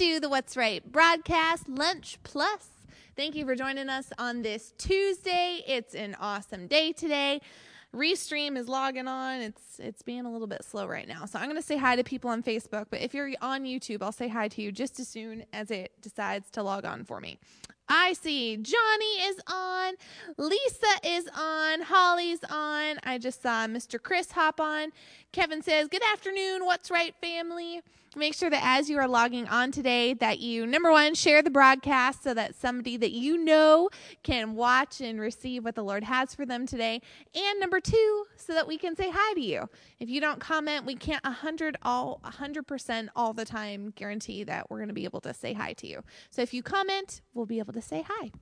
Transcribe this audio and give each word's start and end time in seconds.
to 0.00 0.18
the 0.18 0.30
What's 0.30 0.56
Right 0.56 0.82
broadcast, 0.90 1.68
Lunch 1.68 2.16
Plus. 2.22 2.70
Thank 3.16 3.34
you 3.34 3.44
for 3.44 3.54
joining 3.54 3.90
us 3.90 4.10
on 4.16 4.40
this 4.40 4.72
Tuesday. 4.78 5.62
It's 5.66 5.94
an 5.94 6.16
awesome 6.18 6.68
day 6.68 6.92
today. 6.92 7.42
Restream 7.94 8.56
is 8.56 8.66
logging 8.66 9.06
on. 9.06 9.42
It's 9.42 9.78
it's 9.78 10.00
being 10.00 10.24
a 10.24 10.32
little 10.32 10.46
bit 10.46 10.64
slow 10.64 10.86
right 10.86 11.06
now. 11.06 11.26
So 11.26 11.38
I'm 11.38 11.44
going 11.50 11.60
to 11.60 11.62
say 11.62 11.76
hi 11.76 11.96
to 11.96 12.02
people 12.02 12.30
on 12.30 12.42
Facebook, 12.42 12.86
but 12.88 13.02
if 13.02 13.12
you're 13.12 13.30
on 13.42 13.64
YouTube, 13.64 14.00
I'll 14.00 14.10
say 14.10 14.28
hi 14.28 14.48
to 14.48 14.62
you 14.62 14.72
just 14.72 14.98
as 15.00 15.06
soon 15.06 15.44
as 15.52 15.70
it 15.70 15.92
decides 16.00 16.50
to 16.52 16.62
log 16.62 16.86
on 16.86 17.04
for 17.04 17.20
me. 17.20 17.38
I 17.86 18.14
see 18.14 18.56
Johnny 18.56 19.28
is 19.28 19.38
on, 19.48 19.96
Lisa 20.38 20.86
is 21.04 21.28
on, 21.36 21.82
Holly's 21.82 22.40
on. 22.48 22.96
I 23.02 23.18
just 23.20 23.42
saw 23.42 23.66
Mr. 23.66 24.02
Chris 24.02 24.32
hop 24.32 24.60
on. 24.60 24.92
Kevin 25.32 25.60
says, 25.60 25.88
"Good 25.88 26.04
afternoon, 26.10 26.64
what's 26.64 26.90
right 26.90 27.14
family?" 27.20 27.82
Make 28.16 28.34
sure 28.34 28.50
that 28.50 28.62
as 28.64 28.90
you 28.90 28.98
are 28.98 29.06
logging 29.06 29.46
on 29.46 29.70
today 29.70 30.14
that 30.14 30.40
you 30.40 30.66
number 30.66 30.90
1 30.90 31.14
share 31.14 31.42
the 31.42 31.50
broadcast 31.50 32.24
so 32.24 32.34
that 32.34 32.56
somebody 32.56 32.96
that 32.96 33.12
you 33.12 33.38
know 33.38 33.88
can 34.24 34.56
watch 34.56 35.00
and 35.00 35.20
receive 35.20 35.64
what 35.64 35.76
the 35.76 35.84
Lord 35.84 36.02
has 36.02 36.34
for 36.34 36.44
them 36.44 36.66
today. 36.66 37.00
And 37.36 37.60
number 37.60 37.78
2, 37.78 38.24
so 38.34 38.52
that 38.52 38.66
we 38.66 38.78
can 38.78 38.96
say 38.96 39.10
hi 39.14 39.34
to 39.34 39.40
you. 39.40 39.68
If 40.00 40.08
you 40.08 40.20
don't 40.20 40.40
comment, 40.40 40.86
we 40.86 40.96
can't 40.96 41.22
100 41.22 41.76
all 41.82 42.20
100% 42.24 43.08
all 43.14 43.32
the 43.32 43.44
time 43.44 43.92
guarantee 43.94 44.42
that 44.42 44.68
we're 44.68 44.78
going 44.78 44.88
to 44.88 44.94
be 44.94 45.04
able 45.04 45.20
to 45.20 45.32
say 45.32 45.52
hi 45.52 45.72
to 45.74 45.86
you. 45.86 46.02
So 46.30 46.42
if 46.42 46.52
you 46.52 46.64
comment, 46.64 47.20
we'll 47.32 47.46
be 47.46 47.60
able 47.60 47.74
to 47.74 47.82
say 47.82 48.04
hi. 48.08 48.32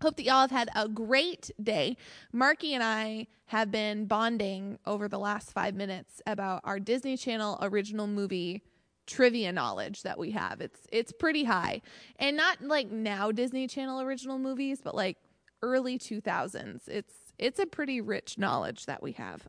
Hope 0.00 0.16
that 0.16 0.22
y'all 0.22 0.40
have 0.40 0.50
had 0.50 0.70
a 0.74 0.88
great 0.88 1.50
day. 1.62 1.98
Marky 2.32 2.72
and 2.72 2.82
I 2.82 3.26
have 3.46 3.70
been 3.70 4.06
bonding 4.06 4.78
over 4.86 5.08
the 5.08 5.18
last 5.18 5.52
five 5.52 5.74
minutes 5.74 6.22
about 6.26 6.62
our 6.64 6.80
Disney 6.80 7.18
Channel 7.18 7.58
original 7.60 8.06
movie 8.06 8.62
trivia 9.06 9.52
knowledge 9.52 10.02
that 10.02 10.18
we 10.18 10.30
have. 10.32 10.60
It's 10.60 10.80
it's 10.92 11.12
pretty 11.12 11.44
high. 11.44 11.82
And 12.18 12.36
not 12.36 12.62
like 12.62 12.90
now 12.90 13.32
Disney 13.32 13.66
Channel 13.66 14.00
original 14.00 14.38
movies, 14.38 14.80
but 14.82 14.94
like 14.94 15.18
early 15.62 15.98
2000s. 15.98 16.88
It's 16.88 17.14
it's 17.38 17.58
a 17.58 17.66
pretty 17.66 18.00
rich 18.00 18.38
knowledge 18.38 18.86
that 18.86 19.02
we 19.02 19.12
have. 19.12 19.48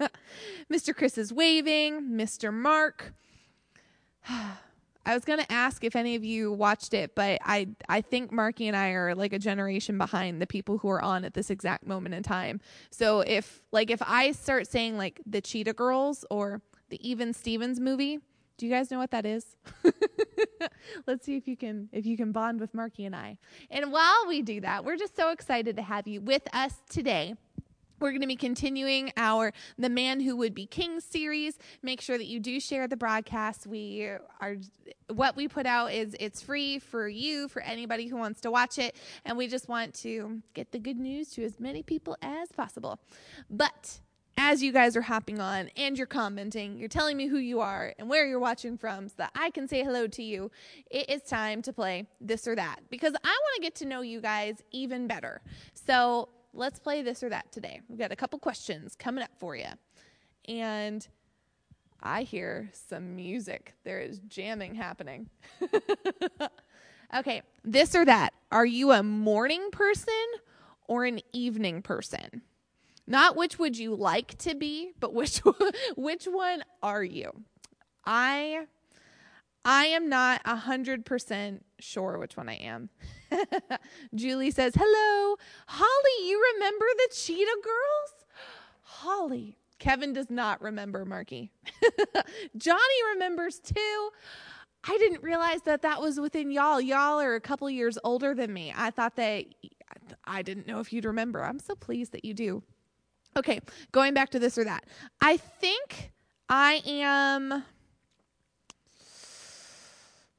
Mr. 0.72 0.94
Chris 0.94 1.16
is 1.16 1.32
waving, 1.32 2.02
Mr. 2.02 2.52
Mark. 2.52 3.14
I 5.06 5.12
was 5.12 5.24
going 5.26 5.38
to 5.38 5.52
ask 5.52 5.84
if 5.84 5.96
any 5.96 6.14
of 6.14 6.24
you 6.24 6.50
watched 6.50 6.94
it, 6.94 7.14
but 7.14 7.38
I 7.44 7.68
I 7.88 8.00
think 8.00 8.32
Marky 8.32 8.68
and 8.68 8.76
I 8.76 8.90
are 8.90 9.14
like 9.14 9.32
a 9.32 9.38
generation 9.38 9.98
behind 9.98 10.40
the 10.40 10.46
people 10.46 10.78
who 10.78 10.88
are 10.88 11.02
on 11.02 11.24
at 11.24 11.34
this 11.34 11.50
exact 11.50 11.86
moment 11.86 12.14
in 12.14 12.22
time. 12.22 12.60
So 12.90 13.20
if 13.20 13.62
like 13.70 13.90
if 13.90 14.00
I 14.02 14.32
start 14.32 14.66
saying 14.66 14.96
like 14.96 15.20
the 15.26 15.42
Cheetah 15.42 15.74
Girls 15.74 16.24
or 16.30 16.62
the 16.88 17.06
Even 17.06 17.34
Stevens 17.34 17.80
movie, 17.80 18.20
do 18.56 18.66
you 18.66 18.72
guys 18.72 18.90
know 18.90 18.98
what 18.98 19.10
that 19.10 19.26
is? 19.26 19.56
Let's 21.06 21.26
see 21.26 21.36
if 21.36 21.48
you 21.48 21.56
can 21.56 21.88
if 21.92 22.06
you 22.06 22.16
can 22.16 22.32
bond 22.32 22.60
with 22.60 22.74
Marky 22.74 23.04
and 23.04 23.14
I. 23.14 23.38
And 23.70 23.92
while 23.92 24.26
we 24.28 24.42
do 24.42 24.60
that, 24.60 24.84
we're 24.84 24.96
just 24.96 25.16
so 25.16 25.30
excited 25.30 25.76
to 25.76 25.82
have 25.82 26.06
you 26.06 26.20
with 26.20 26.42
us 26.54 26.74
today. 26.88 27.34
We're 28.00 28.10
going 28.10 28.22
to 28.22 28.26
be 28.26 28.36
continuing 28.36 29.12
our 29.16 29.52
The 29.78 29.88
Man 29.88 30.20
Who 30.20 30.36
Would 30.36 30.54
Be 30.54 30.66
King 30.66 31.00
series. 31.00 31.56
Make 31.82 32.00
sure 32.00 32.18
that 32.18 32.26
you 32.26 32.40
do 32.40 32.60
share 32.60 32.88
the 32.88 32.96
broadcast. 32.96 33.66
We 33.66 34.02
are 34.40 34.56
what 35.08 35.36
we 35.36 35.48
put 35.48 35.64
out 35.64 35.92
is 35.92 36.16
it's 36.18 36.42
free 36.42 36.78
for 36.80 37.08
you, 37.08 37.48
for 37.48 37.62
anybody 37.62 38.08
who 38.08 38.16
wants 38.16 38.40
to 38.42 38.50
watch 38.50 38.78
it, 38.78 38.96
and 39.24 39.38
we 39.38 39.46
just 39.46 39.68
want 39.68 39.94
to 40.02 40.42
get 40.54 40.72
the 40.72 40.78
good 40.78 40.98
news 40.98 41.30
to 41.30 41.44
as 41.44 41.60
many 41.60 41.82
people 41.82 42.16
as 42.20 42.50
possible. 42.52 42.98
But 43.48 44.00
as 44.44 44.62
you 44.62 44.72
guys 44.72 44.94
are 44.94 45.00
hopping 45.00 45.40
on 45.40 45.70
and 45.74 45.96
you're 45.96 46.06
commenting, 46.06 46.76
you're 46.76 46.86
telling 46.86 47.16
me 47.16 47.26
who 47.26 47.38
you 47.38 47.60
are 47.60 47.94
and 47.98 48.10
where 48.10 48.26
you're 48.26 48.38
watching 48.38 48.76
from 48.76 49.08
so 49.08 49.14
that 49.16 49.30
I 49.34 49.48
can 49.48 49.66
say 49.66 49.82
hello 49.82 50.06
to 50.06 50.22
you, 50.22 50.50
it 50.90 51.08
is 51.08 51.22
time 51.22 51.62
to 51.62 51.72
play 51.72 52.06
this 52.20 52.46
or 52.46 52.54
that 52.54 52.80
because 52.90 53.14
I 53.24 53.28
want 53.28 53.56
to 53.56 53.62
get 53.62 53.74
to 53.76 53.86
know 53.86 54.02
you 54.02 54.20
guys 54.20 54.62
even 54.70 55.06
better. 55.06 55.40
So 55.72 56.28
let's 56.52 56.78
play 56.78 57.00
this 57.00 57.22
or 57.22 57.30
that 57.30 57.52
today. 57.52 57.80
We've 57.88 57.98
got 57.98 58.12
a 58.12 58.16
couple 58.16 58.38
questions 58.38 58.94
coming 58.94 59.24
up 59.24 59.30
for 59.38 59.56
you. 59.56 59.64
And 60.46 61.08
I 62.02 62.20
hear 62.20 62.68
some 62.74 63.16
music. 63.16 63.72
There 63.82 64.00
is 64.00 64.18
jamming 64.28 64.74
happening. 64.74 65.30
okay, 67.16 67.40
this 67.64 67.94
or 67.94 68.04
that. 68.04 68.34
Are 68.52 68.66
you 68.66 68.92
a 68.92 69.02
morning 69.02 69.70
person 69.72 70.12
or 70.86 71.06
an 71.06 71.20
evening 71.32 71.80
person? 71.80 72.42
Not 73.06 73.36
which 73.36 73.58
would 73.58 73.76
you 73.76 73.94
like 73.94 74.38
to 74.38 74.54
be, 74.54 74.92
but 74.98 75.12
which 75.12 75.38
which 75.96 76.24
one 76.24 76.64
are 76.82 77.04
you? 77.04 77.30
I 78.04 78.66
I 79.64 79.86
am 79.86 80.08
not 80.08 80.40
a 80.44 80.56
hundred 80.56 81.04
percent 81.04 81.64
sure 81.78 82.18
which 82.18 82.36
one 82.36 82.48
I 82.48 82.56
am. 82.56 82.90
Julie 84.14 84.50
says, 84.50 84.74
"Hello, 84.76 85.36
Holly. 85.66 86.28
You 86.28 86.42
remember 86.54 86.86
the 86.96 87.14
Cheetah 87.14 87.58
Girls? 87.62 88.24
Holly. 88.82 89.58
Kevin 89.78 90.12
does 90.12 90.30
not 90.30 90.62
remember 90.62 91.04
Marky. 91.04 91.50
Johnny 92.56 93.04
remembers 93.12 93.58
too. 93.58 94.10
I 94.86 94.96
didn't 94.98 95.22
realize 95.22 95.62
that 95.62 95.82
that 95.82 96.00
was 96.00 96.20
within 96.20 96.50
y'all. 96.50 96.80
Y'all 96.80 97.20
are 97.20 97.34
a 97.34 97.40
couple 97.40 97.68
years 97.68 97.98
older 98.04 98.34
than 98.34 98.52
me. 98.52 98.72
I 98.74 98.90
thought 98.90 99.16
that 99.16 99.46
I 100.24 100.42
didn't 100.42 100.66
know 100.66 100.80
if 100.80 100.92
you'd 100.92 101.04
remember. 101.04 101.42
I'm 101.42 101.58
so 101.58 101.74
pleased 101.74 102.12
that 102.12 102.24
you 102.24 102.34
do. 102.34 102.62
Okay, 103.36 103.60
going 103.92 104.14
back 104.14 104.30
to 104.30 104.38
this 104.38 104.56
or 104.56 104.64
that. 104.64 104.84
I 105.20 105.36
think 105.36 106.12
I 106.48 106.82
am. 106.86 107.64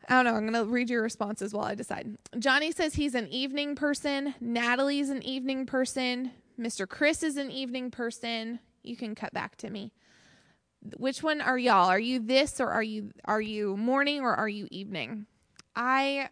I 0.07 0.13
don't 0.13 0.25
know. 0.25 0.35
I'm 0.35 0.47
going 0.47 0.65
to 0.65 0.71
read 0.71 0.89
your 0.89 1.01
responses 1.01 1.53
while 1.53 1.65
I 1.65 1.75
decide. 1.75 2.15
Johnny 2.37 2.71
says 2.71 2.93
he's 2.93 3.15
an 3.15 3.27
evening 3.29 3.75
person. 3.75 4.35
Natalie's 4.39 5.09
an 5.09 5.23
evening 5.23 5.65
person. 5.65 6.31
Mr. 6.59 6.87
Chris 6.87 7.23
is 7.23 7.37
an 7.37 7.49
evening 7.49 7.89
person. 7.91 8.59
You 8.83 8.95
can 8.95 9.15
cut 9.15 9.33
back 9.33 9.55
to 9.57 9.69
me. 9.69 9.91
Which 10.97 11.23
one 11.23 11.41
are 11.41 11.57
y'all? 11.57 11.87
Are 11.87 11.99
you 11.99 12.19
this 12.19 12.59
or 12.59 12.69
are 12.69 12.83
you 12.83 13.11
are 13.25 13.41
you 13.41 13.75
morning 13.75 14.21
or 14.21 14.35
are 14.35 14.47
you 14.47 14.67
evening? 14.69 15.25
I 15.75 16.29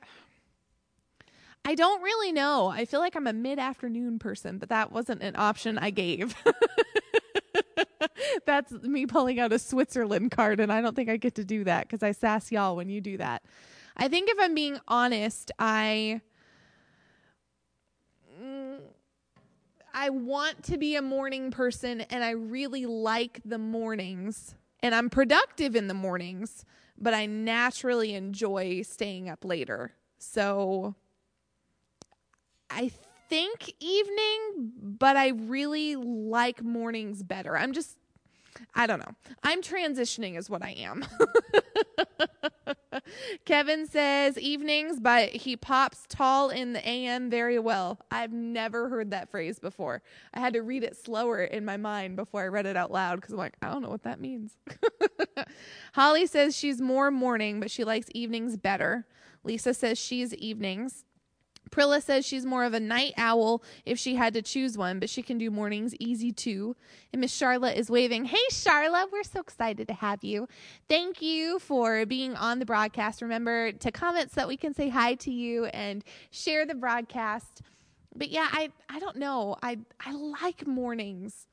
I 1.65 1.75
don't 1.75 2.01
really 2.01 2.31
know. 2.31 2.67
I 2.67 2.85
feel 2.85 2.99
like 2.99 3.15
I'm 3.15 3.27
a 3.27 3.33
mid 3.33 3.57
afternoon 3.57 4.19
person, 4.19 4.57
but 4.57 4.69
that 4.69 4.91
wasn't 4.91 5.21
an 5.21 5.35
option 5.37 5.77
I 5.77 5.91
gave. 5.91 6.35
That's 8.45 8.71
me 8.71 9.05
pulling 9.05 9.39
out 9.39 9.53
a 9.53 9.59
Switzerland 9.59 10.31
card, 10.31 10.59
and 10.59 10.73
I 10.73 10.81
don't 10.81 10.95
think 10.95 11.09
I 11.09 11.17
get 11.17 11.35
to 11.35 11.45
do 11.45 11.63
that 11.63 11.87
because 11.87 12.03
I 12.03 12.11
sass 12.11 12.51
y'all 12.51 12.75
when 12.75 12.89
you 12.89 12.99
do 12.99 13.17
that. 13.17 13.43
I 13.95 14.07
think 14.07 14.29
if 14.29 14.37
I'm 14.39 14.55
being 14.55 14.79
honest, 14.87 15.51
I 15.57 16.21
mm, 18.41 18.79
I 19.93 20.09
want 20.09 20.63
to 20.63 20.77
be 20.77 20.95
a 20.95 21.01
morning 21.01 21.51
person 21.51 22.01
and 22.01 22.23
I 22.23 22.31
really 22.31 22.85
like 22.85 23.39
the 23.45 23.59
mornings 23.59 24.55
and 24.81 24.93
I'm 24.93 25.09
productive 25.09 25.75
in 25.75 25.87
the 25.87 25.93
mornings, 25.93 26.65
but 26.97 27.13
I 27.13 27.25
naturally 27.25 28.15
enjoy 28.15 28.81
staying 28.81 29.29
up 29.29 29.45
later. 29.45 29.93
So 30.17 30.95
I 32.75 32.91
think 33.29 33.73
evening, 33.79 34.71
but 34.81 35.15
I 35.15 35.29
really 35.29 35.95
like 35.95 36.63
mornings 36.63 37.23
better. 37.23 37.57
I'm 37.57 37.73
just 37.73 37.97
I 38.75 38.87
don't 38.87 38.99
know. 38.99 39.15
I'm 39.43 39.61
transitioning, 39.61 40.37
is 40.37 40.49
what 40.49 40.63
I 40.63 40.71
am. 40.71 41.05
Kevin 43.45 43.87
says 43.87 44.37
evenings, 44.37 44.99
but 44.99 45.29
he 45.29 45.57
pops 45.57 46.05
tall 46.07 46.49
in 46.49 46.73
the 46.73 46.87
AM 46.87 47.29
very 47.29 47.59
well. 47.59 47.99
I've 48.11 48.31
never 48.31 48.89
heard 48.89 49.11
that 49.11 49.29
phrase 49.29 49.59
before. 49.59 50.01
I 50.33 50.39
had 50.39 50.53
to 50.53 50.61
read 50.61 50.83
it 50.83 50.95
slower 50.95 51.43
in 51.43 51.65
my 51.65 51.77
mind 51.77 52.15
before 52.15 52.43
I 52.43 52.47
read 52.47 52.65
it 52.65 52.77
out 52.77 52.91
loud 52.91 53.17
because 53.17 53.33
I'm 53.33 53.39
like, 53.39 53.55
I 53.61 53.71
don't 53.71 53.81
know 53.81 53.89
what 53.89 54.03
that 54.03 54.19
means. 54.19 54.57
Holly 55.93 56.27
says 56.27 56.55
she's 56.55 56.81
more 56.81 57.11
morning, 57.11 57.59
but 57.59 57.71
she 57.71 57.83
likes 57.83 58.07
evenings 58.13 58.57
better. 58.57 59.05
Lisa 59.43 59.73
says 59.73 59.97
she's 59.97 60.33
evenings. 60.35 61.03
Prilla 61.71 62.01
says 62.01 62.25
she's 62.25 62.45
more 62.45 62.63
of 62.63 62.73
a 62.73 62.79
night 62.79 63.13
owl 63.17 63.63
if 63.85 63.97
she 63.97 64.15
had 64.15 64.33
to 64.35 64.41
choose 64.41 64.77
one, 64.77 64.99
but 64.99 65.09
she 65.09 65.21
can 65.21 65.37
do 65.37 65.49
mornings 65.49 65.95
easy 65.95 66.31
too. 66.31 66.75
And 67.11 67.21
Miss 67.21 67.33
Charlotte 67.33 67.77
is 67.77 67.89
waving. 67.89 68.25
Hey, 68.25 68.37
Charlotte, 68.51 69.11
we're 69.11 69.23
so 69.23 69.39
excited 69.39 69.87
to 69.87 69.93
have 69.93 70.23
you. 70.23 70.47
Thank 70.87 71.21
you 71.21 71.59
for 71.59 72.05
being 72.05 72.35
on 72.35 72.59
the 72.59 72.65
broadcast. 72.65 73.21
Remember 73.21 73.71
to 73.71 73.91
comment 73.91 74.31
so 74.31 74.41
that 74.41 74.47
we 74.47 74.57
can 74.57 74.73
say 74.73 74.89
hi 74.89 75.15
to 75.15 75.31
you 75.31 75.65
and 75.65 76.03
share 76.31 76.65
the 76.65 76.75
broadcast. 76.75 77.61
But 78.15 78.29
yeah, 78.29 78.47
I 78.51 78.71
I 78.89 78.99
don't 78.99 79.17
know. 79.17 79.55
I 79.63 79.79
I 79.99 80.11
like 80.11 80.67
mornings. 80.67 81.47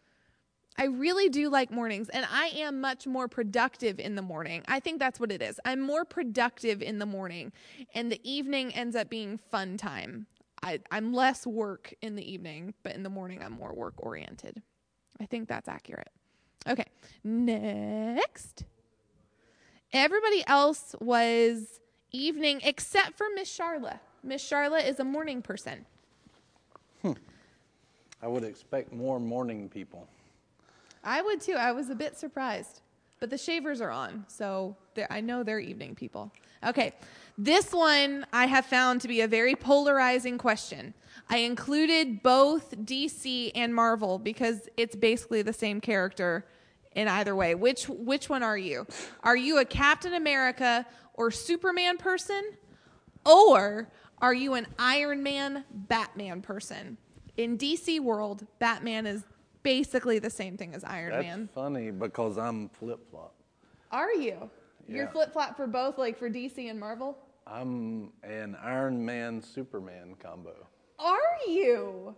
I 0.78 0.84
really 0.84 1.28
do 1.28 1.50
like 1.50 1.70
mornings, 1.70 2.08
and 2.08 2.26
I 2.30 2.52
am 2.56 2.80
much 2.80 3.06
more 3.06 3.28
productive 3.28 3.98
in 3.98 4.14
the 4.14 4.22
morning. 4.22 4.62
I 4.68 4.80
think 4.80 4.98
that's 4.98 5.20
what 5.20 5.30
it 5.30 5.42
is. 5.42 5.60
I'm 5.64 5.80
more 5.80 6.04
productive 6.04 6.80
in 6.80 6.98
the 6.98 7.06
morning, 7.06 7.52
and 7.94 8.10
the 8.10 8.20
evening 8.28 8.74
ends 8.74 8.96
up 8.96 9.10
being 9.10 9.38
fun 9.50 9.76
time. 9.76 10.26
I, 10.62 10.80
I'm 10.90 11.12
less 11.12 11.46
work 11.46 11.94
in 12.02 12.16
the 12.16 12.30
evening, 12.30 12.74
but 12.82 12.94
in 12.94 13.02
the 13.02 13.10
morning, 13.10 13.42
I'm 13.42 13.52
more 13.52 13.74
work 13.74 13.94
oriented. 13.98 14.62
I 15.20 15.26
think 15.26 15.48
that's 15.48 15.68
accurate. 15.68 16.10
Okay, 16.68 16.86
next. 17.24 18.64
Everybody 19.92 20.44
else 20.46 20.94
was 21.00 21.80
evening 22.12 22.60
except 22.62 23.16
for 23.16 23.26
Miss 23.34 23.56
Charla. 23.56 24.00
Miss 24.22 24.48
Charla 24.48 24.86
is 24.86 25.00
a 25.00 25.04
morning 25.04 25.42
person. 25.42 25.86
Hmm. 27.02 27.12
I 28.22 28.28
would 28.28 28.44
expect 28.44 28.92
more 28.92 29.18
morning 29.18 29.68
people. 29.68 30.06
I 31.02 31.22
would 31.22 31.40
too. 31.40 31.54
I 31.54 31.72
was 31.72 31.90
a 31.90 31.94
bit 31.94 32.18
surprised. 32.18 32.82
But 33.20 33.28
the 33.28 33.38
shavers 33.38 33.82
are 33.82 33.90
on, 33.90 34.24
so 34.28 34.76
I 35.10 35.20
know 35.20 35.42
they're 35.42 35.60
evening 35.60 35.94
people. 35.94 36.32
Okay, 36.66 36.92
this 37.36 37.70
one 37.70 38.26
I 38.32 38.46
have 38.46 38.64
found 38.64 39.02
to 39.02 39.08
be 39.08 39.20
a 39.20 39.28
very 39.28 39.54
polarizing 39.54 40.38
question. 40.38 40.94
I 41.28 41.38
included 41.38 42.22
both 42.22 42.74
DC 42.78 43.52
and 43.54 43.74
Marvel 43.74 44.18
because 44.18 44.70
it's 44.78 44.96
basically 44.96 45.42
the 45.42 45.52
same 45.52 45.82
character 45.82 46.46
in 46.92 47.08
either 47.08 47.36
way. 47.36 47.54
Which 47.54 47.88
which 47.90 48.30
one 48.30 48.42
are 48.42 48.58
you? 48.58 48.86
Are 49.22 49.36
you 49.36 49.58
a 49.58 49.66
Captain 49.66 50.14
America 50.14 50.86
or 51.12 51.30
Superman 51.30 51.98
person, 51.98 52.42
or 53.26 53.90
are 54.22 54.34
you 54.34 54.54
an 54.54 54.66
Iron 54.78 55.22
Man 55.22 55.64
Batman 55.70 56.40
person? 56.40 56.96
In 57.36 57.58
DC 57.58 58.00
world, 58.00 58.46
Batman 58.58 59.06
is 59.06 59.24
basically 59.62 60.18
the 60.18 60.30
same 60.30 60.56
thing 60.56 60.74
as 60.74 60.84
Iron 60.84 61.10
Man. 61.10 61.22
That's 61.22 61.36
Man. 61.36 61.48
funny 61.54 61.90
because 61.90 62.38
I'm 62.38 62.68
flip 62.68 63.08
flop. 63.10 63.34
Are 63.92 64.12
you? 64.12 64.50
You're 64.88 65.06
flip 65.08 65.32
flop 65.32 65.56
for 65.56 65.66
both, 65.66 65.98
like 65.98 66.18
for 66.18 66.28
DC 66.28 66.68
and 66.70 66.78
Marvel? 66.80 67.16
I'm 67.46 68.10
an 68.24 68.56
Iron 68.62 69.04
Man 69.04 69.40
Superman 69.42 70.14
combo. 70.22 70.54
Are 70.98 71.18
you? 71.48 72.14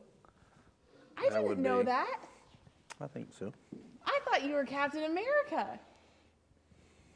I 1.19 1.29
That 1.29 1.43
would 1.43 1.49
didn't 1.51 1.63
know 1.65 1.79
be- 1.81 1.87
that. 1.87 2.21
I 3.01 3.07
think 3.07 3.29
so. 3.39 3.53
I 4.07 4.19
thought 4.25 4.45
you 4.45 4.55
were 4.55 4.65
Captain 4.65 5.05
America. 5.05 5.79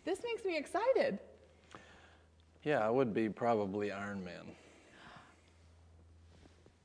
This 0.05 0.21
makes 0.23 0.45
me 0.45 0.57
excited. 0.57 1.19
Yeah, 2.65 2.87
I 2.87 2.91
would 2.91 3.13
be 3.15 3.29
probably 3.29 3.93
Iron 3.93 4.25
Man. 4.25 4.45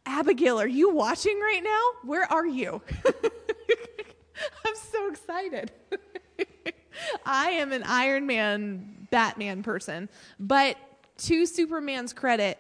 Abigail, 0.06 0.60
are 0.60 0.68
you 0.68 0.90
watching 0.94 1.40
right 1.40 1.62
now? 1.64 2.08
Where 2.10 2.32
are 2.32 2.46
you? 2.46 2.82
I'm 3.06 4.76
so 4.76 5.08
excited. 5.10 5.72
I 7.26 7.52
am 7.52 7.72
an 7.72 7.84
Iron 7.84 8.26
Man 8.26 9.08
Batman 9.12 9.64
person, 9.64 10.10
but 10.40 10.78
to 11.20 11.46
Superman's 11.46 12.14
credit, 12.14 12.60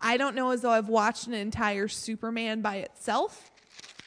I 0.00 0.16
don't 0.16 0.34
know 0.34 0.50
as 0.50 0.62
though 0.62 0.70
I've 0.70 0.88
watched 0.88 1.26
an 1.26 1.34
entire 1.34 1.88
Superman 1.88 2.60
by 2.60 2.76
itself. 2.76 3.50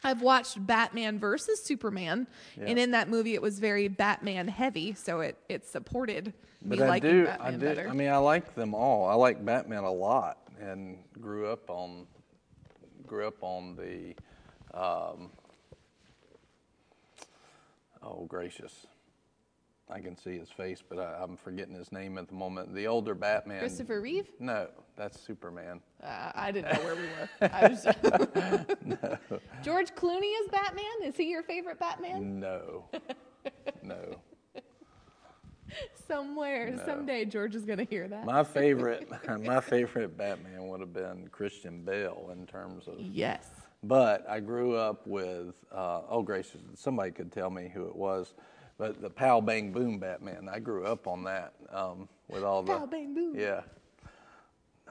I've 0.03 0.21
watched 0.21 0.65
Batman 0.65 1.17
versus 1.17 1.63
Superman, 1.63 2.27
and 2.59 2.77
in 2.77 2.91
that 2.91 3.09
movie, 3.09 3.35
it 3.35 3.41
was 3.41 3.59
very 3.59 3.87
Batman 3.87 4.49
heavy, 4.49 4.93
so 4.95 5.21
it 5.21 5.37
it 5.47 5.65
supported 5.65 6.33
me 6.61 6.77
But 6.77 6.81
I 6.81 6.87
liking 6.89 7.09
do, 7.09 7.25
Batman 7.25 7.47
I 7.47 7.51
do. 7.57 7.65
better. 7.65 7.87
I 7.89 7.93
mean, 7.93 8.09
I 8.09 8.17
like 8.17 8.53
them 8.55 8.75
all. 8.75 9.07
I 9.07 9.13
like 9.13 9.43
Batman 9.45 9.83
a 9.85 9.91
lot, 9.91 10.39
and 10.59 10.97
grew 11.21 11.47
up 11.47 11.69
on, 11.69 12.05
grew 13.13 13.27
up 13.27 13.43
on 13.43 13.75
the, 13.75 14.15
um, 14.75 15.29
oh 18.01 18.25
gracious, 18.27 18.87
I 19.87 19.99
can 19.99 20.17
see 20.17 20.35
his 20.39 20.49
face, 20.49 20.81
but 20.87 20.97
I, 20.97 21.21
I'm 21.21 21.37
forgetting 21.37 21.75
his 21.75 21.91
name 21.91 22.17
at 22.17 22.27
the 22.27 22.33
moment. 22.33 22.73
The 22.73 22.87
older 22.87 23.13
Batman. 23.13 23.59
Christopher 23.59 24.01
Reeve. 24.01 24.29
No, 24.39 24.67
that's 24.95 25.21
Superman. 25.21 25.79
Uh, 26.03 26.31
I 26.33 26.51
didn't 26.51 26.73
know 26.73 26.83
where 26.83 26.95
we 26.95 27.03
were. 27.03 27.29
I 27.53 27.67
was 27.67 27.83
George 29.63 29.91
Clooney 29.91 30.33
is 30.41 30.47
Batman. 30.51 30.83
Is 31.03 31.15
he 31.15 31.29
your 31.29 31.43
favorite 31.43 31.79
Batman? 31.79 32.39
No, 32.39 32.85
no. 33.83 34.15
Somewhere, 36.07 36.71
No. 36.71 36.85
someday, 36.85 37.25
George 37.25 37.55
is 37.55 37.65
going 37.65 37.79
to 37.79 37.85
hear 37.85 38.07
that. 38.07 38.25
My 38.25 38.43
favorite, 38.43 39.09
my 39.41 39.61
favorite 39.61 40.17
Batman 40.17 40.67
would 40.67 40.79
have 40.79 40.93
been 40.93 41.27
Christian 41.31 41.83
Bale 41.83 42.29
in 42.31 42.45
terms 42.45 42.87
of 42.87 42.99
yes. 42.99 43.45
But 43.83 44.25
I 44.29 44.39
grew 44.39 44.75
up 44.75 45.05
with, 45.05 45.55
uh, 45.71 46.01
oh 46.09 46.21
gracious, 46.21 46.61
somebody 46.75 47.11
could 47.11 47.31
tell 47.31 47.49
me 47.49 47.69
who 47.73 47.87
it 47.87 47.95
was, 47.95 48.33
but 48.77 49.01
the 49.01 49.09
Pow 49.09 49.41
Bang 49.41 49.71
Boom 49.71 49.99
Batman. 49.99 50.47
I 50.51 50.59
grew 50.59 50.85
up 50.85 51.05
on 51.07 51.23
that 51.25 51.53
um, 51.71 52.07
with 52.29 52.43
all 52.43 52.63
the. 52.63 52.77
Pow, 52.77 52.85
bang, 52.85 53.13
boom. 53.13 53.35
Yeah. 53.37 53.61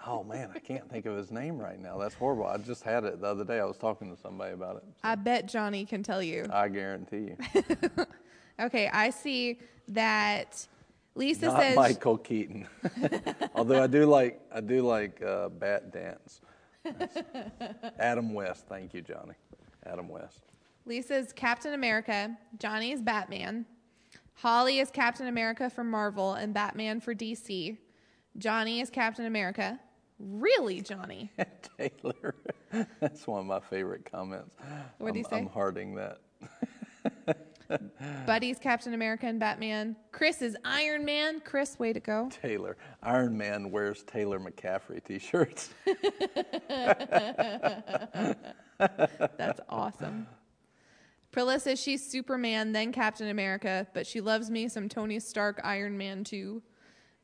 Oh 0.04 0.24
man, 0.24 0.50
I 0.54 0.58
can't 0.58 0.90
think 0.90 1.06
of 1.06 1.16
his 1.16 1.30
name 1.30 1.58
right 1.58 1.80
now. 1.80 1.96
That's 1.96 2.14
horrible. 2.14 2.46
I 2.46 2.58
just 2.58 2.82
had 2.82 3.04
it 3.04 3.20
the 3.20 3.26
other 3.28 3.44
day. 3.44 3.60
I 3.60 3.64
was 3.64 3.76
talking 3.78 4.14
to 4.14 4.20
somebody 4.20 4.52
about 4.52 4.76
it. 4.76 4.82
I 5.04 5.14
bet 5.14 5.46
Johnny 5.46 5.84
can 5.86 6.02
tell 6.02 6.22
you. 6.22 6.46
I 6.52 6.68
guarantee 6.68 7.34
you. 7.34 7.36
Okay, 8.62 8.88
I 8.92 9.10
see 9.10 9.58
that 9.88 10.66
Lisa 11.14 11.46
Not 11.46 11.60
says 11.60 11.76
Michael 11.76 12.18
Keaton. 12.18 12.66
Although 13.54 13.82
I 13.82 13.86
do 13.86 14.06
like, 14.06 14.40
I 14.52 14.60
do 14.60 14.82
like 14.82 15.22
uh, 15.22 15.48
Bat 15.48 15.92
Dance. 15.92 16.40
Adam 17.98 18.34
West. 18.34 18.66
Thank 18.68 18.94
you, 18.94 19.02
Johnny. 19.02 19.34
Adam 19.86 20.08
West. 20.08 20.42
Lisa's 20.84 21.32
Captain 21.32 21.74
America, 21.74 22.36
Johnny 22.58 22.90
is 22.90 23.00
Batman, 23.00 23.66
Holly 24.34 24.80
is 24.80 24.90
Captain 24.90 25.28
America 25.28 25.70
for 25.70 25.84
Marvel 25.84 26.34
and 26.34 26.52
Batman 26.52 27.00
for 27.00 27.14
DC. 27.14 27.76
Johnny 28.38 28.80
is 28.80 28.90
Captain 28.90 29.26
America. 29.26 29.78
Really, 30.18 30.80
Johnny? 30.80 31.30
Taylor. 31.78 32.34
That's 33.00 33.26
one 33.26 33.40
of 33.40 33.46
my 33.46 33.60
favorite 33.60 34.10
comments. 34.10 34.56
What'd 34.98 35.16
he 35.16 35.24
I'm, 35.24 35.30
say? 35.30 35.36
I'm 35.38 35.46
hearting 35.46 35.94
that. 35.94 36.18
Buddy's 38.26 38.58
Captain 38.58 38.94
America 38.94 39.26
and 39.26 39.38
Batman. 39.38 39.96
Chris 40.10 40.42
is 40.42 40.56
Iron 40.64 41.04
Man. 41.04 41.40
Chris, 41.40 41.78
way 41.78 41.92
to 41.92 42.00
go. 42.00 42.28
Taylor. 42.30 42.76
Iron 43.02 43.36
Man 43.36 43.70
wears 43.70 44.02
Taylor 44.02 44.40
McCaffrey 44.40 45.02
t-shirts. 45.02 45.74
That's 48.78 49.60
awesome. 49.68 50.26
Prilla 51.32 51.60
says 51.60 51.80
she's 51.80 52.06
Superman, 52.06 52.72
then 52.72 52.92
Captain 52.92 53.28
America, 53.28 53.86
but 53.94 54.06
she 54.06 54.20
loves 54.20 54.50
me 54.50 54.68
some 54.68 54.88
Tony 54.88 55.18
Stark 55.18 55.60
Iron 55.64 55.96
Man 55.96 56.24
too. 56.24 56.62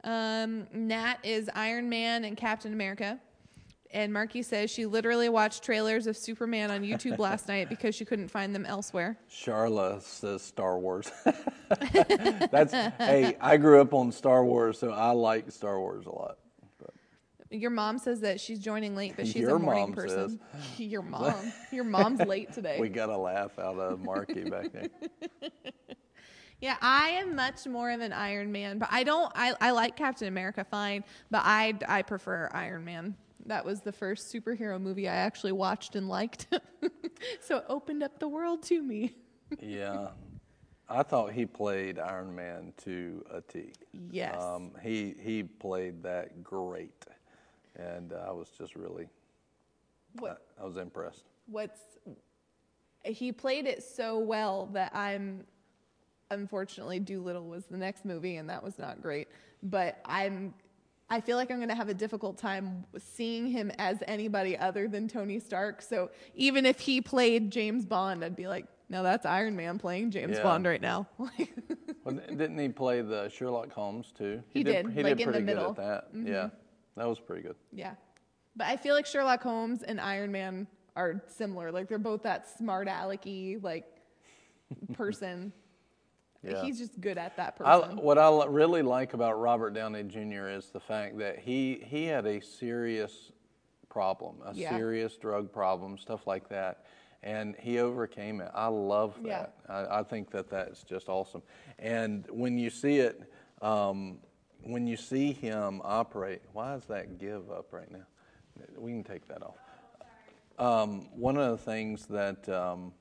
Um, 0.05 0.67
Nat 0.73 1.17
is 1.23 1.51
Iron 1.55 1.89
Man 1.89 2.25
and 2.25 2.37
Captain 2.37 2.73
America. 2.73 3.19
And 3.91 4.13
Marky 4.13 4.43
says 4.43 4.71
she 4.71 4.85
literally 4.85 5.29
watched 5.29 5.63
trailers 5.63 6.07
of 6.07 6.17
Superman 6.17 6.71
on 6.71 6.83
YouTube 6.83 7.19
last 7.19 7.49
night 7.49 7.71
because 7.71 7.95
she 7.95 8.05
couldn't 8.05 8.29
find 8.29 8.55
them 8.55 8.67
elsewhere. 8.67 9.17
Charla 9.31 10.03
says 10.03 10.43
Star 10.43 10.79
Wars. 10.79 11.11
That's 12.51 12.73
hey, 12.73 13.37
I 13.41 13.57
grew 13.57 13.81
up 13.81 13.95
on 13.95 14.13
Star 14.13 14.45
Wars, 14.45 14.79
so 14.79 14.91
I 14.91 15.13
like 15.13 15.51
Star 15.51 15.81
Wars 15.81 16.05
a 16.07 16.11
lot. 16.11 16.39
Your 17.51 17.71
mom 17.71 17.99
says 17.99 18.21
that 18.21 18.41
she's 18.41 18.59
joining 18.59 18.95
late, 18.95 19.15
but 19.17 19.27
she's 19.27 19.37
Your 19.37 19.57
a 19.57 19.59
morning 19.59 19.85
mom 19.85 19.93
person. 19.95 20.41
Your 20.77 21.01
mom. 21.03 21.35
Your 21.73 21.85
mom's 21.85 22.21
late 22.21 22.53
today. 22.53 22.79
We 22.81 22.91
got 22.91 23.09
a 23.09 23.17
laugh 23.17 23.59
out 23.59 23.79
of 23.79 24.01
Marky 24.01 24.45
back 24.45 24.71
there. 24.73 24.89
Yeah, 26.61 26.77
I 26.83 27.11
am 27.11 27.35
much 27.35 27.67
more 27.67 27.91
of 27.91 28.01
an 28.01 28.13
Iron 28.13 28.53
Man, 28.53 28.79
but 28.79 28.89
I 28.91 29.03
don't. 29.05 29.33
I, 29.35 29.55
I 29.61 29.71
like 29.71 29.97
Captain 29.97 30.29
America 30.29 30.65
fine, 30.65 31.05
but 31.31 31.43
I 31.45 31.75
I 31.89 32.03
prefer 32.03 32.51
Iron 32.53 32.85
Man. 32.85 33.15
That 33.47 33.65
was 33.65 33.81
the 33.81 33.93
first 33.93 34.33
superhero 34.33 34.81
movie 34.81 35.09
I 35.09 35.15
actually 35.15 35.53
watched 35.53 35.97
and 35.97 36.09
liked, 36.09 36.47
so 37.41 37.59
it 37.59 37.65
opened 37.69 38.03
up 38.03 38.19
the 38.19 38.29
world 38.29 38.63
to 38.65 38.83
me. 38.83 39.15
Yeah. 39.63 40.09
I 40.91 41.03
thought 41.03 41.33
he 41.33 41.47
played 41.47 41.99
Iron 41.99 42.35
Man 42.35 42.75
to 42.85 43.25
a 43.33 43.41
T. 43.41 43.73
Yes. 44.11 44.39
Um, 44.43 44.73
he 44.83 45.15
he 45.19 45.43
played 45.43 46.03
that 46.03 46.43
great, 46.45 47.07
and 47.77 48.13
I 48.13 48.31
was 48.31 48.51
just 48.59 48.75
really 48.77 49.09
What 50.19 50.43
I 50.61 50.65
was 50.65 50.77
impressed. 50.77 51.25
what's 51.47 51.81
he 53.05 53.33
played 53.33 53.67
it 53.67 53.83
so 53.83 54.19
well 54.19 54.67
that 54.75 54.95
I'm 54.95 55.45
unfortunately 56.31 57.01
Dolittle 57.01 57.47
was 57.49 57.65
the 57.65 57.79
next 57.79 58.05
movie 58.05 58.37
and 58.37 58.51
that 58.51 58.63
was 58.63 58.79
not 58.79 59.01
great. 59.01 59.29
But 59.63 60.01
I'm 60.05 60.53
I 61.11 61.21
feel 61.21 61.37
like 61.39 61.51
I'm 61.51 61.57
going 61.57 61.71
to 61.71 61.75
have 61.75 61.89
a 61.89 61.95
difficult 61.95 62.37
time 62.37 62.85
seeing 62.99 63.47
him 63.47 63.71
as 63.79 64.03
anybody 64.07 64.59
other 64.59 64.89
than 64.89 65.09
Tony 65.09 65.39
Stark. 65.41 65.81
So 65.81 66.11
even 66.35 66.67
if 66.67 66.81
he 66.81 67.01
played 67.01 67.51
James 67.51 67.87
Bond, 67.87 68.23
I'd 68.23 68.37
be 68.37 68.47
like, 68.47 68.67
no, 68.91 69.03
that's 69.03 69.25
Iron 69.25 69.57
Man 69.57 69.79
playing 69.79 70.11
James 70.11 70.37
Yeah. 70.37 70.43
Bond 70.43 70.67
right 70.67 70.81
now. 70.83 71.07
Well, 72.05 72.17
didn't 72.17 72.57
he 72.59 72.71
play 72.71 73.03
the 73.03 73.29
Sherlock 73.29 73.71
Holmes 73.71 74.13
too? 74.17 74.43
He 74.49 74.63
did, 74.65 74.89
He 74.93 75.03
like 75.03 75.19
did 75.19 75.25
pretty. 75.25 75.41
Mm-hmm. 75.41 75.47
good 75.47 75.59
at 75.59 75.77
that. 75.77 76.05
Yeah, 76.15 76.49
that 76.97 77.07
was 77.07 77.21
pretty 77.21 77.43
good. 77.43 77.57
yeah. 77.71 77.95
But 78.57 78.69
I 78.69 78.77
feel 78.79 78.95
like 78.95 79.05
Sherlock 79.05 79.43
Holmes 79.43 79.83
and 79.83 80.01
Iron 80.01 80.33
Man 80.33 80.67
are 80.97 81.23
similar. 81.27 81.71
Like 81.71 81.87
they're 81.87 81.99
both 81.99 82.23
that 82.23 82.49
smart 82.57 82.89
alecky 82.89 83.63
like 83.63 83.85
person. 84.95 85.53
Yeah. 86.43 86.63
He's 86.63 86.79
just 86.79 87.01
good 87.01 87.19
at 87.19 87.37
that 87.37 87.57
I, 87.65 87.79
what 87.79 88.17
I 88.19 88.45
really 88.47 88.83
like 88.83 89.13
about 89.15 89.41
Robert 89.41 89.75
Downey 89.75 90.05
Jr. 90.05 90.49
is 90.49 90.71
the 90.71 90.81
fact 90.81 91.19
that 91.19 91.41
he 91.41 91.83
he 91.85 92.05
had 92.05 92.27
a 92.27 92.41
serious 92.41 93.33
problem, 93.89 94.37
a 94.45 94.55
Yeah. 94.55 94.69
serious 94.71 95.17
drug 95.17 95.53
problem, 95.53 95.99
stuff 95.99 96.27
like 96.27 96.49
that, 96.51 96.87
and 97.25 97.57
he 97.57 97.81
overcame 97.81 98.41
it. 98.41 98.51
I 98.55 98.69
love 98.69 99.19
Yeah. 99.23 99.47
that. 99.47 99.55
I, 99.69 99.99
I 100.01 100.03
think 100.05 100.31
that 100.31 100.49
that's 100.49 100.85
just 100.85 101.09
awesome. 101.09 101.43
And 101.79 102.25
when 102.31 102.57
you 102.57 102.71
see 102.71 102.99
it, 102.99 103.21
um, 103.61 104.19
when 104.63 104.87
you 104.87 104.97
see 104.97 105.33
him 105.33 105.81
operate, 105.85 106.43
why 106.53 106.75
is 106.75 106.85
that 106.87 107.19
give 107.19 107.51
up 107.51 107.73
right 107.73 107.91
now? 107.91 108.07
We 108.77 108.93
can 108.93 109.05
take 109.05 109.27
that 109.27 109.43
off. 109.43 109.57
Um, 110.59 111.09
one 111.13 111.37
of 111.37 111.51
the 111.51 111.59
things 111.65 112.07
that 112.07 112.49
um, 112.49 112.93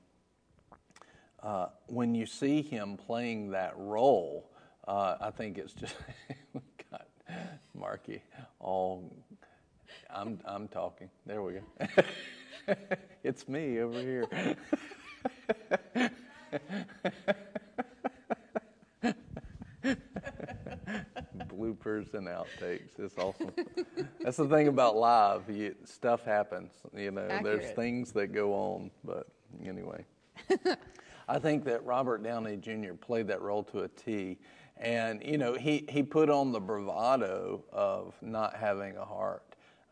uh, 1.42 1.66
when 1.86 2.14
you 2.14 2.26
see 2.26 2.62
him 2.62 2.96
playing 2.96 3.50
that 3.50 3.74
role, 3.76 4.50
uh, 4.86 5.16
I 5.20 5.30
think 5.30 5.58
it's 5.58 5.72
just 5.72 5.94
got 6.90 7.06
Marky 7.74 8.22
all. 8.60 9.12
I'm 10.10 10.40
I'm 10.44 10.68
talking. 10.68 11.10
There 11.26 11.42
we 11.42 11.54
go. 11.54 11.86
it's 13.22 13.46
me 13.48 13.80
over 13.80 14.00
here. 14.00 14.26
Bloopers 21.48 22.14
and 22.14 22.28
outtakes. 22.28 22.98
It's 22.98 23.16
awesome. 23.18 23.52
That's 24.20 24.36
the 24.36 24.48
thing 24.48 24.68
about 24.68 24.96
live. 24.96 25.50
You, 25.50 25.74
stuff 25.84 26.24
happens. 26.24 26.72
You 26.96 27.10
know, 27.10 27.40
there's 27.42 27.70
things 27.72 28.12
that 28.12 28.28
go 28.28 28.54
on. 28.54 28.90
But 29.04 29.28
anyway. 29.64 30.04
I 31.28 31.38
think 31.38 31.64
that 31.64 31.84
Robert 31.84 32.22
Downey 32.22 32.56
Jr. 32.56 32.94
played 32.94 33.26
that 33.28 33.42
role 33.42 33.62
to 33.64 33.80
a 33.80 33.88
T. 33.88 34.38
And, 34.78 35.22
you 35.24 35.38
know, 35.38 35.54
he, 35.54 35.84
he 35.88 36.02
put 36.02 36.30
on 36.30 36.52
the 36.52 36.60
bravado 36.60 37.64
of 37.72 38.14
not 38.22 38.54
having 38.54 38.96
a 38.96 39.04
heart. 39.04 39.42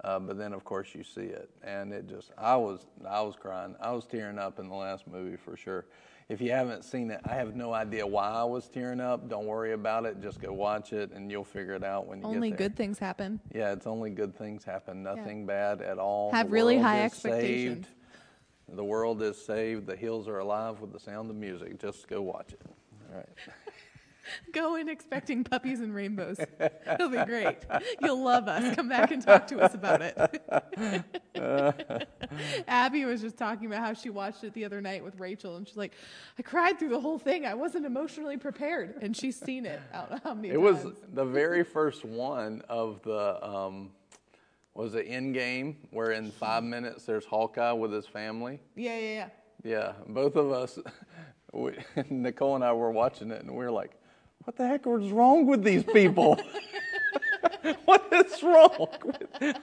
Uh, 0.04 0.18
but 0.20 0.38
then, 0.38 0.52
of 0.52 0.64
course, 0.64 0.94
you 0.94 1.02
see 1.02 1.22
it. 1.22 1.50
And 1.64 1.92
it 1.92 2.08
just, 2.08 2.30
I 2.38 2.54
was, 2.56 2.86
I 3.08 3.20
was 3.22 3.34
crying. 3.34 3.74
I 3.80 3.90
was 3.92 4.06
tearing 4.06 4.38
up 4.38 4.58
in 4.60 4.68
the 4.68 4.74
last 4.74 5.06
movie 5.08 5.36
for 5.36 5.56
sure. 5.56 5.86
If 6.28 6.40
you 6.40 6.50
haven't 6.52 6.84
seen 6.84 7.10
it, 7.10 7.20
I 7.24 7.34
have 7.34 7.54
no 7.56 7.72
idea 7.72 8.06
why 8.06 8.28
I 8.30 8.44
was 8.44 8.68
tearing 8.68 9.00
up. 9.00 9.28
Don't 9.28 9.46
worry 9.46 9.72
about 9.72 10.04
it. 10.06 10.20
Just 10.20 10.40
go 10.40 10.52
watch 10.52 10.92
it 10.92 11.12
and 11.12 11.30
you'll 11.30 11.44
figure 11.44 11.74
it 11.74 11.84
out 11.84 12.06
when 12.06 12.20
you 12.20 12.26
Only 12.26 12.50
get 12.50 12.58
there. 12.58 12.68
good 12.68 12.76
things 12.76 12.98
happen. 12.98 13.40
Yeah, 13.54 13.72
it's 13.72 13.86
only 13.86 14.10
good 14.10 14.36
things 14.36 14.64
happen. 14.64 15.02
Nothing 15.02 15.46
bad 15.46 15.82
at 15.82 15.98
all. 15.98 16.30
Have 16.32 16.46
The 16.48 16.52
really 16.52 16.78
high 16.78 17.02
expectations. 17.02 17.86
saved. 17.86 17.88
The 18.68 18.84
world 18.84 19.22
is 19.22 19.36
saved. 19.36 19.86
The 19.86 19.96
hills 19.96 20.26
are 20.28 20.38
alive 20.38 20.80
with 20.80 20.92
the 20.92 21.00
sound 21.00 21.30
of 21.30 21.36
music. 21.36 21.80
Just 21.80 22.08
go 22.08 22.20
watch 22.22 22.52
it. 22.52 22.60
All 22.64 23.16
right. 23.16 23.28
Go 24.52 24.76
in 24.76 24.88
expecting 24.88 25.44
puppies 25.44 25.80
and 25.80 25.94
rainbows. 25.94 26.38
It'll 26.92 27.08
be 27.08 27.24
great. 27.24 27.58
You'll 28.00 28.22
love 28.24 28.48
us. 28.48 28.74
Come 28.74 28.88
back 28.88 29.10
and 29.10 29.22
talk 29.22 29.46
to 29.48 29.60
us 29.60 29.74
about 29.74 30.02
it. 30.02 31.06
Abby 32.68 33.04
was 33.04 33.20
just 33.20 33.36
talking 33.36 33.66
about 33.66 33.80
how 33.80 33.92
she 33.92 34.10
watched 34.10 34.44
it 34.44 34.52
the 34.54 34.64
other 34.64 34.80
night 34.80 35.04
with 35.04 35.18
Rachel, 35.20 35.56
and 35.56 35.66
she's 35.66 35.76
like, 35.76 35.92
"I 36.38 36.42
cried 36.42 36.78
through 36.78 36.88
the 36.90 37.00
whole 37.00 37.18
thing. 37.18 37.46
I 37.46 37.54
wasn't 37.54 37.86
emotionally 37.86 38.36
prepared." 38.36 38.96
And 39.00 39.16
she's 39.16 39.38
seen 39.38 39.66
it. 39.66 39.80
out 39.92 40.20
how 40.24 40.34
many 40.34 40.48
It 40.48 40.60
was 40.60 40.86
the 41.12 41.24
very 41.24 41.62
first 41.62 42.04
one 42.04 42.62
of 42.68 43.02
the 43.02 43.44
um, 43.46 43.90
was 44.76 44.94
it 44.94 45.08
Endgame 45.08 45.76
where 45.90 46.10
in 46.10 46.30
five 46.30 46.62
minutes 46.62 47.04
there's 47.06 47.24
Hawkeye 47.24 47.72
with 47.72 47.92
his 47.92 48.06
family. 48.06 48.60
Yeah, 48.74 48.98
yeah, 48.98 49.12
yeah. 49.14 49.28
Yeah, 49.64 49.92
both 50.06 50.36
of 50.36 50.52
us, 50.52 50.78
we, 51.52 51.72
Nicole 52.10 52.54
and 52.54 52.64
I 52.64 52.72
were 52.72 52.90
watching 52.90 53.30
it, 53.30 53.40
and 53.42 53.50
we 53.50 53.64
were 53.64 53.70
like, 53.70 53.92
"What 54.44 54.56
the 54.56 54.66
heck 54.66 54.86
is 54.86 55.10
wrong 55.10 55.46
with 55.46 55.64
these 55.64 55.82
people? 55.82 56.38
what 57.86 58.06
is 58.12 58.42
wrong? 58.42 58.88
With, 59.04 59.56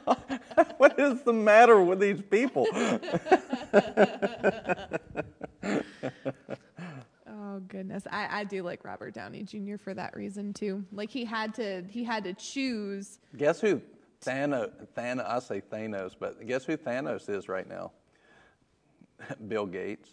what 0.77 0.99
is 0.99 1.21
the 1.21 1.33
matter 1.33 1.81
with 1.81 1.99
these 1.99 2.21
people?" 2.21 2.65
Oh 7.27 7.59
goodness, 7.67 8.07
I, 8.11 8.39
I 8.39 8.43
do 8.45 8.63
like 8.63 8.83
Robert 8.83 9.13
Downey 9.13 9.43
Jr. 9.43 9.77
for 9.77 9.93
that 9.93 10.15
reason 10.15 10.53
too. 10.53 10.83
Like 10.91 11.11
he 11.11 11.23
had 11.23 11.53
to 11.55 11.83
he 11.87 12.03
had 12.03 12.23
to 12.23 12.33
choose. 12.33 13.19
Guess 13.37 13.61
who 13.61 13.79
Thanos? 14.23 14.71
Thanos. 14.95 15.25
I 15.27 15.39
say 15.39 15.61
Thanos, 15.61 16.15
but 16.19 16.45
guess 16.45 16.65
who 16.65 16.77
Thanos 16.77 17.29
is 17.29 17.47
right 17.47 17.67
now? 17.67 17.91
Bill 19.47 19.65
Gates. 19.65 20.09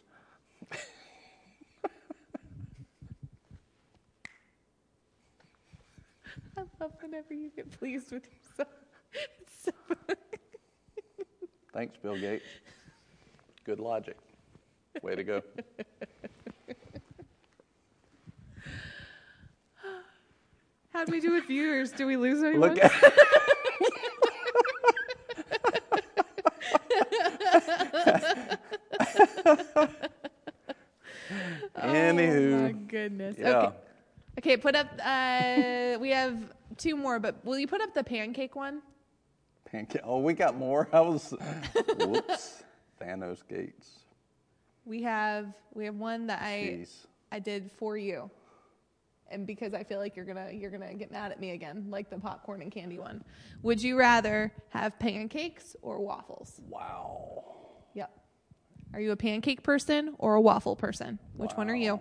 I 6.57 6.63
love 6.81 6.93
whenever 7.01 7.35
you 7.35 7.51
get 7.55 7.71
pleased 7.79 8.13
with 8.13 8.27
yourself. 8.27 8.69
It's 9.41 9.65
so 9.65 9.73
Thanks, 11.73 11.97
Bill 11.97 12.17
Gates. 12.17 12.45
Good 13.65 13.81
logic. 13.81 14.17
Way 15.03 15.17
to 15.17 15.25
go. 15.25 15.43
How 20.93 21.05
do 21.05 21.13
we 21.13 21.21
do 21.21 21.33
with 21.33 21.47
viewers? 21.47 21.93
Do 21.93 22.07
we 22.07 22.17
lose 22.17 22.43
anyone? 22.43 22.75
Look 22.75 22.79
at. 22.83 22.93
Anywho. 31.77 32.55
Oh 32.55 32.63
my 32.65 32.73
goodness. 32.73 33.37
yeah. 33.39 33.49
Okay. 33.49 33.77
Okay, 34.39 34.57
put 34.57 34.75
up 34.75 34.89
uh 35.05 35.99
we 36.01 36.11
have 36.11 36.37
two 36.77 36.97
more, 36.97 37.19
but 37.19 37.45
will 37.45 37.59
you 37.59 37.67
put 37.67 37.81
up 37.81 37.95
the 37.95 38.05
pancake 38.05 38.57
one? 38.57 38.83
Pancake. 39.71 40.03
Oh, 40.05 40.21
we 40.21 40.35
got 40.35 40.57
more. 40.57 40.89
I 40.93 41.01
was. 41.01 41.33
Whoops. 41.99 42.63
Thanos 43.01 43.47
Gates. 43.49 44.01
We 44.85 45.03
have 45.03 45.53
we 45.75 45.85
have 45.85 45.95
one 45.95 46.27
that 46.27 46.41
I 46.43 46.79
Jeez. 46.81 46.91
I 47.31 47.39
did 47.39 47.71
for 47.79 47.97
you. 47.97 48.31
And 49.31 49.47
because 49.47 49.75
I 49.75 49.85
feel 49.85 49.99
like 49.99 50.17
you're 50.17 50.25
gonna 50.25 50.51
you're 50.53 50.71
gonna 50.71 50.95
get 50.95 51.13
mad 51.13 51.31
at 51.31 51.41
me 51.41 51.53
again, 51.53 51.87
like 51.89 52.11
the 52.11 52.19
popcorn 52.19 52.63
and 52.63 52.73
candy 52.73 52.99
one. 52.99 53.23
Would 53.63 53.83
you 53.83 53.97
rather 53.97 54.53
have 54.71 54.99
pancakes 54.99 55.77
or 55.83 56.01
waffles? 56.01 56.61
Wow. 56.69 57.45
Yep. 57.95 58.11
Are 58.93 59.01
you 59.01 59.13
a 59.13 59.17
pancake 59.17 59.63
person 59.63 60.15
or 60.19 60.35
a 60.35 60.41
waffle 60.41 60.75
person? 60.75 61.19
Which 61.37 61.53
one 61.53 61.71
are 61.71 61.77
you? 61.77 62.01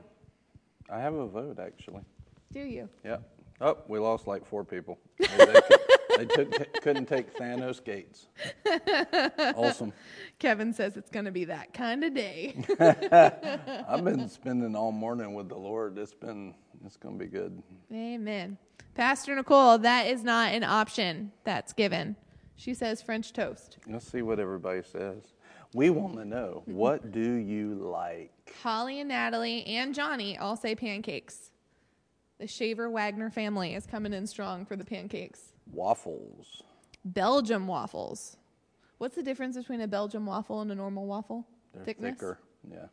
I 0.89 0.99
have 0.99 1.13
a 1.13 1.27
vote 1.27 1.59
actually. 1.59 2.01
Do 2.51 2.61
you? 2.61 2.89
Yep. 3.05 3.21
Oh, 3.61 3.77
we 3.87 3.99
lost 3.99 4.25
like 4.25 4.45
four 4.45 4.63
people. 4.63 4.97
They, 5.19 5.61
they 6.17 6.25
took, 6.25 6.81
couldn't 6.81 7.07
take 7.07 7.35
Thanos 7.35 7.83
Gates. 7.83 8.27
Awesome. 9.55 9.91
Kevin 10.37 10.73
says 10.73 10.95
it's 10.95 11.09
gonna 11.09 11.31
be 11.31 11.45
that 11.45 11.73
kind 11.73 12.03
of 12.03 12.13
day. 12.13 12.63
I've 12.79 14.03
been 14.03 14.29
spending 14.29 14.75
all 14.75 14.91
morning 14.91 15.33
with 15.33 15.49
the 15.49 15.57
Lord. 15.57 15.97
It's 15.97 16.13
been, 16.13 16.53
it's 16.85 16.97
going 16.97 17.17
to 17.17 17.23
be 17.25 17.29
good. 17.29 17.61
Amen. 17.93 18.57
Pastor 18.95 19.35
Nicole, 19.35 19.77
that 19.79 20.07
is 20.07 20.23
not 20.23 20.53
an 20.53 20.63
option 20.63 21.31
that's 21.43 21.73
given. 21.73 22.15
She 22.55 22.73
says 22.73 23.01
French 23.01 23.31
toast. 23.33 23.77
Let's 23.87 24.09
see 24.09 24.21
what 24.21 24.39
everybody 24.39 24.81
says. 24.83 25.33
We 25.73 25.89
want 25.91 26.15
to 26.17 26.25
know 26.25 26.63
what 26.65 27.11
do 27.11 27.33
you 27.35 27.75
like? 27.75 28.31
Holly 28.63 28.99
and 28.99 29.09
Natalie 29.09 29.63
and 29.65 29.93
Johnny 29.93 30.37
all 30.37 30.55
say 30.55 30.75
pancakes. 30.75 31.51
The 32.39 32.47
Shaver 32.47 32.89
Wagner 32.89 33.29
family 33.29 33.75
is 33.75 33.85
coming 33.85 34.13
in 34.13 34.25
strong 34.25 34.65
for 34.65 34.75
the 34.75 34.83
pancakes. 34.85 35.53
Waffles. 35.71 36.63
Belgium 37.05 37.67
waffles. 37.67 38.37
What's 38.97 39.15
the 39.15 39.23
difference 39.23 39.55
between 39.55 39.81
a 39.81 39.87
Belgium 39.87 40.25
waffle 40.25 40.61
and 40.61 40.71
a 40.71 40.75
normal 40.75 41.05
waffle? 41.05 41.47
They're 41.73 41.83
Thickness. 41.85 42.13
thicker. 42.15 42.39
Yeah. 42.69 42.87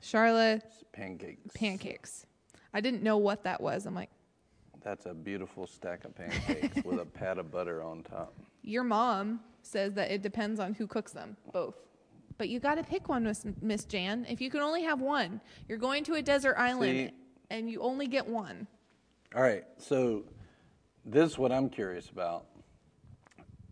Charlotte 0.00 0.62
pancakes. 0.92 1.52
pancakes. 1.54 2.26
I 2.72 2.80
didn't 2.80 3.02
know 3.02 3.16
what 3.18 3.44
that 3.44 3.60
was. 3.60 3.86
I'm 3.86 3.94
like, 3.94 4.10
That's 4.82 5.06
a 5.06 5.14
beautiful 5.14 5.66
stack 5.66 6.04
of 6.04 6.14
pancakes 6.14 6.84
with 6.84 7.00
a 7.00 7.04
pat 7.18 7.38
of 7.38 7.50
butter 7.50 7.82
on 7.82 8.02
top. 8.02 8.32
your 8.62 8.84
mom 8.84 9.40
says 9.62 9.92
that 9.94 10.10
it 10.10 10.22
depends 10.22 10.58
on 10.60 10.72
who 10.74 10.86
cooks 10.86 11.12
them, 11.12 11.36
both. 11.52 11.74
But 12.38 12.48
you 12.48 12.58
got 12.60 12.76
to 12.76 12.82
pick 12.82 13.08
one, 13.10 13.24
Miss, 13.24 13.44
Miss 13.60 13.84
Jan. 13.84 14.24
If 14.28 14.40
you 14.40 14.48
can 14.50 14.60
only 14.60 14.82
have 14.82 15.00
one, 15.00 15.40
you're 15.68 15.76
going 15.78 16.02
to 16.04 16.14
a 16.14 16.22
desert 16.22 16.54
island 16.56 17.10
See- 17.10 17.14
and 17.50 17.68
you 17.70 17.82
only 17.82 18.06
get 18.06 18.26
one. 18.26 18.66
All 19.36 19.42
right, 19.42 19.64
so 19.76 20.24
this 21.04 21.32
is 21.32 21.38
what 21.38 21.52
I'm 21.52 21.68
curious 21.68 22.08
about. 22.08 22.46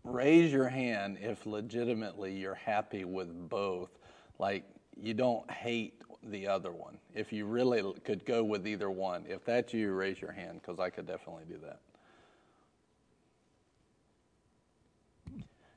Raise 0.03 0.51
your 0.53 0.69
hand 0.69 1.17
if 1.21 1.45
legitimately 1.45 2.33
you're 2.33 2.55
happy 2.55 3.03
with 3.05 3.49
both. 3.49 3.89
Like 4.37 4.63
you 4.95 5.13
don't 5.13 5.49
hate 5.51 5.95
the 6.23 6.47
other 6.47 6.71
one. 6.71 6.97
If 7.13 7.31
you 7.31 7.45
really 7.45 7.93
could 8.03 8.25
go 8.25 8.43
with 8.43 8.67
either 8.67 8.89
one. 8.89 9.25
If 9.27 9.45
that's 9.45 9.73
you, 9.73 9.91
raise 9.91 10.19
your 10.19 10.31
hand 10.31 10.61
because 10.61 10.79
I 10.79 10.89
could 10.89 11.07
definitely 11.07 11.45
do 11.47 11.59
that. 11.63 11.79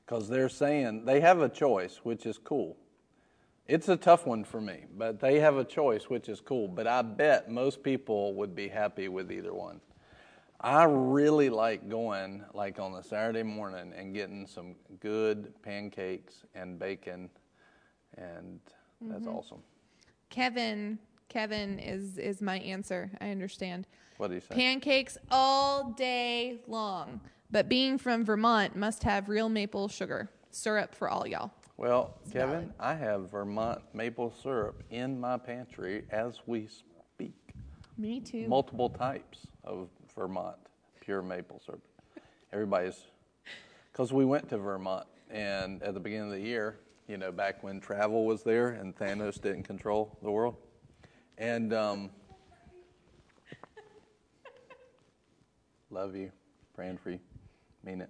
Because 0.05 0.27
they're 0.27 0.49
saying 0.49 1.05
they 1.05 1.21
have 1.21 1.41
a 1.41 1.49
choice, 1.49 2.01
which 2.03 2.25
is 2.25 2.37
cool. 2.37 2.77
It's 3.65 3.87
a 3.87 3.95
tough 3.95 4.27
one 4.27 4.43
for 4.43 4.59
me, 4.59 4.85
but 4.97 5.21
they 5.21 5.39
have 5.39 5.55
a 5.55 5.63
choice, 5.63 6.09
which 6.09 6.27
is 6.27 6.41
cool. 6.41 6.67
But 6.67 6.85
I 6.85 7.01
bet 7.01 7.49
most 7.49 7.81
people 7.81 8.33
would 8.33 8.53
be 8.53 8.67
happy 8.67 9.07
with 9.07 9.31
either 9.31 9.53
one. 9.53 9.79
I 10.59 10.83
really 10.83 11.49
like 11.49 11.89
going 11.89 12.43
like 12.53 12.79
on 12.79 12.93
a 12.93 13.03
Saturday 13.03 13.43
morning 13.43 13.93
and 13.97 14.13
getting 14.13 14.47
some 14.47 14.75
good 14.99 15.53
pancakes 15.61 16.43
and 16.55 16.77
bacon, 16.77 17.29
and 18.17 18.59
that's 19.01 19.25
mm-hmm. 19.25 19.35
awesome. 19.35 19.63
Kevin, 20.33 20.97
Kevin 21.29 21.77
is 21.77 22.17
is 22.17 22.41
my 22.41 22.57
answer. 22.59 23.11
I 23.21 23.29
understand. 23.29 23.85
What 24.17 24.29
do 24.29 24.33
you 24.33 24.39
say? 24.41 24.55
Pancakes 24.55 25.15
all 25.29 25.91
day 25.91 26.59
long. 26.67 27.21
But 27.51 27.69
being 27.69 27.99
from 27.99 28.25
Vermont 28.25 28.75
must 28.75 29.03
have 29.03 29.29
real 29.29 29.47
maple 29.47 29.87
sugar 29.87 30.31
syrup 30.49 30.95
for 30.95 31.07
all 31.07 31.27
y'all. 31.27 31.51
well, 31.77 32.17
It's 32.23 32.33
Kevin, 32.33 32.49
valid. 32.49 32.73
I 32.79 32.95
have 32.95 33.29
Vermont 33.29 33.81
maple 33.93 34.33
syrup 34.41 34.81
in 34.89 35.19
my 35.19 35.37
pantry 35.37 36.05
as 36.09 36.39
we 36.47 36.67
speak. 36.67 37.53
Me 37.95 38.19
too. 38.19 38.47
multiple 38.47 38.89
types 38.89 39.45
of 39.63 39.89
Vermont 40.15 40.57
pure 40.99 41.21
maple 41.21 41.61
syrup. 41.63 41.83
Everybody's, 42.51 42.99
because 43.91 44.11
we 44.11 44.25
went 44.25 44.49
to 44.49 44.57
Vermont, 44.57 45.05
and 45.29 45.83
at 45.83 45.93
the 45.93 45.99
beginning 45.99 46.29
of 46.29 46.31
the 46.31 46.39
year, 46.39 46.79
you 47.07 47.17
know, 47.17 47.31
back 47.31 47.63
when 47.63 47.79
travel 47.79 48.25
was 48.25 48.43
there 48.43 48.69
and 48.69 48.95
Thanos 48.95 49.41
didn't 49.41 49.63
control 49.63 50.17
the 50.21 50.31
world, 50.31 50.55
and 51.37 51.73
um, 51.73 52.09
love 55.89 56.15
you, 56.15 56.31
praying 56.75 56.97
for 56.97 57.11
you, 57.11 57.19
mean 57.83 58.01
it. 58.01 58.09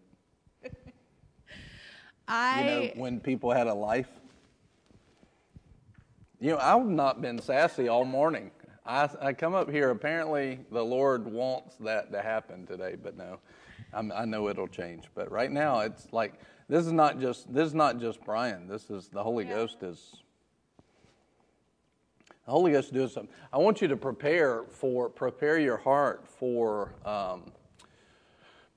I 2.27 2.59
You 2.59 2.65
know, 2.65 2.91
when 2.95 3.19
people 3.19 3.51
had 3.51 3.67
a 3.67 3.73
life. 3.73 4.09
You 6.39 6.51
know, 6.51 6.57
I've 6.57 6.85
not 6.85 7.21
been 7.21 7.39
sassy 7.39 7.87
all 7.87 8.05
morning. 8.05 8.51
I, 8.85 9.09
I 9.21 9.33
come 9.33 9.53
up 9.53 9.69
here. 9.69 9.91
Apparently, 9.91 10.59
the 10.71 10.83
Lord 10.83 11.25
wants 11.25 11.75
that 11.77 12.11
to 12.11 12.21
happen 12.21 12.65
today, 12.65 12.97
but 13.01 13.17
no, 13.17 13.39
I'm, 13.93 14.11
I 14.11 14.25
know 14.25 14.49
it'll 14.49 14.67
change. 14.67 15.05
But 15.15 15.31
right 15.31 15.51
now, 15.51 15.79
it's 15.79 16.11
like 16.11 16.33
this 16.73 16.87
is 16.87 16.91
not 16.91 17.19
just 17.19 17.53
this 17.53 17.67
is 17.67 17.75
not 17.75 17.99
just 17.99 18.25
Brian. 18.25 18.67
This 18.67 18.89
is 18.89 19.07
the 19.07 19.21
Holy 19.21 19.45
Yeah. 19.45 19.57
Ghost 19.57 19.83
is. 19.83 20.15
The 22.45 22.51
Holy 22.51 22.71
Ghost 22.71 22.87
is 22.87 22.93
doing 22.93 23.09
something. 23.09 23.35
I 23.53 23.59
want 23.59 23.79
you 23.79 23.87
to 23.89 23.95
prepare 23.95 24.63
for 24.63 25.07
prepare 25.07 25.59
your 25.59 25.77
heart 25.77 26.27
for 26.27 26.95
um, 27.05 27.51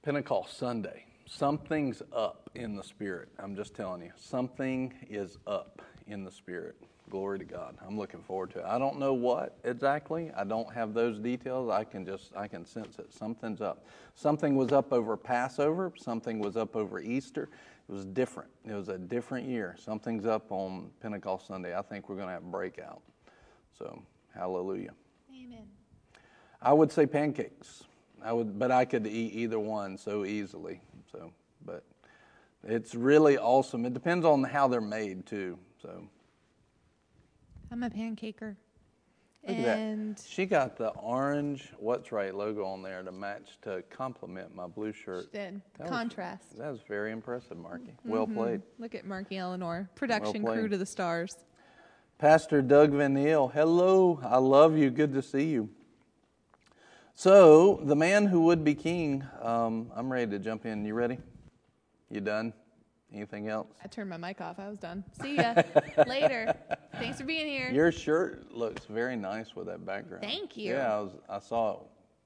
Pentecost 0.03 0.59
Sunday. 0.59 1.07
Something's 1.25 2.03
up 2.13 2.51
in 2.55 2.77
the 2.77 2.85
spirit. 2.85 3.31
I'm 3.39 3.57
just 3.57 3.75
telling 3.75 4.03
you. 4.03 4.13
Something 4.15 4.93
is 5.09 5.39
up 5.47 5.81
in 6.07 6.23
the 6.23 6.31
spirit. 6.31 6.77
Glory 7.09 7.39
to 7.39 7.45
God. 7.47 7.79
I'm 7.87 7.97
looking 7.97 8.21
forward 8.21 8.51
to 8.51 8.59
it. 8.59 8.65
I 8.67 8.79
don't 8.79 8.99
know 8.99 9.15
what 9.15 9.57
exactly. 9.65 10.31
I 10.37 10.45
don't 10.45 10.71
have 10.75 10.93
those 10.93 11.19
details. 11.19 11.71
I 11.71 11.85
can 11.85 12.05
just 12.05 12.37
I 12.37 12.47
can 12.47 12.67
sense 12.67 12.99
it. 12.99 13.11
Something's 13.15 13.63
up. 13.63 13.87
Something 14.15 14.55
was 14.55 14.71
up 14.71 14.93
over 14.93 15.17
Passover, 15.17 15.93
something 15.97 16.41
was 16.41 16.59
up 16.59 16.77
over 16.77 17.01
Easter. 17.01 17.49
It 17.89 17.93
was 17.93 18.05
different. 18.05 18.51
It 18.65 18.73
was 18.73 18.89
a 18.89 18.99
different 18.99 19.49
year. 19.49 19.77
Something's 19.79 20.27
up 20.27 20.51
on 20.51 20.91
Pentecost 21.01 21.47
Sunday. 21.47 21.77
I 21.77 21.83
think 21.83 22.09
we're 22.09 22.17
going 22.17 22.29
to 22.29 22.35
have 22.35 22.51
breakout. 22.51 23.01
So, 23.79 24.03
hallelujah. 24.35 24.93
Amen. 25.31 25.67
I 26.61 26.73
would 26.73 26.91
say 26.91 27.07
pancakes. 27.07 27.85
I 28.25 28.33
would, 28.33 28.59
but 28.59 28.73
I 28.73 28.87
could 28.87 29.07
eat 29.07 29.35
either 29.35 29.59
one 29.59 29.97
so 29.99 30.25
easily. 30.25 30.81
So, 31.13 31.33
but 31.65 31.85
it's 32.65 32.95
really 32.95 33.39
awesome. 33.39 33.87
It 33.87 33.95
depends 33.95 34.25
on 34.25 34.43
how 34.43 34.67
they're 34.67 34.81
made 34.81 35.27
too. 35.27 35.59
So, 35.81 36.09
I'm 37.71 37.85
a 37.85 37.91
pancaker. 37.91 38.57
Look 39.49 39.57
and 39.59 40.11
at 40.11 40.17
that. 40.17 40.27
She 40.29 40.47
got 40.47 40.77
the 40.77 40.89
orange 40.91 41.73
"What's 41.79 42.13
Right" 42.13 42.35
logo 42.35 42.65
on 42.65 42.83
there 42.83 43.03
to 43.03 43.13
match 43.13 43.59
to 43.63 43.83
complement 43.91 44.55
my 44.55 44.67
blue 44.67 44.93
shirt. 44.93 45.27
She 45.33 45.39
did 45.39 45.63
That 45.79 45.85
was- 45.85 45.91
contrast. 45.91 46.59
That 46.59 46.71
was 46.71 46.81
very 46.89 47.13
impressive, 47.13 47.57
Marky. 47.57 47.95
Well 48.05 48.27
played. 48.27 48.63
Look 48.79 48.95
at 48.95 49.05
Marky 49.07 49.39
Eleanor, 49.39 49.89
production 49.95 50.43
played. 50.43 50.59
crew 50.59 50.69
to 50.69 50.79
the 50.79 50.87
stars. 50.87 51.37
Pastor 52.19 52.63
Doug 52.63 52.93
Van 52.93 53.15
hello. 53.15 54.21
I 54.23 54.39
love 54.39 54.77
you. 54.77 54.91
Good 54.91 55.13
to 55.13 55.23
see 55.23 55.49
you. 55.51 55.69
So, 57.15 57.81
the 57.83 57.97
man 57.97 58.27
who 58.27 58.43
would 58.43 58.63
be 58.63 58.75
king, 58.75 59.25
um, 59.41 59.91
I'm 59.95 60.13
ready 60.13 60.31
to 60.33 60.39
jump 60.39 60.67
in. 60.67 60.85
You 60.85 60.95
ready? 60.95 61.19
You 62.11 62.21
done? 62.21 62.53
Anything 63.17 63.49
else? 63.49 63.69
I 63.83 63.89
turned 63.89 64.11
my 64.11 64.19
mic 64.19 64.43
off. 64.43 64.59
I 64.59 64.69
was 64.69 64.79
done. 64.79 65.03
See 65.23 65.37
ya 65.37 65.55
later. 66.07 66.55
Thanks 66.99 67.19
for 67.19 67.25
being 67.25 67.47
here. 67.47 67.71
Your 67.73 67.91
shirt 67.91 68.53
looks 68.53 68.85
very 68.85 69.17
nice 69.17 69.57
with 69.57 69.67
that 69.69 69.87
background. 69.87 70.23
Thank 70.23 70.55
you. 70.57 70.75
Yeah, 70.75 70.95
I, 70.95 71.01
was, 71.01 71.13
I 71.29 71.39
saw 71.39 71.73
it. 71.73 71.79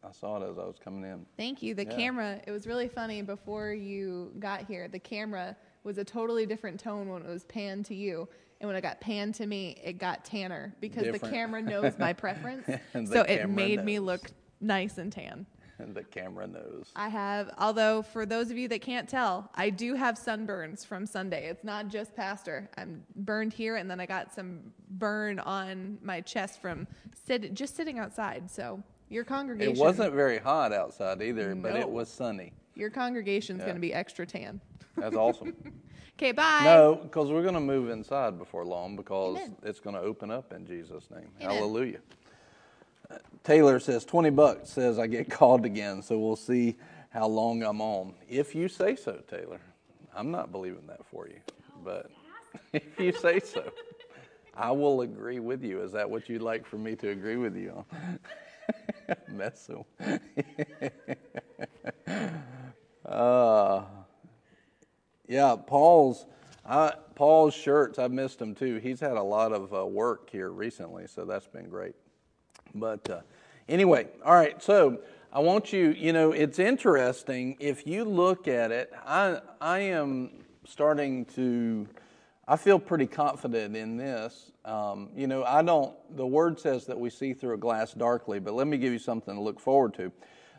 I 0.02 0.10
saw 0.10 0.42
it 0.42 0.50
as 0.50 0.58
I 0.58 0.64
was 0.64 0.76
coming 0.82 1.04
in. 1.08 1.24
Thank 1.36 1.62
you. 1.62 1.74
The 1.76 1.84
Yeah. 1.84 1.96
camera, 1.96 2.40
it 2.44 2.50
was 2.50 2.66
really 2.66 2.88
funny 2.88 3.22
before 3.22 3.72
you 3.72 4.32
got 4.40 4.66
here. 4.66 4.88
The 4.88 4.98
camera 4.98 5.56
was 5.84 5.98
a 5.98 6.04
totally 6.04 6.44
different 6.44 6.80
tone 6.80 7.08
when 7.08 7.22
it 7.22 7.28
was 7.28 7.44
panned 7.44 7.84
to 7.86 7.94
you. 7.94 8.28
And 8.60 8.66
when 8.66 8.74
it 8.76 8.80
got 8.80 9.00
panned 9.00 9.36
to 9.36 9.46
me, 9.46 9.80
it 9.84 9.98
got 9.98 10.24
tanner 10.24 10.74
because 10.80 11.06
the 11.12 11.18
camera 11.20 11.62
knows 11.62 11.98
my 12.00 12.12
preference. 12.12 12.66
So 13.06 13.22
it 13.22 13.48
made 13.48 13.84
me 13.84 14.00
look 14.00 14.28
nice 14.60 14.98
and 14.98 15.12
tan. 15.12 15.46
And 15.80 15.94
the 15.94 16.04
camera 16.04 16.46
knows. 16.46 16.90
I 16.96 17.08
have, 17.08 17.50
although 17.58 18.02
for 18.02 18.26
those 18.26 18.50
of 18.50 18.58
you 18.58 18.68
that 18.68 18.80
can't 18.80 19.08
tell, 19.08 19.50
I 19.54 19.70
do 19.70 19.94
have 19.94 20.16
sunburns 20.16 20.84
from 20.86 21.06
Sunday. 21.06 21.48
It's 21.48 21.64
not 21.64 21.88
just 21.88 22.14
pastor. 22.14 22.68
I'm 22.76 23.02
burned 23.16 23.52
here, 23.52 23.76
and 23.76 23.90
then 23.90 24.00
I 24.00 24.06
got 24.06 24.32
some 24.32 24.60
burn 24.90 25.38
on 25.40 25.98
my 26.02 26.20
chest 26.20 26.60
from 26.60 26.86
sit, 27.26 27.54
just 27.54 27.76
sitting 27.76 27.98
outside. 27.98 28.50
So 28.50 28.82
your 29.08 29.24
congregation, 29.24 29.74
It 29.74 29.78
wasn't 29.78 30.14
very 30.14 30.38
hot 30.38 30.72
outside 30.72 31.22
either, 31.22 31.54
but 31.54 31.76
it 31.76 31.88
was 31.88 32.08
sunny. 32.08 32.52
Your 32.74 32.90
congregation's 32.90 33.60
Yeah. 33.60 33.66
going 33.66 33.76
to 33.76 33.80
be 33.80 33.92
extra 33.92 34.26
tan. 34.26 34.60
That's 34.96 35.16
awesome. 35.16 35.54
Okay, 36.18 36.32
bye. 36.32 36.60
no, 36.64 36.96
because 36.96 37.30
we're 37.30 37.40
going 37.40 37.54
to 37.54 37.60
move 37.60 37.88
inside 37.88 38.36
before 38.36 38.62
long 38.66 38.94
because 38.94 39.38
Amen. 39.38 39.56
it's 39.62 39.80
going 39.80 39.96
to 39.96 40.02
open 40.02 40.30
up 40.30 40.52
in 40.52 40.66
Jesus' 40.66 41.10
name. 41.10 41.30
Amen. 41.40 41.56
Hallelujah. 41.56 42.00
Taylor 43.44 43.80
says 43.80 44.04
20 44.04 44.30
bucks 44.30 44.70
says 44.70 44.98
I 44.98 45.06
get 45.06 45.30
called 45.38 45.64
again, 45.64 46.02
so 46.02 46.18
we'll 46.18 46.36
see 46.36 46.76
how 47.10 47.26
long 47.26 47.62
I'm 47.62 47.80
on. 47.80 48.14
If 48.28 48.54
you 48.54 48.68
say 48.68 48.96
so, 48.96 49.20
Taylor. 49.28 49.60
I'm 50.14 50.30
not 50.30 50.50
believing 50.50 50.86
that 50.88 51.06
for 51.06 51.28
you, 51.28 51.40
but 51.84 52.10
if 52.72 52.98
you 52.98 53.12
say 53.12 53.40
so, 53.40 53.72
I 54.56 54.72
will 54.72 55.02
agree 55.02 55.38
with 55.38 55.62
you. 55.62 55.82
Is 55.82 55.92
that 55.92 56.10
what 56.10 56.28
you'd 56.28 56.42
like 56.42 56.66
for 56.66 56.76
me 56.76 56.96
to 56.96 57.10
agree 57.10 57.36
with 57.36 57.56
you 57.56 57.84
on? 57.90 58.18
Uh, 63.04 63.82
yeah, 65.26 65.56
Paul's 65.56 66.26
I, 66.64 66.92
Paul's 67.16 67.54
shirts. 67.54 67.98
I've 67.98 68.12
missed 68.12 68.38
them 68.38 68.54
too. 68.54 68.76
He's 68.76 69.00
had 69.00 69.16
a 69.16 69.22
lot 69.22 69.52
of 69.52 69.74
uh, 69.74 69.84
work 69.84 70.30
here 70.30 70.50
recently, 70.50 71.08
so 71.08 71.24
that's 71.24 71.48
been 71.48 71.68
great. 71.68 71.96
But 72.74 73.08
uh, 73.08 73.20
anyway, 73.68 74.08
all 74.24 74.34
right. 74.34 74.62
So 74.62 75.00
I 75.32 75.40
want 75.40 75.72
you, 75.72 75.90
you 75.90 76.12
know, 76.12 76.32
it's 76.32 76.58
interesting. 76.58 77.56
If 77.60 77.86
you 77.86 78.04
look 78.04 78.48
at 78.48 78.72
it, 78.72 78.92
I, 79.06 79.40
I 79.60 79.78
am 79.80 80.30
starting 80.66 81.24
to, 81.36 81.86
I 82.46 82.56
feel 82.56 82.78
pretty 82.78 83.06
confident 83.06 83.76
in 83.76 83.96
this. 83.96 84.50
Um, 84.64 85.10
you 85.14 85.26
know, 85.26 85.44
I 85.44 85.62
don't, 85.62 85.94
the 86.16 86.26
word 86.26 86.58
says 86.58 86.86
that 86.86 86.98
we 86.98 87.10
see 87.10 87.32
through 87.32 87.54
a 87.54 87.58
glass 87.58 87.92
darkly, 87.92 88.40
but 88.40 88.54
let 88.54 88.66
me 88.66 88.76
give 88.76 88.92
you 88.92 88.98
something 88.98 89.34
to 89.34 89.40
look 89.40 89.60
forward 89.60 89.94
to. 89.94 90.12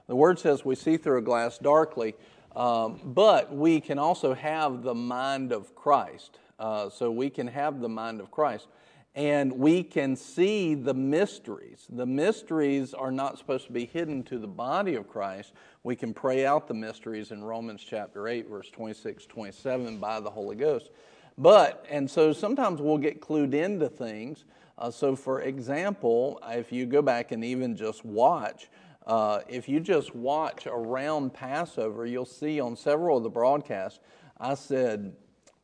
The 0.08 0.16
word 0.16 0.40
says 0.40 0.66
we 0.66 0.76
see 0.76 0.98
through 0.98 1.20
a 1.20 1.22
glass 1.22 1.58
darkly, 1.58 2.16
um, 2.56 3.00
but 3.04 3.56
we 3.56 3.80
can 3.80 4.00
also 4.00 4.34
have 4.34 4.84
the 4.84 4.96
mind 4.96 5.52
of 5.52 5.76
Christ. 5.76 6.40
Uh, 6.60 6.90
so 6.90 7.12
we 7.12 7.30
can 7.30 7.48
have 7.48 7.80
the 7.80 7.90
mind 7.90 8.20
of 8.20 8.30
Christ 8.30 8.68
and 9.14 9.52
we 9.52 9.84
can 9.84 10.16
see 10.16 10.74
the 10.74 10.94
mysteries. 10.94 11.86
The 11.90 12.06
mysteries 12.06 12.94
are 12.94 13.12
not 13.12 13.38
supposed 13.38 13.68
to 13.68 13.74
be 13.74 13.86
hidden 13.86 14.24
to 14.24 14.40
the 14.40 14.48
body 14.48 14.96
of 14.96 15.10
Christ. 15.10 15.54
We 15.84 15.96
can 15.96 16.14
pray 16.14 16.46
out 16.46 16.68
the 16.68 16.74
mysteries 16.74 17.32
in 17.32 17.44
Romans 17.44 17.84
chapter 17.84 18.28
8, 18.28 18.50
verse 18.50 18.70
26, 18.70 19.26
27 19.26 19.98
by 19.98 20.22
the 20.22 20.30
Holy 20.30 20.56
Ghost. 20.56 20.92
But, 21.38 21.86
and 21.90 22.10
so 22.10 22.32
sometimes 22.32 22.82
we'll 22.82 22.98
get 22.98 23.20
clued 23.20 23.54
into 23.54 23.90
things. 23.90 24.46
Uh, 24.78 24.92
so, 24.92 25.16
for 25.16 25.42
example, 25.42 26.40
if 26.48 26.72
you 26.72 26.86
go 26.86 27.02
back 27.02 27.32
and 27.32 27.44
even 27.44 27.76
just 27.76 28.06
watch, 28.06 28.70
uh, 29.06 29.40
if 29.50 29.68
you 29.68 29.80
just 29.80 30.16
watch 30.16 30.68
around 30.68 31.34
Passover, 31.34 32.06
you'll 32.06 32.26
see 32.26 32.60
on 32.62 32.76
several 32.78 33.18
of 33.18 33.24
the 33.24 33.30
broadcasts, 33.30 34.00
I 34.40 34.54
said, 34.54 35.14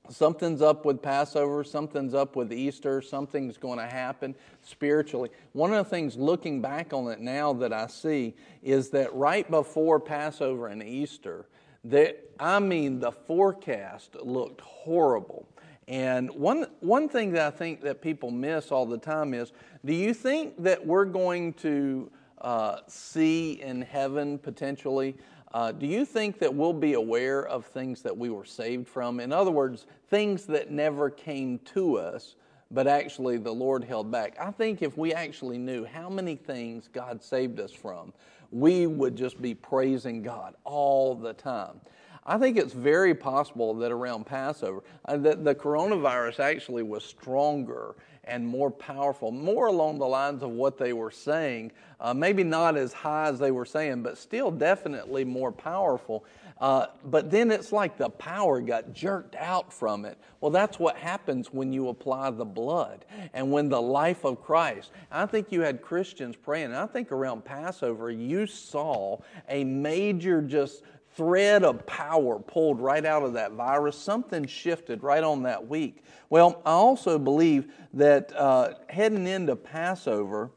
Something's 0.09 0.61
up 0.61 0.85
with 0.85 1.01
Passover, 1.01 1.63
something's 1.63 2.13
up 2.13 2.35
with 2.35 2.53
Easter, 2.53 3.01
something's 3.01 3.57
going 3.57 3.79
to 3.79 3.85
happen 3.85 4.35
spiritually. 4.61 5.29
One 5.53 5.73
of 5.73 5.83
the 5.83 5.89
things 5.89 6.15
looking 6.15 6.61
back 6.61 6.93
on 6.93 7.11
it 7.11 7.19
now 7.19 7.53
that 7.53 7.73
I 7.73 7.87
see 7.87 8.35
is 8.63 8.89
that 8.89 9.13
right 9.13 9.49
before 9.49 9.99
Passover 9.99 10.67
and 10.67 10.81
Easter, 10.81 11.45
that 11.83 12.23
I 12.39 12.59
mean 12.59 12.99
the 12.99 13.11
forecast 13.11 14.15
looked 14.15 14.61
horrible. 14.61 15.47
And 15.87 16.29
one 16.31 16.67
one 16.81 17.07
thing 17.07 17.31
that 17.33 17.47
I 17.47 17.55
think 17.55 17.81
that 17.81 18.01
people 18.01 18.29
miss 18.29 18.71
all 18.71 18.85
the 18.85 18.97
time 18.97 19.33
is, 19.33 19.53
do 19.85 19.93
you 19.93 20.13
think 20.13 20.61
that 20.63 20.85
we're 20.85 21.05
going 21.05 21.53
to 21.55 22.11
uh, 22.39 22.79
see 22.87 23.53
in 23.61 23.81
heaven 23.81 24.37
potentially 24.37 25.15
uh, 25.53 25.71
do 25.71 25.85
you 25.85 26.05
think 26.05 26.39
that 26.39 26.53
we'll 26.53 26.73
be 26.73 26.93
aware 26.93 27.45
of 27.45 27.65
things 27.65 28.01
that 28.01 28.15
we 28.15 28.29
were 28.29 28.45
saved 28.45 28.87
from? 28.87 29.19
In 29.19 29.31
other 29.31 29.51
words, 29.51 29.85
things 30.09 30.45
that 30.45 30.71
never 30.71 31.09
came 31.09 31.59
to 31.73 31.97
us, 31.97 32.35
but 32.71 32.87
actually 32.87 33.37
the 33.37 33.53
Lord 33.53 33.83
held 33.83 34.11
back. 34.11 34.35
I 34.39 34.51
think 34.51 34.81
if 34.81 34.97
we 34.97 35.13
actually 35.13 35.57
knew 35.57 35.85
how 35.85 36.09
many 36.09 36.35
things 36.35 36.89
God 36.91 37.23
saved 37.23 37.59
us 37.59 37.71
from, 37.71 38.13
we 38.51 38.87
would 38.87 39.15
just 39.15 39.41
be 39.41 39.53
praising 39.53 40.21
God 40.21 40.55
all 40.63 41.15
the 41.15 41.33
time. 41.33 41.79
I 42.25 42.37
think 42.37 42.57
it's 42.57 42.73
very 42.73 43.15
possible 43.15 43.73
that 43.75 43.89
around 43.89 44.25
Passover, 44.25 44.83
uh, 45.05 45.15
that 45.17 45.45
the 45.45 45.55
coronavirus 45.55 46.41
actually 46.41 46.83
was 46.83 47.05
stronger 47.05 47.95
and 48.27 48.45
more 48.45 48.69
powerful, 48.69 49.31
more 49.31 49.67
along 49.67 49.99
the 49.99 50.07
lines 50.07 50.43
of 50.43 50.51
what 50.51 50.77
they 50.77 50.93
were 50.93 51.11
saying. 51.11 51.71
Uh, 51.99 52.13
maybe 52.13 52.43
not 52.43 52.77
as 52.77 52.93
high 52.93 53.27
as 53.27 53.39
they 53.39 53.51
were 53.51 53.65
saying, 53.65 54.03
but 54.03 54.17
still 54.17 54.51
definitely 54.51 55.23
more 55.23 55.51
powerful. 55.51 56.23
Uh, 56.59 56.87
but 57.05 57.29
then 57.29 57.51
it's 57.51 57.71
like 57.71 57.97
the 57.97 58.09
power 58.09 58.61
got 58.61 58.93
jerked 58.93 59.35
out 59.35 59.71
from 59.71 60.05
it. 60.05 60.17
Well, 60.41 60.51
that's 60.51 60.79
what 60.79 60.97
happens 60.97 61.53
when 61.53 61.71
you 61.71 61.89
apply 61.89 62.31
the 62.31 62.45
blood 62.45 63.05
and 63.33 63.51
when 63.51 63.69
the 63.69 63.81
life 63.81 64.23
of 64.23 64.43
Christ. 64.43 64.91
I 65.11 65.25
think 65.25 65.51
you 65.51 65.61
had 65.61 65.81
Christians 65.81 66.35
praying. 66.35 66.73
I 66.73 66.85
think 66.87 67.11
around 67.11 67.45
Passover, 67.45 68.11
you 68.11 68.47
saw 68.47 69.19
a 69.49 69.63
major 69.63 70.41
just 70.41 70.83
thread 71.17 71.63
of 71.63 71.85
power 71.87 72.37
pulled 72.37 72.79
right 72.79 73.03
out 73.03 73.23
of 73.23 73.33
that 73.33 73.53
virus. 73.53 73.97
Something 73.97 74.45
shifted 74.45 75.01
right 75.01 75.23
on 75.23 75.43
that 75.43 75.67
week. 75.67 76.03
Well, 76.29 76.61
I 76.63 76.71
also 76.71 77.17
believe 77.17 77.73
that 77.93 78.31
uh, 78.35 78.75
heading 78.87 79.25
into 79.25 79.55
Passover, 79.55 80.51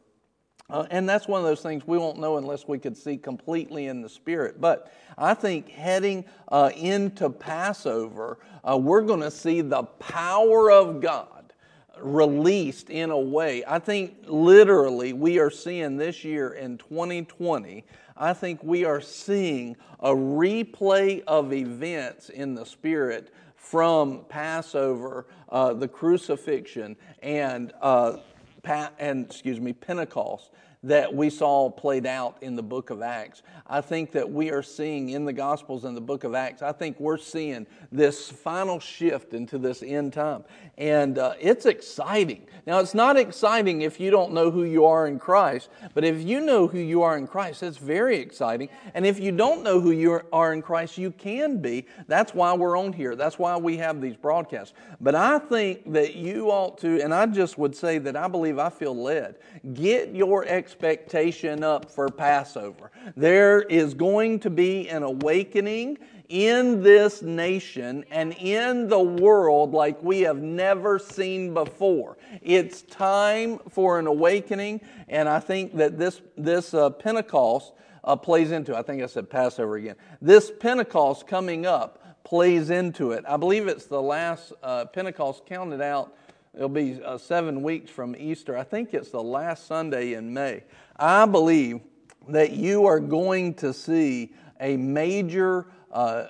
uh, 0.68 0.87
and 0.90 1.09
that's 1.09 1.27
one 1.27 1.40
of 1.40 1.46
those 1.46 1.62
things 1.62 1.87
we 1.87 1.96
won't 1.96 2.18
know 2.18 2.37
unless 2.37 2.68
we 2.68 2.79
could 2.79 2.96
see 2.96 3.16
completely 3.16 3.87
in 3.87 4.03
the 4.03 4.09
spirit. 4.09 4.61
But 4.61 4.92
I 5.16 5.33
think 5.33 5.70
heading 5.70 6.27
uh, 6.49 6.70
into 6.77 7.31
Passover, 7.31 8.38
uh, 8.62 8.77
we're 8.77 9.03
going 9.03 9.20
to 9.20 9.31
see 9.31 9.62
the 9.62 9.85
power 9.85 10.70
of 10.70 11.01
God 11.01 11.55
released 11.99 12.90
in 12.90 13.11
a 13.11 13.18
way. 13.18 13.64
I 13.66 13.79
think 13.79 14.25
literally 14.27 15.12
we 15.12 15.38
are 15.38 15.51
seeing 15.51 15.96
this 15.96 16.23
year 16.23 16.53
in 16.53 16.79
2020 16.79 17.85
I 18.20 18.35
think 18.35 18.62
we 18.62 18.85
are 18.85 19.00
seeing 19.00 19.78
a 19.98 20.11
replay 20.11 21.24
of 21.26 21.54
events 21.54 22.28
in 22.28 22.54
the 22.54 22.66
Spirit 22.66 23.33
from 23.56 24.26
Passover, 24.28 25.26
uh, 25.48 25.72
the 25.72 25.88
crucifixion, 25.88 26.96
and, 27.22 27.72
uh, 27.80 28.18
pa- 28.62 28.92
and 28.98 29.24
excuse 29.24 29.59
me, 29.59 29.72
Pentecost 29.72 30.50
that 30.83 31.14
we 31.14 31.29
saw 31.29 31.69
played 31.69 32.07
out 32.07 32.38
in 32.40 32.57
the 32.57 32.62
book 32.62 32.90
of 32.90 33.03
Acts. 33.03 33.43
I 33.66 33.83
think 33.83 34.12
that 34.12 34.31
we 34.31 34.51
are 34.51 34.62
seeing 34.62 35.11
in 35.11 35.25
the 35.27 35.33
Gospels 35.33 35.85
and 35.85 35.95
the 35.97 36.01
book 36.01 36.25
of 36.25 36.35
Acts, 36.35 36.62
I 36.62 36.73
think 36.73 36.99
we're 36.99 37.19
seeing 37.19 37.66
this 37.93 38.31
final 38.31 38.81
shift 38.81 39.35
into 39.35 39.59
this 39.59 39.83
end 39.83 40.14
time. 40.14 40.45
And 40.79 41.19
uh, 41.19 41.35
it's 41.38 41.66
exciting. 41.66 42.47
Now, 42.66 42.79
it's 42.79 42.95
not 42.95 43.16
exciting 43.16 43.83
if 43.83 44.01
you 44.01 44.11
don't 44.11 44.33
know 44.33 44.51
who 44.51 44.64
you 44.64 44.87
are 44.87 45.07
in 45.07 45.19
Christ, 45.19 45.69
but 45.93 46.05
if 46.05 46.23
you 46.23 46.40
know 46.40 46.66
who 46.66 46.79
you 46.79 47.03
are 47.03 47.19
in 47.19 47.27
Christ, 47.27 47.62
it's 47.62 47.77
very 47.77 48.16
exciting. 48.16 48.71
And 48.95 49.05
if 49.05 49.21
you 49.21 49.33
don't 49.33 49.62
know 49.62 49.81
who 49.81 49.90
you 49.90 50.21
are 50.33 50.53
in 50.53 50.62
Christ, 50.62 50.97
you 50.97 51.11
can 51.11 51.59
be. 51.59 51.87
That's 52.07 52.35
why 52.35 52.55
we're 52.55 52.79
on 52.79 52.93
here. 52.93 53.16
That's 53.16 53.38
why 53.38 53.57
we 53.57 53.77
have 53.79 54.01
these 54.01 54.16
broadcasts. 54.16 54.75
But 55.01 55.14
I 55.14 55.38
think 55.38 55.93
that 55.93 56.14
you 56.14 56.51
ought 56.51 56.79
to, 56.79 57.03
and 57.03 57.12
I 57.12 57.27
just 57.27 57.59
would 57.59 57.77
say 57.77 57.99
that 57.99 58.16
I 58.16 58.29
believe 58.29 58.59
I 58.59 58.71
feel 58.71 58.97
led. 58.97 59.37
Get 59.75 60.14
your 60.14 60.47
expectation 60.70 61.64
up 61.64 61.90
for 61.90 62.09
Passover. 62.09 62.92
There 63.16 63.61
is 63.62 63.92
going 63.92 64.38
to 64.40 64.50
be 64.50 64.88
an 64.88 65.02
awakening 65.02 65.98
in 66.28 66.80
this 66.80 67.22
nation 67.22 68.04
and 68.09 68.33
in 68.35 68.87
the 68.87 69.00
world 69.00 69.72
like 69.72 70.00
we 70.00 70.20
have 70.20 70.40
never 70.40 71.00
seen 71.00 71.52
before. 71.52 72.18
It's 72.40 72.83
time 72.83 73.59
for 73.68 73.98
an 73.98 74.06
awakening, 74.06 74.80
and 75.09 75.28
I 75.28 75.40
think 75.40 75.76
that 75.76 75.98
this, 75.98 76.20
this 76.37 76.72
uh, 76.72 76.90
Pentecost 76.90 77.72
uh, 78.04 78.14
plays 78.14 78.52
into 78.52 78.74
it. 78.74 78.76
I 78.76 78.83
think 78.83 79.02
I 79.02 79.06
said 79.06 79.28
Passover 79.28 79.74
again. 79.74 79.96
This 80.22 80.52
Pentecost 80.61 81.26
coming 81.26 81.66
up 81.66 82.22
plays 82.22 82.70
into 82.70 83.11
it. 83.11 83.24
I 83.26 83.37
believe 83.37 83.66
it's 83.66 83.87
the 83.87 84.00
last 84.00 84.52
uh, 84.62 84.85
Pentecost 84.85 85.46
counted 85.46 85.80
out. 85.80 86.14
It'll 86.55 86.69
be 86.69 87.03
uh, 87.03 87.17
seven 87.17 87.63
weeks 87.63 87.91
from 87.91 88.17
Easter. 88.17 88.57
I 88.57 88.65
think 88.65 88.93
it's 88.93 89.11
the 89.11 89.23
last 89.23 89.67
Sunday 89.67 90.15
in 90.15 90.35
May. 90.35 90.65
I 90.97 91.25
believe 91.27 91.81
that 92.29 92.53
you 92.53 92.87
are 92.87 93.01
going 93.01 93.55
to 93.55 93.73
see 93.73 94.33
a 94.61 94.77
major 94.77 95.67
uh, 95.93 96.27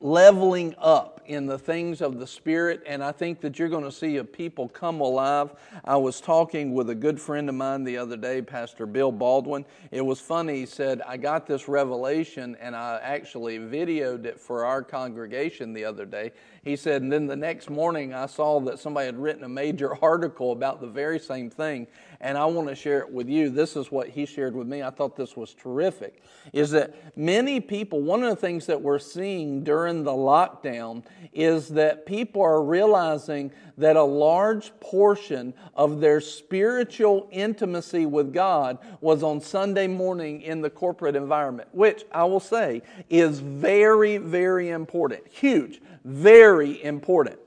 leveling 0.00 0.74
up 0.78 1.15
in 1.28 1.46
the 1.46 1.58
things 1.58 2.00
of 2.00 2.18
the 2.18 2.26
Spirit, 2.26 2.82
and 2.86 3.02
I 3.02 3.12
think 3.12 3.40
that 3.40 3.58
you're 3.58 3.68
going 3.68 3.84
to 3.84 3.92
see 3.92 4.16
a 4.16 4.24
people 4.24 4.68
come 4.68 5.00
alive. 5.00 5.52
I 5.84 5.96
was 5.96 6.20
talking 6.20 6.72
with 6.72 6.90
a 6.90 6.94
good 6.94 7.20
friend 7.20 7.48
of 7.48 7.54
mine 7.54 7.84
the 7.84 7.96
other 7.96 8.16
day, 8.16 8.42
Pastor 8.42 8.86
Bill 8.86 9.12
Baldwin. 9.12 9.64
It 9.90 10.04
was 10.04 10.20
funny. 10.20 10.60
He 10.60 10.66
said, 10.66 11.02
I 11.02 11.16
got 11.16 11.46
this 11.46 11.68
revelation, 11.68 12.56
and 12.60 12.74
I 12.74 13.00
actually 13.02 13.58
videoed 13.58 14.24
it 14.24 14.40
for 14.40 14.64
our 14.64 14.82
congregation 14.82 15.72
the 15.72 15.84
other 15.84 16.06
day. 16.06 16.32
He 16.64 16.76
said, 16.76 17.02
and 17.02 17.12
then 17.12 17.26
the 17.26 17.36
next 17.36 17.70
morning 17.70 18.12
I 18.12 18.26
saw 18.26 18.58
that 18.60 18.78
somebody 18.78 19.06
had 19.06 19.18
written 19.18 19.44
a 19.44 19.48
major 19.48 19.94
article 20.02 20.52
about 20.52 20.80
the 20.80 20.86
very 20.86 21.18
same 21.18 21.50
thing, 21.50 21.86
and 22.20 22.36
I 22.36 22.44
want 22.46 22.68
to 22.68 22.74
share 22.74 23.00
it 23.00 23.10
with 23.10 23.28
you. 23.28 23.50
This 23.50 23.76
is 23.76 23.92
what 23.92 24.08
he 24.08 24.26
shared 24.26 24.54
with 24.54 24.66
me. 24.66 24.82
I 24.82 24.90
thought 24.90 25.16
this 25.16 25.36
was 25.36 25.54
terrific. 25.54 26.22
Is 26.52 26.70
that 26.72 27.16
many 27.16 27.60
people, 27.60 28.00
one 28.00 28.22
of 28.22 28.30
the 28.30 28.36
things 28.36 28.66
that 28.66 28.80
we're 28.80 28.98
seeing 28.98 29.64
during 29.64 30.04
the 30.04 30.12
lockdown 30.12 31.04
is 31.32 31.68
that 31.68 32.06
people 32.06 32.42
are 32.42 32.62
realizing 32.62 33.52
that 33.78 33.96
a 33.96 34.02
large 34.02 34.72
portion 34.80 35.52
of 35.74 36.00
their 36.00 36.20
spiritual 36.20 37.28
intimacy 37.30 38.06
with 38.06 38.32
God 38.32 38.78
was 39.00 39.22
on 39.22 39.40
Sunday 39.40 39.86
morning 39.86 40.42
in 40.42 40.60
the 40.60 40.70
corporate 40.70 41.16
environment, 41.16 41.68
which 41.72 42.04
I 42.10 42.24
will 42.24 42.40
say 42.40 42.82
is 43.10 43.40
very, 43.40 44.16
very 44.16 44.70
important. 44.70 45.26
Huge, 45.28 45.80
very 46.04 46.82
important. 46.82 47.38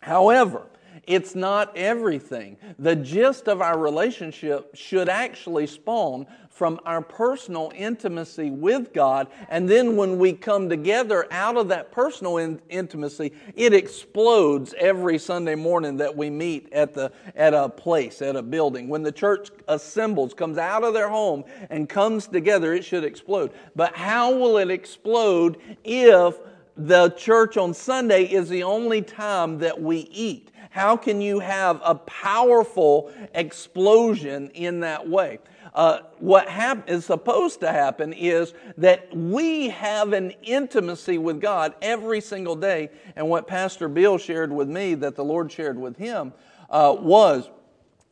However, 0.00 0.66
It's 1.06 1.34
not 1.34 1.76
everything. 1.76 2.56
The 2.78 2.94
gist 2.94 3.48
of 3.48 3.60
our 3.60 3.76
relationship 3.76 4.76
should 4.76 5.08
actually 5.08 5.66
spawn 5.66 6.26
from 6.48 6.78
our 6.84 7.00
personal 7.00 7.72
intimacy 7.74 8.50
with 8.50 8.92
God. 8.92 9.26
And 9.48 9.68
then 9.68 9.96
when 9.96 10.18
we 10.18 10.32
come 10.32 10.68
together 10.68 11.26
out 11.32 11.56
of 11.56 11.68
that 11.68 11.90
personal 11.90 12.36
in- 12.36 12.60
intimacy, 12.68 13.32
it 13.56 13.74
explodes 13.74 14.74
every 14.78 15.18
Sunday 15.18 15.56
morning 15.56 15.96
that 15.96 16.16
we 16.16 16.30
meet 16.30 16.72
at, 16.72 16.94
the, 16.94 17.10
at 17.34 17.52
a 17.52 17.68
place, 17.68 18.22
at 18.22 18.36
a 18.36 18.42
building. 18.42 18.88
When 18.88 19.02
the 19.02 19.10
church 19.10 19.48
assembles, 19.66 20.34
comes 20.34 20.56
out 20.56 20.84
of 20.84 20.94
their 20.94 21.08
home 21.08 21.42
and 21.68 21.88
comes 21.88 22.28
together, 22.28 22.74
it 22.74 22.84
should 22.84 23.02
explode. 23.02 23.50
But 23.74 23.96
how 23.96 24.32
will 24.32 24.58
it 24.58 24.70
explode 24.70 25.56
if 25.82 26.38
the 26.76 27.10
church 27.10 27.56
on 27.56 27.74
Sunday 27.74 28.24
is 28.24 28.48
the 28.48 28.62
only 28.62 29.02
time 29.02 29.58
that 29.58 29.82
we 29.82 30.00
eat? 30.12 30.51
How 30.72 30.96
can 30.96 31.20
you 31.20 31.38
have 31.40 31.82
a 31.84 31.94
powerful 31.94 33.12
explosion 33.34 34.48
in 34.54 34.80
that 34.80 35.06
way? 35.06 35.38
Uh, 35.74 36.00
what 36.18 36.48
hap- 36.48 36.88
is 36.88 37.04
supposed 37.04 37.60
to 37.60 37.70
happen 37.70 38.14
is 38.14 38.54
that 38.78 39.14
we 39.14 39.68
have 39.68 40.14
an 40.14 40.32
intimacy 40.42 41.18
with 41.18 41.42
God 41.42 41.74
every 41.82 42.22
single 42.22 42.56
day. 42.56 42.88
And 43.16 43.28
what 43.28 43.46
Pastor 43.46 43.86
Bill 43.86 44.16
shared 44.16 44.50
with 44.50 44.66
me, 44.66 44.94
that 44.94 45.14
the 45.14 45.22
Lord 45.22 45.52
shared 45.52 45.78
with 45.78 45.98
him, 45.98 46.32
uh, 46.70 46.96
was 46.98 47.50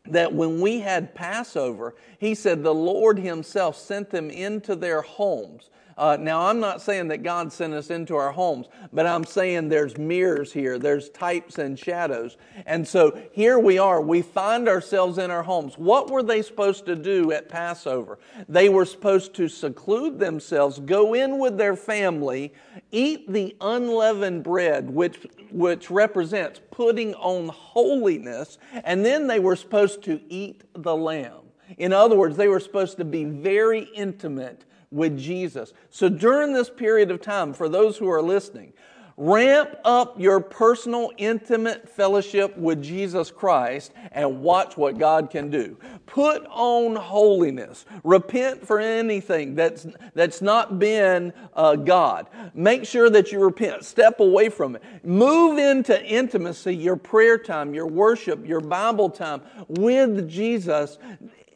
that 0.04 0.34
when 0.34 0.60
we 0.60 0.80
had 0.80 1.14
Passover, 1.14 1.94
he 2.18 2.34
said 2.34 2.62
the 2.62 2.74
Lord 2.74 3.18
Himself 3.18 3.74
sent 3.78 4.10
them 4.10 4.28
into 4.28 4.76
their 4.76 5.00
homes. 5.00 5.70
Uh, 6.00 6.16
now, 6.18 6.46
I'm 6.46 6.60
not 6.60 6.80
saying 6.80 7.08
that 7.08 7.22
God 7.22 7.52
sent 7.52 7.74
us 7.74 7.90
into 7.90 8.16
our 8.16 8.32
homes, 8.32 8.68
but 8.90 9.06
I'm 9.06 9.22
saying 9.22 9.68
there's 9.68 9.98
mirrors 9.98 10.50
here, 10.50 10.78
there's 10.78 11.10
types 11.10 11.58
and 11.58 11.78
shadows. 11.78 12.38
And 12.64 12.88
so 12.88 13.20
here 13.32 13.58
we 13.58 13.76
are, 13.76 14.00
we 14.00 14.22
find 14.22 14.66
ourselves 14.66 15.18
in 15.18 15.30
our 15.30 15.42
homes. 15.42 15.76
What 15.76 16.10
were 16.10 16.22
they 16.22 16.40
supposed 16.40 16.86
to 16.86 16.96
do 16.96 17.32
at 17.32 17.50
Passover? 17.50 18.18
They 18.48 18.70
were 18.70 18.86
supposed 18.86 19.34
to 19.34 19.46
seclude 19.46 20.18
themselves, 20.18 20.78
go 20.78 21.12
in 21.12 21.38
with 21.38 21.58
their 21.58 21.76
family, 21.76 22.54
eat 22.90 23.30
the 23.30 23.54
unleavened 23.60 24.42
bread, 24.42 24.88
which, 24.88 25.26
which 25.50 25.90
represents 25.90 26.62
putting 26.70 27.14
on 27.16 27.48
holiness, 27.48 28.56
and 28.84 29.04
then 29.04 29.26
they 29.26 29.38
were 29.38 29.54
supposed 29.54 30.02
to 30.04 30.18
eat 30.30 30.62
the 30.72 30.96
lamb. 30.96 31.42
In 31.76 31.92
other 31.92 32.16
words, 32.16 32.38
they 32.38 32.48
were 32.48 32.58
supposed 32.58 32.96
to 32.96 33.04
be 33.04 33.24
very 33.24 33.82
intimate 33.94 34.64
with 34.90 35.18
Jesus. 35.18 35.72
So 35.90 36.08
during 36.08 36.52
this 36.52 36.70
period 36.70 37.10
of 37.10 37.20
time, 37.20 37.52
for 37.52 37.68
those 37.68 37.96
who 37.96 38.08
are 38.08 38.22
listening, 38.22 38.72
ramp 39.20 39.76
up 39.84 40.18
your 40.18 40.40
personal, 40.40 41.12
intimate 41.18 41.86
fellowship 41.86 42.56
with 42.56 42.82
Jesus 42.82 43.30
Christ 43.30 43.92
and 44.12 44.40
watch 44.40 44.78
what 44.78 44.98
God 44.98 45.30
can 45.30 45.50
do. 45.50 45.76
Put 46.06 46.46
on 46.46 46.96
holiness. 46.96 47.84
Repent 48.02 48.66
for 48.66 48.80
anything 48.80 49.54
that's, 49.54 49.86
that's 50.14 50.40
not 50.40 50.78
been 50.78 51.34
uh, 51.54 51.76
God. 51.76 52.28
Make 52.54 52.86
sure 52.86 53.10
that 53.10 53.30
you 53.30 53.40
repent. 53.40 53.84
Step 53.84 54.20
away 54.20 54.48
from 54.48 54.76
it. 54.76 54.82
Move 55.04 55.58
into 55.58 56.02
intimacy, 56.02 56.74
your 56.74 56.96
prayer 56.96 57.36
time, 57.36 57.74
your 57.74 57.86
worship, 57.86 58.46
your 58.46 58.60
Bible 58.60 59.10
time 59.10 59.42
with 59.68 60.30
Jesus 60.30 60.96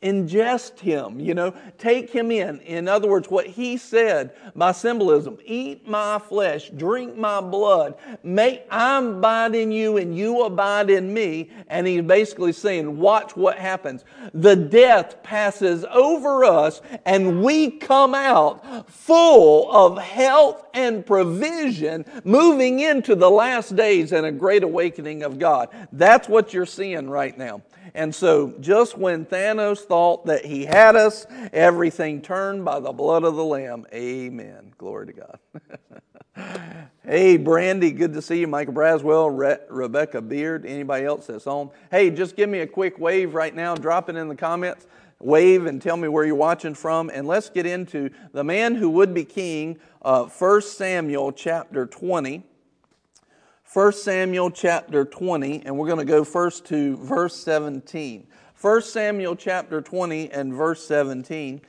ingest 0.05 0.79
him, 0.79 1.19
you 1.19 1.35
know, 1.35 1.55
take 1.79 2.11
him 2.11 2.31
in. 2.31 2.61
In 2.61 2.87
other 2.87 3.09
words, 3.09 3.31
what 3.31 3.47
he 3.47 3.79
said 3.79 4.33
by 4.55 4.73
symbolism 4.73 5.39
eat 5.45 5.89
my 5.89 6.19
flesh, 6.19 6.71
drink 6.71 7.17
my 7.17 7.41
blood, 7.41 7.95
make 8.23 8.65
I 8.71 8.99
abide 8.99 9.55
in 9.55 9.73
you 9.73 9.97
and 9.97 10.17
you 10.17 10.45
abide 10.45 10.91
in 10.91 11.13
me. 11.13 11.51
And 11.69 11.87
he's 11.87 12.03
basically 12.03 12.53
saying, 12.53 12.99
watch 12.99 13.35
what 13.35 13.59
happens. 13.59 14.05
The 14.35 14.55
death 14.55 15.23
passes 15.23 15.85
over 15.91 16.45
us 16.45 16.83
and 17.07 17.43
we 17.43 17.71
come 17.71 18.15
out 18.15 18.91
full 18.91 19.73
of 19.73 19.99
health 19.99 20.67
and 20.75 21.07
provision, 21.07 22.05
moving 22.25 22.81
into 22.81 23.15
the 23.15 23.31
last 23.31 23.75
days 23.75 24.13
and 24.13 24.27
a 24.27 24.33
great 24.33 24.63
awakening 24.63 25.23
of 25.23 25.39
God. 25.39 25.71
That's 25.93 26.29
what 26.29 26.53
you're 26.53 26.67
seeing 26.67 27.09
right 27.09 27.37
now. 27.39 27.63
And 27.97 28.13
so, 28.13 28.55
just 28.61 28.99
when 28.99 29.25
Thanos 29.25 29.87
thought 29.95 30.27
that 30.27 30.45
he 30.45 30.65
had 30.65 30.97
us, 30.97 31.25
everything 31.53 32.21
turned 32.21 32.65
by 32.65 32.81
the 32.81 32.91
blood 32.91 33.23
of 33.23 33.37
the 33.37 33.45
Lamb. 33.45 33.87
Amen. 33.95 34.73
Glory 34.77 35.07
to 35.07 35.13
God. 35.13 36.89
hey, 37.05 37.37
Brandy, 37.37 37.93
good 37.93 38.13
to 38.15 38.21
see 38.21 38.41
you. 38.41 38.49
Michael 38.49 38.75
Braswell, 38.75 39.31
Re- 39.33 39.65
Rebecca 39.71 40.21
Beard, 40.21 40.67
anybody 40.67 41.05
else 41.05 41.29
that's 41.29 41.47
on. 41.47 41.71
Hey, 41.93 42.11
just 42.11 42.35
give 42.35 42.49
me 42.49 42.59
a 42.59 42.67
quick 42.67 42.99
wave 42.99 43.35
right 43.35 43.55
now. 43.55 43.77
Drop 43.77 44.09
it 44.09 44.17
in 44.17 44.27
the 44.27 44.35
comments. 44.35 44.89
Wave 45.21 45.67
and 45.67 45.81
tell 45.81 45.97
me 45.97 46.09
where 46.09 46.25
you're 46.25 46.35
watching 46.35 46.75
from. 46.75 47.09
And 47.09 47.29
let's 47.29 47.49
get 47.49 47.65
into 47.65 48.11
the 48.33 48.43
man 48.43 48.75
who 48.75 48.91
would 48.91 49.15
be 49.15 49.25
king, 49.25 49.79
uh, 50.03 50.25
1 50.25 50.63
Samuel 50.63 51.31
chapter 51.31 51.87
20. 51.87 52.43
1 53.73 53.93
Samuel 53.93 54.51
chapter 54.51 55.05
20, 55.05 55.63
and 55.65 55.79
we're 55.79 55.87
going 55.87 55.99
to 56.01 56.05
go 56.05 56.25
first 56.25 56.65
to 56.67 56.97
verse 56.97 57.37
17. 57.37 58.27
1 58.65 58.81
Samuel 58.81 59.37
chapter 59.37 59.83
20 59.83 60.31
and 60.31 60.55
verse 60.55 60.87
17. 60.87 61.61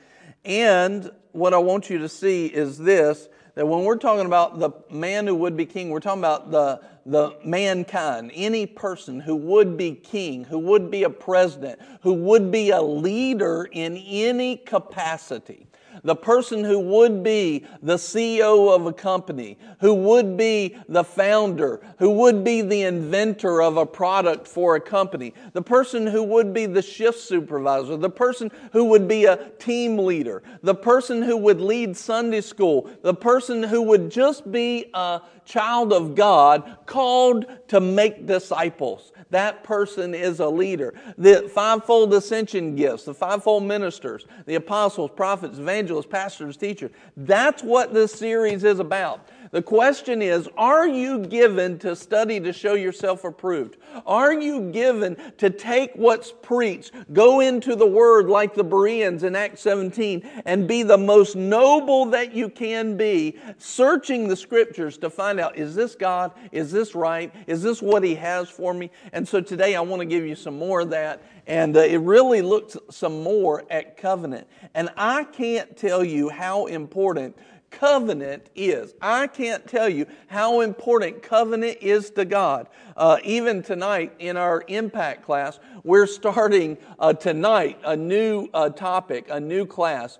And 0.46 1.10
what 1.32 1.52
I 1.52 1.58
want 1.58 1.90
you 1.90 1.98
to 1.98 2.08
see 2.08 2.46
is 2.46 2.78
this 2.78 3.28
that 3.54 3.68
when 3.68 3.84
we're 3.84 3.98
talking 3.98 4.24
about 4.24 4.58
the 4.58 4.70
man 4.90 5.26
who 5.26 5.34
would 5.34 5.58
be 5.58 5.66
king, 5.66 5.90
we're 5.90 6.00
talking 6.00 6.22
about 6.22 6.50
the, 6.50 6.80
the 7.04 7.36
mankind, 7.44 8.30
any 8.34 8.64
person 8.64 9.20
who 9.20 9.36
would 9.36 9.76
be 9.76 9.92
king, 9.94 10.44
who 10.44 10.58
would 10.58 10.90
be 10.90 11.02
a 11.02 11.10
president, 11.10 11.78
who 12.00 12.14
would 12.14 12.50
be 12.50 12.70
a 12.70 12.80
leader 12.80 13.68
in 13.72 13.98
any 13.98 14.56
capacity 14.56 15.65
the 16.06 16.14
person 16.14 16.62
who 16.62 16.78
would 16.78 17.22
be 17.24 17.66
the 17.82 17.96
CEO 17.96 18.72
of 18.74 18.86
a 18.86 18.92
company, 18.92 19.58
who 19.80 19.92
would 19.92 20.36
be 20.36 20.76
the 20.88 21.02
founder, 21.02 21.80
who 21.98 22.10
would 22.10 22.44
be 22.44 22.62
the 22.62 22.82
inventor 22.82 23.60
of 23.60 23.76
a 23.76 23.84
product 23.84 24.46
for 24.46 24.76
a 24.76 24.80
company, 24.80 25.34
the 25.52 25.60
person 25.60 26.06
who 26.06 26.22
would 26.22 26.54
be 26.54 26.64
the 26.64 26.80
shift 26.80 27.18
supervisor, 27.18 27.96
the 27.96 28.08
person 28.08 28.50
who 28.72 28.84
would 28.84 29.08
be 29.08 29.24
a 29.24 29.50
team 29.58 29.98
leader, 29.98 30.44
the 30.62 30.74
person 30.74 31.22
who 31.22 31.36
would 31.36 31.60
lead 31.60 31.96
Sunday 31.96 32.40
school, 32.40 32.88
the 33.02 33.14
person 33.14 33.60
who 33.64 33.82
would 33.82 34.08
just 34.08 34.50
be 34.52 34.88
a 34.94 35.20
child 35.46 35.92
of 35.92 36.14
God 36.14 36.76
called 36.84 37.46
to 37.68 37.80
make 37.80 38.26
disciples. 38.26 39.12
That 39.30 39.64
person 39.64 40.14
is 40.14 40.40
a 40.40 40.48
leader. 40.48 40.94
The 41.16 41.48
fivefold 41.54 42.12
ascension 42.12 42.76
gifts, 42.76 43.04
the 43.04 43.14
fivefold 43.14 43.62
ministers, 43.62 44.26
the 44.44 44.56
apostles, 44.56 45.10
prophets, 45.16 45.58
evangelists, 45.58 46.06
pastors, 46.06 46.56
teachers. 46.56 46.90
That's 47.16 47.62
what 47.62 47.94
this 47.94 48.12
series 48.12 48.64
is 48.64 48.78
about. 48.78 49.28
The 49.52 49.62
question 49.62 50.22
is 50.22 50.48
Are 50.56 50.86
you 50.86 51.20
given 51.20 51.78
to 51.80 51.94
study 51.94 52.40
to 52.40 52.52
show 52.52 52.74
yourself 52.74 53.24
approved? 53.24 53.76
Are 54.06 54.34
you 54.34 54.70
given 54.70 55.16
to 55.38 55.50
take 55.50 55.92
what's 55.94 56.32
preached, 56.42 56.92
go 57.12 57.40
into 57.40 57.76
the 57.76 57.86
Word 57.86 58.28
like 58.28 58.54
the 58.54 58.64
Bereans 58.64 59.22
in 59.22 59.36
Acts 59.36 59.60
17, 59.62 60.28
and 60.44 60.68
be 60.68 60.82
the 60.82 60.98
most 60.98 61.36
noble 61.36 62.06
that 62.06 62.34
you 62.34 62.48
can 62.48 62.96
be, 62.96 63.38
searching 63.58 64.28
the 64.28 64.36
Scriptures 64.36 64.98
to 64.98 65.10
find 65.10 65.40
out 65.40 65.56
is 65.56 65.74
this 65.74 65.94
God? 65.94 66.32
Is 66.52 66.72
this 66.72 66.94
right? 66.94 67.32
Is 67.46 67.62
this 67.62 67.80
what 67.80 68.02
He 68.02 68.14
has 68.16 68.48
for 68.48 68.74
me? 68.74 68.90
And 69.12 69.26
so 69.26 69.40
today 69.40 69.76
I 69.76 69.80
want 69.80 70.00
to 70.00 70.06
give 70.06 70.26
you 70.26 70.34
some 70.34 70.58
more 70.58 70.80
of 70.80 70.90
that. 70.90 71.22
And 71.46 71.76
uh, 71.76 71.80
it 71.80 71.98
really 71.98 72.42
looks 72.42 72.76
some 72.90 73.22
more 73.22 73.64
at 73.70 73.96
covenant. 73.96 74.48
And 74.74 74.90
I 74.96 75.24
can't 75.24 75.76
tell 75.76 76.04
you 76.04 76.28
how 76.28 76.66
important 76.66 77.36
covenant 77.70 78.50
is. 78.54 78.94
I 79.00 79.26
can't 79.26 79.66
tell 79.66 79.88
you 79.88 80.06
how 80.28 80.60
important 80.60 81.22
covenant 81.22 81.78
is 81.80 82.10
to 82.12 82.24
God. 82.24 82.68
Uh, 82.96 83.18
even 83.24 83.62
tonight 83.62 84.12
in 84.18 84.36
our 84.36 84.64
impact 84.68 85.24
class, 85.24 85.58
we're 85.84 86.06
starting 86.06 86.78
uh, 86.98 87.12
tonight 87.12 87.78
a 87.84 87.96
new 87.96 88.48
uh, 88.54 88.70
topic, 88.70 89.26
a 89.30 89.40
new 89.40 89.66
class. 89.66 90.18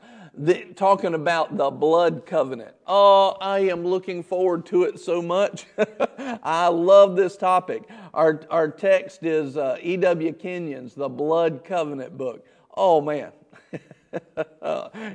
talking 0.75 1.15
about 1.15 1.57
the 1.57 1.71
blood 1.71 2.27
covenant. 2.27 2.75
Oh, 2.87 3.37
I 3.41 3.61
am 3.61 3.87
looking 3.87 4.23
forward 4.23 4.67
to 4.67 4.85
it 4.85 5.01
so 5.01 5.23
much. 5.23 5.67
I 6.43 6.69
love 6.69 7.17
this 7.17 7.37
topic. 7.37 7.85
Our, 8.13 8.43
our 8.51 8.69
text 8.69 9.23
is 9.23 9.57
E.W. 9.57 10.31
Uh, 10.31 10.33
Kenyon's 10.33 10.95
The 10.95 11.09
Blood 11.09 11.65
Covenant 11.65 12.19
book. 12.19 12.47
Oh, 12.77 13.01
man. 13.01 13.33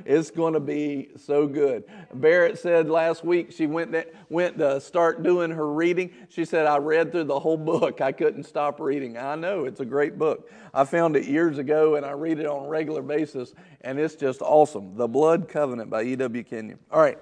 it's 0.06 0.30
going 0.30 0.54
to 0.54 0.60
be 0.60 1.10
so 1.16 1.46
good. 1.46 1.84
Barrett 2.14 2.58
said 2.58 2.88
last 2.88 3.24
week 3.24 3.52
she 3.52 3.66
went 3.66 3.92
to, 3.92 4.06
went 4.28 4.58
to 4.58 4.80
start 4.80 5.22
doing 5.22 5.50
her 5.50 5.72
reading. 5.72 6.10
She 6.28 6.44
said, 6.44 6.66
I 6.66 6.78
read 6.78 7.12
through 7.12 7.24
the 7.24 7.38
whole 7.38 7.56
book. 7.56 8.00
I 8.00 8.12
couldn't 8.12 8.44
stop 8.44 8.80
reading. 8.80 9.16
I 9.16 9.34
know, 9.34 9.64
it's 9.64 9.80
a 9.80 9.84
great 9.84 10.18
book. 10.18 10.50
I 10.74 10.84
found 10.84 11.16
it 11.16 11.26
years 11.26 11.58
ago 11.58 11.96
and 11.96 12.06
I 12.06 12.12
read 12.12 12.38
it 12.38 12.46
on 12.46 12.66
a 12.66 12.68
regular 12.68 13.02
basis, 13.02 13.54
and 13.82 13.98
it's 13.98 14.14
just 14.14 14.42
awesome. 14.42 14.96
The 14.96 15.08
Blood 15.08 15.48
Covenant 15.48 15.90
by 15.90 16.02
E.W. 16.02 16.44
Kenyon. 16.44 16.78
All 16.90 17.00
right, 17.00 17.18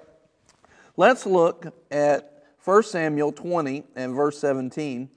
let's 0.96 1.26
look 1.26 1.66
at 1.90 2.44
1 2.64 2.82
Samuel 2.84 3.32
20 3.32 3.84
and 3.96 4.14
verse 4.14 4.38
17. 4.38 5.08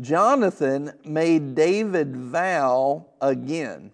Jonathan 0.00 0.92
made 1.04 1.54
David 1.54 2.16
vow 2.16 3.06
again. 3.20 3.92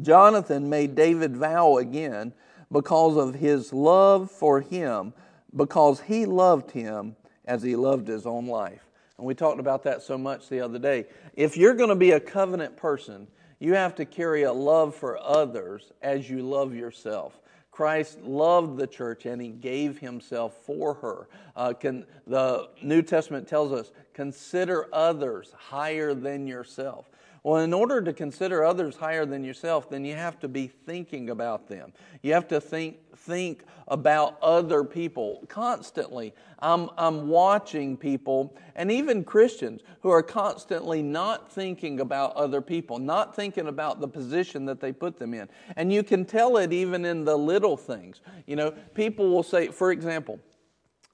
Jonathan 0.00 0.68
made 0.68 0.94
David 0.94 1.36
vow 1.36 1.78
again 1.78 2.32
because 2.70 3.16
of 3.16 3.34
his 3.34 3.72
love 3.72 4.30
for 4.30 4.60
him, 4.60 5.12
because 5.54 6.00
he 6.00 6.26
loved 6.26 6.72
him 6.72 7.16
as 7.44 7.62
he 7.62 7.76
loved 7.76 8.08
his 8.08 8.26
own 8.26 8.46
life. 8.46 8.80
And 9.16 9.26
we 9.26 9.34
talked 9.34 9.60
about 9.60 9.84
that 9.84 10.02
so 10.02 10.18
much 10.18 10.48
the 10.48 10.60
other 10.60 10.78
day. 10.78 11.06
If 11.34 11.56
you're 11.56 11.74
going 11.74 11.90
to 11.90 11.94
be 11.94 12.12
a 12.12 12.20
covenant 12.20 12.76
person, 12.76 13.28
you 13.60 13.74
have 13.74 13.94
to 13.96 14.04
carry 14.04 14.42
a 14.42 14.52
love 14.52 14.94
for 14.94 15.18
others 15.22 15.92
as 16.02 16.28
you 16.28 16.42
love 16.42 16.74
yourself. 16.74 17.38
Christ 17.70 18.20
loved 18.22 18.76
the 18.78 18.86
church 18.86 19.26
and 19.26 19.42
he 19.42 19.48
gave 19.48 19.98
himself 19.98 20.56
for 20.64 20.94
her. 20.94 21.28
Uh, 21.56 21.72
can, 21.72 22.06
the 22.26 22.68
New 22.82 23.02
Testament 23.02 23.48
tells 23.48 23.72
us, 23.72 23.90
consider 24.12 24.88
others 24.92 25.52
higher 25.56 26.14
than 26.14 26.46
yourself. 26.46 27.06
Well, 27.44 27.62
in 27.62 27.74
order 27.74 28.00
to 28.00 28.14
consider 28.14 28.64
others 28.64 28.96
higher 28.96 29.26
than 29.26 29.44
yourself, 29.44 29.90
then 29.90 30.02
you 30.02 30.14
have 30.14 30.40
to 30.40 30.48
be 30.48 30.66
thinking 30.66 31.28
about 31.28 31.68
them. 31.68 31.92
You 32.22 32.32
have 32.32 32.48
to 32.48 32.58
think, 32.58 32.96
think 33.14 33.64
about 33.86 34.38
other 34.40 34.82
people 34.82 35.44
constantly. 35.46 36.32
I'm, 36.60 36.88
I'm 36.96 37.28
watching 37.28 37.98
people, 37.98 38.56
and 38.74 38.90
even 38.90 39.24
Christians, 39.24 39.82
who 40.00 40.08
are 40.08 40.22
constantly 40.22 41.02
not 41.02 41.52
thinking 41.52 42.00
about 42.00 42.34
other 42.34 42.62
people, 42.62 42.98
not 42.98 43.36
thinking 43.36 43.68
about 43.68 44.00
the 44.00 44.08
position 44.08 44.64
that 44.64 44.80
they 44.80 44.90
put 44.90 45.18
them 45.18 45.34
in. 45.34 45.46
And 45.76 45.92
you 45.92 46.02
can 46.02 46.24
tell 46.24 46.56
it 46.56 46.72
even 46.72 47.04
in 47.04 47.26
the 47.26 47.36
little 47.36 47.76
things. 47.76 48.22
You 48.46 48.56
know, 48.56 48.70
people 48.94 49.28
will 49.28 49.42
say, 49.42 49.68
for 49.68 49.92
example, 49.92 50.40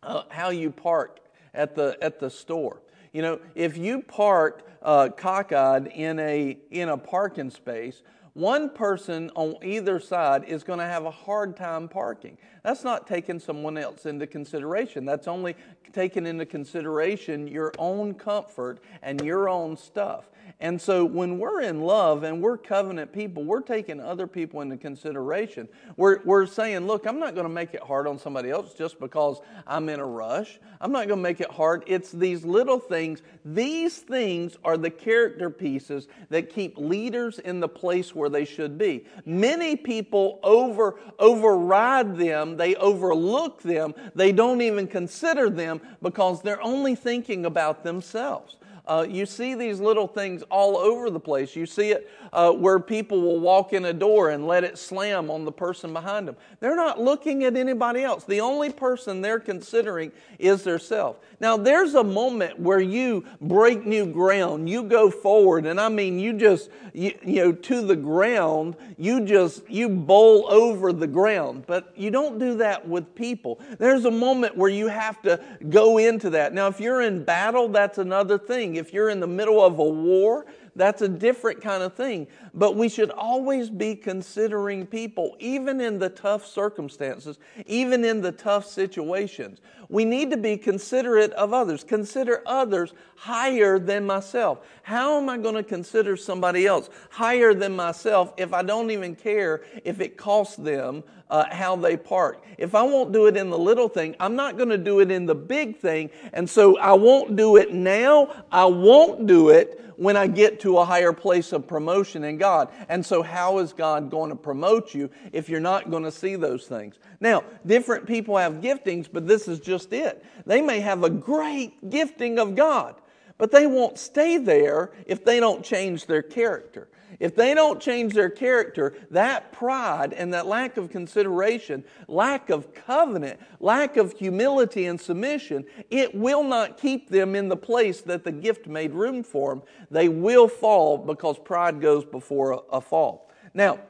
uh, 0.05 0.23
how 0.29 0.51
you 0.51 0.71
park 0.71 1.19
at 1.55 1.75
the, 1.75 1.99
at 2.01 2.21
the 2.21 2.31
store. 2.31 2.83
You 3.13 3.23
know, 3.23 3.41
if 3.55 3.77
you 3.77 4.03
park 4.03 4.67
uh, 4.83 5.09
cockeyed 5.17 5.89
in 5.95 6.19
a, 6.19 6.59
in 6.71 6.89
a 6.89 6.97
parking 6.97 7.51
space, 7.51 8.03
one 8.35 8.71
person 8.71 9.31
on 9.35 9.57
either 9.65 9.99
side 9.99 10.45
is 10.45 10.63
going 10.63 10.79
to 10.79 10.85
have 10.85 11.05
a 11.05 11.11
hard 11.11 11.57
time 11.57 11.89
parking. 11.89 12.39
That's 12.63 12.85
not 12.85 13.07
taking 13.07 13.41
someone 13.41 13.79
else 13.79 14.07
into 14.07 14.27
consideration. 14.27 15.05
That's 15.05 15.29
only 15.29 15.57
taking 15.93 16.27
into 16.27 16.47
consideration 16.47 17.47
your 17.47 17.73
own 17.79 18.15
comfort 18.15 18.81
and 19.03 19.21
your 19.25 19.49
own 19.49 19.77
stuff. 19.77 20.31
And 20.59 20.81
so 20.81 21.05
when 21.05 21.39
we're 21.39 21.61
in 21.63 21.81
love 21.81 22.23
and 22.25 22.43
we're 22.43 22.57
covenant 22.59 23.13
people, 23.13 23.45
we're 23.45 23.61
taking 23.61 24.01
other 24.01 24.27
people 24.27 24.61
into 24.61 24.77
consideration. 24.77 25.69
We're, 25.97 26.21
we're 26.25 26.47
saying, 26.47 26.87
look, 26.87 27.07
I'm 27.07 27.19
not 27.19 27.35
going 27.35 27.47
to 27.47 27.53
make 27.53 27.75
it 27.75 27.83
hard 27.83 28.07
on 28.07 28.19
somebody 28.19 28.51
else 28.51 28.75
just 28.75 28.99
because 28.99 29.41
I'm 29.67 29.89
in 29.89 30.01
a 30.01 30.07
rush. 30.07 30.59
I'm 30.81 30.93
not 30.93 31.07
going 31.07 31.19
to 31.19 31.23
make 31.23 31.41
it 31.41 31.51
hard. 31.51 31.85
It's 31.87 32.11
these 32.11 32.45
little 32.45 32.79
things. 32.79 33.23
These 33.45 33.99
things 33.99 34.57
are 34.65 34.77
the 34.77 34.91
character 34.91 35.51
pieces 35.51 36.09
that 36.31 36.51
keep 36.51 36.77
leaders 36.77 37.39
in 37.39 37.61
the 37.61 37.69
place 37.69 38.15
where 38.15 38.29
they 38.29 38.45
should 38.45 38.77
be. 38.77 39.07
Many 39.25 39.77
people 39.77 40.41
over, 40.43 40.99
override 41.19 42.17
them, 42.17 42.50
they 42.57 42.75
overlook 42.77 43.63
them, 43.63 43.95
they 44.15 44.33
don't 44.33 44.61
even 44.63 44.87
consider 44.87 45.51
them 45.51 45.81
because 46.03 46.43
they're 46.43 46.63
only 46.63 46.95
thinking 46.95 47.47
about 47.47 47.85
themselves. 47.85 48.57
Uh, 48.91 49.07
you 49.09 49.25
see 49.25 49.55
these 49.55 49.79
little 49.79 50.09
things 50.09 50.43
all 50.51 50.77
over 50.77 51.11
the 51.11 51.21
place. 51.21 51.55
You 51.55 51.65
see 51.65 51.93
it 51.93 52.11
uh, 52.33 52.51
where 52.51 52.81
people 52.81 53.21
will 53.21 53.39
walk 53.39 53.73
in 53.73 53.85
a 53.85 53.93
door 53.93 54.31
and 54.31 54.49
let 54.49 54.65
it 54.65 54.77
slam 54.77 55.31
on 55.31 55.45
the 55.45 55.53
person 55.53 55.93
behind 55.93 56.27
them. 56.27 56.35
They're 56.59 56.75
not 56.75 57.01
looking 57.01 57.45
at 57.45 57.57
anybody 57.57 58.03
else. 58.03 58.25
The 58.25 58.41
only 58.41 58.73
person 58.73 59.21
they're 59.21 59.39
considering 59.39 60.11
is 60.41 60.65
their 60.65 60.81
self. 60.81 61.21
Now, 61.39 61.57
there's 61.57 61.95
a 61.95 62.03
moment 62.03 62.59
where 62.59 62.81
you 62.81 63.25
break 63.41 63.87
new 63.87 64.07
ground. 64.07 64.69
You 64.69 64.83
go 64.83 65.09
forward, 65.09 65.67
and 65.67 65.81
I 65.81 65.89
mean, 65.89 66.19
you 66.19 66.33
just, 66.33 66.69
you, 66.93 67.17
you 67.23 67.45
know, 67.45 67.53
to 67.53 67.87
the 67.87 67.95
ground, 67.95 68.75
you 68.99 69.25
just, 69.25 69.71
you 69.71 69.89
bowl 69.89 70.51
over 70.51 70.93
the 70.93 71.07
ground. 71.07 71.63
But 71.69 71.93
you 71.97 72.11
don't 72.11 72.41
do 72.41 72.57
that 72.57 72.89
with 72.89 73.15
people. 73.15 73.61
There's 73.79 74.05
a 74.05 74.11
moment 74.11 74.57
where 74.57 74.69
you 74.69 74.89
have 74.89 75.23
to 75.23 75.41
go 75.69 75.99
into 75.99 76.31
that. 76.31 76.53
Now, 76.53 76.67
if 76.67 76.81
you're 76.81 77.03
in 77.03 77.25
battle, 77.25 77.69
that's 77.69 77.99
another 77.99 78.37
thing 78.37 78.80
if 78.81 78.93
you're 78.93 79.11
in 79.11 79.21
the 79.21 79.27
middle 79.27 79.63
of 79.65 79.79
a 79.79 79.85
war, 79.85 80.47
that's 80.77 81.03
a 81.03 81.09
different 81.09 81.61
kind 81.61 81.83
of 81.83 81.95
thing. 81.95 82.27
But 82.55 82.77
we 82.77 82.89
should 82.89 83.11
always 83.11 83.71
be 83.71 83.95
considering 83.95 84.87
people, 84.87 85.37
even 85.39 85.81
in 85.81 85.99
the 85.99 86.09
tough 86.09 86.47
circumstances, 86.47 87.39
even 87.67 88.05
in 88.05 88.21
the 88.21 88.33
tough 88.33 88.67
situations. 88.67 89.61
We 89.89 90.05
need 90.05 90.31
to 90.31 90.37
be 90.37 90.57
considerate 90.57 91.33
of 91.33 91.53
others. 91.53 91.83
Consider 91.83 92.43
others 92.47 92.93
higher 93.17 93.79
than 93.79 94.07
myself. 94.07 94.61
How 94.83 95.19
am 95.19 95.29
I 95.29 95.39
going 95.39 95.57
to 95.57 95.65
consider 95.65 96.17
somebody 96.17 96.67
else 96.67 96.91
higher 97.11 97.55
than 97.55 97.75
myself 97.75 98.33
if 98.37 98.53
I 98.53 98.63
don't 98.63 98.91
even 98.91 99.17
care 99.17 99.63
if 99.85 100.01
it 100.01 100.17
costs 100.17 100.57
them 100.57 101.03
uh, 101.31 101.45
how 101.51 101.77
they 101.77 101.97
park. 101.97 102.45
If 102.59 102.75
I 102.75 102.83
won't 102.83 103.13
do 103.13 103.27
it 103.27 103.37
in 103.37 103.51
the 103.51 103.59
little 103.59 103.89
thing, 103.89 104.17
I'm 104.21 104.35
not 104.35 104.57
going 104.57 104.69
to 104.69 104.79
do 104.79 105.01
it 105.01 105.11
in 105.11 105.27
the 105.27 105.35
big 105.35 105.79
thing. 105.79 106.11
And 106.33 106.49
so 106.49 106.77
I 106.79 106.93
won't 106.93 107.37
do 107.37 107.57
it 107.57 107.73
now. 107.73 108.45
I 108.51 108.65
won't 108.67 109.27
do 109.27 109.51
it 109.51 109.81
when 110.01 110.17
I 110.17 110.29
get 110.29 110.61
to 110.61 110.79
a 110.79 110.85
higher 110.87 111.13
place 111.13 111.53
of 111.53 111.67
promotion 111.67 112.25
in 112.25 112.39
God. 112.39 112.71
And 112.89 113.05
so, 113.05 113.23
how 113.23 113.59
is 113.59 113.75
God 113.75 114.11
going 114.11 114.31
to 114.31 114.37
promote 114.37 114.95
you 114.95 115.11
if 115.31 115.51
you're 115.51 115.61
not 115.61 115.91
going 115.91 116.05
to 116.05 116.11
see 116.11 116.37
those 116.37 116.67
things? 116.67 116.99
Now, 117.21 117.45
different 117.67 118.07
people 118.07 118.39
have 118.39 118.63
giftings, 118.63 119.09
but 119.13 119.29
this 119.29 119.47
is 119.47 119.61
just 119.61 119.93
it. 119.93 120.25
They 120.47 120.63
may 120.63 120.81
have 120.81 121.05
a 121.05 121.11
great 121.11 121.91
gifting 121.91 122.39
of 122.39 122.57
God, 122.57 122.95
but 123.37 123.51
they 123.51 123.67
won't 123.67 123.99
stay 123.99 124.39
there 124.39 124.91
if 125.05 125.23
they 125.23 125.39
don't 125.39 125.63
change 125.63 126.07
their 126.07 126.23
character. 126.23 126.89
If 127.21 127.37
they 127.37 127.53
don't 127.53 127.79
change 127.79 128.15
their 128.15 128.31
character, 128.31 128.95
that 129.11 129.53
pride 129.53 130.15
and 130.15 130.33
that 130.33 130.47
lack 130.47 130.79
of 130.79 130.89
consideration, 130.89 131.85
lack 132.09 132.49
of 132.49 132.75
covenant, 132.75 133.39
lack 133.61 133.99
of 133.99 134.15
humility 134.19 134.87
and 134.87 134.99
submission, 134.99 135.67
it 135.91 136.15
will 136.15 136.43
not 136.43 136.79
keep 136.79 137.11
them 137.11 137.37
in 137.37 137.51
the 137.51 137.59
place 137.59 138.01
that 138.01 138.25
the 138.25 138.33
gift 138.33 138.67
made 138.67 138.93
room 138.93 139.23
for 139.23 139.51
them. 139.51 139.63
They 139.91 140.09
will 140.09 140.49
fall 140.49 140.97
because 140.97 141.39
pride 141.39 141.83
goes 141.83 142.07
before 142.07 142.65
a, 142.73 142.81
fall. 142.81 143.31
Now, 143.53 143.81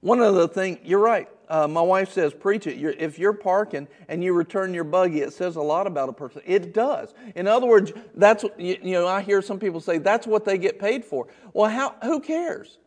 one 0.00 0.20
other 0.20 0.48
thing, 0.48 0.80
you're 0.82 0.98
right. 0.98 1.28
Uh, 1.52 1.68
my 1.68 1.82
wife 1.82 2.10
says, 2.10 2.32
preach 2.32 2.66
it. 2.66 2.78
You're, 2.78 2.92
if 2.92 3.18
you're 3.18 3.34
parking 3.34 3.86
and 4.08 4.24
you 4.24 4.32
return 4.32 4.72
your 4.72 4.84
buggy, 4.84 5.20
it 5.20 5.34
says 5.34 5.56
a 5.56 5.60
lot 5.60 5.86
about 5.86 6.08
a 6.08 6.12
person. 6.14 6.40
It 6.46 6.72
does. 6.72 7.12
In 7.34 7.46
other 7.46 7.66
words, 7.66 7.92
that's, 8.14 8.42
you, 8.56 8.78
you 8.82 8.92
know, 8.92 9.06
I 9.06 9.20
hear 9.20 9.42
some 9.42 9.58
people 9.58 9.78
say 9.78 9.98
that's 9.98 10.26
what 10.26 10.46
they 10.46 10.56
get 10.56 10.78
paid 10.78 11.04
for. 11.04 11.28
Well, 11.52 11.70
how, 11.70 11.94
who 12.02 12.20
cares? 12.20 12.78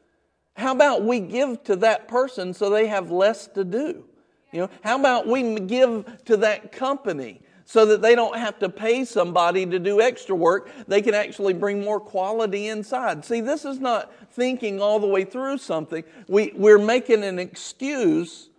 How 0.55 0.71
about 0.71 1.03
we 1.03 1.19
give 1.19 1.63
to 1.65 1.75
that 1.75 2.07
person 2.07 2.55
so 2.55 2.71
they 2.71 2.87
have 2.87 3.11
less 3.11 3.45
to 3.49 3.63
do? 3.63 4.03
You 4.51 4.61
know, 4.61 4.69
how 4.83 4.99
about 4.99 5.27
we 5.27 5.59
give 5.59 6.23
to 6.25 6.37
that 6.37 6.71
company 6.71 7.41
so 7.65 7.85
that 7.85 8.01
they 8.01 8.15
don't 8.15 8.35
have 8.35 8.57
to 8.59 8.69
pay 8.69 9.05
somebody 9.05 9.67
to 9.67 9.77
do 9.77 10.01
extra 10.01 10.35
work. 10.35 10.71
They 10.87 11.03
can 11.03 11.13
actually 11.13 11.53
bring 11.53 11.83
more 11.83 11.99
quality 11.99 12.67
inside. 12.69 13.25
See, 13.25 13.41
this 13.41 13.63
is 13.63 13.79
not 13.79 14.11
thinking 14.31 14.81
all 14.81 14.99
the 14.99 15.07
way 15.07 15.23
through 15.23 15.59
something. 15.59 16.03
We, 16.27 16.51
we're 16.55 16.79
making 16.79 17.23
an 17.23 17.37
excuse 17.37 18.49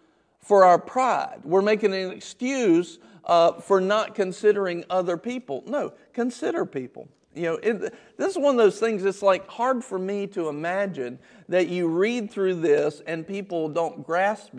for 0.47 0.65
our 0.65 0.79
pride. 0.79 1.41
We're 1.43 1.61
making 1.63 1.93
an 1.93 2.13
excuse 2.13 3.01
uh, 3.25 3.55
for 3.55 3.81
not 3.81 4.15
considering 4.15 4.85
other 4.89 5.17
people. 5.17 5.65
No, 5.67 5.93
consider 6.13 6.65
people. 6.65 7.09
You 7.35 7.43
know, 7.43 7.55
it, 7.57 7.95
this 8.17 8.31
is 8.31 8.39
one 8.39 8.55
of 8.55 8.57
those 8.57 8.79
things 8.79 9.05
It's 9.05 9.23
like 9.23 9.47
hard 9.49 9.85
for 9.85 9.99
me 9.99 10.27
to 10.29 10.49
imagine 10.49 11.19
that 11.49 11.69
you 11.69 11.89
read 11.89 12.31
through 12.31 12.55
this 12.61 13.03
and 13.07 13.27
people 13.27 13.69
don't 13.69 14.07
grasp, 14.07 14.53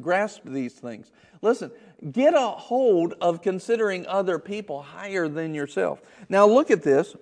grasp 0.00 0.42
these 0.44 0.74
things. 0.74 1.12
Listen, 1.40 1.70
get 2.10 2.34
a 2.34 2.40
hold 2.40 3.14
of 3.20 3.40
considering 3.40 4.06
other 4.08 4.40
people 4.40 4.82
higher 4.82 5.28
than 5.28 5.54
yourself. 5.54 6.02
Now, 6.28 6.46
look 6.46 6.72
at 6.72 6.82
this, 6.82 7.14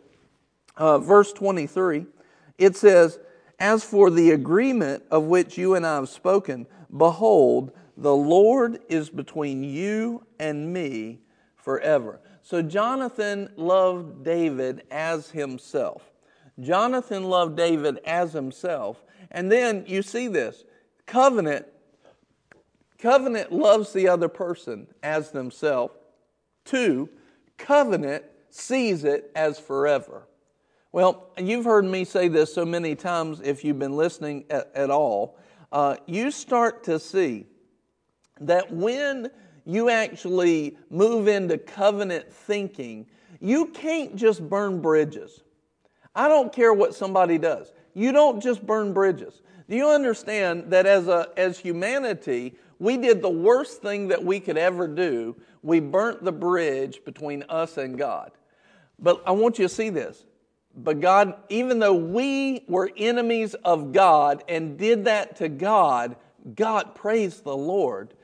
uh, 0.76 0.98
verse 0.98 1.32
23. 1.34 2.06
It 2.56 2.76
says, 2.76 3.18
As 3.60 3.84
for 3.84 4.10
the 4.10 4.30
agreement 4.30 5.04
of 5.10 5.24
which 5.24 5.58
you 5.58 5.74
and 5.74 5.86
I 5.86 5.96
have 5.96 6.08
spoken, 6.08 6.66
behold, 6.96 7.72
the 7.96 8.14
Lord 8.14 8.80
is 8.88 9.10
between 9.10 9.64
you 9.64 10.26
and 10.38 10.72
me 10.72 11.20
forever. 11.56 12.20
So, 12.42 12.62
Jonathan 12.62 13.50
loved 13.56 14.24
David 14.24 14.84
as 14.90 15.30
himself. 15.30 16.02
Jonathan 16.60 17.24
loved 17.24 17.56
David 17.56 17.98
as 18.04 18.32
himself. 18.32 19.02
And 19.30 19.50
then 19.50 19.84
you 19.86 20.02
see 20.02 20.28
this 20.28 20.64
covenant 21.06 21.66
Covenant 22.98 23.52
loves 23.52 23.92
the 23.92 24.08
other 24.08 24.28
person 24.28 24.86
as 25.02 25.30
themselves. 25.30 25.94
Two, 26.64 27.08
covenant 27.58 28.24
sees 28.50 29.04
it 29.04 29.30
as 29.36 29.58
forever. 29.58 30.26
Well, 30.92 31.28
you've 31.36 31.66
heard 31.66 31.84
me 31.84 32.04
say 32.04 32.28
this 32.28 32.54
so 32.54 32.64
many 32.64 32.94
times 32.94 33.40
if 33.42 33.64
you've 33.64 33.78
been 33.78 33.96
listening 33.96 34.44
at, 34.48 34.70
at 34.74 34.90
all. 34.90 35.38
Uh, 35.70 35.96
you 36.06 36.30
start 36.30 36.84
to 36.84 36.98
see 36.98 37.46
that 38.40 38.72
when 38.72 39.30
you 39.64 39.90
actually 39.90 40.76
move 40.90 41.28
into 41.28 41.58
covenant 41.58 42.32
thinking, 42.32 43.06
You 43.40 43.66
can't 43.66 44.16
just 44.16 44.48
burn 44.48 44.80
bridges. 44.80 45.42
I 46.14 46.28
don't 46.28 46.52
care 46.52 46.72
what 46.72 46.94
somebody 46.94 47.36
does. 47.38 47.72
You 47.94 48.12
don't 48.12 48.42
just 48.42 48.66
burn 48.66 48.92
bridges. 48.92 49.42
Do 49.68 49.76
you 49.76 49.88
understand 49.88 50.70
that 50.72 50.86
as, 50.86 51.08
a, 51.08 51.28
as 51.36 51.58
humanity, 51.58 52.54
we 52.78 52.96
did 52.96 53.20
the 53.20 53.28
worst 53.28 53.82
thing 53.82 54.08
that 54.08 54.24
we 54.24 54.40
could 54.40 54.56
ever 54.56 54.86
do? 54.88 55.36
We 55.62 55.80
burnt 55.80 56.24
the 56.24 56.32
bridge 56.32 57.04
between 57.04 57.44
us 57.48 57.76
and 57.76 57.98
God. 57.98 58.32
But 58.98 59.22
I 59.26 59.32
want 59.32 59.58
you 59.58 59.66
to 59.66 59.74
see 59.74 59.90
this. 59.90 60.24
But 60.74 61.00
God, 61.00 61.34
even 61.48 61.78
though 61.78 61.94
we 61.94 62.64
were 62.68 62.90
enemies 62.96 63.54
of 63.54 63.92
God 63.92 64.44
and 64.48 64.78
did 64.78 65.06
that 65.06 65.36
to 65.36 65.48
God, 65.48 66.16
God, 66.54 66.94
praise 66.94 67.40
the 67.40 67.56
Lord, 67.56 68.14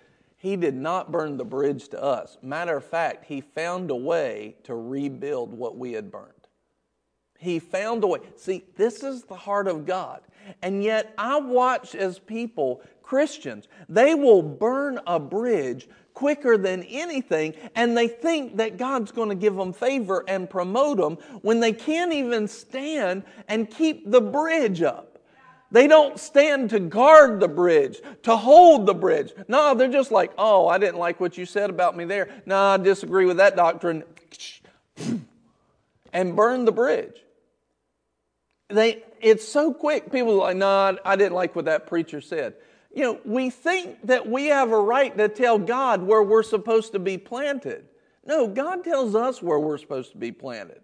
He 0.42 0.56
did 0.56 0.74
not 0.74 1.12
burn 1.12 1.36
the 1.36 1.44
bridge 1.44 1.88
to 1.90 2.02
us. 2.02 2.36
Matter 2.42 2.76
of 2.76 2.84
fact, 2.84 3.26
He 3.26 3.40
found 3.40 3.92
a 3.92 3.94
way 3.94 4.56
to 4.64 4.74
rebuild 4.74 5.54
what 5.54 5.78
we 5.78 5.92
had 5.92 6.10
burned. 6.10 6.32
He 7.38 7.60
found 7.60 8.02
a 8.02 8.08
way. 8.08 8.18
See, 8.34 8.64
this 8.74 9.04
is 9.04 9.22
the 9.22 9.36
heart 9.36 9.68
of 9.68 9.86
God. 9.86 10.20
And 10.60 10.82
yet, 10.82 11.14
I 11.16 11.38
watch 11.38 11.94
as 11.94 12.18
people, 12.18 12.82
Christians, 13.04 13.68
they 13.88 14.16
will 14.16 14.42
burn 14.42 14.98
a 15.06 15.20
bridge 15.20 15.88
quicker 16.12 16.58
than 16.58 16.82
anything, 16.84 17.54
and 17.76 17.96
they 17.96 18.08
think 18.08 18.56
that 18.56 18.78
God's 18.78 19.12
going 19.12 19.28
to 19.28 19.36
give 19.36 19.54
them 19.54 19.72
favor 19.72 20.24
and 20.26 20.50
promote 20.50 20.98
them 20.98 21.18
when 21.42 21.60
they 21.60 21.72
can't 21.72 22.12
even 22.12 22.48
stand 22.48 23.22
and 23.46 23.70
keep 23.70 24.10
the 24.10 24.20
bridge 24.20 24.82
up. 24.82 25.11
They 25.72 25.86
don't 25.86 26.20
stand 26.20 26.68
to 26.70 26.80
guard 26.80 27.40
the 27.40 27.48
bridge, 27.48 28.00
to 28.24 28.36
hold 28.36 28.84
the 28.84 28.94
bridge. 28.94 29.32
No, 29.48 29.74
they're 29.74 29.90
just 29.90 30.12
like, 30.12 30.30
oh, 30.36 30.68
I 30.68 30.76
didn't 30.76 30.98
like 30.98 31.18
what 31.18 31.38
you 31.38 31.46
said 31.46 31.70
about 31.70 31.96
me 31.96 32.04
there. 32.04 32.28
No, 32.44 32.58
I 32.58 32.76
disagree 32.76 33.24
with 33.24 33.38
that 33.38 33.56
doctrine. 33.56 34.04
And 36.14 36.36
burn 36.36 36.66
the 36.66 36.72
bridge. 36.72 37.16
They, 38.68 39.02
it's 39.22 39.48
so 39.48 39.72
quick. 39.72 40.12
People 40.12 40.32
are 40.32 40.48
like, 40.48 40.58
no, 40.58 40.98
I 41.06 41.16
didn't 41.16 41.32
like 41.32 41.56
what 41.56 41.64
that 41.64 41.86
preacher 41.86 42.20
said. 42.20 42.52
You 42.94 43.02
know, 43.04 43.20
we 43.24 43.48
think 43.48 43.96
that 44.04 44.28
we 44.28 44.48
have 44.48 44.72
a 44.72 44.78
right 44.78 45.16
to 45.16 45.30
tell 45.30 45.58
God 45.58 46.02
where 46.02 46.22
we're 46.22 46.42
supposed 46.42 46.92
to 46.92 46.98
be 46.98 47.16
planted. 47.16 47.86
No, 48.26 48.46
God 48.46 48.84
tells 48.84 49.14
us 49.14 49.40
where 49.40 49.58
we're 49.58 49.78
supposed 49.78 50.12
to 50.12 50.18
be 50.18 50.32
planted. 50.32 50.82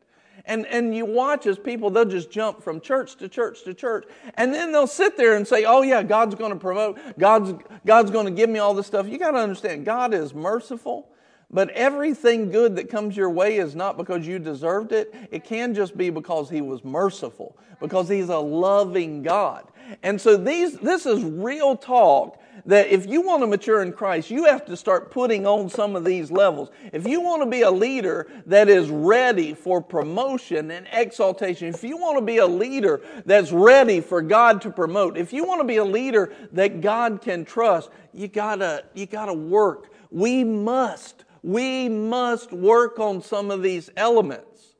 And, 0.48 0.66
and 0.66 0.96
you 0.96 1.04
watch 1.04 1.46
as 1.46 1.58
people, 1.58 1.90
they'll 1.90 2.06
just 2.06 2.30
jump 2.30 2.62
from 2.62 2.80
church 2.80 3.16
to 3.16 3.28
church 3.28 3.62
to 3.64 3.74
church. 3.74 4.06
And 4.34 4.52
then 4.52 4.72
they'll 4.72 4.86
sit 4.86 5.16
there 5.18 5.36
and 5.36 5.46
say, 5.46 5.64
oh, 5.64 5.82
yeah, 5.82 6.02
God's 6.02 6.34
going 6.34 6.52
to 6.52 6.58
promote, 6.58 6.98
God's, 7.18 7.52
God's 7.86 8.10
going 8.10 8.24
to 8.24 8.32
give 8.32 8.48
me 8.48 8.58
all 8.58 8.72
this 8.72 8.86
stuff. 8.86 9.06
You 9.06 9.18
got 9.18 9.32
to 9.32 9.38
understand, 9.38 9.84
God 9.84 10.14
is 10.14 10.34
merciful. 10.34 11.10
But 11.50 11.70
everything 11.70 12.50
good 12.50 12.76
that 12.76 12.90
comes 12.90 13.16
your 13.16 13.30
way 13.30 13.56
is 13.56 13.74
not 13.74 13.96
because 13.96 14.26
you 14.26 14.38
deserved 14.38 14.92
it. 14.92 15.14
It 15.30 15.44
can 15.44 15.74
just 15.74 15.96
be 15.96 16.10
because 16.10 16.50
He 16.50 16.60
was 16.60 16.84
merciful, 16.84 17.56
because 17.80 18.08
He's 18.08 18.28
a 18.28 18.38
loving 18.38 19.22
God. 19.22 19.66
And 20.02 20.20
so 20.20 20.36
these, 20.36 20.78
this 20.78 21.06
is 21.06 21.24
real 21.24 21.76
talk 21.76 22.38
that 22.66 22.88
if 22.88 23.06
you 23.06 23.22
want 23.22 23.42
to 23.42 23.46
mature 23.46 23.82
in 23.82 23.92
Christ, 23.92 24.30
you 24.30 24.44
have 24.44 24.64
to 24.66 24.76
start 24.76 25.10
putting 25.10 25.46
on 25.46 25.68
some 25.68 25.96
of 25.96 26.04
these 26.04 26.30
levels. 26.30 26.70
If 26.92 27.06
you 27.06 27.20
want 27.20 27.42
to 27.42 27.48
be 27.48 27.62
a 27.62 27.70
leader 27.70 28.26
that 28.46 28.68
is 28.68 28.90
ready 28.90 29.54
for 29.54 29.80
promotion 29.80 30.70
and 30.70 30.86
exaltation, 30.92 31.68
if 31.68 31.82
you 31.82 31.96
want 31.96 32.18
to 32.18 32.24
be 32.24 32.38
a 32.38 32.46
leader 32.46 33.00
that's 33.24 33.52
ready 33.52 34.00
for 34.00 34.22
God 34.22 34.62
to 34.62 34.70
promote, 34.70 35.16
if 35.16 35.32
you 35.32 35.44
want 35.44 35.60
to 35.60 35.66
be 35.66 35.76
a 35.76 35.84
leader 35.84 36.32
that 36.52 36.80
God 36.80 37.20
can 37.20 37.44
trust, 37.44 37.90
you 38.12 38.28
gotta, 38.28 38.84
you 38.94 39.06
gotta 39.06 39.34
work. 39.34 39.92
We 40.10 40.44
must, 40.44 41.24
we 41.42 41.88
must 41.88 42.52
work 42.52 42.98
on 42.98 43.22
some 43.22 43.50
of 43.50 43.62
these 43.62 43.90
elements 43.96 44.74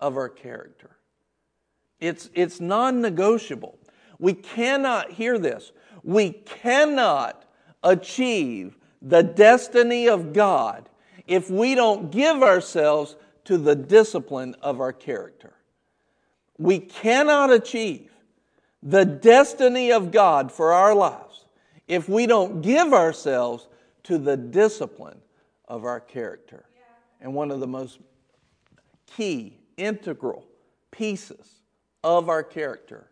of 0.00 0.16
our 0.16 0.28
character. 0.28 0.96
It's, 2.00 2.30
it's 2.34 2.60
non 2.60 3.00
negotiable. 3.00 3.78
We 4.18 4.34
cannot 4.34 5.12
hear 5.12 5.38
this. 5.38 5.72
We 6.08 6.30
cannot 6.30 7.44
achieve 7.82 8.78
the 9.02 9.22
destiny 9.22 10.08
of 10.08 10.32
God 10.32 10.88
if 11.26 11.50
we 11.50 11.74
don't 11.74 12.10
give 12.10 12.42
ourselves 12.42 13.14
to 13.44 13.58
the 13.58 13.76
discipline 13.76 14.56
of 14.62 14.80
our 14.80 14.94
character. 14.94 15.52
We 16.56 16.78
cannot 16.78 17.52
achieve 17.52 18.10
the 18.82 19.04
destiny 19.04 19.92
of 19.92 20.10
God 20.10 20.50
for 20.50 20.72
our 20.72 20.94
lives 20.94 21.44
if 21.86 22.08
we 22.08 22.24
don't 22.24 22.62
give 22.62 22.94
ourselves 22.94 23.68
to 24.04 24.16
the 24.16 24.38
discipline 24.38 25.20
of 25.66 25.84
our 25.84 26.00
character. 26.00 26.64
And 27.20 27.34
one 27.34 27.50
of 27.50 27.60
the 27.60 27.66
most 27.66 27.98
key, 29.14 29.58
integral 29.76 30.46
pieces 30.90 31.60
of 32.02 32.30
our 32.30 32.42
character 32.42 33.10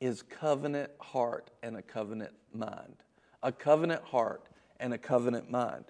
is 0.00 0.22
covenant 0.22 0.90
heart 0.98 1.50
and 1.62 1.76
a 1.76 1.82
covenant 1.82 2.32
mind. 2.54 2.96
A 3.42 3.52
covenant 3.52 4.02
heart 4.02 4.42
and 4.78 4.94
a 4.94 4.98
covenant 4.98 5.50
mind. 5.50 5.84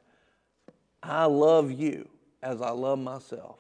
I 1.03 1.25
love 1.25 1.71
you 1.71 2.09
as 2.43 2.61
I 2.61 2.71
love 2.71 2.99
myself. 2.99 3.59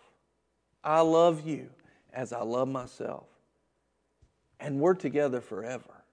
I 0.82 1.00
love 1.00 1.46
you 1.46 1.70
as 2.12 2.32
I 2.32 2.42
love 2.42 2.68
myself. 2.68 3.26
And 4.58 4.80
we're 4.80 4.94
together 4.94 5.40
forever. 5.40 6.04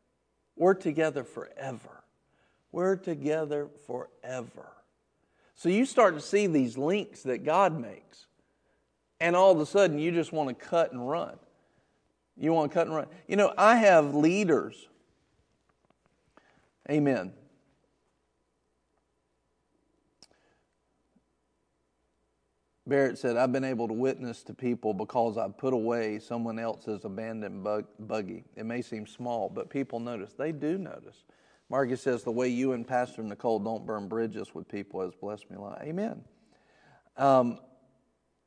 We're 0.55 0.73
together 0.73 1.23
forever. 1.23 2.03
We're 2.71 2.95
together 2.95 3.67
forever. 3.85 4.71
So 5.55 5.69
you 5.69 5.85
start 5.85 6.15
to 6.15 6.21
see 6.21 6.47
these 6.47 6.77
links 6.77 7.23
that 7.23 7.43
God 7.43 7.79
makes. 7.79 8.27
And 9.19 9.35
all 9.35 9.51
of 9.51 9.59
a 9.59 9.65
sudden, 9.65 9.97
you 9.97 10.11
just 10.11 10.31
want 10.31 10.49
to 10.49 10.65
cut 10.65 10.91
and 10.91 11.09
run. 11.09 11.37
You 12.39 12.53
want 12.53 12.71
to 12.71 12.73
cut 12.73 12.87
and 12.87 12.95
run. 12.95 13.07
You 13.27 13.35
know, 13.35 13.53
I 13.57 13.77
have 13.77 14.13
leaders. 14.13 14.87
Amen. 16.89 17.33
Barrett 22.87 23.17
said, 23.17 23.35
I've 23.35 23.51
been 23.51 23.65
able 23.65 23.87
to 23.89 23.93
witness 23.93 24.43
to 24.43 24.53
people 24.53 24.93
because 24.93 25.37
I've 25.37 25.57
put 25.57 25.73
away 25.73 26.19
someone 26.19 26.57
else's 26.57 27.03
abandoned 27.03 27.63
bug, 27.63 27.85
buggy. 27.99 28.45
It 28.55 28.65
may 28.65 28.81
seem 28.81 29.05
small, 29.05 29.49
but 29.49 29.69
people 29.69 29.99
notice. 29.99 30.33
They 30.33 30.53
do 30.53 30.77
notice. 30.77 31.25
Marcus 31.69 32.01
says, 32.01 32.23
The 32.23 32.31
way 32.31 32.47
you 32.47 32.71
and 32.71 32.87
Pastor 32.87 33.23
Nicole 33.23 33.59
don't 33.59 33.85
burn 33.85 34.07
bridges 34.07 34.55
with 34.55 34.69
people 34.69 35.01
has 35.01 35.13
blessed 35.15 35.49
me 35.49 35.57
a 35.57 35.61
lot. 35.61 35.81
Amen. 35.81 36.23
Um, 37.17 37.59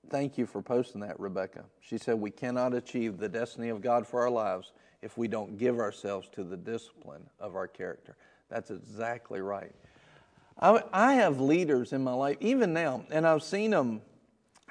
Thank 0.09 0.39
you 0.39 0.47
for 0.47 0.63
posting 0.63 1.03
that, 1.03 1.21
Rebecca. 1.21 1.65
She 1.81 1.99
said, 1.99 2.15
We 2.15 2.31
cannot 2.31 2.75
achieve 2.75 3.19
the 3.19 3.29
destiny 3.29 3.69
of 3.69 3.81
God 3.81 4.07
for 4.07 4.21
our 4.23 4.31
lives 4.31 4.73
if 5.03 5.17
we 5.17 5.29
don't 5.29 5.57
give 5.57 5.79
ourselves 5.79 6.29
to 6.31 6.43
the 6.43 6.57
discipline 6.57 7.23
of 7.39 7.55
our 7.55 7.69
character. 7.69 8.17
That's 8.49 8.71
exactly 8.71 9.41
right. 9.41 9.73
I, 10.59 10.83
I 10.93 11.15
have 11.15 11.41
leaders 11.41 11.93
in 11.93 12.03
my 12.03 12.13
life, 12.13 12.37
even 12.41 12.73
now, 12.73 13.05
and 13.11 13.27
I've 13.27 13.43
seen 13.43 13.71
them. 13.71 14.03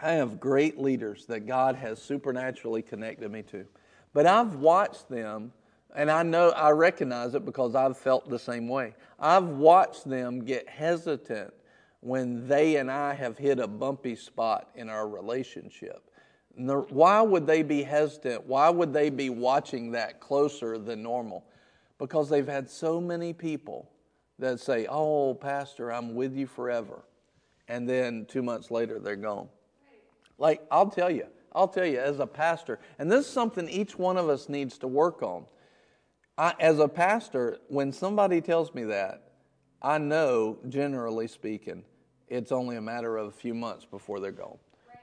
I 0.02 0.14
have 0.14 0.40
great 0.40 0.80
leaders 0.80 1.26
that 1.26 1.48
God 1.48 1.76
has 1.76 2.02
supernaturally 2.02 2.82
connected 2.82 3.32
me 3.32 3.42
to. 3.44 3.66
But 4.14 4.26
I've 4.26 4.56
watched 4.56 5.10
them, 5.10 5.52
and 5.96 6.12
I 6.12 6.24
know 6.24 6.50
I 6.50 6.70
recognize 6.72 7.34
it 7.34 7.46
because 7.46 7.76
I've 7.76 7.98
felt 7.98 8.30
the 8.30 8.40
same 8.40 8.68
way. 8.68 8.94
I've 9.20 9.48
watched 9.48 10.08
them 10.08 10.44
get 10.46 10.70
hesitant 10.70 11.54
when 12.02 12.48
they 12.48 12.78
and 12.78 12.90
I 12.90 13.14
have 13.14 13.38
hit 13.38 13.60
a 13.60 13.68
bumpy 13.68 14.16
spot 14.16 14.70
in 14.76 14.90
our 14.90 15.08
relationship. 15.08 16.04
Why 16.56 17.22
would 17.22 17.46
they 17.48 17.64
be 17.64 17.84
hesitant? 17.84 18.46
Why 18.46 18.70
would 18.70 18.94
they 18.94 19.10
be 19.10 19.30
watching 19.30 19.92
that 19.92 20.20
closer 20.20 20.78
than 20.78 21.04
normal? 21.04 21.46
Because 21.98 22.30
they've 22.30 22.48
had 22.48 22.70
so 22.70 23.00
many 23.00 23.34
people 23.34 23.90
that 24.40 24.60
say, 24.60 24.88
Oh, 24.90 25.34
Pastor, 25.34 25.92
I'm 25.92 26.16
with 26.16 26.36
you 26.36 26.48
forever. 26.48 27.04
And 27.68 27.88
then 27.88 28.26
two 28.26 28.42
months 28.42 28.72
later, 28.72 29.00
they're 29.00 29.16
gone. 29.16 29.48
Like, 30.38 30.66
I'll 30.72 30.90
tell 30.90 31.12
you, 31.12 31.28
I'll 31.54 31.68
tell 31.68 31.86
you, 31.86 32.00
as 32.00 32.20
a 32.20 32.28
pastor, 32.28 32.80
and 32.98 33.12
this 33.12 33.26
is 33.26 33.32
something 33.32 33.70
each 33.70 33.98
one 33.98 34.18
of 34.18 34.30
us 34.30 34.50
needs 34.50 34.78
to 34.80 34.88
work 34.88 35.22
on. 35.22 35.46
I, 36.38 36.56
as 36.60 36.80
a 36.80 36.88
pastor, 36.88 37.60
when 37.68 37.92
somebody 37.92 38.42
tells 38.42 38.74
me 38.74 38.86
that, 38.86 39.30
I 39.82 39.98
know, 39.98 40.58
generally 40.68 41.28
speaking, 41.28 41.84
it's 42.30 42.52
only 42.52 42.78
a 42.78 42.82
matter 42.82 43.18
of 43.18 43.28
a 43.28 43.32
few 43.32 43.54
months 43.54 43.86
before 43.86 44.20
they're 44.20 44.32
gone. 44.32 44.58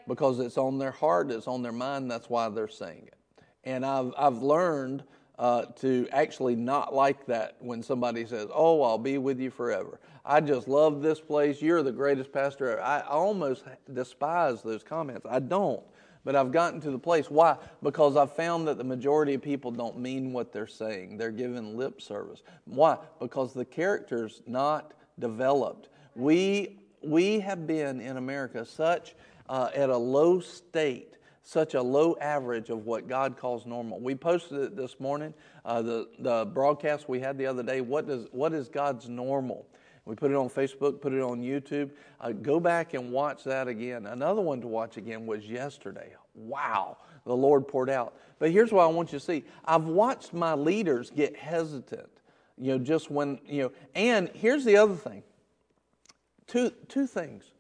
Because 0.09 0.39
it's 0.39 0.57
on 0.57 0.79
their 0.79 0.93
heart, 0.93 1.31
it's 1.31 1.49
on 1.49 1.63
their 1.63 1.73
mind, 1.73 2.11
that's 2.11 2.31
why 2.31 2.49
they're 2.49 2.69
saying 2.69 3.09
it. 3.09 3.45
And 3.65 3.85
I've, 3.85 4.13
I've 4.17 4.43
learned 4.43 5.03
uh, 5.39 5.67
to 5.81 6.09
actually 6.13 6.55
not 6.55 6.95
like 6.95 7.27
that 7.27 7.57
when 7.59 7.83
somebody 7.83 8.25
says, 8.27 8.49
Oh, 8.55 8.83
I'll 8.83 8.99
be 8.99 9.19
with 9.19 9.41
you 9.41 9.51
forever. 9.51 10.01
I 10.25 10.41
just 10.41 10.67
love 10.67 11.03
this 11.03 11.21
place. 11.21 11.61
You're 11.61 11.83
the 11.83 11.93
greatest 11.93 12.33
pastor 12.33 12.71
ever. 12.71 12.83
I 12.83 13.01
almost 13.03 13.65
despise 13.93 14.63
those 14.63 14.83
comments. 14.83 15.27
I 15.29 15.41
don't. 15.41 15.83
But 16.25 16.35
I've 16.35 16.51
gotten 16.51 16.81
to 16.81 16.91
the 16.91 16.99
place. 16.99 17.31
Why? 17.31 17.57
Because 17.83 18.17
I've 18.17 18.35
found 18.35 18.67
that 18.67 18.79
the 18.79 18.85
majority 18.85 19.35
of 19.35 19.43
people 19.43 19.71
don't 19.71 19.99
mean 19.99 20.33
what 20.33 20.53
they're 20.53 20.67
saying. 20.67 21.17
They're 21.17 21.31
giving 21.31 21.77
lip 21.77 22.03
service. 22.03 22.43
Why? 22.65 22.99
Because 23.21 23.55
the 23.55 23.65
character's 23.65 24.43
not 24.47 24.95
developed. 25.21 25.89
We 26.17 26.81
we 27.07 27.41
have 27.41 27.67
been 27.67 28.01
in 28.01 28.17
America 28.17 28.65
such 28.65 29.15
uh, 29.49 29.71
at 29.75 29.91
a 29.91 29.97
low 29.97 30.41
state 30.41 31.17
such 31.47 31.75
a 31.75 31.83
low 31.83 32.17
average 32.21 32.71
of 32.71 32.87
what 32.87 33.07
God 33.07 33.37
calls 33.37 33.67
normal. 33.67 34.01
We 34.01 34.17
posted 34.17 34.61
it 34.63 34.77
this 34.77 34.99
morning, 34.99 35.33
uh, 35.65 35.81
the, 35.81 36.09
the 36.19 36.45
broadcast 36.45 37.09
we 37.09 37.21
had 37.21 37.39
the 37.39 37.47
other 37.47 37.63
day. 37.63 37.81
What, 37.81 38.09
does, 38.09 38.27
what 38.33 38.53
is 38.53 38.69
God's 38.69 39.09
normal? 39.09 39.65
We 40.07 40.17
put 40.17 40.33
it 40.33 40.37
on 40.37 40.51
Facebook, 40.51 41.01
put 41.01 41.13
it 41.13 41.21
on 41.21 41.41
YouTube. 41.43 41.91
Uh, 42.21 42.33
go 42.33 42.59
back 42.59 42.95
and 42.95 43.13
watch 43.13 43.45
that 43.45 43.69
again. 43.69 44.07
Another 44.07 44.41
one 44.41 44.61
to 44.61 44.67
watch 44.67 44.97
again 44.97 45.25
was 45.25 45.47
yesterday. 45.47 46.15
Wow, 46.35 46.97
the 47.25 47.37
Lord 47.37 47.69
poured 47.69 47.91
out. 47.91 48.17
But 48.41 48.51
here's 48.51 48.73
what 48.73 48.83
I 48.83 48.89
want 48.89 49.13
you 49.13 49.21
to 49.21 49.25
see 49.25 49.45
I've 49.65 49.85
watched 49.85 50.35
my 50.35 50.55
leaders 50.55 51.11
get 51.11 51.37
hesitant, 51.37 52.11
you 52.59 52.73
know, 52.73 52.79
just 52.79 53.09
when, 53.09 53.39
you 53.47 53.63
know, 53.63 53.73
and 53.95 54.31
here's 54.35 54.65
the 54.65 54.77
other 54.77 54.97
thing 54.97 55.23
two, 56.47 56.71
two 56.89 57.07
things. 57.07 57.51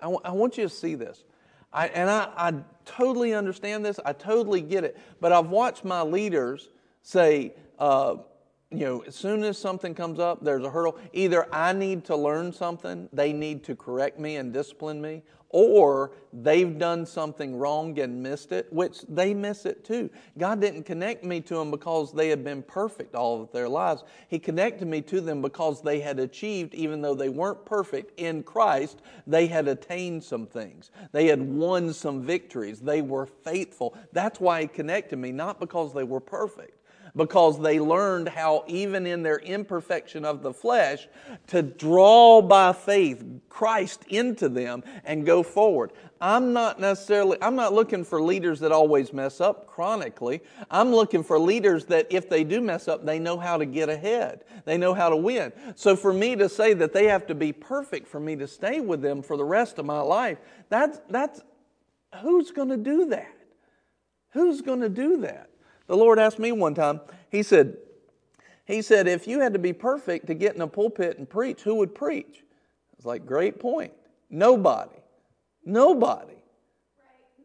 I, 0.00 0.04
w- 0.04 0.20
I 0.24 0.32
want 0.32 0.58
you 0.58 0.64
to 0.64 0.68
see 0.70 0.94
this. 0.94 1.24
I, 1.72 1.88
and 1.88 2.08
I, 2.08 2.28
I 2.36 2.54
totally 2.84 3.34
understand 3.34 3.84
this. 3.84 3.98
I 4.04 4.12
totally 4.12 4.60
get 4.60 4.84
it. 4.84 4.98
But 5.20 5.32
I've 5.32 5.48
watched 5.48 5.84
my 5.84 6.02
leaders 6.02 6.68
say, 7.02 7.54
uh, 7.78 8.16
you 8.78 8.86
know, 8.86 9.00
as 9.06 9.14
soon 9.14 9.42
as 9.44 9.58
something 9.58 9.94
comes 9.94 10.18
up, 10.18 10.42
there's 10.42 10.64
a 10.64 10.70
hurdle. 10.70 10.98
Either 11.12 11.52
I 11.54 11.72
need 11.72 12.04
to 12.06 12.16
learn 12.16 12.52
something, 12.52 13.08
they 13.12 13.32
need 13.32 13.64
to 13.64 13.76
correct 13.76 14.18
me 14.18 14.36
and 14.36 14.52
discipline 14.52 15.00
me, 15.00 15.22
or 15.50 16.10
they've 16.32 16.78
done 16.78 17.06
something 17.06 17.56
wrong 17.56 17.96
and 18.00 18.20
missed 18.20 18.50
it, 18.50 18.72
which 18.72 19.02
they 19.08 19.32
miss 19.32 19.66
it 19.66 19.84
too. 19.84 20.10
God 20.36 20.60
didn't 20.60 20.82
connect 20.82 21.24
me 21.24 21.40
to 21.42 21.54
them 21.54 21.70
because 21.70 22.12
they 22.12 22.28
had 22.28 22.42
been 22.42 22.62
perfect 22.62 23.14
all 23.14 23.40
of 23.40 23.52
their 23.52 23.68
lives. 23.68 24.02
He 24.28 24.40
connected 24.40 24.88
me 24.88 25.00
to 25.02 25.20
them 25.20 25.40
because 25.42 25.80
they 25.80 26.00
had 26.00 26.18
achieved, 26.18 26.74
even 26.74 27.02
though 27.02 27.14
they 27.14 27.28
weren't 27.28 27.64
perfect 27.64 28.18
in 28.18 28.42
Christ, 28.42 29.00
they 29.28 29.46
had 29.46 29.68
attained 29.68 30.24
some 30.24 30.46
things. 30.46 30.90
They 31.12 31.26
had 31.26 31.40
won 31.40 31.92
some 31.92 32.22
victories. 32.22 32.80
They 32.80 33.02
were 33.02 33.26
faithful. 33.26 33.96
That's 34.12 34.40
why 34.40 34.62
He 34.62 34.66
connected 34.66 35.18
me, 35.18 35.30
not 35.30 35.60
because 35.60 35.94
they 35.94 36.04
were 36.04 36.20
perfect 36.20 36.83
because 37.16 37.60
they 37.60 37.78
learned 37.78 38.28
how, 38.28 38.64
even 38.66 39.06
in 39.06 39.22
their 39.22 39.38
imperfection 39.38 40.24
of 40.24 40.42
the 40.42 40.52
flesh, 40.52 41.06
to 41.46 41.62
draw 41.62 42.42
by 42.42 42.72
faith 42.72 43.24
Christ 43.48 44.04
into 44.08 44.48
them 44.48 44.82
and 45.04 45.24
go 45.24 45.44
forward. 45.44 45.92
I'm 46.20 46.52
not 46.52 46.80
necessarily, 46.80 47.38
I'm 47.40 47.54
not 47.54 47.72
looking 47.72 48.04
for 48.04 48.20
leaders 48.20 48.58
that 48.60 48.72
always 48.72 49.12
mess 49.12 49.40
up 49.40 49.68
chronically. 49.68 50.42
I'm 50.70 50.90
looking 50.90 51.22
for 51.22 51.38
leaders 51.38 51.84
that 51.86 52.08
if 52.10 52.28
they 52.28 52.42
do 52.42 52.60
mess 52.60 52.88
up, 52.88 53.04
they 53.04 53.18
know 53.20 53.38
how 53.38 53.58
to 53.58 53.66
get 53.66 53.88
ahead. 53.88 54.44
They 54.64 54.76
know 54.76 54.94
how 54.94 55.08
to 55.08 55.16
win. 55.16 55.52
So 55.76 55.94
for 55.94 56.12
me 56.12 56.34
to 56.36 56.48
say 56.48 56.74
that 56.74 56.92
they 56.92 57.06
have 57.06 57.26
to 57.28 57.34
be 57.34 57.52
perfect 57.52 58.08
for 58.08 58.18
me 58.18 58.34
to 58.36 58.48
stay 58.48 58.80
with 58.80 59.02
them 59.02 59.22
for 59.22 59.36
the 59.36 59.44
rest 59.44 59.78
of 59.78 59.86
my 59.86 60.00
life, 60.00 60.38
that's, 60.68 61.00
that's, 61.08 61.42
who's 62.22 62.50
going 62.50 62.70
to 62.70 62.76
do 62.76 63.06
that? 63.10 63.30
Who's 64.32 64.62
going 64.62 64.80
to 64.80 64.88
do 64.88 65.18
that? 65.18 65.50
The 65.86 65.96
Lord 65.96 66.18
asked 66.18 66.38
me 66.38 66.52
one 66.52 66.74
time, 66.74 67.00
He 67.30 67.42
said, 67.42 67.76
He 68.64 68.82
said, 68.82 69.06
if 69.06 69.26
you 69.26 69.40
had 69.40 69.52
to 69.52 69.58
be 69.58 69.72
perfect 69.72 70.26
to 70.28 70.34
get 70.34 70.54
in 70.54 70.60
a 70.60 70.66
pulpit 70.66 71.18
and 71.18 71.28
preach, 71.28 71.62
who 71.62 71.76
would 71.76 71.94
preach? 71.94 72.42
I 72.42 72.96
was 72.96 73.06
like, 73.06 73.26
great 73.26 73.58
point. 73.58 73.92
Nobody. 74.30 74.96
Nobody. 75.64 76.34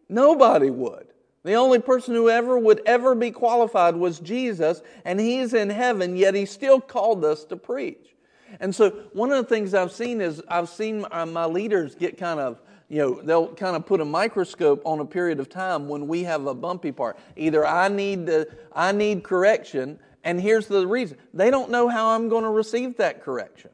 Nobody 0.07 0.69
would. 0.69 1.07
The 1.43 1.53
only 1.53 1.79
person 1.79 2.15
who 2.15 2.29
ever 2.29 2.57
would 2.57 2.81
ever 2.85 3.15
be 3.15 3.31
qualified 3.31 3.95
was 3.95 4.19
Jesus, 4.19 4.81
and 5.05 5.19
He's 5.19 5.53
in 5.53 5.69
heaven, 5.69 6.15
yet 6.15 6.35
He 6.35 6.45
still 6.45 6.81
called 6.81 7.23
us 7.23 7.45
to 7.45 7.55
preach. 7.55 8.15
And 8.59 8.73
so, 8.73 8.89
one 9.13 9.31
of 9.31 9.37
the 9.37 9.55
things 9.55 9.73
I've 9.73 9.91
seen 9.91 10.21
is 10.21 10.41
I've 10.47 10.69
seen 10.69 11.05
my 11.11 11.45
leaders 11.45 11.95
get 11.95 12.17
kind 12.17 12.39
of 12.39 12.59
you 12.89 12.97
know, 12.97 13.21
they'll 13.21 13.53
kind 13.53 13.75
of 13.75 13.85
put 13.85 14.01
a 14.01 14.05
microscope 14.05 14.81
on 14.83 14.99
a 14.99 15.05
period 15.05 15.39
of 15.39 15.47
time 15.47 15.87
when 15.87 16.07
we 16.07 16.23
have 16.23 16.47
a 16.47 16.55
bumpy 16.55 16.91
part. 16.91 17.17
Either 17.35 17.65
I 17.65 17.87
need 17.87 18.25
to, 18.25 18.47
I 18.73 18.91
need 18.91 19.23
correction, 19.23 19.99
and 20.23 20.41
here's 20.41 20.67
the 20.67 20.85
reason. 20.87 21.17
They 21.33 21.51
don't 21.51 21.69
know 21.69 21.87
how 21.87 22.09
I'm 22.09 22.29
going 22.29 22.43
to 22.43 22.49
receive 22.49 22.97
that 22.97 23.23
correction. 23.23 23.69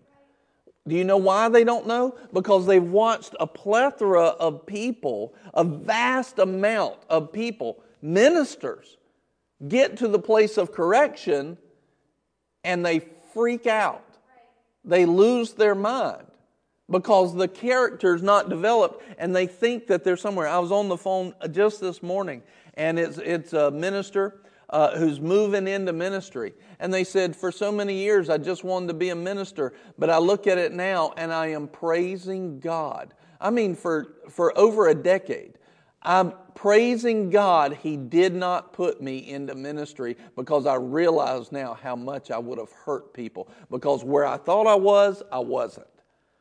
Do 0.87 0.95
you 0.95 1.05
know 1.05 1.17
why 1.17 1.49
they 1.49 1.63
don't 1.63 1.87
know? 1.87 2.15
Because 2.33 2.67
they've 2.67 2.83
watched 2.83 3.35
a 3.39 3.47
plethora 3.47 4.25
of 4.25 4.65
people, 4.65 5.33
a 5.53 5.63
vast 5.63 6.37
amount 6.37 6.97
of 7.09 7.31
people, 7.31 7.81
ministers, 8.01 8.97
get 9.67 9.97
to 9.97 10.09
the 10.09 10.19
place 10.19 10.57
of 10.57 10.73
correction 10.73 11.57
and 12.63 12.85
they 12.85 12.99
freak 13.33 13.65
out. 13.65 14.03
They 14.83 15.05
lose 15.05 15.53
their 15.53 15.73
mind 15.73 16.24
because 16.89 17.35
the 17.35 17.47
character 17.47 18.13
is 18.13 18.21
not 18.21 18.49
developed 18.49 19.03
and 19.17 19.35
they 19.35 19.47
think 19.47 19.87
that 19.87 20.03
they're 20.03 20.17
somewhere. 20.17 20.47
I 20.47 20.59
was 20.59 20.71
on 20.71 20.87
the 20.87 20.97
phone 20.97 21.33
just 21.51 21.81
this 21.81 22.03
morning 22.03 22.43
and 22.75 22.99
it's, 22.99 23.17
it's 23.17 23.53
a 23.53 23.71
minister 23.71 24.41
uh, 24.69 24.97
who's 24.97 25.19
moving 25.19 25.67
into 25.67 25.93
ministry. 25.93 26.53
And 26.79 26.93
they 26.93 27.03
said, 27.03 27.35
For 27.35 27.51
so 27.51 27.71
many 27.71 27.95
years, 27.95 28.29
I 28.29 28.37
just 28.37 28.63
wanted 28.63 28.87
to 28.87 28.93
be 28.93 29.09
a 29.09 29.15
minister, 29.15 29.73
but 29.97 30.09
I 30.09 30.17
look 30.17 30.47
at 30.47 30.57
it 30.57 30.73
now 30.73 31.13
and 31.17 31.31
I 31.31 31.47
am 31.47 31.67
praising 31.67 32.59
God. 32.59 33.13
I 33.39 33.49
mean, 33.49 33.75
for, 33.75 34.15
for 34.29 34.57
over 34.57 34.87
a 34.87 34.95
decade. 34.95 35.53
I'm 36.01 36.33
praising 36.53 37.31
God 37.31 37.79
He 37.81 37.97
did 37.97 38.35
not 38.35 38.73
put 38.73 39.01
me 39.01 39.29
into 39.29 39.55
ministry 39.55 40.17
because 40.35 40.67
I 40.67 40.75
realize 40.75 41.51
now 41.51 41.73
how 41.73 41.95
much 41.95 42.29
I 42.29 42.37
would 42.37 42.59
have 42.59 42.71
hurt 42.71 43.13
people. 43.13 43.49
Because 43.71 44.03
where 44.03 44.25
I 44.25 44.37
thought 44.37 44.67
I 44.67 44.75
was, 44.75 45.23
I 45.31 45.39
wasn't. 45.39 45.87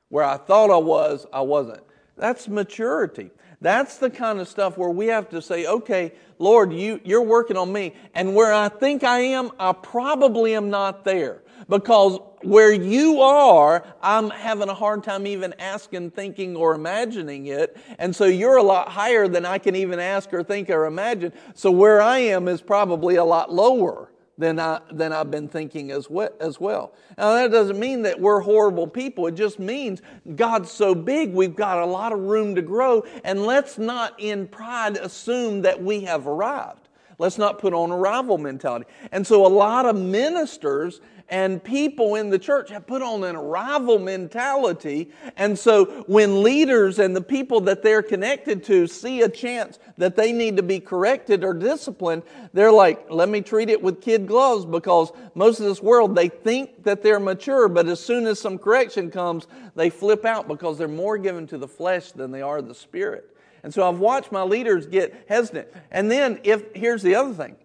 Where 0.09 0.25
I 0.25 0.37
thought 0.37 0.71
I 0.71 0.77
was, 0.77 1.27
I 1.33 1.41
wasn't. 1.41 1.83
That's 2.17 2.49
maturity. 2.49 3.31
That's 3.61 3.97
the 3.97 4.11
kind 4.11 4.41
of 4.41 4.49
stuff 4.49 4.77
where 4.77 4.91
we 4.91 5.07
have 5.07 5.29
to 5.31 5.41
say, 5.41 5.67
okay, 5.67 6.13
Lord, 6.39 6.73
you, 6.73 7.01
you're 7.05 7.23
working 7.23 7.57
on 7.57 7.73
me. 7.73 7.95
And 8.15 8.35
where 8.35 8.53
I 8.53 8.69
think 8.69 9.05
I 9.05 9.21
am, 9.21 9.51
I 9.59 9.73
probably 9.73 10.55
am 10.55 10.69
not 10.71 11.05
there. 11.05 11.43
Because 11.69 12.19
where 12.43 12.73
you 12.73 13.23
are, 13.23 13.87
I'm 14.03 14.29
having 14.29 14.69
a 14.69 14.75
hard 14.75 15.03
time 15.03 15.27
even 15.27 15.55
asking, 15.59 16.11
thinking, 16.11 16.57
or 16.57 16.75
imagining 16.75 17.47
it. 17.47 17.77
And 17.99 18.15
so 18.15 18.27
you're 18.27 18.59
a 18.59 18.63
lot 18.63 18.89
higher 18.89 19.29
than 19.29 19.47
I 19.47 19.57
can 19.57 19.75
even 19.75 19.99
ask 19.99 20.33
or 20.35 20.43
think 20.43 20.69
or 20.69 20.85
imagine. 20.85 21.33
So 21.55 21.71
where 21.71 22.03
I 22.03 22.19
am 22.19 22.49
is 22.49 22.61
probably 22.61 23.17
a 23.17 23.25
lot 23.25 23.51
lower 23.53 24.04
than, 24.39 24.59
I, 24.59 24.81
than 24.91 25.13
I've 25.13 25.31
been 25.31 25.49
thinking 25.49 25.91
as 25.91 26.11
well, 26.11 26.31
as 26.41 26.59
well. 26.59 26.93
Now, 27.17 27.35
that 27.35 27.51
doesn't 27.51 27.79
mean 27.79 28.03
that 28.03 28.21
we're 28.21 28.41
horrible 28.41 28.87
people. 28.87 29.27
It 29.27 29.35
just 29.35 29.59
means 29.59 30.03
God's 30.35 30.71
so 30.71 30.95
big, 30.95 31.33
we've 31.33 31.57
got 31.57 31.79
a 31.79 31.87
lot 31.87 32.13
of 32.13 32.21
room 32.21 32.55
to 32.57 32.63
grow. 32.63 33.05
And 33.23 33.45
let's 33.47 33.79
not, 33.79 34.15
in 34.19 34.49
pride, 34.49 34.97
assume 34.97 35.63
that 35.63 35.83
we 35.83 36.01
have 36.03 36.27
arrived. 36.27 36.89
Let's 37.19 37.39
not 37.39 37.59
put 37.59 37.73
on 37.73 37.91
a 37.91 37.97
rival 37.97 38.39
mentality. 38.39 38.87
And 39.13 39.27
so, 39.27 39.47
a 39.47 39.49
lot 39.49 39.87
of 39.87 39.97
ministers 39.97 41.01
and 41.29 41.63
people 41.63 42.17
in 42.17 42.31
the 42.31 42.39
church 42.39 42.71
have 42.71 42.87
put 42.87 43.03
on 43.03 43.25
an 43.25 43.35
arrival 43.35 43.99
mentality. 43.99 45.11
And 45.37 45.59
so 45.59 46.05
when 46.07 46.43
leaders 46.43 46.99
and 46.99 47.17
the 47.17 47.23
people 47.23 47.63
that 47.63 47.83
they're 47.83 48.03
connected 48.03 48.63
to 48.65 48.87
see 48.87 49.23
a 49.23 49.29
chance 49.29 49.79
that 49.97 50.17
they 50.17 50.33
need 50.33 50.57
to 50.59 50.63
be 50.63 50.81
corrected 50.81 51.43
or 51.43 51.55
disciplined, 51.55 52.23
they're 52.53 52.73
like, 52.73 53.11
let 53.11 53.29
me 53.29 53.41
treat 53.41 53.71
it 53.71 53.83
with 53.83 54.03
kid 54.03 54.27
gloves 54.27 54.65
because 54.67 55.13
most 55.35 55.61
of 55.61 55.67
this 55.67 55.83
world, 55.83 56.15
they 56.15 56.29
think 56.29 56.85
that 56.85 57.03
they're 57.03 57.21
mature, 57.21 57.69
but 57.69 57.89
as 57.89 58.01
soon 58.01 58.27
as 58.27 58.39
some 58.39 58.59
correction 58.59 59.11
comes, 59.11 59.47
they 59.75 59.91
flip 59.91 60.25
out 60.25 60.47
because 60.47 60.77
they're 60.77 60.89
more 60.89 61.17
given 61.17 61.47
to 61.47 61.59
the 61.59 61.69
flesh 61.69 62.13
than 62.13 62.31
they 62.31 62.43
are 62.43 62.61
the 62.61 62.75
spirit. 62.75 63.35
And 63.63 63.73
so 63.73 63.89
I've 63.89 63.99
watched 63.99 64.31
my 64.31 64.43
leaders 64.43 64.87
get 64.87 65.25
hesitant. 65.27 65.69
And 65.91 66.11
then 66.11 66.39
if 66.45 66.75
here's 66.75 67.03
the 67.03 67.15
other 67.15 67.33
thing. 67.33 67.57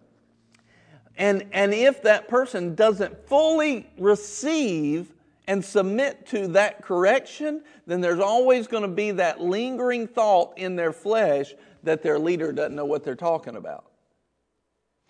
And, 1.20 1.44
and 1.52 1.74
if 1.74 2.02
that 2.04 2.30
person 2.30 2.76
doesn't 2.76 3.28
fully 3.28 3.88
receive 3.98 5.12
and 5.48 5.64
submit 5.64 6.26
to 6.28 6.48
that 6.50 6.82
correction, 6.82 7.62
then 7.86 8.00
there's 8.00 8.22
always 8.22 8.68
going 8.68 8.84
to 8.84 8.88
be 8.88 9.12
that 9.12 9.42
lingering 9.42 10.08
thought 10.08 10.58
in 10.58 10.78
their 10.78 10.94
flesh 10.94 11.54
that 11.84 12.02
their 12.02 12.18
leader 12.18 12.54
doesn't 12.54 12.76
know 12.76 12.86
what 12.86 13.04
they're 13.04 13.16
talking 13.16 13.58
about. 13.58 13.86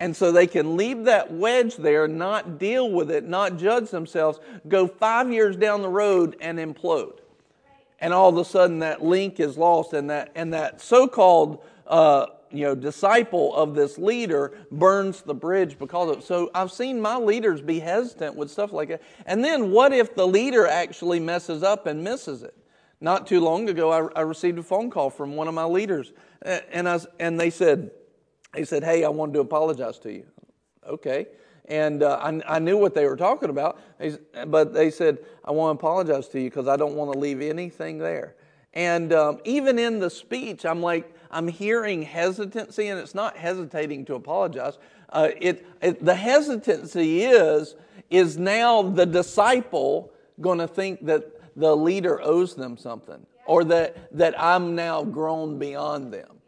And 0.00 0.16
so 0.16 0.32
they 0.32 0.48
can 0.48 0.76
leave 0.76 1.04
that 1.04 1.32
wedge 1.32 1.76
there, 1.76 2.08
not 2.08 2.58
deal 2.58 2.90
with 2.90 3.10
it, 3.10 3.28
not 3.28 3.56
judge 3.56 3.90
themselves, 3.90 4.40
go 4.66 4.88
five 4.88 5.30
years 5.32 5.56
down 5.56 5.82
the 5.82 5.88
road 5.88 6.36
and 6.40 6.58
implode. 6.58 7.18
And 8.00 8.12
all 8.12 8.30
of 8.30 8.36
a 8.38 8.44
sudden 8.44 8.80
that 8.80 9.02
link 9.02 9.38
is 9.38 9.56
lost, 9.56 9.92
and 9.92 10.10
that, 10.10 10.32
and 10.34 10.54
that 10.54 10.80
so 10.80 11.06
called 11.06 11.62
uh, 11.86 12.26
you 12.52 12.64
know, 12.64 12.74
disciple 12.74 13.54
of 13.54 13.74
this 13.74 13.98
leader 13.98 14.52
burns 14.70 15.22
the 15.22 15.34
bridge 15.34 15.78
because 15.78 16.16
of. 16.16 16.24
So 16.24 16.50
I've 16.54 16.72
seen 16.72 17.00
my 17.00 17.16
leaders 17.16 17.60
be 17.60 17.78
hesitant 17.78 18.36
with 18.36 18.50
stuff 18.50 18.72
like 18.72 18.88
that. 18.88 19.02
And 19.26 19.44
then 19.44 19.70
what 19.70 19.92
if 19.92 20.14
the 20.14 20.26
leader 20.26 20.66
actually 20.66 21.20
messes 21.20 21.62
up 21.62 21.86
and 21.86 22.02
misses 22.02 22.42
it? 22.42 22.56
Not 23.00 23.26
too 23.26 23.40
long 23.40 23.68
ago, 23.68 23.90
I, 23.90 24.20
I 24.20 24.22
received 24.22 24.58
a 24.58 24.62
phone 24.62 24.90
call 24.90 25.08
from 25.08 25.34
one 25.34 25.48
of 25.48 25.54
my 25.54 25.64
leaders, 25.64 26.12
and 26.42 26.88
I, 26.88 27.00
and 27.18 27.40
they 27.40 27.48
said, 27.48 27.90
they 28.52 28.64
said, 28.64 28.84
"Hey, 28.84 29.04
I 29.04 29.08
wanted 29.08 29.34
to 29.34 29.40
apologize 29.40 29.98
to 30.00 30.12
you." 30.12 30.26
Okay, 30.86 31.26
and 31.64 32.02
uh, 32.02 32.18
I, 32.20 32.42
I, 32.46 32.58
knew 32.58 32.76
what 32.76 32.94
they 32.94 33.06
were 33.06 33.16
talking 33.16 33.48
about, 33.48 33.80
but 34.48 34.74
they 34.74 34.90
said, 34.90 35.18
"I 35.44 35.52
want 35.52 35.78
to 35.78 35.80
apologize 35.80 36.28
to 36.28 36.40
you 36.40 36.50
because 36.50 36.68
I 36.68 36.76
don't 36.76 36.94
want 36.94 37.12
to 37.14 37.18
leave 37.18 37.40
anything 37.40 37.98
there." 37.98 38.34
And 38.74 39.12
um, 39.14 39.40
even 39.44 39.78
in 39.78 39.98
the 39.98 40.10
speech, 40.10 40.66
I'm 40.66 40.82
like, 40.82 41.12
I'm 41.30 41.48
hearing 41.48 42.02
hesitancy, 42.02 42.88
and 42.88 42.98
it's 42.98 43.14
not 43.14 43.36
hesitating 43.36 44.04
to 44.06 44.14
apologize. 44.14 44.78
Uh, 45.10 45.28
it, 45.40 45.66
it, 45.80 46.04
the 46.04 46.14
hesitancy 46.14 47.22
is, 47.22 47.76
is 48.10 48.38
now 48.38 48.82
the 48.82 49.06
disciple 49.06 50.12
going 50.40 50.58
to 50.58 50.68
think 50.68 51.04
that 51.06 51.56
the 51.56 51.76
leader 51.76 52.20
owes 52.20 52.54
them 52.54 52.76
something 52.76 53.24
or 53.46 53.64
that, 53.64 54.16
that 54.16 54.40
I'm 54.40 54.74
now 54.74 55.02
grown 55.02 55.58
beyond 55.58 56.12
them. 56.12 56.40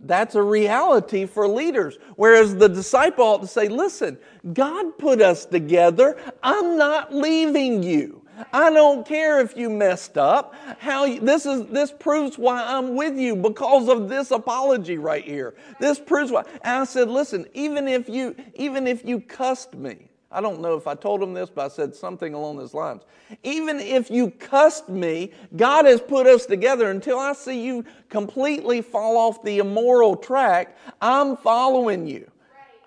That's 0.00 0.34
a 0.34 0.42
reality 0.42 1.24
for 1.24 1.48
leaders. 1.48 1.98
Whereas 2.16 2.54
the 2.56 2.68
disciple 2.68 3.24
ought 3.24 3.40
to 3.40 3.46
say, 3.46 3.68
listen, 3.68 4.18
God 4.52 4.98
put 4.98 5.22
us 5.22 5.46
together. 5.46 6.18
I'm 6.42 6.76
not 6.76 7.14
leaving 7.14 7.82
you. 7.82 8.25
I 8.52 8.70
don't 8.70 9.06
care 9.06 9.40
if 9.40 9.56
you 9.56 9.70
messed 9.70 10.18
up. 10.18 10.54
How 10.78 11.04
you, 11.04 11.20
this 11.20 11.46
is 11.46 11.66
this 11.66 11.92
proves 11.92 12.38
why 12.38 12.62
I'm 12.62 12.94
with 12.94 13.16
you 13.16 13.36
because 13.36 13.88
of 13.88 14.08
this 14.08 14.30
apology 14.30 14.98
right 14.98 15.24
here. 15.24 15.54
This 15.80 15.98
proves 15.98 16.30
why. 16.30 16.44
And 16.62 16.82
I 16.82 16.84
said, 16.84 17.08
listen, 17.08 17.46
even 17.54 17.88
if 17.88 18.08
you 18.08 18.36
even 18.54 18.86
if 18.86 19.04
you 19.04 19.20
cussed 19.20 19.74
me, 19.74 20.08
I 20.30 20.40
don't 20.40 20.60
know 20.60 20.76
if 20.76 20.86
I 20.86 20.94
told 20.94 21.22
him 21.22 21.32
this, 21.32 21.48
but 21.48 21.64
I 21.66 21.68
said 21.68 21.94
something 21.94 22.34
along 22.34 22.58
those 22.58 22.74
lines. 22.74 23.02
Even 23.42 23.80
if 23.80 24.10
you 24.10 24.30
cussed 24.30 24.88
me, 24.88 25.32
God 25.56 25.86
has 25.86 26.00
put 26.00 26.26
us 26.26 26.46
together 26.46 26.90
until 26.90 27.18
I 27.18 27.32
see 27.32 27.64
you 27.64 27.84
completely 28.08 28.82
fall 28.82 29.16
off 29.16 29.42
the 29.42 29.58
immoral 29.58 30.16
track. 30.16 30.76
I'm 31.00 31.36
following 31.36 32.06
you. 32.06 32.30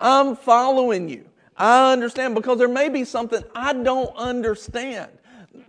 I'm 0.00 0.36
following 0.36 1.08
you. 1.08 1.26
I 1.56 1.92
understand 1.92 2.34
because 2.34 2.58
there 2.58 2.68
may 2.68 2.88
be 2.88 3.04
something 3.04 3.42
I 3.54 3.72
don't 3.72 4.14
understand. 4.16 5.10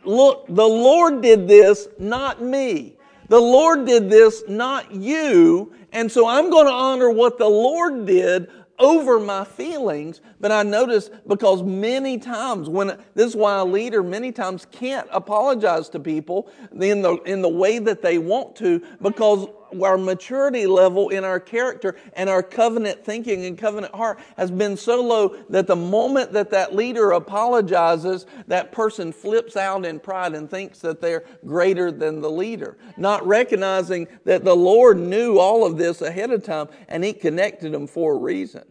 Look, 0.03 0.45
the 0.47 0.67
Lord 0.67 1.21
did 1.21 1.47
this, 1.47 1.87
not 1.99 2.41
me. 2.41 2.95
The 3.29 3.39
Lord 3.39 3.85
did 3.85 4.09
this, 4.09 4.43
not 4.47 4.91
you. 4.91 5.73
And 5.91 6.11
so 6.11 6.27
I'm 6.27 6.49
going 6.49 6.65
to 6.65 6.71
honor 6.71 7.09
what 7.09 7.37
the 7.37 7.47
Lord 7.47 8.05
did 8.05 8.49
over 8.81 9.19
my 9.19 9.45
feelings, 9.45 10.21
but 10.39 10.51
I 10.51 10.63
notice 10.63 11.09
because 11.27 11.61
many 11.61 12.17
times 12.17 12.67
when 12.67 12.99
this 13.13 13.27
is 13.27 13.35
why 13.35 13.59
a 13.59 13.65
leader 13.65 14.01
many 14.01 14.31
times 14.31 14.65
can't 14.71 15.07
apologize 15.11 15.87
to 15.89 15.99
people 15.99 16.51
in 16.73 17.03
the 17.03 17.17
in 17.23 17.41
the 17.43 17.49
way 17.49 17.77
that 17.77 18.01
they 18.01 18.17
want 18.17 18.55
to 18.57 18.81
because 19.01 19.47
our 19.81 19.97
maturity 19.97 20.65
level 20.65 21.09
in 21.09 21.23
our 21.23 21.39
character 21.39 21.95
and 22.13 22.29
our 22.29 22.43
covenant 22.43 23.03
thinking 23.03 23.45
and 23.45 23.57
covenant 23.57 23.93
heart 23.95 24.19
has 24.37 24.51
been 24.51 24.77
so 24.77 25.01
low 25.01 25.35
that 25.49 25.67
the 25.67 25.75
moment 25.75 26.33
that 26.33 26.51
that 26.51 26.75
leader 26.75 27.11
apologizes, 27.11 28.25
that 28.47 28.71
person 28.71 29.11
flips 29.11 29.55
out 29.55 29.85
in 29.85 29.99
pride 29.99 30.33
and 30.33 30.49
thinks 30.49 30.79
that 30.79 31.01
they're 31.01 31.23
greater 31.45 31.91
than 31.91 32.21
the 32.21 32.29
leader, 32.29 32.77
not 32.97 33.25
recognizing 33.25 34.07
that 34.25 34.43
the 34.43 34.55
Lord 34.55 34.97
knew 34.97 35.37
all 35.37 35.65
of 35.65 35.77
this 35.77 36.01
ahead 36.01 36.31
of 36.31 36.43
time 36.43 36.67
and 36.87 37.03
He 37.03 37.13
connected 37.13 37.71
them 37.71 37.87
for 37.87 38.13
a 38.13 38.17
reason. 38.17 38.63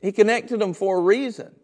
He 0.00 0.12
connected 0.12 0.60
them 0.60 0.74
for 0.74 0.98
a 0.98 1.00
reason. 1.00 1.54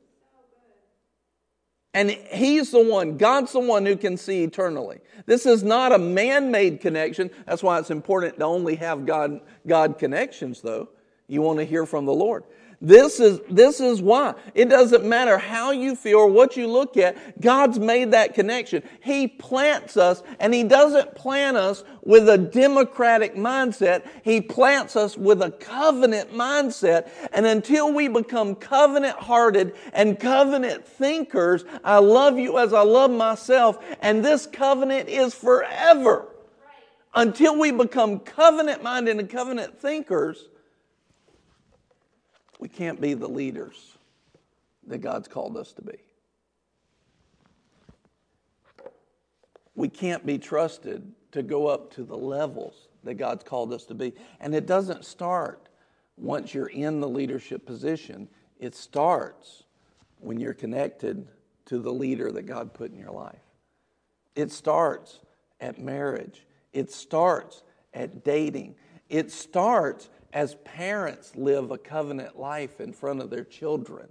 And 1.95 2.11
He's 2.11 2.73
the 2.73 2.83
one, 2.83 3.17
God's 3.17 3.53
the 3.53 3.61
one 3.61 3.87
who 3.87 3.97
can 3.97 4.17
see 4.17 4.43
eternally. 4.43 4.99
This 5.27 5.47
is 5.47 5.63
not 5.63 5.93
a 5.93 5.99
man 5.99 6.51
made 6.51 6.81
connection. 6.81 7.31
That's 7.47 7.63
why 7.63 7.79
it's 7.79 7.91
important 7.91 8.39
to 8.39 8.45
only 8.45 8.75
have 8.77 9.07
God, 9.07 9.41
God 9.67 9.99
connections, 9.99 10.61
though. 10.61 10.89
You 11.29 11.41
want 11.41 11.61
to 11.61 11.65
hear 11.65 11.87
from 11.87 12.05
the 12.05 12.13
Lord. 12.13 12.45
This 12.85 13.19
is, 13.19 13.41
this 13.49 13.81
is 13.81 14.03
why. 14.03 14.35
It 14.55 14.69
doesn't 14.69 15.07
matter 15.07 15.39
how 15.39 15.71
you 15.71 15.97
feel 15.97 16.19
or 16.19 16.29
what 16.29 16.55
you 16.55 16.67
look 16.67 16.99
at. 16.99 17.41
God's 17.41 17.79
made 17.79 18.11
that 18.11 18.35
connection. 18.35 18.83
He 19.01 19.27
plants 19.27 19.97
us 19.97 20.23
and 20.39 20.53
He 20.53 20.65
doesn't 20.65 21.15
plant 21.15 21.57
us 21.57 21.83
with 22.03 22.29
a 22.29 22.37
democratic 22.37 23.37
mindset. 23.37 24.07
He 24.23 24.43
plants 24.43 24.97
us 24.97 25.17
with 25.17 25.41
a 25.41 25.51
covenant 25.51 26.35
mindset. 26.35 27.09
And 27.33 27.47
until 27.47 27.91
we 27.91 28.07
become 28.09 28.55
covenant 28.55 29.17
hearted 29.17 29.75
and 29.95 30.21
covenant 30.21 30.87
thinkers, 30.87 31.65
I 31.83 32.01
love 32.01 32.39
you 32.39 32.59
as 32.59 32.75
I 32.75 32.83
love 32.83 33.11
myself. 33.11 33.83
And 34.03 34.23
this 34.23 34.45
covenant 34.47 35.09
is 35.09 35.33
forever. 35.33 36.29
Until 37.15 37.59
we 37.59 37.71
become 37.71 38.19
covenant 38.19 38.83
minded 38.83 39.19
and 39.19 39.31
covenant 39.31 39.79
thinkers, 39.79 40.49
we 42.59 42.69
can't 42.69 43.01
be 43.01 43.15
the 43.15 43.29
leaders 43.29 43.99
that 44.87 44.99
God's 44.99 45.29
called 45.29 45.57
us 45.57 45.73
to 45.73 45.83
be. 45.83 45.99
We 49.75 49.89
can't 49.89 50.25
be 50.25 50.39
trusted 50.39 51.13
to 51.33 51.43
go 51.43 51.67
up 51.67 51.93
to 51.95 52.05
the 52.05 52.17
levels 52.17 52.89
that 53.03 53.15
God's 53.15 53.45
called 53.45 53.73
us 53.73 53.85
to 53.87 53.95
be. 53.95 54.15
And 54.41 54.55
it 54.55 54.67
doesn't 54.67 55.05
start 55.05 55.69
once 56.17 56.55
you're 56.55 56.69
in 56.69 57.01
the 57.01 57.09
leadership 57.09 57.67
position, 57.67 58.29
it 58.59 58.75
starts 58.75 59.65
when 60.21 60.39
you're 60.39 60.55
connected 60.55 61.27
to 61.67 61.79
the 61.79 61.93
leader 61.93 62.31
that 62.33 62.43
God 62.43 62.73
put 62.73 62.93
in 62.93 62.99
your 62.99 63.11
life. 63.11 63.41
It 64.37 64.53
starts 64.53 65.21
at 65.61 65.81
marriage, 65.81 66.47
it 66.73 66.93
starts 66.93 67.63
at 67.93 68.25
dating, 68.25 68.77
it 69.09 69.31
starts 69.31 70.09
as 70.35 70.57
parents 70.65 71.35
live 71.37 71.71
a 71.71 71.79
covenant 71.79 72.39
life 72.39 72.81
in 72.81 72.93
front 72.93 73.23
of 73.23 73.31
their 73.31 73.45
children. 73.45 74.09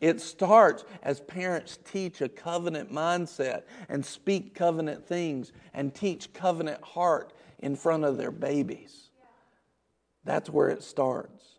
It 0.00 0.20
starts 0.20 0.84
as 1.02 1.20
parents 1.20 1.78
teach 1.84 2.20
a 2.20 2.28
covenant 2.28 2.92
mindset 2.92 3.62
and 3.88 4.04
speak 4.04 4.54
covenant 4.54 5.06
things 5.06 5.52
and 5.74 5.94
teach 5.94 6.32
covenant 6.32 6.82
heart 6.82 7.32
in 7.58 7.76
front 7.76 8.04
of 8.04 8.16
their 8.16 8.30
babies. 8.30 9.10
That's 10.24 10.50
where 10.50 10.68
it 10.68 10.82
starts. 10.82 11.55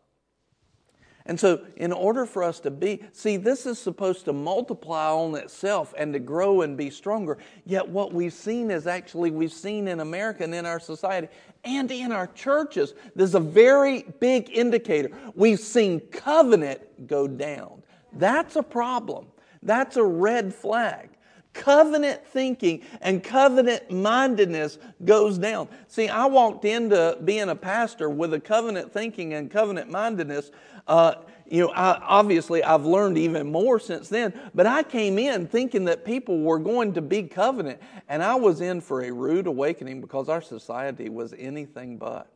And 1.28 1.38
so, 1.38 1.62
in 1.76 1.92
order 1.92 2.26
for 2.26 2.42
us 2.42 2.62
to 2.62 2.72
be, 2.72 3.04
see, 3.12 3.36
this 3.36 3.66
is 3.66 3.78
supposed 3.78 4.24
to 4.26 4.34
multiply 4.34 5.10
on 5.10 5.36
itself 5.36 5.94
and 5.98 6.14
to 6.14 6.20
grow 6.20 6.62
and 6.62 6.78
be 6.78 6.90
stronger. 6.90 7.38
Yet, 7.66 7.88
what 7.88 8.14
we've 8.14 8.34
seen 8.34 8.72
is 8.72 8.88
actually, 8.88 9.32
we've 9.32 9.52
seen 9.52 9.90
in 9.90 10.00
America 10.00 10.46
and 10.46 10.56
in 10.56 10.66
our 10.66 10.80
society 10.80 11.28
and 11.66 11.92
in 11.92 12.14
our 12.14 12.28
churches, 12.28 12.94
there's 13.14 13.36
a 13.36 13.42
very 13.42 14.04
big 14.20 14.50
indicator. 14.52 15.12
We've 15.36 15.60
seen 15.60 16.00
covenant 16.00 17.08
go 17.08 17.28
down. 17.28 17.84
That's 18.14 18.56
a 18.56 18.64
problem. 18.64 19.28
That's 19.62 19.98
a 19.98 20.04
red 20.04 20.56
flag. 20.56 21.10
Covenant 21.58 22.26
thinking 22.26 22.84
and 23.02 23.24
covenant 23.24 23.92
mindedness 23.92 24.78
goes 25.04 25.38
down. 25.38 25.68
See, 25.88 26.08
I 26.08 26.28
walked 26.28 26.66
into 26.66 27.18
being 27.26 27.50
a 27.50 27.56
pastor 27.56 28.10
with 28.10 28.34
a 28.34 28.40
covenant 28.40 28.94
thinking 28.94 29.34
and 29.34 29.50
covenant 29.50 29.90
mindedness. 29.90 30.52
Uh, 30.88 31.16
you 31.50 31.66
know, 31.66 31.72
I, 31.74 32.00
obviously 32.04 32.64
I've 32.64 32.86
learned 32.86 33.18
even 33.18 33.52
more 33.52 33.80
since 33.80 34.08
then, 34.08 34.34
but 34.54 34.68
I 34.68 34.84
came 34.84 35.18
in 35.18 35.48
thinking 35.48 35.86
that 35.86 36.06
people 36.06 36.42
were 36.42 36.60
going 36.60 36.94
to 36.94 37.02
be 37.02 37.24
covenant, 37.24 37.82
and 38.08 38.22
I 38.22 38.36
was 38.36 38.62
in 38.62 38.82
for 38.82 39.04
a 39.04 39.12
rude 39.12 39.48
awakening 39.48 40.02
because 40.02 40.30
our 40.30 40.42
society 40.42 41.10
was 41.10 41.34
anything 41.38 41.98
but. 41.98 42.28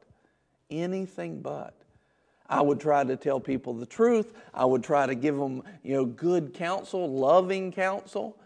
Anything 0.69 1.41
but. 1.41 1.76
I 2.49 2.61
would 2.61 2.80
try 2.80 3.03
to 3.03 3.15
tell 3.15 3.39
people 3.39 3.74
the 3.74 3.86
truth. 3.86 4.34
I 4.53 4.65
would 4.65 4.84
try 4.84 5.05
to 5.05 5.15
give 5.15 5.38
them, 5.38 5.63
you 5.84 5.95
know, 5.95 6.05
good 6.05 6.53
counsel, 6.53 7.09
loving 7.09 7.72
counsel. 7.72 8.38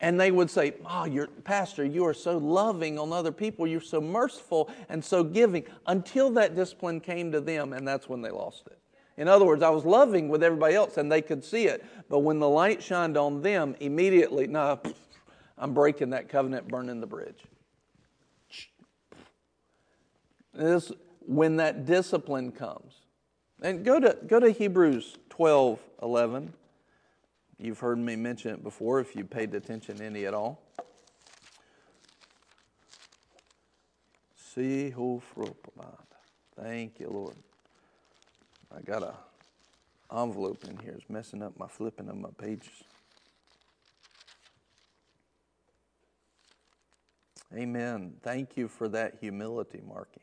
And 0.00 0.18
they 0.18 0.30
would 0.30 0.50
say, 0.50 0.74
ah, 0.84 1.02
Oh, 1.02 1.04
your 1.04 1.26
pastor, 1.26 1.84
you 1.84 2.06
are 2.06 2.14
so 2.14 2.38
loving 2.38 2.98
on 2.98 3.12
other 3.12 3.32
people. 3.32 3.66
You're 3.66 3.80
so 3.80 4.00
merciful 4.00 4.70
and 4.88 5.04
so 5.04 5.22
giving 5.22 5.64
until 5.86 6.30
that 6.30 6.56
discipline 6.56 7.00
came 7.00 7.32
to 7.32 7.40
them, 7.40 7.72
and 7.72 7.86
that's 7.86 8.08
when 8.08 8.22
they 8.22 8.30
lost 8.30 8.66
it. 8.66 8.78
In 9.20 9.28
other 9.28 9.44
words, 9.44 9.62
I 9.62 9.68
was 9.68 9.84
loving 9.84 10.30
with 10.30 10.42
everybody 10.42 10.74
else 10.74 10.96
and 10.96 11.12
they 11.12 11.20
could 11.20 11.44
see 11.44 11.66
it. 11.66 11.84
But 12.08 12.20
when 12.20 12.38
the 12.38 12.48
light 12.48 12.82
shined 12.82 13.18
on 13.18 13.42
them, 13.42 13.76
immediately, 13.78 14.46
no, 14.46 14.80
I'm 15.58 15.74
breaking 15.74 16.10
that 16.10 16.30
covenant, 16.30 16.68
burning 16.68 17.00
the 17.02 17.06
bridge. 17.06 17.44
This, 20.54 20.90
when 21.20 21.56
that 21.56 21.84
discipline 21.84 22.50
comes. 22.50 22.94
And 23.60 23.84
go 23.84 24.00
to, 24.00 24.16
go 24.26 24.40
to 24.40 24.50
Hebrews 24.50 25.18
12 25.28 25.78
11. 26.02 26.54
You've 27.62 27.80
heard 27.80 27.98
me 27.98 28.16
mention 28.16 28.54
it 28.54 28.64
before 28.64 29.00
if 29.00 29.14
you 29.14 29.24
paid 29.24 29.54
attention 29.54 30.00
any 30.00 30.24
at 30.24 30.32
all. 30.32 30.62
Thank 36.56 36.98
you, 37.00 37.08
Lord. 37.10 37.36
I 38.74 38.80
got 38.80 39.02
a 39.02 39.14
envelope 40.16 40.64
in 40.64 40.78
here. 40.78 40.94
It's 40.96 41.10
messing 41.10 41.42
up 41.42 41.58
my 41.58 41.68
flipping 41.68 42.08
of 42.08 42.16
my 42.16 42.30
pages. 42.38 42.82
Amen. 47.54 48.14
Thank 48.22 48.56
you 48.56 48.68
for 48.68 48.88
that 48.88 49.18
humility, 49.20 49.82
Marky. 49.86 50.22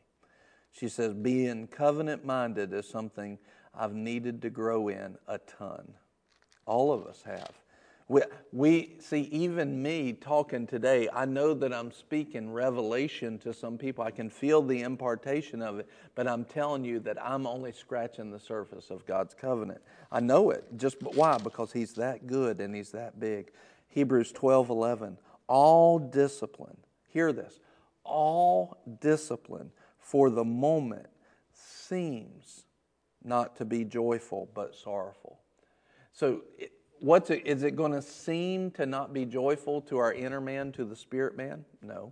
She 0.72 0.90
says, 0.90 1.14
being 1.14 1.68
covenant 1.68 2.26
minded 2.26 2.74
is 2.74 2.90
something 2.90 3.38
I've 3.76 3.94
needed 3.94 4.42
to 4.42 4.50
grow 4.50 4.88
in 4.88 5.18
a 5.28 5.38
ton. 5.38 5.94
All 6.68 6.94
of 6.94 7.08
us 7.08 7.24
have. 7.26 7.52
We, 8.10 8.22
we 8.54 8.96
see, 9.00 9.22
even 9.32 9.82
me 9.82 10.14
talking 10.14 10.66
today, 10.66 11.10
I 11.14 11.26
know 11.26 11.54
that 11.56 11.74
I'm 11.74 11.92
speaking 11.92 12.54
revelation 12.54 13.38
to 13.40 13.54
some 13.54 13.78
people. 13.78 14.04
I 14.04 14.12
can 14.12 14.30
feel 14.30 14.62
the 14.62 14.82
impartation 14.82 15.62
of 15.62 15.80
it, 15.80 15.90
but 16.16 16.26
I'm 16.26 16.46
telling 16.46 16.86
you 16.86 17.00
that 17.02 17.18
I'm 17.22 17.46
only 17.46 17.74
scratching 17.74 18.32
the 18.32 18.40
surface 18.40 18.92
of 18.92 19.06
God's 19.06 19.34
covenant. 19.34 19.82
I 20.10 20.22
know 20.22 20.52
it. 20.52 20.66
Just 20.78 21.02
why? 21.02 21.38
Because 21.38 21.74
He's 21.74 21.94
that 21.94 22.28
good 22.28 22.62
and 22.62 22.74
He's 22.74 22.92
that 22.92 23.20
big. 23.20 23.52
Hebrews 23.90 24.32
12 24.32 24.70
11. 24.70 25.18
All 25.48 26.00
discipline, 26.00 26.78
hear 27.10 27.34
this, 27.34 27.60
all 28.04 28.78
discipline 29.02 29.72
for 30.00 30.30
the 30.30 30.44
moment 30.44 31.08
seems 31.54 32.66
not 33.24 33.56
to 33.58 33.66
be 33.66 33.84
joyful 33.84 34.50
but 34.54 34.76
sorrowful. 34.76 35.37
So, 36.18 36.42
what's 37.00 37.30
it, 37.30 37.44
is 37.46 37.62
it 37.62 37.76
going 37.76 37.92
to 37.92 38.02
seem 38.02 38.72
to 38.72 38.88
not 38.88 39.14
be 39.14 39.24
joyful 39.24 39.82
to 39.82 40.00
our 40.00 40.12
inner 40.12 40.42
man, 40.42 40.72
to 40.72 40.84
the 40.84 40.96
spirit 40.96 41.38
man? 41.38 41.64
No. 41.84 42.12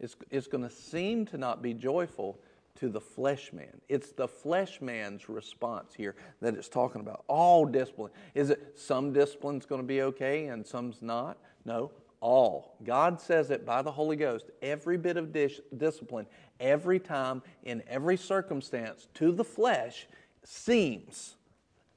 It's, 0.00 0.16
it's 0.28 0.48
going 0.48 0.64
to 0.64 0.74
seem 0.74 1.24
to 1.26 1.38
not 1.38 1.62
be 1.62 1.72
joyful 1.72 2.40
to 2.80 2.88
the 2.88 3.00
flesh 3.00 3.52
man. 3.52 3.80
It's 3.88 4.10
the 4.10 4.26
flesh 4.26 4.80
man's 4.80 5.28
response 5.28 5.94
here 5.94 6.16
that 6.40 6.56
it's 6.56 6.68
talking 6.68 7.00
about. 7.00 7.22
All 7.28 7.64
discipline. 7.64 8.10
Is 8.34 8.50
it 8.50 8.72
some 8.74 9.12
discipline's 9.12 9.66
going 9.66 9.80
to 9.80 9.86
be 9.86 10.02
okay 10.02 10.48
and 10.48 10.66
some's 10.66 11.00
not? 11.00 11.38
No, 11.64 11.92
all. 12.18 12.76
God 12.82 13.20
says 13.20 13.52
it 13.52 13.64
by 13.64 13.82
the 13.82 13.92
Holy 13.92 14.16
Ghost. 14.16 14.46
Every 14.62 14.96
bit 14.96 15.16
of 15.16 15.32
discipline, 15.32 16.26
every 16.58 16.98
time, 16.98 17.40
in 17.62 17.84
every 17.86 18.16
circumstance, 18.16 19.06
to 19.14 19.30
the 19.30 19.44
flesh 19.44 20.08
seems, 20.42 21.36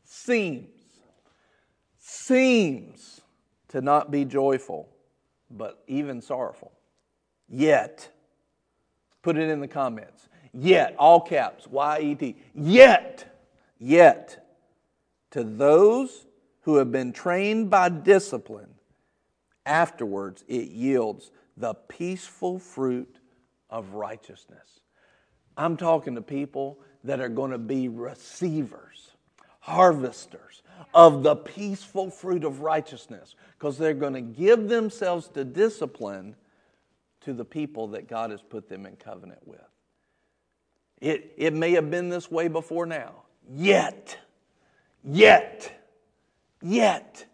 seems 0.04 0.77
seems 2.08 3.20
to 3.68 3.82
not 3.82 4.12
be 4.12 4.24
joyful, 4.24 4.88
but 5.52 5.84
even 5.88 6.22
sorrowful. 6.22 6.72
Yet, 7.50 8.10
put 9.22 9.38
it 9.38 9.50
in 9.50 9.60
the 9.60 9.68
comments. 9.68 10.30
Yet, 10.54 10.96
all 10.98 11.20
caps, 11.20 11.68
Y 11.68 12.00
E 12.00 12.16
T. 12.16 12.38
Yet, 12.56 13.38
yet, 13.78 14.48
to 15.32 15.44
those 15.44 16.26
who 16.62 16.78
have 16.78 16.94
been 16.94 17.12
trained 17.12 17.70
by 17.70 17.90
discipline, 17.90 18.74
afterwards 19.66 20.46
it 20.48 20.70
yields 20.70 21.32
the 21.58 21.74
peaceful 21.74 22.58
fruit 22.58 23.20
of 23.70 23.96
righteousness. 23.96 24.80
I'm 25.58 25.76
talking 25.76 26.16
to 26.16 26.22
people 26.22 26.80
that 27.04 27.20
are 27.20 27.30
going 27.30 27.52
to 27.52 27.58
be 27.58 27.90
receivers, 27.90 29.12
harvesters 29.60 30.62
of 30.94 31.24
the 31.24 31.36
peaceful 31.36 32.10
fruit 32.10 32.44
of 32.44 32.62
righteousness 32.62 33.36
because 33.58 33.78
they're 33.78 33.94
going 33.94 34.14
to 34.14 34.22
give 34.22 34.68
themselves 34.68 35.28
to 35.30 35.44
discipline 35.44 36.36
to 37.22 37.34
the 37.34 37.46
people 37.46 37.88
that 37.90 38.08
God 38.08 38.32
has 38.32 38.42
put 38.42 38.70
them 38.70 38.86
in 38.86 38.96
covenant 38.96 39.46
with. 39.46 39.60
It, 41.00 41.34
it 41.38 41.54
may 41.54 41.72
have 41.72 41.92
been 41.92 42.10
this 42.10 42.32
way 42.32 42.48
before 42.48 42.86
now, 42.86 43.24
yet, 43.50 44.18
yet, 45.04 45.72
yet 46.62 47.26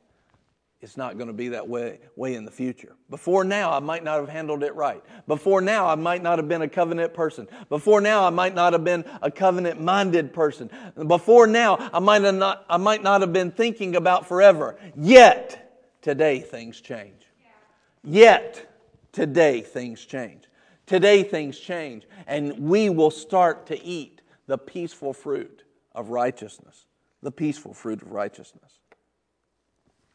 it's 0.84 0.98
not 0.98 1.18
going 1.18 1.28
to 1.28 1.34
be 1.34 1.48
that 1.48 1.70
way, 1.70 1.98
way 2.18 2.36
in 2.36 2.44
the 2.44 2.52
future. 2.52 2.98
Before 3.10 3.46
now, 3.46 3.72
I 3.72 3.80
might 3.80 4.04
not 4.04 4.20
have 4.20 4.28
handled 4.28 4.64
it 4.64 4.76
right. 4.76 5.02
Before 5.28 5.62
now, 5.62 5.88
I 5.88 5.96
might 5.96 6.22
not 6.22 6.40
have 6.40 6.50
been 6.50 6.62
a 6.62 6.68
covenant 6.68 7.14
person. 7.14 7.48
Before 7.70 8.02
now, 8.02 8.28
I 8.28 8.30
might 8.30 8.54
not 8.54 8.74
have 8.74 8.84
been 8.84 9.06
a 9.22 9.32
covenant 9.32 9.80
minded 9.80 10.34
person. 10.34 10.70
Before 11.08 11.48
now, 11.48 11.78
I 11.94 12.00
might, 12.00 12.22
have 12.24 12.36
not, 12.36 12.66
I 12.70 12.76
might 12.76 13.02
not 13.02 13.22
have 13.22 13.32
been 13.32 13.50
thinking 13.50 13.96
about 13.96 14.28
forever. 14.28 14.78
Yet, 14.94 15.98
today 16.02 16.42
things 16.42 16.82
change. 16.82 17.24
Yet, 18.04 18.70
today 19.14 19.62
things 19.62 20.04
change. 20.04 20.44
Today 20.86 21.24
things 21.24 21.58
change, 21.58 22.06
and 22.28 22.60
we 22.60 22.90
will 22.90 23.10
start 23.10 23.68
to 23.68 23.82
eat 23.82 24.22
the 24.48 24.58
peaceful 24.58 25.14
fruit 25.14 25.64
of 25.96 26.10
righteousness. 26.10 26.88
The 27.22 27.32
peaceful 27.32 27.74
fruit 27.74 28.02
of 28.02 28.12
righteousness. 28.12 28.80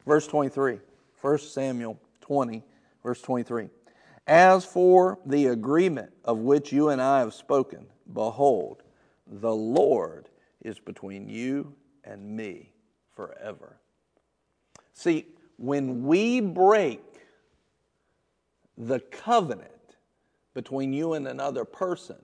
Verse 0.09 0.25
23, 0.25 0.79
1 1.21 1.37
Samuel 1.37 1.99
20, 2.21 2.63
verse 3.03 3.21
23. 3.21 3.69
As 4.25 4.65
for 4.65 5.19
the 5.23 5.45
agreement 5.45 6.11
of 6.25 6.39
which 6.39 6.71
you 6.71 6.89
and 6.89 6.99
I 6.99 7.19
have 7.19 7.31
spoken, 7.31 7.85
behold, 8.11 8.81
the 9.27 9.53
Lord 9.53 10.27
is 10.61 10.79
between 10.79 11.29
you 11.29 11.75
and 12.03 12.35
me 12.35 12.71
forever. 13.15 13.77
See, 14.93 15.27
when 15.57 16.03
we 16.03 16.41
break 16.41 17.03
the 18.79 19.01
covenant 19.01 19.95
between 20.55 20.91
you 20.91 21.13
and 21.13 21.27
another 21.27 21.65
person, 21.65 22.17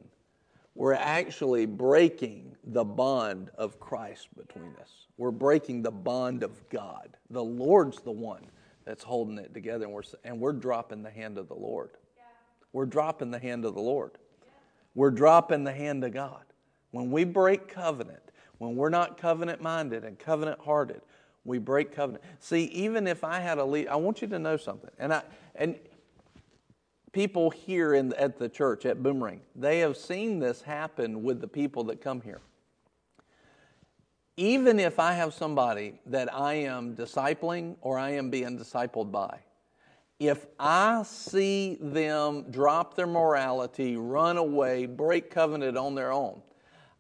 we're 0.76 0.93
actually 0.93 1.65
breaking 1.65 2.55
the 2.65 2.84
bond 2.84 3.49
of 3.57 3.80
Christ 3.80 4.28
between 4.38 4.76
us. 4.82 5.07
We're 5.17 5.32
breaking 5.32 5.82
the 5.82 5.91
bond 5.91 6.43
of 6.43 6.67
God. 6.69 7.15
The 7.30 7.43
Lord's 7.43 8.01
the 8.01 8.11
one 8.11 8.45
that's 8.84 9.03
holding 9.03 9.38
it 9.38 9.53
together, 9.53 9.86
and 9.86 9.93
we're, 9.93 10.03
and 10.26 10.39
we're 10.39 10.53
dropping 10.53 11.01
the 11.01 11.09
hand 11.09 11.38
of 11.38 11.47
the 11.47 11.55
Lord. 11.55 11.91
We're 12.73 12.86
dropping 12.86 13.32
the 13.32 13.39
hand 13.39 13.63
of 13.63 13.73
the 13.73 13.82
Lord. 13.82 14.11
We're 14.93 15.11
dropping 15.11 15.63
the 15.63 15.71
hand 15.71 16.03
of 16.03 16.13
God. 16.13 16.43
When 16.91 17.09
we 17.09 17.23
break 17.23 17.69
covenant, 17.69 18.32
when 18.57 18.76
we're 18.76 18.89
not 18.89 19.17
covenant 19.17 19.61
minded 19.61 20.03
and 20.03 20.19
covenant 20.19 20.59
hearted, 20.59 21.01
we 21.45 21.57
break 21.57 21.93
covenant. 21.93 22.23
See, 22.39 22.65
even 22.65 23.07
if 23.07 23.23
I 23.23 23.39
had 23.39 23.59
a 23.59 23.65
lead, 23.65 23.88
I 23.88 23.95
want 23.95 24.21
you 24.21 24.28
to 24.28 24.39
know 24.39 24.57
something. 24.57 24.89
And 24.99 25.13
I 25.13 25.23
and 25.55 25.78
people 27.16 27.49
here 27.49 27.93
in, 27.93 28.13
at 28.16 28.38
the 28.38 28.49
church 28.49 28.86
at 28.86 29.01
Boomerang, 29.01 29.39
they 29.55 29.80
have 29.80 29.95
seen 29.95 30.38
this 30.38 30.61
happen 30.61 31.24
with 31.24 31.39
the 31.39 31.47
people 31.47 31.86
that 31.86 32.01
come 32.01 32.20
here. 32.20 32.41
Even 34.36 34.82
if 34.82 34.99
I 34.99 35.13
have 35.13 35.34
somebody 35.34 35.97
that 36.07 36.32
I 36.36 36.55
am 36.55 36.93
discipling 36.93 37.78
or 37.80 37.97
I 37.97 38.11
am 38.11 38.30
being 38.30 38.59
discipled 38.59 39.13
by, 39.13 39.39
if 40.20 40.45
I 40.59 41.03
see 41.03 41.78
them 41.80 42.51
drop 42.51 42.97
their 42.97 43.07
morality, 43.07 43.95
run 43.95 44.36
away, 44.36 44.86
break 44.86 45.32
covenant 45.32 45.78
on 45.78 45.95
their 45.95 46.11
own, 46.11 46.41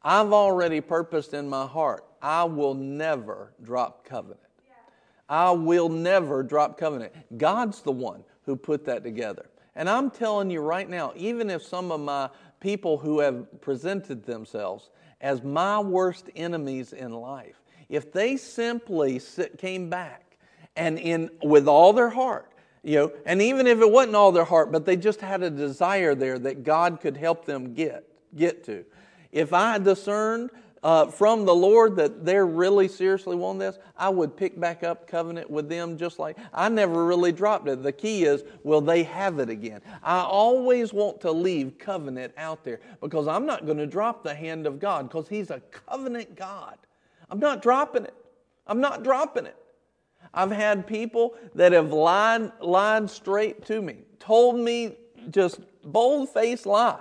I've 0.01 0.31
already 0.31 0.79
purposed 0.79 1.33
in 1.33 1.49
my 1.49 1.67
heart, 1.67 2.05
I 2.21 2.45
will 2.45 2.73
never 2.73 3.51
drop 3.61 4.05
covenant. 4.05 4.39
I 5.27 5.51
will 5.51 5.89
never 5.89 6.41
drop 6.41 6.77
covenant. 6.77 7.11
God's 7.37 7.81
the 7.81 7.91
one 7.91 8.23
who 8.45 8.55
put 8.55 8.85
that 8.85 9.03
together. 9.03 9.47
And 9.75 9.89
I'm 9.89 10.09
telling 10.09 10.49
you 10.49 10.61
right 10.61 10.89
now, 10.89 11.13
even 11.15 11.49
if 11.49 11.61
some 11.61 11.91
of 11.91 11.99
my 11.99 12.29
people 12.59 12.97
who 12.97 13.19
have 13.19 13.61
presented 13.61 14.25
themselves 14.25 14.89
as 15.21 15.43
my 15.43 15.79
worst 15.79 16.29
enemies 16.35 16.93
in 16.93 17.11
life, 17.11 17.61
if 17.89 18.11
they 18.11 18.37
simply 18.37 19.21
came 19.57 19.89
back 19.89 20.37
and 20.75 20.97
in 20.97 21.29
with 21.43 21.67
all 21.67 21.93
their 21.93 22.09
heart, 22.09 22.51
you 22.83 22.95
know, 22.95 23.11
and 23.25 23.41
even 23.41 23.67
if 23.67 23.79
it 23.79 23.91
wasn't 23.91 24.15
all 24.15 24.31
their 24.31 24.45
heart, 24.45 24.71
but 24.71 24.85
they 24.85 24.95
just 24.95 25.19
had 25.19 25.41
a 25.41 25.49
desire 25.49 26.15
there 26.15 26.37
that 26.39 26.63
God 26.63 27.01
could 27.01 27.17
help 27.17 27.45
them 27.45 27.73
get 27.73 28.05
get 28.35 28.63
to. 28.65 28.85
If 29.31 29.53
I 29.53 29.77
discerned 29.77 30.51
uh, 30.85 31.07
from 31.07 31.45
the 31.45 31.55
Lord 31.55 31.95
that 31.95 32.23
they're 32.23 32.45
really 32.45 32.87
seriously 32.87 33.35
wanting 33.35 33.57
this, 33.57 33.79
I 33.97 34.07
would 34.07 34.37
pick 34.37 34.59
back 34.59 34.83
up 34.83 35.07
covenant 35.07 35.49
with 35.49 35.67
them 35.67 35.97
just 35.97 36.19
like 36.19 36.37
I 36.53 36.69
never 36.69 37.05
really 37.05 37.31
dropped 37.31 37.67
it. 37.67 37.81
The 37.81 37.91
key 37.91 38.25
is, 38.25 38.43
will 38.63 38.81
they 38.81 39.01
have 39.01 39.39
it 39.39 39.49
again? 39.49 39.81
I 40.03 40.19
always 40.19 40.93
want 40.93 41.21
to 41.21 41.31
leave 41.31 41.79
covenant 41.79 42.35
out 42.37 42.63
there 42.63 42.81
because 43.01 43.27
I'm 43.27 43.47
not 43.47 43.65
going 43.65 43.79
to 43.79 43.87
drop 43.87 44.21
the 44.21 44.35
hand 44.35 44.67
of 44.67 44.79
God 44.79 45.09
because 45.09 45.27
He's 45.27 45.49
a 45.49 45.59
covenant 45.71 46.35
God. 46.35 46.77
I'm 47.31 47.39
not 47.39 47.63
dropping 47.63 48.03
it. 48.03 48.13
I'm 48.67 48.79
not 48.79 49.03
dropping 49.03 49.47
it. 49.47 49.57
I've 50.35 50.51
had 50.51 50.85
people 50.85 51.33
that 51.55 51.71
have 51.71 51.93
lied, 51.93 52.51
lied 52.59 53.09
straight 53.09 53.65
to 53.65 53.81
me, 53.81 54.03
told 54.19 54.59
me 54.59 54.97
just 55.31 55.61
bold 55.83 56.29
faced 56.29 56.67
lie, 56.67 56.99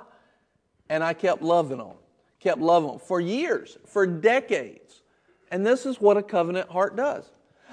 and 0.89 1.05
I 1.05 1.13
kept 1.13 1.43
loving 1.43 1.77
them 1.77 1.97
kept 2.45 2.61
loving 2.61 2.91
them 2.91 2.99
for 3.01 3.21
years, 3.21 3.79
for 3.87 4.07
decades. 4.07 5.03
And 5.51 5.67
this 5.67 5.87
is 5.87 6.01
what 6.01 6.17
a 6.17 6.23
covenant 6.23 6.69
heart 6.69 6.95
does. 6.95 7.25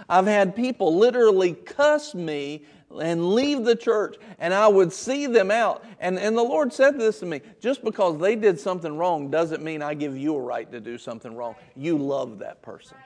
I've 0.09 0.25
had 0.25 0.55
people 0.55 0.97
literally 0.97 1.53
cuss 1.53 2.15
me 2.15 2.63
and 2.99 3.33
leave 3.35 3.63
the 3.65 3.75
church, 3.75 4.15
and 4.39 4.53
I 4.53 4.67
would 4.67 4.91
see 4.91 5.27
them 5.27 5.51
out. 5.51 5.83
And, 5.99 6.17
and 6.17 6.37
the 6.37 6.43
Lord 6.43 6.73
said 6.73 6.97
this 6.97 7.19
to 7.19 7.25
me 7.25 7.41
just 7.59 7.83
because 7.83 8.19
they 8.19 8.35
did 8.35 8.59
something 8.59 8.97
wrong 8.97 9.29
doesn't 9.29 9.61
mean 9.61 9.81
I 9.81 9.93
give 9.93 10.17
you 10.17 10.35
a 10.35 10.41
right 10.41 10.71
to 10.71 10.79
do 10.79 10.97
something 10.97 11.35
wrong. 11.35 11.55
You 11.75 11.97
love 11.97 12.39
that 12.39 12.61
person. 12.61 12.97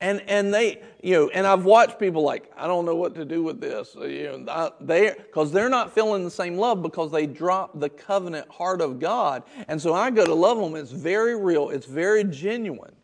And 0.00 0.22
and 0.28 0.54
they, 0.54 0.80
you 1.02 1.14
know, 1.14 1.28
and 1.30 1.44
I've 1.44 1.64
watched 1.64 1.98
people 1.98 2.22
like, 2.22 2.50
I 2.56 2.68
don't 2.68 2.84
know 2.84 2.94
what 2.94 3.16
to 3.16 3.24
do 3.24 3.42
with 3.42 3.60
this, 3.60 3.96
you 3.96 4.44
know, 4.44 4.72
they 4.80 5.12
because 5.16 5.50
they're 5.50 5.68
not 5.68 5.92
feeling 5.92 6.22
the 6.22 6.30
same 6.30 6.56
love 6.56 6.82
because 6.82 7.10
they 7.10 7.26
dropped 7.26 7.80
the 7.80 7.88
covenant 7.88 8.48
heart 8.48 8.80
of 8.80 9.00
God. 9.00 9.42
And 9.66 9.82
so 9.82 9.94
I 9.94 10.10
go 10.10 10.24
to 10.24 10.34
love 10.34 10.58
them. 10.58 10.76
It's 10.76 10.92
very 10.92 11.36
real. 11.36 11.70
It's 11.70 11.86
very 11.86 12.22
genuine. 12.22 12.94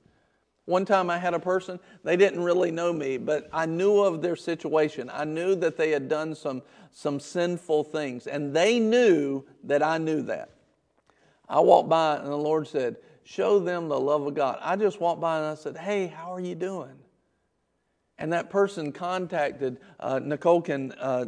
One 0.67 0.87
time 0.87 1.11
I 1.11 1.19
had 1.19 1.35
a 1.35 1.39
person, 1.39 1.79
they 2.05 2.17
didn't 2.17 2.43
really 2.43 2.71
know 2.71 2.93
me, 2.93 3.19
but 3.19 3.49
I 3.53 3.67
knew 3.67 4.01
of 4.01 4.23
their 4.23 4.37
situation. 4.37 5.11
I 5.13 5.25
knew 5.25 5.55
that 5.57 5.77
they 5.77 5.91
had 5.91 6.09
done 6.09 6.35
some, 6.35 6.63
some 6.91 7.21
sinful 7.21 7.85
things, 7.85 8.27
and 8.27 8.55
they 8.57 8.79
knew 8.79 9.45
that 9.65 9.83
I 9.83 9.99
knew 9.99 10.23
that. 10.23 10.51
I 11.51 11.61
walked 11.61 11.91
by, 11.91 12.17
and 12.17 12.29
the 12.29 12.37
Lord 12.37 12.67
said, 12.67 12.97
Show 13.25 13.59
them 13.59 13.89
the 13.89 13.99
love 13.99 14.27
of 14.27 14.35
God. 14.35 14.59
I 14.61 14.77
just 14.77 15.01
walked 15.01 15.21
by 15.21 15.39
and 15.39 15.47
I 15.47 15.55
said, 15.55 15.77
Hey, 15.77 16.07
how 16.07 16.35
are 16.35 16.41
you 16.41 16.55
doing? 16.55 16.95
And 18.19 18.33
that 18.33 18.51
person 18.51 18.93
contacted, 18.93 19.79
uh, 19.99 20.21
Nicole 20.23 20.63
can 20.63 20.93
uh, 20.93 21.27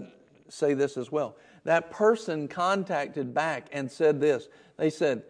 say 0.49 0.75
this 0.75 0.97
as 0.97 1.11
well. 1.11 1.37
That 1.65 1.91
person 1.91 2.47
contacted 2.47 3.35
back 3.35 3.69
and 3.73 3.91
said 3.91 4.21
this. 4.21 4.49
They 4.77 4.91
said, 4.91 5.25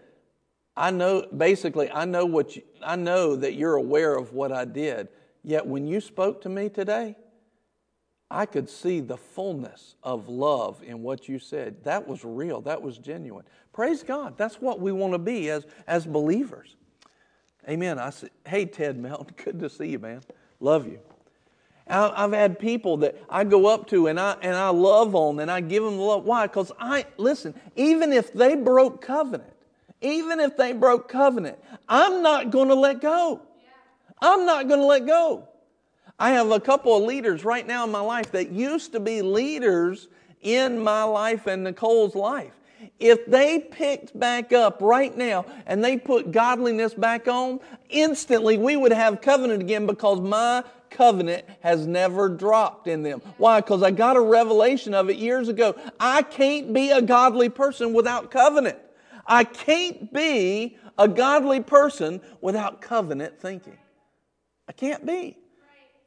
I 0.76 0.90
know, 0.90 1.26
basically, 1.34 1.90
I 1.90 2.04
know 2.04 2.26
what 2.26 2.56
you, 2.56 2.62
I 2.82 2.96
know 2.96 3.36
that 3.36 3.54
you're 3.54 3.76
aware 3.76 4.14
of 4.14 4.34
what 4.34 4.52
I 4.52 4.66
did. 4.66 5.08
Yet 5.42 5.66
when 5.66 5.86
you 5.86 6.00
spoke 6.00 6.42
to 6.42 6.48
me 6.48 6.68
today, 6.68 7.16
I 8.30 8.46
could 8.46 8.68
see 8.68 9.00
the 9.00 9.16
fullness 9.16 9.94
of 10.02 10.28
love 10.28 10.82
in 10.82 11.02
what 11.02 11.28
you 11.28 11.38
said. 11.38 11.84
That 11.84 12.08
was 12.08 12.24
real. 12.24 12.60
That 12.62 12.82
was 12.82 12.98
genuine. 12.98 13.44
Praise 13.72 14.02
God. 14.02 14.36
That's 14.36 14.60
what 14.60 14.80
we 14.80 14.90
want 14.90 15.12
to 15.12 15.18
be 15.18 15.48
as, 15.50 15.64
as 15.86 16.06
believers. 16.06 16.74
Amen. 17.68 17.98
I 17.98 18.10
say, 18.10 18.28
hey, 18.46 18.64
Ted 18.64 18.98
Melton, 18.98 19.34
good 19.44 19.60
to 19.60 19.70
see 19.70 19.88
you, 19.88 19.98
man. 19.98 20.22
Love 20.60 20.86
you. 20.86 20.98
I've 21.88 22.32
had 22.32 22.58
people 22.58 22.96
that 22.98 23.16
I 23.30 23.44
go 23.44 23.66
up 23.66 23.86
to 23.90 24.08
and 24.08 24.18
I, 24.18 24.36
and 24.42 24.56
I 24.56 24.70
love 24.70 25.14
on 25.14 25.38
and 25.38 25.48
I 25.48 25.60
give 25.60 25.84
them 25.84 25.98
love. 25.98 26.24
Why? 26.24 26.48
Because 26.48 26.72
I, 26.80 27.06
listen, 27.16 27.54
even 27.76 28.12
if 28.12 28.32
they 28.32 28.56
broke 28.56 29.00
covenant, 29.00 29.52
even 30.00 30.40
if 30.40 30.56
they 30.56 30.72
broke 30.72 31.08
covenant, 31.08 31.58
I'm 31.88 32.22
not 32.22 32.50
going 32.50 32.68
to 32.68 32.74
let 32.74 33.00
go. 33.00 33.40
I'm 34.20 34.46
not 34.46 34.66
going 34.66 34.80
to 34.80 34.86
let 34.86 35.06
go. 35.06 35.46
I 36.18 36.30
have 36.30 36.50
a 36.50 36.60
couple 36.60 36.96
of 36.96 37.02
leaders 37.02 37.44
right 37.44 37.66
now 37.66 37.84
in 37.84 37.90
my 37.90 38.00
life 38.00 38.32
that 38.32 38.50
used 38.50 38.92
to 38.92 39.00
be 39.00 39.20
leaders 39.22 40.08
in 40.40 40.78
my 40.78 41.02
life 41.04 41.46
and 41.46 41.64
Nicole's 41.64 42.14
life. 42.14 42.52
If 42.98 43.26
they 43.26 43.58
picked 43.58 44.18
back 44.18 44.52
up 44.52 44.78
right 44.80 45.14
now 45.16 45.46
and 45.66 45.84
they 45.84 45.98
put 45.98 46.30
godliness 46.30 46.94
back 46.94 47.28
on, 47.28 47.60
instantly 47.90 48.56
we 48.56 48.76
would 48.76 48.92
have 48.92 49.20
covenant 49.20 49.62
again 49.62 49.86
because 49.86 50.20
my 50.20 50.64
covenant 50.90 51.44
has 51.60 51.86
never 51.86 52.28
dropped 52.28 52.86
in 52.86 53.02
them. 53.02 53.20
Why? 53.36 53.60
Because 53.60 53.82
I 53.82 53.90
got 53.90 54.16
a 54.16 54.20
revelation 54.20 54.94
of 54.94 55.10
it 55.10 55.16
years 55.16 55.48
ago. 55.48 55.74
I 56.00 56.22
can't 56.22 56.72
be 56.72 56.90
a 56.90 57.02
godly 57.02 57.48
person 57.48 57.92
without 57.92 58.30
covenant. 58.30 58.78
I 59.26 59.44
can't 59.44 60.12
be 60.12 60.78
a 60.96 61.08
godly 61.08 61.60
person 61.60 62.20
without 62.40 62.80
covenant 62.80 63.38
thinking. 63.40 63.76
I 64.68 64.72
can't 64.72 65.04
be. 65.04 65.36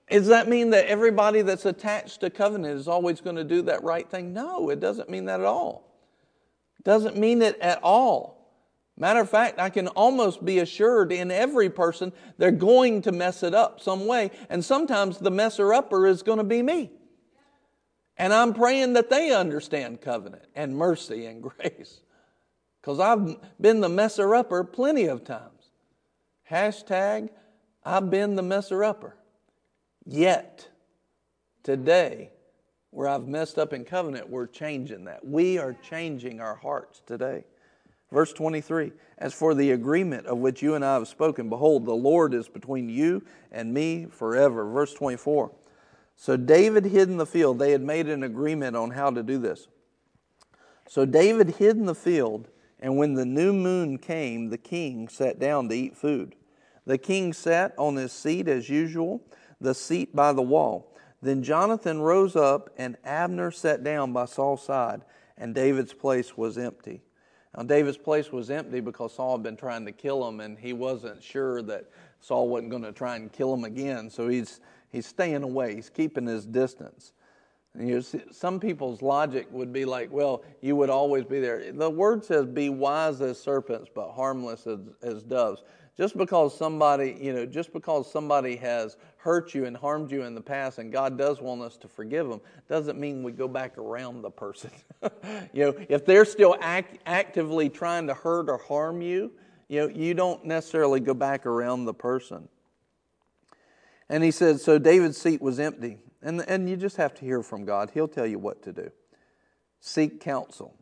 Does 0.10 0.28
that 0.28 0.48
mean 0.48 0.72
that 0.72 0.88
everybody 0.88 1.42
that's 1.42 1.66
attached 1.66 2.22
to 2.22 2.30
covenant 2.30 2.80
is 2.80 2.88
always 2.88 3.22
going 3.22 3.36
to 3.36 3.44
do 3.44 3.62
that 3.64 3.84
right 3.84 4.10
thing? 4.10 4.34
No, 4.34 4.70
it 4.70 4.80
doesn't 4.80 5.10
mean 5.10 5.26
that 5.26 5.40
at 5.40 5.46
all. 5.46 5.90
It 6.80 6.86
doesn't 6.86 7.18
mean 7.18 7.42
it 7.42 7.60
at 7.60 7.82
all. 7.84 8.40
Matter 8.98 9.22
of 9.22 9.30
fact, 9.30 9.60
I 9.60 9.70
can 9.70 9.88
almost 9.88 10.44
be 10.44 10.60
assured 10.60 11.12
in 11.14 11.32
every 11.32 11.70
person 11.70 12.12
they're 12.38 12.52
going 12.52 13.02
to 13.04 13.14
mess 13.14 13.44
it 13.44 13.54
up 13.54 13.80
some 13.80 14.08
way. 14.08 14.32
And 14.50 14.64
sometimes 14.64 15.20
the 15.20 15.32
messer 15.32 15.74
upper 15.74 16.06
is 16.06 16.22
going 16.22 16.40
to 16.40 16.44
be 16.44 16.62
me. 16.62 16.92
And 18.18 18.34
I'm 18.34 18.54
praying 18.54 18.94
that 18.94 19.10
they 19.10 19.34
understand 19.34 20.02
covenant 20.02 20.44
and 20.54 20.76
mercy 20.76 21.26
and 21.28 21.42
grace. 21.44 22.02
Because 22.82 23.00
I've 23.00 23.38
been 23.62 23.80
the 23.80 23.90
messer 23.90 24.36
upper 24.36 24.66
plenty 24.66 25.06
of 25.06 25.24
times. 25.24 25.72
Hashtag, 26.50 27.30
I've 27.86 28.10
been 28.10 28.36
the 28.36 28.44
messer 28.44 28.84
upper. 28.84 29.16
Yet, 30.12 30.68
today, 31.62 32.32
where 32.90 33.08
I've 33.08 33.28
messed 33.28 33.60
up 33.60 33.74
in 33.74 33.86
covenant, 33.86 34.28
we're 34.28 34.48
changing 34.48 35.06
that. 35.06 35.24
We 35.24 35.60
are 35.60 35.74
changing 35.74 36.42
our 36.42 36.56
hearts 36.56 37.04
today. 37.06 37.44
Verse 38.12 38.34
23 38.34 38.92
As 39.20 39.36
for 39.36 39.54
the 39.54 39.70
agreement 39.70 40.26
of 40.26 40.40
which 40.40 40.64
you 40.64 40.74
and 40.74 40.84
I 40.84 40.96
have 40.96 41.08
spoken, 41.08 41.48
behold, 41.48 41.86
the 41.86 41.94
Lord 41.94 42.34
is 42.34 42.50
between 42.50 42.90
you 42.90 43.22
and 43.52 43.72
me 43.72 44.08
forever. 44.10 44.66
Verse 44.66 44.96
24 44.96 45.52
So 46.16 46.36
David 46.36 46.86
hid 46.86 47.08
in 47.08 47.18
the 47.18 47.28
field. 47.28 47.60
They 47.60 47.72
had 47.72 47.84
made 47.84 48.10
an 48.10 48.24
agreement 48.24 48.76
on 48.76 48.90
how 48.90 49.12
to 49.12 49.22
do 49.22 49.38
this. 49.38 49.68
So 50.88 51.06
David 51.06 51.58
hid 51.58 51.78
in 51.78 51.86
the 51.86 51.94
field 51.94 52.48
and 52.80 52.98
when 52.98 53.14
the 53.14 53.26
new 53.26 53.54
moon 53.54 54.00
came, 54.00 54.50
the 54.50 54.58
king 54.58 55.08
sat 55.08 55.38
down 55.38 55.70
to 55.70 55.76
eat 55.76 55.96
food. 55.96 56.34
The 56.88 56.98
king 56.98 57.34
sat 57.34 57.76
on 57.78 57.96
his 57.98 58.12
seat 58.12 58.48
as 58.48 58.70
usual, 58.70 59.22
the 59.62 59.74
seat 59.74 60.16
by 60.16 60.34
the 60.34 60.42
wall. 60.42 60.96
Then 61.22 61.44
Jonathan 61.44 62.02
rose 62.02 62.36
up, 62.36 62.70
and 62.78 62.98
Abner 63.04 63.52
sat 63.52 63.84
down 63.84 64.14
by 64.14 64.26
Saul's 64.26 64.64
side, 64.64 65.02
and 65.38 65.54
David's 65.54 65.94
place 65.94 66.38
was 66.38 66.58
empty. 66.58 67.02
Now, 67.56 67.64
David's 67.64 67.98
place 67.98 68.32
was 68.32 68.50
empty 68.50 68.80
because 68.80 69.14
Saul 69.14 69.38
had 69.38 69.44
been 69.44 69.58
trying 69.58 69.86
to 69.86 69.92
kill 69.92 70.28
him, 70.28 70.40
and 70.40 70.58
he 70.58 70.72
wasn't 70.72 71.22
sure 71.22 71.62
that 71.64 71.86
Saul 72.22 72.48
wasn't 72.48 72.70
going 72.70 72.84
to 72.84 72.92
try 72.92 73.16
and 73.16 73.32
kill 73.32 73.54
him 73.54 73.64
again. 73.64 74.10
So 74.10 74.30
he's, 74.30 74.62
he's 74.92 75.08
staying 75.08 75.44
away, 75.44 75.76
he's 75.76 75.90
keeping 75.90 76.26
his 76.26 76.46
distance. 76.46 77.14
And 77.80 77.88
you 77.88 78.02
see, 78.02 78.22
some 78.30 78.60
people's 78.60 79.02
logic 79.02 79.48
would 79.52 79.72
be 79.72 79.86
like, 79.86 80.12
well, 80.12 80.44
you 80.60 80.76
would 80.76 80.90
always 80.90 81.24
be 81.24 81.40
there. 81.40 81.72
The 81.72 81.90
word 81.90 82.26
says, 82.26 82.46
be 82.46 82.68
wise 82.68 83.22
as 83.22 83.40
serpents, 83.40 83.90
but 83.94 84.12
harmless 84.12 84.68
as, 84.68 84.80
as 85.02 85.24
doves. 85.24 85.64
Just 85.96 86.18
because 86.18 86.56
somebody, 86.56 87.18
you 87.20 87.32
know, 87.32 87.46
just 87.46 87.72
because 87.72 88.12
somebody 88.12 88.58
has 88.58 88.98
hurt 89.16 89.54
you 89.54 89.64
and 89.64 89.78
harmed 89.78 90.12
you 90.12 90.24
in 90.24 90.36
the 90.36 90.42
past, 90.42 90.78
and 90.78 90.92
God 90.92 91.18
does 91.18 91.40
want 91.42 91.62
us 91.62 91.78
to 91.78 91.88
forgive 91.88 92.28
them, 92.28 92.42
doesn't 92.68 93.00
mean 93.00 93.24
we 93.24 93.32
go 93.32 93.48
back 93.48 93.78
around 93.78 94.24
the 94.24 94.32
person. 94.32 94.72
you 95.54 95.66
know, 95.66 95.74
if 95.88 96.06
they're 96.06 96.26
still 96.26 96.58
act, 96.60 96.98
actively 97.06 97.70
trying 97.70 98.08
to 98.08 98.14
hurt 98.14 98.50
or 98.50 98.58
harm 98.58 99.02
you, 99.02 99.32
you 99.70 99.80
know, 99.80 99.88
you 99.88 100.14
don't 100.14 100.44
necessarily 100.44 101.00
go 101.00 101.14
back 101.14 101.46
around 101.46 101.86
the 101.86 101.94
person. 101.94 102.50
And 104.10 104.22
he 104.22 104.32
said, 104.32 104.60
so 104.60 104.80
David's 104.80 105.18
seat 105.18 105.42
was 105.42 105.62
empty. 105.62 105.98
And, 106.22 106.42
and 106.48 106.70
you 106.70 106.76
just 106.76 106.98
have 106.98 107.14
to 107.16 107.26
hear 107.26 107.42
from 107.42 107.66
God. 107.66 107.92
He'll 107.94 108.08
tell 108.08 108.28
you 108.28 108.40
what 108.40 108.62
to 108.64 108.74
do. 108.74 108.92
Seek 109.80 110.20
counsel. 110.20 110.76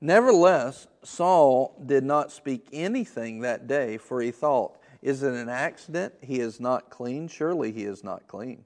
Nevertheless, 0.00 0.86
Saul 1.02 1.82
did 1.84 2.04
not 2.04 2.30
speak 2.30 2.68
anything 2.72 3.40
that 3.40 3.66
day, 3.66 3.98
for 3.98 4.20
he 4.20 4.30
thought, 4.30 4.78
Is 5.02 5.22
it 5.22 5.34
an 5.34 5.48
accident? 5.48 6.14
He 6.20 6.38
is 6.38 6.60
not 6.60 6.90
clean. 6.90 7.26
Surely 7.26 7.72
he 7.72 7.82
is 7.82 8.04
not 8.04 8.28
clean. 8.28 8.64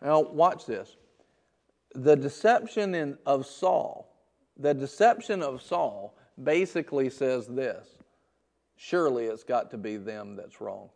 Now, 0.00 0.20
watch 0.20 0.66
this. 0.66 0.96
The 1.94 2.14
deception 2.14 2.94
in, 2.94 3.18
of 3.26 3.46
Saul, 3.46 4.14
the 4.56 4.72
deception 4.72 5.42
of 5.42 5.60
Saul 5.60 6.16
basically 6.42 7.10
says 7.10 7.48
this 7.48 7.88
Surely 8.76 9.26
it's 9.26 9.44
got 9.44 9.70
to 9.72 9.78
be 9.78 9.96
them 9.96 10.36
that's 10.36 10.60
wrong. 10.60 10.90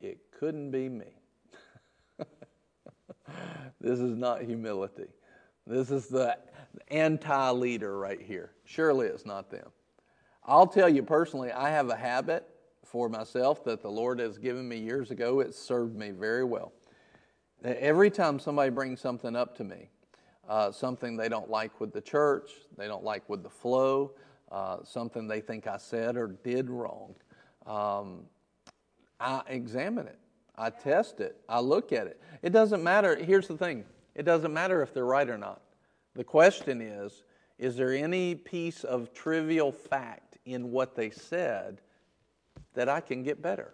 It 0.00 0.18
couldn't 0.38 0.70
be 0.70 0.88
me. 0.88 1.20
This 3.80 4.00
is 4.00 4.16
not 4.16 4.42
humility. 4.42 5.06
This 5.66 5.90
is 5.90 6.08
the 6.08 6.36
anti 6.88 7.50
leader 7.50 7.98
right 7.98 8.20
here. 8.20 8.52
Surely 8.64 9.06
it's 9.06 9.26
not 9.26 9.50
them. 9.50 9.68
I'll 10.44 10.66
tell 10.66 10.88
you 10.88 11.02
personally, 11.02 11.52
I 11.52 11.70
have 11.70 11.90
a 11.90 11.96
habit 11.96 12.48
for 12.84 13.08
myself 13.08 13.62
that 13.64 13.82
the 13.82 13.90
Lord 13.90 14.18
has 14.18 14.38
given 14.38 14.68
me 14.68 14.78
years 14.78 15.10
ago. 15.10 15.40
It 15.40 15.54
served 15.54 15.94
me 15.94 16.10
very 16.10 16.44
well. 16.44 16.72
Every 17.62 18.10
time 18.10 18.38
somebody 18.38 18.70
brings 18.70 19.00
something 19.00 19.36
up 19.36 19.56
to 19.58 19.64
me, 19.64 19.90
uh, 20.48 20.72
something 20.72 21.16
they 21.16 21.28
don't 21.28 21.50
like 21.50 21.80
with 21.80 21.92
the 21.92 22.00
church, 22.00 22.52
they 22.76 22.86
don't 22.86 23.04
like 23.04 23.28
with 23.28 23.42
the 23.42 23.50
flow, 23.50 24.12
uh, 24.50 24.78
something 24.84 25.28
they 25.28 25.40
think 25.40 25.66
I 25.66 25.76
said 25.76 26.16
or 26.16 26.28
did 26.28 26.70
wrong, 26.70 27.14
um, 27.66 28.22
I 29.20 29.42
examine 29.48 30.06
it. 30.06 30.18
I 30.58 30.70
test 30.70 31.20
it. 31.20 31.40
I 31.48 31.60
look 31.60 31.92
at 31.92 32.08
it. 32.08 32.20
It 32.42 32.50
doesn't 32.50 32.82
matter. 32.82 33.16
Here's 33.16 33.48
the 33.48 33.56
thing 33.56 33.84
it 34.14 34.24
doesn't 34.24 34.52
matter 34.52 34.82
if 34.82 34.92
they're 34.92 35.04
right 35.04 35.28
or 35.28 35.38
not. 35.38 35.62
The 36.14 36.24
question 36.24 36.80
is 36.80 37.22
is 37.58 37.76
there 37.76 37.92
any 37.92 38.34
piece 38.34 38.84
of 38.84 39.12
trivial 39.12 39.72
fact 39.72 40.38
in 40.44 40.70
what 40.70 40.94
they 40.94 41.10
said 41.10 41.80
that 42.74 42.88
I 42.88 43.00
can 43.00 43.22
get 43.22 43.40
better? 43.40 43.72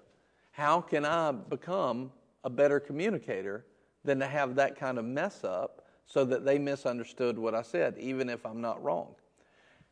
How 0.53 0.80
can 0.80 1.05
I 1.05 1.32
become 1.32 2.12
a 2.45 2.51
better 2.51 2.78
communicator 2.78 3.64
than 4.05 4.20
to 4.20 4.26
have 4.26 4.55
that 4.57 4.76
kind 4.76 4.99
of 4.99 5.05
mess 5.05 5.43
up 5.43 5.87
so 6.07 6.24
that 6.26 6.45
they 6.45 6.59
misunderstood 6.59 7.39
what 7.39 7.55
I 7.55 7.62
said, 7.62 7.97
even 7.99 8.28
if 8.28 8.45
I'm 8.45 8.61
not 8.61 8.82
wrong? 8.82 9.14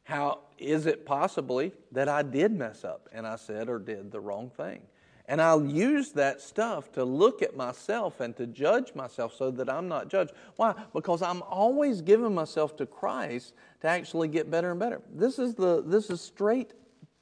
How 0.04 0.40
is 0.58 0.86
it 0.86 1.06
possibly 1.06 1.72
that 1.92 2.08
I 2.08 2.22
did 2.22 2.52
mess 2.52 2.84
up 2.84 3.08
and 3.12 3.26
I 3.26 3.36
said 3.36 3.68
or 3.68 3.78
did 3.78 4.10
the 4.10 4.20
wrong 4.20 4.50
thing? 4.50 4.82
And 5.28 5.40
I'll 5.40 5.64
use 5.64 6.12
that 6.12 6.40
stuff 6.40 6.92
to 6.92 7.04
look 7.04 7.42
at 7.42 7.56
myself 7.56 8.20
and 8.20 8.36
to 8.36 8.46
judge 8.46 8.94
myself 8.94 9.34
so 9.34 9.50
that 9.52 9.70
I'm 9.70 9.88
not 9.88 10.08
judged. 10.08 10.32
Why? 10.56 10.74
Because 10.92 11.22
I'm 11.22 11.42
always 11.42 12.02
giving 12.02 12.34
myself 12.34 12.76
to 12.78 12.86
Christ 12.86 13.54
to 13.80 13.88
actually 13.88 14.28
get 14.28 14.50
better 14.50 14.72
and 14.72 14.80
better. 14.80 15.00
This 15.14 15.38
is, 15.38 15.54
the, 15.54 15.82
this 15.86 16.10
is 16.10 16.20
straight 16.20 16.72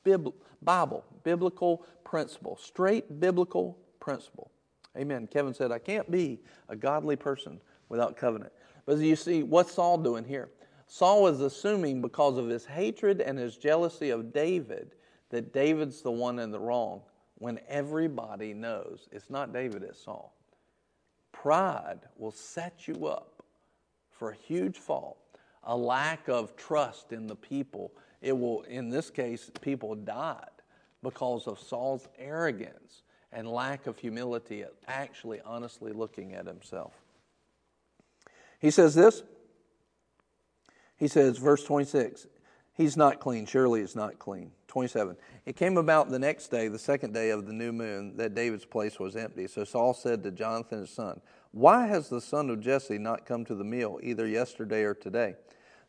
Bib- 0.02 0.32
Bible, 0.62 1.04
biblical 1.24 1.84
principle, 2.04 2.56
straight 2.56 3.20
biblical 3.20 3.76
principle. 4.00 4.50
Amen. 4.96 5.26
Kevin 5.26 5.54
said, 5.54 5.70
I 5.70 5.78
can't 5.78 6.10
be 6.10 6.40
a 6.68 6.76
godly 6.76 7.16
person 7.16 7.60
without 7.88 8.16
covenant. 8.16 8.52
But 8.86 8.98
you 8.98 9.14
see, 9.14 9.42
what's 9.42 9.72
Saul 9.72 9.98
doing 9.98 10.24
here? 10.24 10.48
Saul 10.86 11.22
was 11.22 11.40
assuming 11.40 12.02
because 12.02 12.38
of 12.38 12.48
his 12.48 12.64
hatred 12.64 13.20
and 13.20 13.38
his 13.38 13.56
jealousy 13.56 14.10
of 14.10 14.32
David 14.32 14.92
that 15.28 15.52
David's 15.52 16.02
the 16.02 16.10
one 16.10 16.40
in 16.40 16.50
the 16.50 16.58
wrong 16.58 17.02
when 17.40 17.58
everybody 17.68 18.54
knows 18.54 19.08
it's 19.10 19.30
not 19.30 19.52
David, 19.52 19.82
it's 19.82 20.04
Saul. 20.04 20.32
Pride 21.32 22.00
will 22.16 22.30
set 22.30 22.86
you 22.86 23.06
up 23.06 23.42
for 24.10 24.30
a 24.30 24.34
huge 24.34 24.76
fall, 24.76 25.16
a 25.64 25.74
lack 25.76 26.28
of 26.28 26.54
trust 26.54 27.12
in 27.12 27.26
the 27.26 27.34
people. 27.34 27.92
It 28.20 28.38
will, 28.38 28.62
in 28.62 28.90
this 28.90 29.10
case, 29.10 29.50
people 29.62 29.94
died 29.94 30.44
because 31.02 31.46
of 31.46 31.58
Saul's 31.58 32.08
arrogance 32.18 33.02
and 33.32 33.48
lack 33.48 33.86
of 33.86 33.98
humility 33.98 34.62
at 34.62 34.74
actually 34.86 35.40
honestly 35.40 35.92
looking 35.92 36.34
at 36.34 36.46
himself. 36.46 36.92
He 38.58 38.70
says 38.70 38.94
this. 38.94 39.22
He 40.98 41.08
says, 41.08 41.38
verse 41.38 41.64
26, 41.64 42.26
he's 42.80 42.96
not 42.96 43.20
clean. 43.20 43.46
Surely 43.46 43.80
he's 43.80 43.94
not 43.94 44.18
clean. 44.18 44.50
27. 44.68 45.16
It 45.46 45.56
came 45.56 45.76
about 45.76 46.10
the 46.10 46.18
next 46.18 46.48
day, 46.48 46.68
the 46.68 46.78
second 46.78 47.12
day 47.12 47.30
of 47.30 47.46
the 47.46 47.52
new 47.52 47.72
moon, 47.72 48.16
that 48.16 48.34
David's 48.34 48.64
place 48.64 48.98
was 48.98 49.16
empty. 49.16 49.46
So 49.46 49.64
Saul 49.64 49.94
said 49.94 50.22
to 50.22 50.30
Jonathan 50.30 50.80
his 50.80 50.90
son, 50.90 51.20
Why 51.52 51.86
has 51.86 52.08
the 52.08 52.20
son 52.20 52.50
of 52.50 52.60
Jesse 52.60 52.98
not 52.98 53.26
come 53.26 53.44
to 53.46 53.54
the 53.54 53.64
meal, 53.64 53.98
either 54.02 54.26
yesterday 54.26 54.82
or 54.82 54.94
today? 54.94 55.34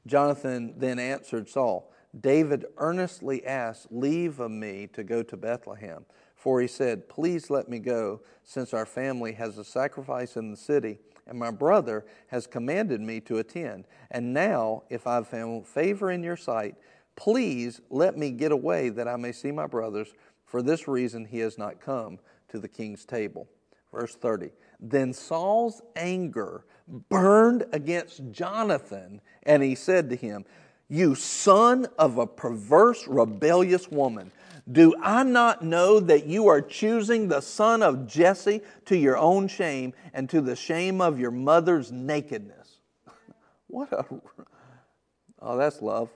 Jonathan 0.07 0.73
then 0.77 0.99
answered 0.99 1.47
Saul, 1.47 1.91
David 2.19 2.65
earnestly 2.77 3.45
asked 3.45 3.87
leave 3.91 4.39
of 4.39 4.51
me 4.51 4.87
to 4.93 5.03
go 5.03 5.23
to 5.23 5.37
Bethlehem. 5.37 6.05
For 6.35 6.59
he 6.59 6.67
said, 6.67 7.07
Please 7.07 7.51
let 7.51 7.69
me 7.69 7.77
go, 7.77 8.21
since 8.43 8.73
our 8.73 8.87
family 8.87 9.33
has 9.33 9.57
a 9.59 9.63
sacrifice 9.63 10.35
in 10.35 10.49
the 10.49 10.57
city, 10.57 10.97
and 11.27 11.37
my 11.37 11.51
brother 11.51 12.05
has 12.27 12.47
commanded 12.47 13.01
me 13.01 13.19
to 13.21 13.37
attend. 13.37 13.85
And 14.09 14.33
now, 14.33 14.83
if 14.89 15.07
I've 15.07 15.27
found 15.27 15.67
favor 15.67 16.11
in 16.11 16.23
your 16.23 16.37
sight, 16.37 16.75
please 17.15 17.81
let 17.89 18.17
me 18.17 18.31
get 18.31 18.51
away 18.51 18.89
that 18.89 19.07
I 19.07 19.15
may 19.15 19.31
see 19.31 19.51
my 19.51 19.67
brothers. 19.67 20.13
For 20.45 20.61
this 20.61 20.87
reason, 20.87 21.25
he 21.25 21.39
has 21.39 21.57
not 21.57 21.79
come 21.79 22.19
to 22.49 22.59
the 22.59 22.67
king's 22.67 23.05
table. 23.05 23.47
Verse 23.91 24.15
30. 24.15 24.49
Then 24.79 25.13
Saul's 25.13 25.81
anger 25.95 26.65
burned 27.09 27.65
against 27.71 28.31
Jonathan, 28.31 29.21
and 29.43 29.61
he 29.61 29.75
said 29.75 30.09
to 30.09 30.15
him, 30.15 30.45
You 30.89 31.15
son 31.15 31.87
of 31.99 32.17
a 32.17 32.27
perverse, 32.27 33.07
rebellious 33.07 33.89
woman. 33.89 34.31
Do 34.69 34.93
I 35.01 35.23
not 35.23 35.63
know 35.63 35.99
that 35.99 36.25
you 36.25 36.47
are 36.47 36.61
choosing 36.61 37.27
the 37.27 37.41
son 37.41 37.81
of 37.81 38.07
Jesse 38.07 38.61
to 38.85 38.97
your 38.97 39.17
own 39.17 39.47
shame 39.47 39.93
and 40.13 40.29
to 40.29 40.41
the 40.41 40.55
shame 40.55 41.01
of 41.01 41.19
your 41.19 41.31
mother's 41.31 41.91
nakedness? 41.91 42.79
what 43.67 43.91
a. 43.91 44.05
Oh, 45.41 45.57
that's 45.57 45.81
love. 45.81 46.09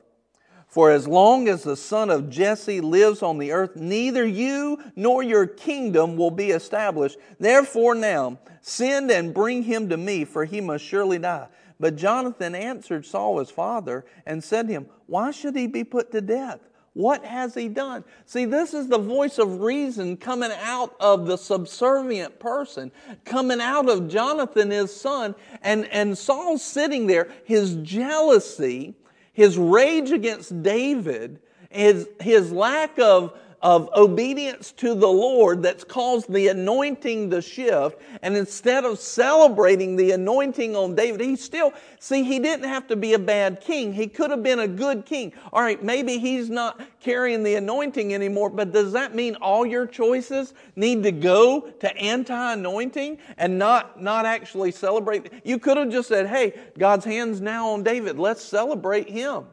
For 0.68 0.92
as 0.92 1.08
long 1.08 1.48
as 1.48 1.64
the 1.64 1.78
son 1.78 2.10
of 2.10 2.30
Jesse 2.30 2.82
lives 2.82 3.24
on 3.24 3.38
the 3.38 3.52
earth, 3.52 3.76
neither 3.76 4.26
you 4.26 4.78
nor 4.96 5.24
your 5.24 5.48
kingdom 5.48 6.18
will 6.18 6.32
be 6.32 6.52
established. 6.52 7.18
Therefore, 7.40 7.96
now 7.96 8.40
send 8.62 9.10
and 9.10 9.34
bring 9.34 9.64
him 9.64 9.90
to 9.90 9.98
me, 9.98 10.26
for 10.26 10.44
he 10.44 10.60
must 10.60 10.84
surely 10.84 11.18
die. 11.18 11.48
But 11.80 11.96
Jonathan 11.96 12.56
answered 12.56 13.06
Saul 13.06 13.40
his 13.40 13.50
father 13.50 14.06
and 14.26 14.44
said 14.44 14.68
to 14.68 14.74
him, 14.74 14.88
Why 15.08 15.32
should 15.32 15.56
he 15.56 15.68
be 15.68 15.84
put 15.84 16.12
to 16.12 16.22
death? 16.22 16.60
What 16.96 17.26
has 17.26 17.54
he 17.54 17.68
done? 17.68 18.06
See, 18.26 18.46
this 18.46 18.74
is 18.74 18.88
the 18.88 18.98
voice 18.98 19.38
of 19.38 19.60
reason 19.60 20.16
coming 20.16 20.52
out 20.62 20.96
of 21.02 21.28
the 21.28 21.36
subservient 21.36 22.40
person, 22.40 22.90
coming 23.26 23.60
out 23.60 23.90
of 23.90 24.08
Jonathan, 24.08 24.72
his 24.72 24.96
son, 24.96 25.36
and, 25.62 25.88
and 25.92 26.18
Saul 26.18 26.58
sitting 26.58 27.06
there, 27.06 27.28
his 27.44 27.76
jealousy, 27.76 28.96
his 29.34 29.58
rage 29.58 30.12
against 30.12 30.64
David, 30.64 31.42
his, 31.70 32.08
his 32.22 32.54
lack 32.54 32.98
of 32.98 33.38
of 33.62 33.90
obedience 33.96 34.72
to 34.74 34.94
the 34.94 35.08
Lord 35.08 35.64
that's 35.64 35.84
caused 35.84 36.32
the 36.32 36.50
anointing 36.50 37.30
to 37.32 37.42
shift. 37.42 38.02
And 38.22 38.36
instead 38.36 38.86
of 38.86 39.00
celebrating 39.00 39.96
the 39.96 40.12
anointing 40.12 40.76
on 40.76 40.96
David, 40.96 41.22
he 41.22 41.36
still, 41.36 41.74
see, 42.00 42.24
he 42.24 42.40
didn't 42.40 42.68
have 42.68 42.88
to 42.88 42.96
be 42.96 43.14
a 43.14 43.20
bad 43.20 43.62
king. 43.62 43.94
He 43.94 44.08
could 44.08 44.32
have 44.32 44.44
been 44.44 44.60
a 44.60 44.68
good 44.68 45.06
king. 45.06 45.34
All 45.52 45.62
right, 45.62 45.82
maybe 45.84 46.18
he's 46.18 46.50
not 46.50 46.82
carrying 47.00 47.44
the 47.44 47.56
anointing 47.56 48.14
anymore, 48.14 48.50
but 48.50 48.72
does 48.72 48.92
that 48.94 49.16
mean 49.16 49.36
all 49.36 49.66
your 49.66 49.88
choices 49.88 50.54
need 50.76 51.04
to 51.04 51.12
go 51.12 51.62
to 51.62 51.98
anti 51.98 52.54
anointing 52.54 53.18
and 53.38 53.58
not, 53.58 54.02
not 54.02 54.26
actually 54.26 54.72
celebrate? 54.72 55.32
You 55.44 55.60
could 55.60 55.78
have 55.78 55.90
just 55.90 56.08
said, 56.08 56.28
hey, 56.28 56.54
God's 56.78 57.06
hand's 57.06 57.42
now 57.42 57.70
on 57.70 57.84
David. 57.84 58.20
Let's 58.20 58.44
celebrate 58.44 59.10
him. 59.10 59.46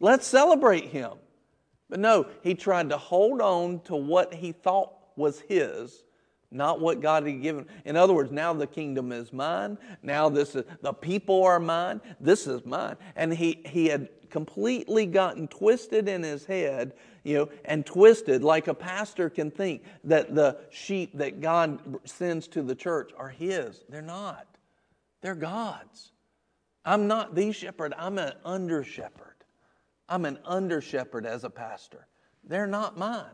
Let's 0.00 0.26
celebrate 0.26 0.84
him. 0.84 1.12
But 1.88 2.00
no, 2.00 2.26
he 2.42 2.54
tried 2.54 2.90
to 2.90 2.98
hold 2.98 3.40
on 3.40 3.80
to 3.82 3.96
what 3.96 4.34
he 4.34 4.52
thought 4.52 4.92
was 5.16 5.40
his, 5.40 6.04
not 6.50 6.80
what 6.80 7.00
God 7.00 7.26
had 7.26 7.42
given. 7.42 7.66
In 7.84 7.96
other 7.96 8.12
words, 8.12 8.32
now 8.32 8.52
the 8.52 8.66
kingdom 8.66 9.12
is 9.12 9.32
mine. 9.32 9.78
Now 10.02 10.28
this 10.28 10.54
is 10.54 10.64
the 10.82 10.92
people 10.92 11.44
are 11.44 11.60
mine. 11.60 12.00
This 12.20 12.46
is 12.46 12.64
mine. 12.64 12.96
And 13.14 13.32
he, 13.32 13.62
he 13.66 13.86
had 13.86 14.08
completely 14.30 15.06
gotten 15.06 15.48
twisted 15.48 16.08
in 16.08 16.22
his 16.22 16.44
head, 16.44 16.92
you 17.24 17.36
know, 17.36 17.48
and 17.64 17.86
twisted 17.86 18.42
like 18.42 18.68
a 18.68 18.74
pastor 18.74 19.30
can 19.30 19.50
think 19.50 19.82
that 20.04 20.34
the 20.34 20.58
sheep 20.70 21.10
that 21.14 21.40
God 21.40 21.98
sends 22.04 22.48
to 22.48 22.62
the 22.62 22.74
church 22.74 23.12
are 23.16 23.28
his. 23.28 23.84
They're 23.88 24.02
not. 24.02 24.46
They're 25.22 25.34
God's. 25.34 26.12
I'm 26.84 27.08
not 27.08 27.34
the 27.34 27.52
shepherd, 27.52 27.94
I'm 27.98 28.18
an 28.18 28.32
under 28.44 28.84
shepherd. 28.84 29.25
I'm 30.08 30.24
an 30.24 30.38
under 30.44 30.80
shepherd 30.80 31.26
as 31.26 31.44
a 31.44 31.50
pastor. 31.50 32.06
They're 32.44 32.66
not 32.66 32.96
mine. 32.96 33.24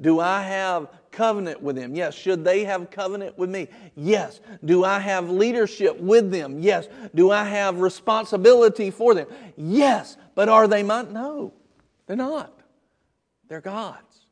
Do 0.00 0.18
I 0.18 0.42
have 0.42 0.88
covenant 1.12 1.62
with 1.62 1.76
them? 1.76 1.94
Yes. 1.94 2.14
Should 2.14 2.44
they 2.44 2.64
have 2.64 2.90
covenant 2.90 3.38
with 3.38 3.50
me? 3.50 3.68
Yes. 3.94 4.40
Do 4.64 4.84
I 4.84 4.98
have 4.98 5.30
leadership 5.30 5.98
with 6.00 6.30
them? 6.30 6.58
Yes. 6.58 6.88
Do 7.14 7.30
I 7.30 7.44
have 7.44 7.80
responsibility 7.80 8.90
for 8.90 9.14
them? 9.14 9.28
Yes. 9.56 10.16
But 10.34 10.48
are 10.48 10.66
they 10.66 10.82
mine? 10.82 11.12
No, 11.12 11.52
they're 12.06 12.16
not. 12.16 12.58
They're 13.48 13.60
God's. 13.60 14.26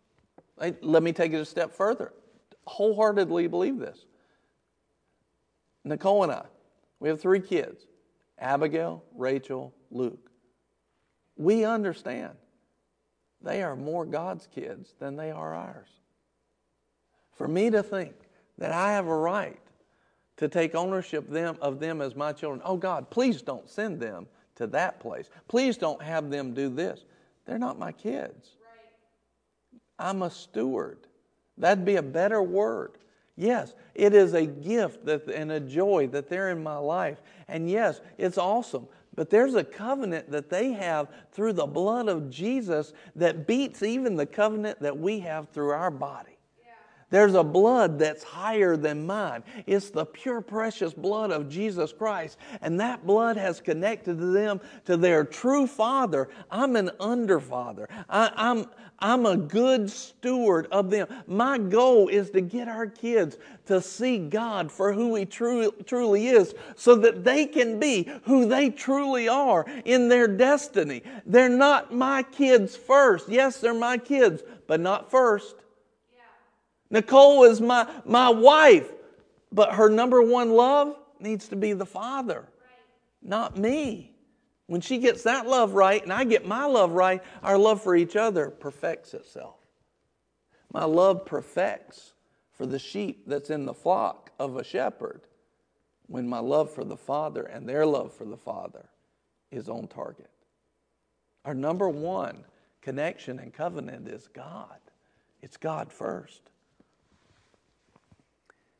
Let 0.59 1.03
me 1.03 1.13
take 1.13 1.33
it 1.33 1.37
a 1.37 1.45
step 1.45 1.73
further. 1.73 2.13
Wholeheartedly 2.67 3.47
believe 3.47 3.79
this. 3.79 4.07
Nicole 5.85 6.25
and 6.25 6.33
I, 6.33 6.45
we 6.99 7.09
have 7.09 7.21
three 7.21 7.41
kids 7.41 7.87
Abigail, 8.39 9.05
Rachel, 9.15 9.73
Luke 9.91 10.30
we 11.41 11.65
understand 11.65 12.35
they 13.41 13.63
are 13.63 13.75
more 13.75 14.05
God's 14.05 14.47
kids 14.47 14.95
than 14.99 15.17
they 15.17 15.31
are 15.31 15.55
ours. 15.55 15.89
For 17.33 17.49
me 17.49 17.71
to 17.71 17.83
think 17.83 18.15
that 18.59 18.73
I 18.73 18.93
have 18.93 19.07
a 19.07 19.17
right 19.17 19.59
to 20.37 20.49
take 20.49 20.75
ownership 20.75 21.31
them, 21.31 21.57
of 21.63 21.81
them 21.81 22.03
as 22.03 22.15
my 22.15 22.35
children, 22.35 22.61
oh 22.63 22.77
God, 22.77 23.09
please 23.09 23.41
don't 23.41 23.71
send 23.71 23.99
them 24.01 24.27
to 24.57 24.67
that 24.67 25.01
place. 25.01 25.31
Please 25.49 25.79
don't 25.79 26.03
have 26.03 26.29
them 26.29 26.53
do 26.53 26.69
this. 26.69 27.05
They're 27.47 27.59
not 27.59 27.79
my 27.79 27.93
kids. 27.93 28.51
I'm 29.99 30.21
a 30.21 30.31
steward. 30.31 30.99
That'd 31.57 31.87
be 31.87 31.97
a 31.97 32.03
better 32.03 32.43
word. 32.43 32.99
Yes, 33.37 33.73
it 33.95 34.15
is 34.15 34.35
a 34.35 34.45
gift 34.45 35.07
that, 35.07 35.27
and 35.29 35.51
a 35.51 35.61
joy 35.61 36.09
that 36.09 36.29
they're 36.29 36.51
in 36.51 36.63
my 36.63 36.77
life. 36.77 37.23
And 37.49 37.71
yes, 37.71 38.03
it's 38.19 38.37
awesome. 38.37 38.87
But 39.21 39.29
there's 39.29 39.55
a 39.55 39.63
covenant 39.63 40.31
that 40.31 40.49
they 40.49 40.73
have 40.73 41.09
through 41.33 41.53
the 41.53 41.67
blood 41.67 42.09
of 42.09 42.31
Jesus 42.31 42.95
that 43.17 43.47
beats 43.47 43.83
even 43.83 44.17
the 44.17 44.25
covenant 44.25 44.81
that 44.81 44.97
we 44.97 45.21
have 45.21 45.51
through 45.51 45.73
our 45.73 45.91
body. 45.91 46.39
There's 47.11 47.35
a 47.35 47.43
blood 47.43 47.99
that's 47.99 48.23
higher 48.23 48.77
than 48.77 49.05
mine. 49.05 49.43
It's 49.67 49.91
the 49.91 50.07
pure, 50.07 50.41
precious 50.41 50.95
blood 50.95 51.33
of 51.33 51.49
Jesus 51.49 51.93
Christ. 51.93 52.39
And 52.63 52.79
that 52.79 53.05
blood 53.05 53.37
has 53.37 53.61
connected 53.61 54.15
them 54.15 54.61
to 54.85 54.97
their 54.97 55.25
true 55.25 55.67
father. 55.67 56.29
I'm 56.51 56.77
an 56.77 56.91
underfather. 57.01 57.89
I, 58.09 58.31
I'm, 58.37 58.67
I'm 59.01 59.27
a 59.27 59.37
good 59.37 59.91
steward 59.91 60.69
of 60.71 60.91
them. 60.91 61.09
My 61.27 61.59
goal 61.59 62.09
is 62.09 62.31
to 62.31 62.41
get 62.41 62.69
our 62.69 62.87
kids 62.87 63.39
to 63.67 63.83
see 63.83 64.19
God 64.19 64.71
for 64.71 64.93
who 64.93 65.17
He 65.17 65.27
truly, 65.27 65.73
truly 65.85 66.29
is 66.29 66.55
so 66.77 66.95
that 66.97 67.25
they 67.25 67.45
can 67.47 67.81
be 67.81 68.09
who 68.23 68.47
they 68.47 68.71
truly 68.71 69.29
are 69.29 69.67
in 69.85 70.09
their 70.09 70.29
destiny. 70.29 71.03
They're 71.27 71.49
not 71.49 71.93
my 71.93 72.23
kids 72.23 72.77
first. 72.77 73.29
Yes, 73.29 73.59
they're 73.59 73.75
my 73.75 73.99
kids, 73.99 74.43
but 74.69 74.79
not 74.79 75.11
first. 75.11 75.57
Nicole 76.91 77.45
is 77.45 77.61
my, 77.61 77.89
my 78.05 78.29
wife, 78.29 78.91
but 79.53 79.75
her 79.75 79.89
number 79.89 80.23
one 80.23 80.53
love 80.53 80.97
needs 81.21 81.49
to 81.49 81.57
be 81.57 81.73
the 81.73 81.87
Father, 81.87 82.47
not 83.23 83.57
me. 83.57 84.15
When 84.67 84.81
she 84.81 84.99
gets 84.99 85.25
that 85.25 85.47
love 85.47 85.75
right 85.75 86.03
and 86.03 86.13
I 86.13 86.25
get 86.25 86.47
my 86.47 86.65
love 86.65 86.93
right, 86.93 87.23
our 87.43 87.59
love 87.59 87.83
for 87.83 87.97
each 87.97 88.15
other 88.15 88.51
perfects 88.51 89.15
itself. 89.15 89.57
My 90.73 90.85
love 90.85 91.27
perfects 91.27 92.13
for 92.53 92.67
the 92.67 92.79
sheep 92.79 93.25
that's 93.27 93.51
in 93.51 93.65
the 93.65 93.75
flock 93.75 94.31
of 94.39 94.57
a 94.57 94.65
shepherd 94.65 95.23
when 96.07 96.29
my 96.29 96.39
love 96.39 96.73
for 96.73 96.85
the 96.85 96.97
Father 96.97 97.43
and 97.43 97.69
their 97.69 97.85
love 97.87 98.13
for 98.13 98.25
the 98.25 98.37
Father 98.37 98.89
is 99.51 99.69
on 99.69 99.89
target. 99.89 100.31
Our 101.45 101.55
number 101.55 101.89
one 101.89 102.45
connection 102.83 103.39
and 103.39 103.53
covenant 103.53 104.09
is 104.09 104.29
God. 104.29 104.79
It's 105.43 105.57
God 105.57 105.93
first. 105.93 106.50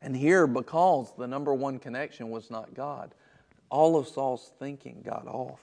And 0.03 0.17
here, 0.17 0.47
because 0.47 1.13
the 1.19 1.27
number 1.27 1.55
one 1.55 1.79
connection 1.79 2.31
was 2.31 2.51
not 2.51 2.75
God, 2.75 3.15
all 3.69 3.97
of 3.97 4.09
Saul's 4.09 4.53
thinking 4.59 5.03
got 5.05 5.27
off. 5.27 5.61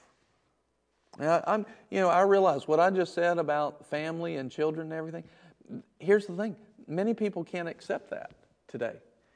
Now, 1.19 1.43
I'm, 1.47 1.65
you 1.89 1.99
know, 1.99 2.09
I 2.09 2.21
realize 2.21 2.67
what 2.67 2.79
I 2.79 2.89
just 2.89 3.13
said 3.13 3.39
about 3.39 3.85
family 3.87 4.35
and 4.35 4.51
children 4.51 4.91
and 4.91 4.93
everything. 4.93 5.23
Here's 5.99 6.27
the 6.27 6.35
thing 6.35 6.55
many 6.87 7.13
people 7.13 7.43
can't 7.43 7.67
accept 7.67 8.09
that 8.11 8.31
today. 8.67 8.93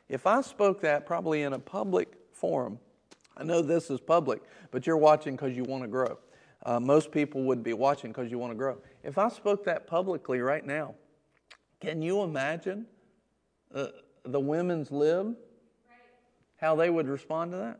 If 0.08 0.28
I 0.28 0.42
spoke 0.42 0.82
that 0.82 1.06
probably 1.06 1.42
in 1.42 1.54
a 1.54 1.60
public 1.60 2.14
forum, 2.32 2.80
I 3.38 3.44
know 3.44 3.62
this 3.62 3.90
is 3.90 4.00
public, 4.00 4.42
but 4.70 4.86
you're 4.86 4.98
watching 4.98 5.36
because 5.36 5.56
you 5.56 5.64
want 5.64 5.84
to 5.84 5.88
grow. 5.88 6.18
Uh, 6.64 6.80
most 6.80 7.12
people 7.12 7.44
would 7.44 7.64
be 7.64 7.74
watching 7.74 8.12
because 8.12 8.30
you 8.30 8.38
want 8.38 8.52
to 8.52 8.58
grow. 8.58 8.78
If 9.04 9.18
I 9.18 9.30
spoke 9.30 9.64
that 9.66 9.88
publicly 9.88 10.42
right 10.42 10.66
now, 10.66 10.94
can 11.80 12.02
you 12.02 12.22
imagine 12.22 12.86
uh, 13.74 13.88
the 14.24 14.40
women's 14.40 14.92
lib? 14.92 15.36
How 16.58 16.76
they 16.76 16.90
would 16.90 17.08
respond 17.08 17.52
to 17.52 17.58
that? 17.58 17.80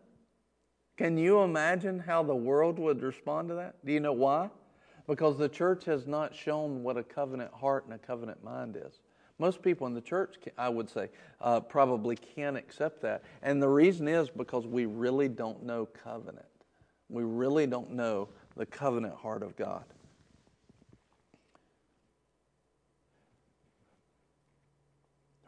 Can 0.98 1.18
you 1.18 1.42
imagine 1.42 2.00
how 2.00 2.24
the 2.24 2.36
world 2.36 2.80
would 2.80 3.02
respond 3.02 3.50
to 3.50 3.56
that? 3.56 3.84
Do 3.86 3.92
you 3.92 4.00
know 4.00 4.14
why? 4.14 4.50
Because 5.08 5.38
the 5.38 5.50
church 5.50 5.86
has 5.86 6.08
not 6.08 6.36
shown 6.36 6.84
what 6.84 6.98
a 6.98 7.04
covenant 7.04 7.54
heart 7.54 7.86
and 7.86 7.94
a 7.94 7.98
covenant 7.98 8.44
mind 8.44 8.76
is. 8.76 9.00
Most 9.40 9.64
people 9.64 9.88
in 9.88 9.94
the 9.96 10.02
church, 10.02 10.36
I 10.58 10.70
would 10.70 10.90
say, 10.90 11.10
uh, 11.40 11.60
probably 11.62 12.16
can't 12.16 12.56
accept 12.56 13.02
that. 13.02 13.24
And 13.42 13.62
the 13.62 13.68
reason 13.68 14.08
is 14.08 14.30
because 14.30 14.68
we 14.68 14.86
really 14.86 15.28
don't 15.28 15.64
know 15.64 15.88
covenant. 15.88 16.46
We 17.10 17.24
really 17.24 17.66
don't 17.66 17.92
know 17.92 18.30
the 18.56 18.66
covenant 18.66 19.16
heart 19.16 19.42
of 19.42 19.56
God. 19.56 19.84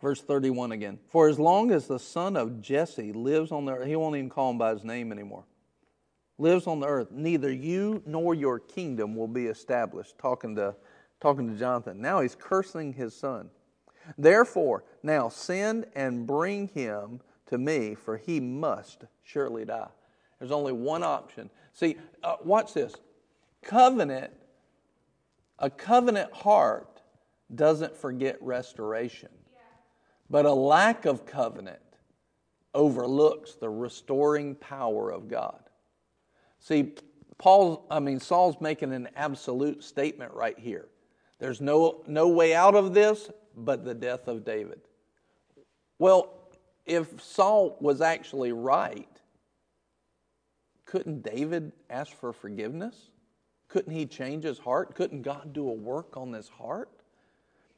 Verse 0.04 0.22
31 0.22 0.74
again. 0.74 1.00
For 1.08 1.30
as 1.30 1.40
long 1.40 1.72
as 1.72 1.88
the 1.88 1.98
son 1.98 2.36
of 2.36 2.62
Jesse 2.62 3.14
lives 3.14 3.54
on 3.54 3.64
the 3.64 3.72
earth, 3.72 3.88
he 3.88 3.96
won't 3.96 4.18
even 4.18 4.30
call 4.30 4.52
him 4.52 4.58
by 4.58 4.72
his 4.72 4.84
name 4.84 5.14
anymore. 5.14 5.46
Lives 6.38 6.68
on 6.68 6.82
the 6.82 6.88
earth, 6.88 7.10
neither 7.10 7.50
you 7.50 8.04
nor 8.06 8.36
your 8.36 8.60
kingdom 8.60 9.16
will 9.16 9.30
be 9.30 9.46
established. 9.46 10.18
Talking 10.20 10.58
to, 10.58 10.76
talking 11.22 11.50
to 11.50 11.58
Jonathan. 11.58 12.02
Now 12.02 12.20
he's 12.20 12.36
cursing 12.36 12.92
his 12.92 13.16
son. 13.16 13.50
Therefore, 14.18 14.84
now 15.04 15.30
send 15.30 15.86
and 15.96 16.28
bring 16.28 16.68
him 16.68 17.22
to 17.46 17.58
me, 17.58 17.96
for 17.96 18.18
he 18.18 18.42
must 18.42 19.06
surely 19.24 19.64
die. 19.64 19.88
There's 20.38 20.52
only 20.52 20.74
one 20.74 21.04
option. 21.04 21.50
See, 21.72 21.96
uh, 22.22 22.36
watch 22.44 22.74
this. 22.74 22.94
Covenant, 23.62 24.34
a 25.60 25.70
covenant 25.70 26.34
heart 26.34 27.02
doesn't 27.56 27.96
forget 27.96 28.36
restoration. 28.42 29.30
But 30.34 30.48
a 30.48 30.52
lack 30.52 31.06
of 31.06 31.28
covenant 31.28 31.78
overlooks 32.74 33.54
the 33.54 33.70
restoring 33.70 34.56
power 34.56 35.12
of 35.12 35.28
God. 35.28 35.60
See, 36.58 36.94
Paul, 37.38 37.86
I 37.92 38.00
mean, 38.00 38.20
Saul's 38.20 38.60
making 38.60 38.94
an 38.94 39.10
absolute 39.16 39.84
statement 39.84 40.34
right 40.34 40.58
here. 40.58 40.88
There's 41.38 41.62
no, 41.62 42.02
no 42.08 42.30
way 42.30 42.56
out 42.56 42.74
of 42.74 42.96
this 42.96 43.30
but 43.56 43.86
the 43.86 43.94
death 43.94 44.28
of 44.28 44.44
David. 44.44 44.82
Well, 46.00 46.34
if 46.88 47.22
Saul 47.22 47.78
was 47.80 48.02
actually 48.02 48.54
right, 48.54 49.22
couldn't 50.86 51.22
David 51.22 51.74
ask 51.92 52.12
for 52.12 52.34
forgiveness? 52.34 52.96
Couldn't 53.68 53.94
he 53.94 54.08
change 54.08 54.46
his 54.46 54.58
heart? 54.58 54.96
Couldn't 54.96 55.22
God 55.22 55.54
do 55.54 55.70
a 55.70 55.74
work 55.74 56.18
on 56.18 56.34
his 56.34 56.50
heart? 56.50 56.90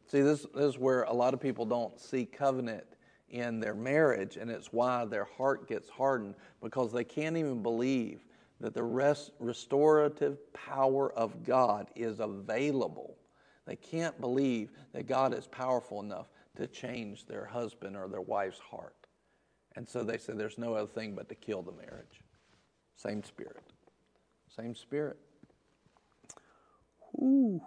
See, 0.07 0.21
this, 0.21 0.45
is 0.55 0.77
where 0.77 1.03
a 1.03 1.13
lot 1.13 1.33
of 1.33 1.39
people 1.39 1.65
don't 1.65 1.99
see 1.99 2.25
covenant 2.25 2.85
in 3.29 3.59
their 3.59 3.73
marriage, 3.73 4.37
and 4.37 4.51
it's 4.51 4.71
why 4.71 5.05
their 5.05 5.25
heart 5.25 5.67
gets 5.67 5.89
hardened 5.89 6.35
because 6.61 6.91
they 6.93 7.03
can't 7.03 7.37
even 7.37 7.63
believe 7.63 8.23
that 8.61 8.73
the 8.73 8.83
rest, 8.83 9.31
restorative 9.39 10.37
power 10.53 11.11
of 11.13 11.43
God 11.43 11.89
is 11.95 12.19
available. 12.19 13.17
They 13.65 13.75
can't 13.75 14.19
believe 14.21 14.71
that 14.93 15.07
God 15.07 15.33
is 15.33 15.47
powerful 15.47 16.01
enough 16.01 16.27
to 16.57 16.67
change 16.67 17.25
their 17.25 17.45
husband 17.45 17.97
or 17.97 18.07
their 18.07 18.21
wife's 18.21 18.59
heart. 18.59 18.95
And 19.75 19.89
so 19.89 20.03
they 20.03 20.17
say 20.17 20.33
there's 20.33 20.57
no 20.57 20.75
other 20.75 20.87
thing 20.87 21.15
but 21.15 21.27
to 21.29 21.35
kill 21.35 21.61
the 21.61 21.73
marriage. 21.73 22.21
Same 22.95 23.23
spirit. 23.23 23.63
Same 24.55 24.75
spirit. 24.75 25.17
Ooh. 27.21 27.61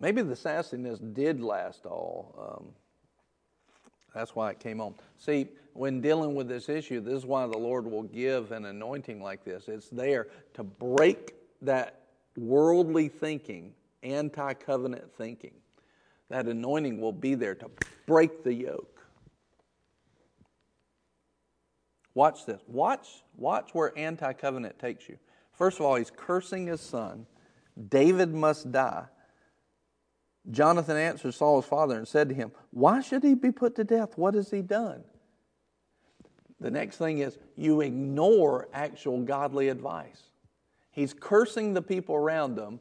Maybe 0.00 0.22
the 0.22 0.34
sassiness 0.34 1.14
did 1.14 1.40
last 1.42 1.86
all. 1.86 2.34
Um, 2.38 2.66
that's 4.14 4.34
why 4.34 4.50
it 4.50 4.60
came 4.60 4.80
on. 4.80 4.94
See, 5.18 5.48
when 5.72 6.00
dealing 6.00 6.34
with 6.34 6.48
this 6.48 6.68
issue, 6.68 7.00
this 7.00 7.14
is 7.14 7.26
why 7.26 7.46
the 7.46 7.58
Lord 7.58 7.90
will 7.90 8.04
give 8.04 8.52
an 8.52 8.64
anointing 8.64 9.20
like 9.22 9.44
this. 9.44 9.68
It's 9.68 9.88
there 9.88 10.28
to 10.54 10.62
break 10.62 11.34
that 11.62 12.02
worldly 12.36 13.08
thinking, 13.08 13.74
anti 14.02 14.54
covenant 14.54 15.12
thinking. 15.16 15.54
That 16.30 16.46
anointing 16.46 17.00
will 17.00 17.12
be 17.12 17.34
there 17.34 17.54
to 17.56 17.70
break 18.06 18.44
the 18.44 18.54
yoke. 18.54 18.94
Watch 22.14 22.46
this. 22.46 22.60
Watch, 22.68 23.08
watch 23.36 23.70
where 23.72 23.92
anti 23.98 24.32
covenant 24.32 24.78
takes 24.78 25.08
you. 25.08 25.18
First 25.52 25.80
of 25.80 25.86
all, 25.86 25.96
he's 25.96 26.10
cursing 26.10 26.66
his 26.66 26.80
son. 26.80 27.26
David 27.88 28.32
must 28.32 28.70
die. 28.70 29.04
Jonathan 30.50 30.96
answered 30.96 31.34
Saul's 31.34 31.64
father 31.64 31.96
and 31.96 32.06
said 32.06 32.28
to 32.28 32.34
him, 32.34 32.52
Why 32.70 33.00
should 33.00 33.22
he 33.22 33.34
be 33.34 33.50
put 33.50 33.76
to 33.76 33.84
death? 33.84 34.16
What 34.16 34.34
has 34.34 34.50
he 34.50 34.62
done? 34.62 35.02
The 36.60 36.70
next 36.70 36.96
thing 36.96 37.18
is 37.18 37.38
you 37.56 37.80
ignore 37.80 38.68
actual 38.72 39.22
godly 39.22 39.68
advice. 39.68 40.22
He's 40.90 41.12
cursing 41.12 41.74
the 41.74 41.82
people 41.82 42.14
around 42.14 42.58
him 42.58 42.80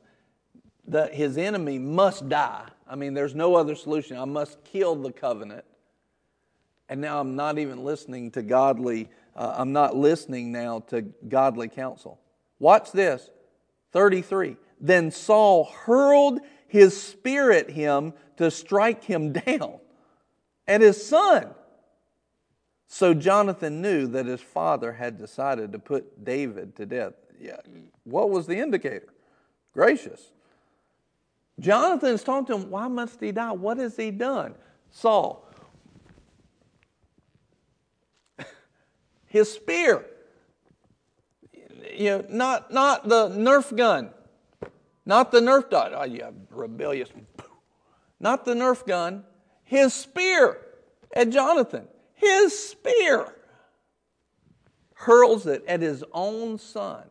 that 0.88 1.14
his 1.14 1.38
enemy 1.38 1.80
must 1.80 2.28
die. 2.30 2.68
I 2.88 2.96
mean, 2.96 3.14
there's 3.14 3.34
no 3.34 3.56
other 3.56 3.76
solution. 3.76 4.18
I 4.18 4.26
must 4.26 4.64
kill 4.64 4.96
the 4.96 5.12
covenant. 5.12 5.66
And 6.90 7.00
now 7.02 7.20
I'm 7.20 7.36
not 7.36 7.58
even 7.58 7.84
listening 7.84 8.32
to 8.32 8.42
godly, 8.42 9.10
uh, 9.36 9.56
I'm 9.58 9.72
not 9.72 9.96
listening 9.96 10.52
now 10.52 10.82
to 10.88 11.02
godly 11.02 11.70
counsel. 11.70 12.20
Watch 12.60 12.92
this 12.92 13.30
33. 13.94 14.58
Then 14.80 15.12
Saul 15.12 15.66
hurled 15.66 16.40
his 16.74 17.00
spirit 17.00 17.70
him 17.70 18.14
to 18.36 18.50
strike 18.50 19.04
him 19.04 19.32
down, 19.46 19.78
at 20.68 20.82
his 20.82 21.06
son. 21.06 21.54
So 22.88 23.14
Jonathan 23.14 23.80
knew 23.80 24.08
that 24.08 24.26
his 24.26 24.42
father 24.42 24.92
had 24.92 25.20
decided 25.20 25.72
to 25.74 25.80
put 25.80 26.26
David 26.26 26.76
to 26.78 26.88
death. 26.88 27.14
Yeah, 27.40 27.58
what 28.06 28.32
was 28.32 28.48
the 28.48 28.58
indicator? 28.58 29.14
Gracious. 29.72 30.32
Jonathan's 31.60 32.24
talking 32.24 32.48
to 32.48 32.56
him, 32.56 32.72
why 32.72 32.88
must 32.88 33.22
he 33.22 33.32
die? 33.32 33.52
What 33.52 33.78
has 33.78 33.96
he 33.96 34.10
done? 34.10 34.56
Saul. 34.90 35.48
His 39.28 39.52
spear. 39.52 40.08
You 41.96 42.10
know, 42.10 42.26
not, 42.30 42.74
not 42.74 43.08
the 43.08 43.30
Nerf 43.30 43.78
gun. 43.78 44.10
Not 45.06 45.32
the 45.32 45.40
Nerf 45.40 45.70
dot. 45.70 45.92
Oh, 45.94 46.04
you 46.04 46.34
rebellious. 46.50 47.10
Not 48.20 48.46
the 48.46 48.54
Nerf 48.54 48.86
gun. 48.86 49.24
His 49.64 49.94
spear 49.94 50.60
at 51.16 51.30
Jonathan. 51.30 51.88
His 52.14 52.58
spear 52.58 53.34
hurls 54.94 55.46
it 55.46 55.64
at 55.68 55.82
his 55.82 56.04
own 56.14 56.58
son. 56.58 57.04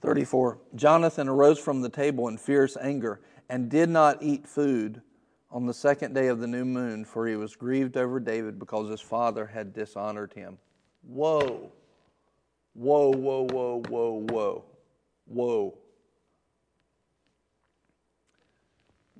34. 0.00 0.58
Jonathan 0.74 1.28
arose 1.28 1.58
from 1.58 1.82
the 1.82 1.88
table 1.88 2.28
in 2.28 2.38
fierce 2.38 2.76
anger 2.80 3.20
and 3.48 3.68
did 3.68 3.88
not 3.88 4.22
eat 4.22 4.46
food 4.46 5.02
on 5.50 5.66
the 5.66 5.74
second 5.74 6.14
day 6.14 6.28
of 6.28 6.40
the 6.40 6.46
new 6.46 6.64
moon, 6.64 7.04
for 7.04 7.26
he 7.26 7.36
was 7.36 7.56
grieved 7.56 7.96
over 7.96 8.20
David 8.20 8.58
because 8.58 8.88
his 8.88 9.00
father 9.00 9.46
had 9.46 9.72
dishonored 9.72 10.32
him. 10.34 10.58
Whoa. 11.02 11.72
Whoa, 12.78 13.10
whoa, 13.10 13.44
whoa, 13.48 13.82
whoa, 13.88 14.24
whoa, 14.28 14.64
whoa. 15.24 15.78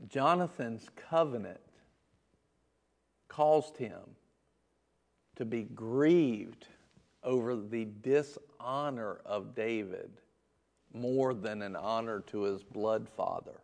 Jonathan's 0.07 0.89
covenant 1.11 1.59
caused 3.27 3.77
him 3.77 3.99
to 5.35 5.45
be 5.45 5.65
grieved 5.65 6.69
over 7.25 7.57
the 7.57 7.89
dishonor 8.01 9.23
of 9.27 9.57
David 9.57 10.13
more 10.95 11.35
than 11.35 11.61
an 11.63 11.75
honor 11.75 12.21
to 12.29 12.43
his 12.43 12.63
blood 12.63 13.09
father. 13.09 13.61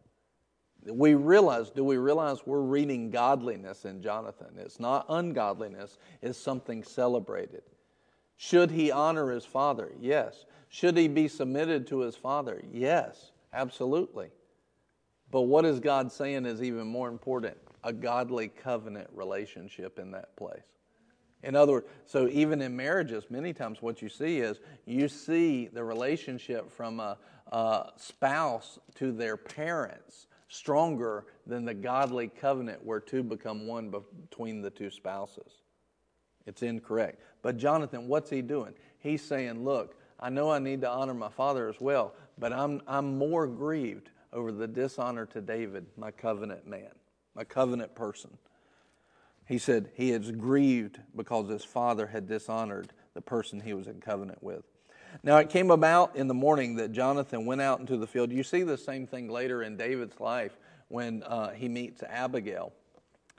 We 0.85 1.15
realize, 1.15 1.71
do 1.71 1.85
we 1.85 1.99
realize 1.99 2.39
we're 2.45 2.63
reading 2.63 3.11
godliness 3.11 3.85
in 3.85 4.03
Jonathan? 4.03 4.57
It's 4.59 4.81
not 4.81 5.07
ungodliness, 5.09 5.99
it's 6.21 6.37
something 6.37 6.83
celebrated. 6.83 7.63
Should 8.37 8.71
he 8.71 8.91
honor 8.91 9.31
his 9.31 9.45
father? 9.45 9.93
Yes. 10.01 10.45
Should 10.69 10.97
he 10.97 11.09
be 11.09 11.29
submitted 11.29 11.87
to 11.89 12.01
his 12.01 12.17
father? 12.17 12.63
Yes, 12.73 13.31
absolutely. 13.53 14.31
But 15.31 15.43
what 15.43 15.65
is 15.65 15.81
God 15.81 16.11
saying 16.11 16.47
is 16.47 16.63
even 16.63 16.87
more 16.87 17.09
important 17.09 17.57
a 17.85 17.93
godly 17.93 18.49
covenant 18.49 19.09
relationship 19.13 19.99
in 19.99 20.11
that 20.13 20.35
place. 20.37 20.63
In 21.43 21.55
other 21.55 21.73
words, 21.73 21.87
so 22.07 22.27
even 22.29 22.63
in 22.63 22.75
marriages, 22.75 23.25
many 23.29 23.53
times 23.53 23.83
what 23.83 24.01
you 24.01 24.09
see 24.09 24.39
is 24.39 24.61
you 24.87 25.09
see 25.09 25.67
the 25.67 25.85
relationship 25.85 26.73
from 26.73 26.99
a, 27.01 27.19
a 27.53 27.91
spouse 27.97 28.79
to 28.95 29.13
their 29.13 29.37
parents 29.37 30.27
stronger 30.49 31.27
than 31.47 31.65
the 31.65 31.75
godly 31.75 32.29
covenant 32.29 32.85
where 32.85 33.01
two 33.01 33.23
become 33.23 33.67
one 33.67 33.93
between 34.23 34.63
the 34.63 34.71
two 34.71 34.89
spouses. 34.89 35.64
It's 36.47 36.63
incorrect. 36.63 37.21
But 37.43 37.57
Jonathan, 37.57 38.09
what's 38.09 38.31
he 38.31 38.43
doing? 38.43 38.75
He's 38.99 39.23
saying, 39.23 39.65
Look, 39.65 39.97
I 40.21 40.31
know 40.31 40.51
I 40.51 40.59
need 40.59 40.81
to 40.83 40.91
honor 40.91 41.15
my 41.15 41.31
father 41.31 41.69
as 41.69 41.81
well, 41.81 42.15
but 42.39 42.53
I'm, 42.53 42.81
I'm 42.87 43.19
more 43.19 43.47
grieved 43.47 44.11
over 44.33 44.53
the 44.53 44.67
dishonor 44.67 45.27
to 45.27 45.41
David, 45.41 45.87
my 45.97 46.11
covenant 46.11 46.67
man, 46.67 46.91
my 47.35 47.45
covenant 47.45 47.95
person. 47.95 48.31
He 49.47 49.59
said 49.59 49.91
he 49.95 50.11
is 50.11 50.31
grieved 50.31 51.01
because 51.15 51.49
his 51.51 51.65
father 51.65 52.07
had 52.07 52.27
dishonored 52.27 52.93
the 53.13 53.21
person 53.21 53.61
he 53.61 53.75
was 53.75 53.87
in 53.87 54.01
covenant 54.01 54.43
with. 54.43 54.65
Now 55.23 55.37
it 55.37 55.51
came 55.51 55.71
about 55.71 56.17
in 56.17 56.27
the 56.27 56.35
morning 56.35 56.77
that 56.77 56.93
Jonathan 56.93 57.47
went 57.47 57.61
out 57.61 57.79
into 57.79 57.97
the 57.97 58.07
field. 58.07 58.33
You 58.33 58.43
see 58.43 58.63
the 58.63 58.79
same 58.79 59.07
thing 59.07 59.29
later 59.29 59.63
in 59.63 59.77
David's 59.77 60.19
life 60.19 60.59
when 60.89 61.23
uh, 61.23 61.51
he 61.51 61.69
meets 61.69 62.03
Abigail. 62.03 62.73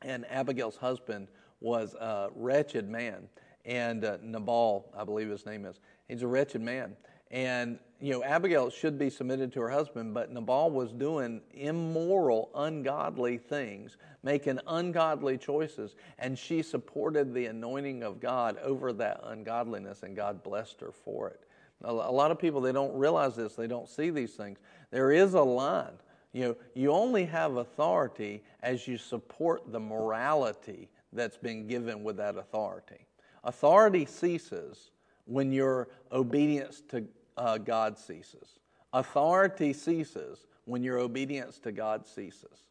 And 0.01 0.25
Abigail's 0.29 0.77
husband 0.77 1.27
was 1.65 1.95
a 1.95 2.29
wretched 2.35 2.87
man. 2.87 3.27
And 3.65 4.05
uh, 4.05 4.17
Nabal, 4.21 4.85
I 4.95 5.03
believe 5.03 5.29
his 5.29 5.47
name 5.47 5.65
is, 5.65 5.79
he's 6.07 6.21
a 6.21 6.27
wretched 6.27 6.61
man. 6.61 6.95
And, 7.31 7.79
you 7.99 8.13
know, 8.13 8.23
Abigail 8.23 8.69
should 8.69 8.99
be 8.99 9.09
submitted 9.09 9.51
to 9.53 9.61
her 9.61 9.69
husband, 9.71 10.13
but 10.13 10.31
Nabal 10.31 10.69
was 10.69 10.91
doing 10.91 11.41
immoral, 11.55 12.51
ungodly 12.53 13.39
things, 13.39 13.97
making 14.21 14.59
ungodly 14.67 15.39
choices, 15.39 15.95
and 16.19 16.37
she 16.37 16.61
supported 16.61 17.33
the 17.33 17.47
anointing 17.47 18.03
of 18.03 18.19
God 18.19 18.59
over 18.59 18.93
that 18.93 19.21
ungodliness, 19.23 20.03
and 20.03 20.15
God 20.15 20.43
blessed 20.43 20.79
her 20.81 20.91
for 20.91 21.29
it. 21.29 21.41
A 21.83 21.91
lot 21.91 22.29
of 22.29 22.37
people, 22.37 22.61
they 22.61 22.71
don't 22.71 22.95
realize 22.95 23.35
this, 23.35 23.55
they 23.55 23.67
don't 23.67 23.89
see 23.89 24.11
these 24.11 24.33
things. 24.35 24.59
There 24.91 25.11
is 25.11 25.33
a 25.33 25.41
line. 25.41 25.93
You 26.31 26.43
know, 26.43 26.55
you 26.75 26.91
only 26.91 27.25
have 27.25 27.57
authority 27.57 28.43
as 28.61 28.87
you 28.87 28.97
support 28.97 29.71
the 29.71 29.79
morality 29.79 30.89
that's 31.15 31.37
been 31.37 31.67
given 31.67 32.03
with 32.03 32.17
that 32.17 32.35
authority. 32.37 33.07
Authority 33.43 34.05
ceases 34.05 34.91
when 35.25 35.51
your 35.51 35.87
obedience 36.11 36.81
to 36.89 37.05
uh, 37.37 37.57
God 37.57 37.97
ceases. 37.97 38.59
Authority 38.93 39.73
ceases 39.73 40.45
when 40.65 40.83
your 40.83 40.99
obedience 40.99 41.59
to 41.59 41.71
God 41.71 42.05
ceases. 42.05 42.69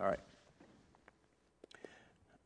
All 0.00 0.06
right. 0.06 0.20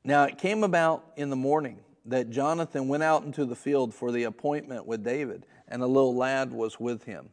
Now 0.05 0.25
it 0.25 0.39
came 0.39 0.63
about 0.63 1.13
in 1.17 1.31
the 1.31 1.37
morning 1.37 1.79
that 2.05 2.31
Jonathan 2.31 2.89
went 2.89 3.03
out 3.03 3.25
into 3.25 3.45
the 3.45 3.57
field 3.57 3.93
for 3.93 4.13
the 4.13 4.25
appointment 4.25 4.87
with 4.87 5.03
David, 5.03 5.47
and 5.67 5.83
a 5.83 5.87
little 5.87 6.15
lad 6.15 6.53
was 6.53 6.79
with 6.79 7.05
him. 7.05 7.31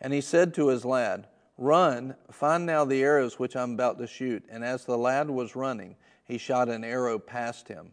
And 0.00 0.12
he 0.12 0.20
said 0.20 0.52
to 0.54 0.68
his 0.68 0.84
lad, 0.84 1.28
Run, 1.56 2.16
find 2.30 2.66
now 2.66 2.84
the 2.84 3.02
arrows 3.02 3.38
which 3.38 3.56
I'm 3.56 3.74
about 3.74 3.98
to 3.98 4.06
shoot. 4.06 4.44
And 4.50 4.64
as 4.64 4.84
the 4.84 4.98
lad 4.98 5.30
was 5.30 5.54
running, 5.54 5.96
he 6.24 6.38
shot 6.38 6.68
an 6.68 6.84
arrow 6.84 7.18
past 7.18 7.68
him. 7.68 7.92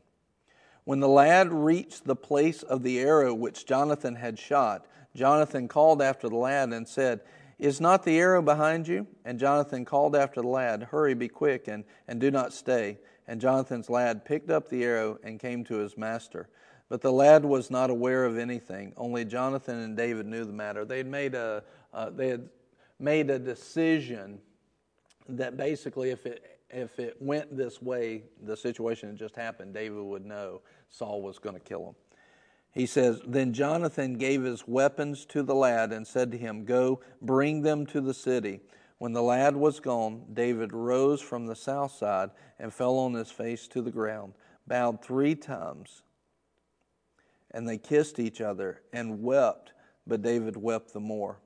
When 0.84 1.00
the 1.00 1.08
lad 1.08 1.52
reached 1.52 2.06
the 2.06 2.16
place 2.16 2.64
of 2.64 2.84
the 2.84 3.00
arrow 3.00 3.34
which 3.34 3.66
Jonathan 3.66 4.16
had 4.16 4.40
shot, 4.40 4.88
Jonathan 5.16 5.68
called 5.68 6.02
after 6.02 6.30
the 6.30 6.36
lad 6.36 6.74
and 6.74 6.88
said, 6.88 7.22
Is 7.58 7.82
not 7.82 8.04
the 8.04 8.18
arrow 8.18 8.42
behind 8.42 8.88
you? 8.88 9.06
And 9.26 9.40
Jonathan 9.40 9.86
called 9.86 10.16
after 10.16 10.42
the 10.42 10.48
lad, 10.48 10.84
Hurry, 10.84 11.14
be 11.14 11.28
quick, 11.28 11.68
and, 11.68 11.84
and 12.08 12.20
do 12.20 12.32
not 12.32 12.54
stay. 12.54 12.98
And 13.28 13.40
Jonathan's 13.40 13.90
lad 13.90 14.26
picked 14.26 14.50
up 14.50 14.70
the 14.70 14.84
arrow 14.84 15.20
and 15.24 15.40
came 15.40 15.64
to 15.66 15.76
his 15.76 15.98
master. 15.98 16.50
But 16.90 17.02
the 17.02 17.12
lad 17.12 17.46
was 17.46 17.70
not 17.70 17.92
aware 17.92 18.26
of 18.26 18.40
anything. 18.40 18.94
Only 18.98 19.26
Jonathan 19.26 19.78
and 19.78 19.96
David 19.96 20.26
knew 20.26 20.44
the 20.44 20.54
matter. 20.54 20.86
They 20.86 20.98
had 20.98 21.08
made 21.08 21.36
a, 21.36 21.64
uh, 21.94 22.10
they 22.10 22.30
had 22.30 22.50
made 23.00 23.30
a 23.30 23.38
decision 23.38 24.40
that 25.28 25.56
basically, 25.56 26.10
if 26.10 26.26
it 26.26 26.59
if 26.70 27.00
it 27.00 27.18
went 27.20 27.56
this 27.56 27.82
way, 27.82 28.24
the 28.44 28.56
situation 28.56 29.10
had 29.10 29.18
just 29.18 29.36
happened, 29.36 29.74
David 29.74 30.02
would 30.02 30.26
know 30.26 30.62
Saul 30.90 31.22
was 31.22 31.40
going 31.40 31.56
to 31.56 31.62
kill 31.62 31.90
him. 31.90 31.96
He 32.72 32.86
says, 32.86 33.22
Then 33.26 33.54
Jonathan 33.54 34.14
gave 34.18 34.44
his 34.44 34.68
weapons 34.68 35.26
to 35.28 35.42
the 35.42 35.56
lad 35.56 35.92
and 35.92 36.06
said 36.06 36.32
to 36.32 36.38
him, 36.38 36.66
Go, 36.66 37.02
bring 37.22 37.62
them 37.62 37.86
to 37.88 38.02
the 38.02 38.14
city. 38.14 38.62
When 39.00 39.14
the 39.14 39.24
lad 39.24 39.56
was 39.56 39.80
gone, 39.80 40.26
David 40.34 40.74
rose 40.74 41.22
from 41.22 41.48
the 41.48 41.56
south 41.56 41.94
side 41.94 42.32
and 42.60 42.74
fell 42.74 42.98
on 42.98 43.14
his 43.14 43.32
face 43.32 43.68
to 43.70 43.82
the 43.82 43.92
ground, 43.92 44.34
bowed 44.68 45.02
three 45.02 45.36
times, 45.36 46.04
and 47.52 47.68
they 47.68 47.78
kissed 47.78 48.20
each 48.20 48.42
other 48.42 48.82
and 48.94 49.24
wept, 49.24 49.72
but 50.06 50.22
David 50.22 50.58
wept 50.58 50.94
the 50.94 51.00
more. 51.00 51.40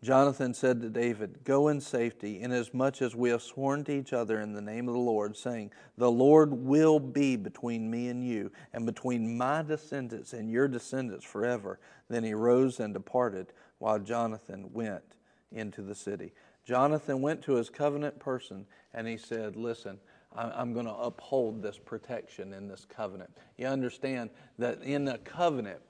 Jonathan 0.00 0.54
said 0.54 0.80
to 0.80 0.88
David, 0.88 1.40
Go 1.42 1.68
in 1.68 1.80
safety, 1.80 2.40
inasmuch 2.40 3.02
as 3.02 3.16
we 3.16 3.30
have 3.30 3.42
sworn 3.42 3.82
to 3.84 3.92
each 3.92 4.12
other 4.12 4.40
in 4.40 4.52
the 4.52 4.62
name 4.62 4.86
of 4.86 4.94
the 4.94 5.00
Lord, 5.00 5.36
saying, 5.36 5.72
The 5.96 6.10
Lord 6.10 6.52
will 6.52 7.00
be 7.00 7.34
between 7.34 7.90
me 7.90 8.08
and 8.08 8.24
you, 8.24 8.52
and 8.72 8.86
between 8.86 9.36
my 9.36 9.62
descendants 9.62 10.32
and 10.32 10.48
your 10.50 10.68
descendants 10.68 11.24
forever. 11.24 11.80
Then 12.08 12.22
he 12.22 12.32
rose 12.32 12.78
and 12.78 12.94
departed, 12.94 13.52
while 13.78 13.98
Jonathan 13.98 14.72
went 14.72 15.16
into 15.50 15.82
the 15.82 15.96
city. 15.96 16.32
Jonathan 16.64 17.20
went 17.20 17.42
to 17.42 17.54
his 17.54 17.68
covenant 17.68 18.20
person, 18.20 18.66
and 18.94 19.08
he 19.08 19.16
said, 19.16 19.56
Listen, 19.56 19.98
I'm 20.36 20.74
going 20.74 20.86
to 20.86 20.94
uphold 20.94 21.60
this 21.60 21.78
protection 21.78 22.52
in 22.52 22.68
this 22.68 22.84
covenant. 22.84 23.30
You 23.56 23.66
understand 23.66 24.30
that 24.58 24.80
in 24.82 25.08
a 25.08 25.18
covenant, 25.18 25.80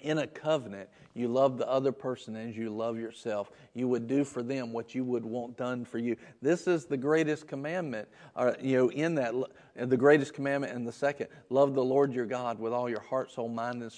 in 0.00 0.18
a 0.18 0.26
covenant, 0.26 0.88
you 1.14 1.28
love 1.28 1.58
the 1.58 1.68
other 1.68 1.90
person 1.90 2.36
as 2.36 2.56
you 2.56 2.70
love 2.70 2.98
yourself. 2.98 3.50
You 3.74 3.88
would 3.88 4.06
do 4.06 4.24
for 4.24 4.42
them 4.42 4.72
what 4.72 4.94
you 4.94 5.04
would 5.04 5.24
want 5.24 5.56
done 5.56 5.84
for 5.84 5.98
you. 5.98 6.16
This 6.40 6.66
is 6.66 6.84
the 6.84 6.96
greatest 6.96 7.48
commandment, 7.48 8.08
uh, 8.36 8.52
you 8.60 8.76
know, 8.76 8.88
in 8.90 9.14
that, 9.16 9.34
the 9.74 9.96
greatest 9.96 10.34
commandment 10.34 10.72
and 10.72 10.86
the 10.86 10.92
second, 10.92 11.28
love 11.50 11.74
the 11.74 11.84
Lord 11.84 12.12
your 12.12 12.26
God 12.26 12.58
with 12.58 12.72
all 12.72 12.88
your 12.88 13.00
heart, 13.00 13.32
soul, 13.32 13.48
mind, 13.48 13.82
and 13.82 13.92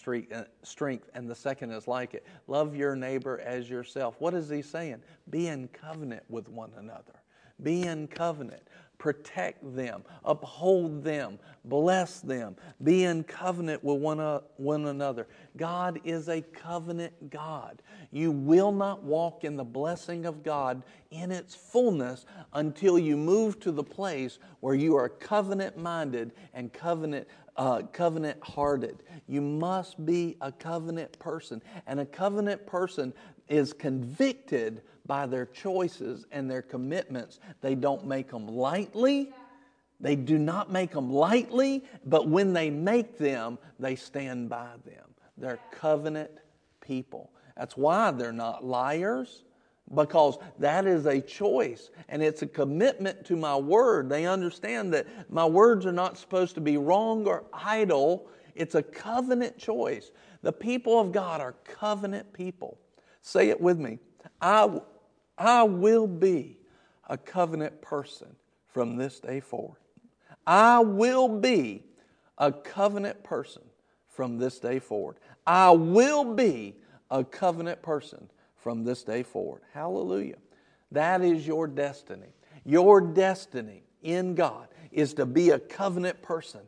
strength. 0.62 1.10
And 1.14 1.28
the 1.28 1.34
second 1.34 1.72
is 1.72 1.86
like 1.86 2.14
it, 2.14 2.26
love 2.46 2.74
your 2.74 2.96
neighbor 2.96 3.40
as 3.40 3.68
yourself. 3.68 4.16
What 4.18 4.34
is 4.34 4.48
he 4.48 4.62
saying? 4.62 5.02
Be 5.28 5.48
in 5.48 5.68
covenant 5.68 6.22
with 6.28 6.48
one 6.48 6.72
another. 6.78 7.14
Be 7.62 7.82
in 7.82 8.08
covenant 8.08 8.62
protect 9.00 9.74
them, 9.74 10.04
uphold 10.26 11.02
them, 11.02 11.38
bless 11.64 12.20
them, 12.20 12.54
be 12.84 13.04
in 13.04 13.24
covenant 13.24 13.82
with 13.82 13.98
one, 13.98 14.20
uh, 14.20 14.40
one 14.58 14.86
another. 14.86 15.26
God 15.56 15.98
is 16.04 16.28
a 16.28 16.42
covenant 16.42 17.30
God. 17.30 17.82
You 18.12 18.30
will 18.30 18.70
not 18.70 19.02
walk 19.02 19.42
in 19.42 19.56
the 19.56 19.64
blessing 19.64 20.26
of 20.26 20.44
God 20.44 20.82
in 21.10 21.32
its 21.32 21.54
fullness 21.54 22.26
until 22.52 22.98
you 22.98 23.16
move 23.16 23.58
to 23.60 23.72
the 23.72 23.82
place 23.82 24.38
where 24.60 24.74
you 24.74 24.94
are 24.96 25.08
covenant 25.08 25.78
minded 25.78 26.32
and 26.52 26.72
covenant 26.72 27.26
uh, 27.56 27.82
covenant 27.92 28.38
hearted. 28.42 29.02
You 29.26 29.40
must 29.40 30.04
be 30.06 30.36
a 30.40 30.52
covenant 30.52 31.18
person. 31.18 31.60
And 31.86 32.00
a 32.00 32.06
covenant 32.06 32.66
person 32.66 33.12
is 33.48 33.72
convicted 33.72 34.82
by 35.10 35.26
their 35.26 35.46
choices 35.46 36.24
and 36.30 36.48
their 36.48 36.62
commitments. 36.62 37.40
They 37.62 37.74
don't 37.74 38.06
make 38.06 38.30
them 38.30 38.46
lightly. 38.46 39.32
They 39.98 40.14
do 40.14 40.38
not 40.38 40.70
make 40.70 40.92
them 40.92 41.12
lightly, 41.12 41.82
but 42.06 42.28
when 42.28 42.52
they 42.52 42.70
make 42.70 43.18
them, 43.18 43.58
they 43.80 43.96
stand 43.96 44.48
by 44.48 44.68
them. 44.84 45.08
They're 45.36 45.58
covenant 45.72 46.30
people. 46.80 47.32
That's 47.56 47.76
why 47.76 48.12
they're 48.12 48.32
not 48.32 48.64
liars, 48.64 49.42
because 49.92 50.38
that 50.60 50.86
is 50.86 51.06
a 51.06 51.20
choice 51.20 51.90
and 52.08 52.22
it's 52.22 52.42
a 52.42 52.46
commitment 52.46 53.24
to 53.24 53.34
my 53.34 53.56
word. 53.56 54.08
They 54.08 54.26
understand 54.26 54.94
that 54.94 55.08
my 55.28 55.44
words 55.44 55.86
are 55.86 55.92
not 55.92 56.18
supposed 56.18 56.54
to 56.54 56.60
be 56.60 56.76
wrong 56.76 57.26
or 57.26 57.46
idle. 57.52 58.28
It's 58.54 58.76
a 58.76 58.82
covenant 58.84 59.58
choice. 59.58 60.12
The 60.42 60.52
people 60.52 61.00
of 61.00 61.10
God 61.10 61.40
are 61.40 61.56
covenant 61.64 62.32
people. 62.32 62.78
Say 63.22 63.48
it 63.48 63.60
with 63.60 63.80
me. 63.80 63.98
I 64.40 64.80
I 65.40 65.62
will 65.62 66.06
be 66.06 66.58
a 67.08 67.16
covenant 67.16 67.80
person 67.80 68.36
from 68.66 68.96
this 68.96 69.18
day 69.18 69.40
forward. 69.40 69.78
I 70.46 70.80
will 70.80 71.28
be 71.28 71.82
a 72.36 72.52
covenant 72.52 73.24
person 73.24 73.62
from 74.06 74.36
this 74.36 74.58
day 74.58 74.78
forward. 74.78 75.16
I 75.46 75.70
will 75.70 76.24
be 76.34 76.76
a 77.10 77.24
covenant 77.24 77.80
person 77.80 78.28
from 78.54 78.84
this 78.84 79.02
day 79.02 79.22
forward. 79.22 79.62
Hallelujah. 79.72 80.36
That 80.92 81.22
is 81.22 81.46
your 81.46 81.66
destiny. 81.66 82.34
Your 82.66 83.00
destiny 83.00 83.82
in 84.02 84.34
God 84.34 84.68
is 84.92 85.14
to 85.14 85.24
be 85.24 85.50
a 85.50 85.58
covenant 85.58 86.20
person 86.20 86.60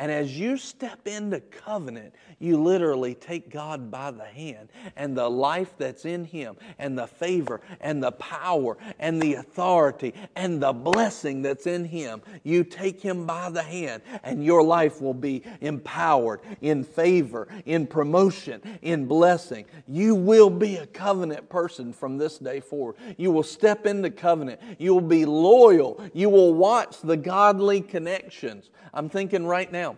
and 0.00 0.10
as 0.10 0.36
you 0.38 0.56
step 0.56 1.06
into 1.06 1.40
covenant, 1.40 2.14
you 2.38 2.56
literally 2.56 3.14
take 3.14 3.50
God 3.50 3.90
by 3.90 4.10
the 4.10 4.24
hand 4.24 4.70
and 4.96 5.14
the 5.14 5.28
life 5.28 5.74
that's 5.76 6.06
in 6.06 6.24
Him 6.24 6.56
and 6.78 6.98
the 6.98 7.06
favor 7.06 7.60
and 7.82 8.02
the 8.02 8.12
power 8.12 8.78
and 8.98 9.20
the 9.20 9.34
authority 9.34 10.14
and 10.36 10.62
the 10.62 10.72
blessing 10.72 11.42
that's 11.42 11.66
in 11.66 11.84
Him. 11.84 12.22
You 12.44 12.64
take 12.64 13.02
Him 13.02 13.26
by 13.26 13.50
the 13.50 13.62
hand 13.62 14.00
and 14.24 14.42
your 14.42 14.62
life 14.62 15.02
will 15.02 15.12
be 15.12 15.42
empowered 15.60 16.40
in 16.62 16.82
favor, 16.82 17.46
in 17.66 17.86
promotion, 17.86 18.62
in 18.80 19.04
blessing. 19.04 19.66
You 19.86 20.14
will 20.14 20.48
be 20.48 20.76
a 20.76 20.86
covenant 20.86 21.50
person 21.50 21.92
from 21.92 22.16
this 22.16 22.38
day 22.38 22.60
forward. 22.60 22.96
You 23.18 23.32
will 23.32 23.42
step 23.42 23.84
into 23.84 24.10
covenant. 24.10 24.62
You 24.78 24.94
will 24.94 25.02
be 25.02 25.26
loyal. 25.26 26.02
You 26.14 26.30
will 26.30 26.54
watch 26.54 27.02
the 27.02 27.18
godly 27.18 27.82
connections. 27.82 28.70
I'm 28.94 29.08
thinking 29.08 29.46
right 29.46 29.70
now, 29.70 29.89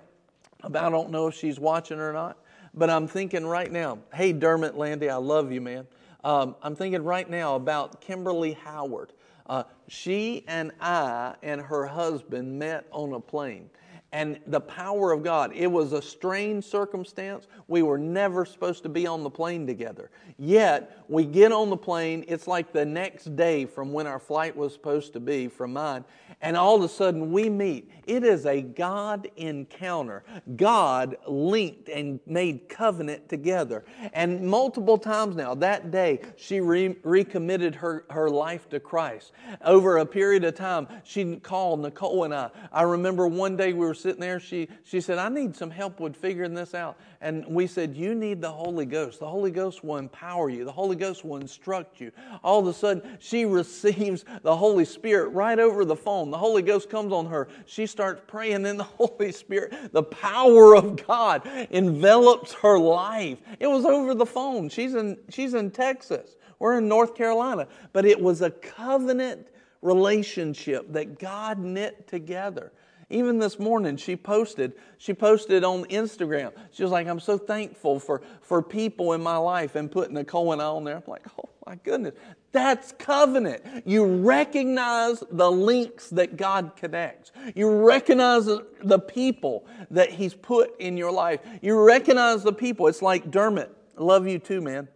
I 0.64 0.90
don't 0.90 1.10
know 1.10 1.28
if 1.28 1.34
she's 1.34 1.58
watching 1.58 1.98
or 1.98 2.12
not, 2.12 2.38
but 2.74 2.90
I'm 2.90 3.06
thinking 3.08 3.46
right 3.46 3.70
now, 3.70 3.98
hey, 4.14 4.32
Dermot 4.32 4.76
Landy, 4.76 5.10
I 5.10 5.16
love 5.16 5.52
you, 5.52 5.60
man. 5.60 5.86
Um, 6.24 6.54
I'm 6.62 6.76
thinking 6.76 7.02
right 7.02 7.28
now 7.28 7.56
about 7.56 8.00
Kimberly 8.00 8.52
Howard. 8.52 9.12
Uh, 9.46 9.64
she 9.88 10.44
and 10.46 10.70
I 10.80 11.34
and 11.42 11.60
her 11.60 11.86
husband 11.86 12.58
met 12.58 12.86
on 12.92 13.12
a 13.12 13.20
plane 13.20 13.68
and 14.12 14.38
the 14.46 14.60
power 14.60 15.10
of 15.10 15.22
God. 15.22 15.52
It 15.54 15.66
was 15.66 15.92
a 15.92 16.02
strange 16.02 16.64
circumstance. 16.64 17.46
We 17.66 17.82
were 17.82 17.98
never 17.98 18.44
supposed 18.44 18.82
to 18.82 18.90
be 18.90 19.06
on 19.06 19.22
the 19.22 19.30
plane 19.30 19.66
together. 19.66 20.10
Yet, 20.38 21.04
we 21.08 21.24
get 21.24 21.50
on 21.50 21.70
the 21.70 21.76
plane, 21.76 22.24
it's 22.28 22.46
like 22.46 22.72
the 22.72 22.84
next 22.84 23.36
day 23.36 23.64
from 23.64 23.92
when 23.92 24.06
our 24.06 24.18
flight 24.18 24.54
was 24.54 24.72
supposed 24.72 25.12
to 25.14 25.20
be 25.20 25.48
from 25.48 25.72
mine, 25.72 26.04
and 26.40 26.56
all 26.56 26.76
of 26.76 26.82
a 26.82 26.88
sudden 26.88 27.32
we 27.32 27.48
meet. 27.48 27.90
It 28.06 28.24
is 28.24 28.46
a 28.46 28.60
God 28.60 29.30
encounter. 29.36 30.24
God 30.56 31.16
linked 31.26 31.88
and 31.88 32.18
made 32.26 32.68
covenant 32.68 33.28
together. 33.28 33.84
And 34.12 34.42
multiple 34.42 34.98
times 34.98 35.36
now, 35.36 35.54
that 35.56 35.90
day, 35.90 36.20
she 36.36 36.60
re- 36.60 36.96
recommitted 37.04 37.76
her, 37.76 38.04
her 38.10 38.28
life 38.28 38.68
to 38.70 38.80
Christ. 38.80 39.32
Over 39.64 39.98
a 39.98 40.06
period 40.06 40.44
of 40.44 40.54
time, 40.54 40.88
she 41.04 41.36
called 41.36 41.80
Nicole 41.80 42.24
and 42.24 42.34
I. 42.34 42.50
I 42.72 42.82
remember 42.82 43.26
one 43.26 43.56
day 43.56 43.72
we 43.72 43.86
were 43.86 43.94
sitting 44.02 44.20
there, 44.20 44.40
she, 44.40 44.68
she 44.84 45.00
said, 45.00 45.18
I 45.18 45.28
need 45.28 45.56
some 45.56 45.70
help 45.70 46.00
with 46.00 46.16
figuring 46.16 46.54
this 46.54 46.74
out. 46.74 46.98
And 47.20 47.46
we 47.46 47.66
said, 47.66 47.96
You 47.96 48.14
need 48.14 48.40
the 48.40 48.50
Holy 48.50 48.84
Ghost. 48.84 49.20
The 49.20 49.28
Holy 49.28 49.50
Ghost 49.50 49.84
will 49.84 49.96
empower 49.96 50.50
you, 50.50 50.64
the 50.64 50.72
Holy 50.72 50.96
Ghost 50.96 51.24
will 51.24 51.36
instruct 51.36 52.00
you. 52.00 52.12
All 52.42 52.60
of 52.60 52.66
a 52.66 52.72
sudden, 52.72 53.18
she 53.20 53.44
receives 53.62 54.24
the 54.42 54.56
Holy 54.56 54.84
Spirit 54.84 55.28
right 55.28 55.58
over 55.58 55.84
the 55.84 55.96
phone. 55.96 56.30
The 56.30 56.38
Holy 56.38 56.62
Ghost 56.62 56.90
comes 56.90 57.12
on 57.12 57.26
her. 57.26 57.48
She 57.66 57.86
starts 57.86 58.22
praying 58.26 58.66
in 58.66 58.76
the 58.76 58.84
Holy 58.98 59.32
Spirit. 59.32 59.92
The 59.92 60.02
power 60.02 60.74
of 60.76 61.06
God 61.06 61.46
envelops 61.70 62.52
her 62.54 62.78
life. 62.78 63.38
It 63.60 63.68
was 63.68 63.84
over 63.84 64.14
the 64.14 64.26
phone. 64.26 64.68
She's 64.68 64.94
in, 64.94 65.16
she's 65.30 65.54
in 65.54 65.70
Texas. 65.70 66.36
We're 66.58 66.78
in 66.78 66.88
North 66.88 67.14
Carolina. 67.14 67.68
But 67.92 68.04
it 68.04 68.20
was 68.20 68.42
a 68.42 68.50
covenant 68.50 69.48
relationship 69.82 70.92
that 70.92 71.18
God 71.18 71.58
knit 71.58 72.06
together. 72.06 72.72
Even 73.12 73.38
this 73.38 73.58
morning, 73.58 73.96
she 73.96 74.16
posted, 74.16 74.72
she 74.96 75.12
posted 75.12 75.64
on 75.64 75.84
Instagram. 75.84 76.52
She 76.72 76.82
was 76.82 76.90
like, 76.90 77.06
I'm 77.06 77.20
so 77.20 77.36
thankful 77.36 78.00
for, 78.00 78.22
for 78.40 78.62
people 78.62 79.12
in 79.12 79.22
my 79.22 79.36
life 79.36 79.76
and 79.76 79.90
putting 79.90 80.14
Nicole 80.14 80.52
and 80.52 80.62
I 80.62 80.64
on 80.64 80.84
there. 80.84 80.96
I'm 80.96 81.02
like, 81.06 81.26
oh 81.38 81.50
my 81.66 81.76
goodness. 81.76 82.14
That's 82.52 82.92
covenant. 82.92 83.62
You 83.84 84.04
recognize 84.04 85.22
the 85.30 85.50
links 85.50 86.08
that 86.10 86.36
God 86.36 86.72
connects. 86.74 87.32
You 87.54 87.70
recognize 87.70 88.46
the 88.46 88.98
people 88.98 89.66
that 89.90 90.10
He's 90.10 90.34
put 90.34 90.78
in 90.80 90.96
your 90.96 91.12
life. 91.12 91.40
You 91.60 91.78
recognize 91.80 92.42
the 92.42 92.52
people. 92.52 92.86
It's 92.88 93.02
like 93.02 93.30
Dermot. 93.30 93.70
Love 93.96 94.26
you 94.26 94.38
too, 94.38 94.60
man. 94.60 94.88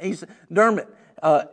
He's 0.00 0.24
Dermot 0.52 0.88
uh, 1.22 1.44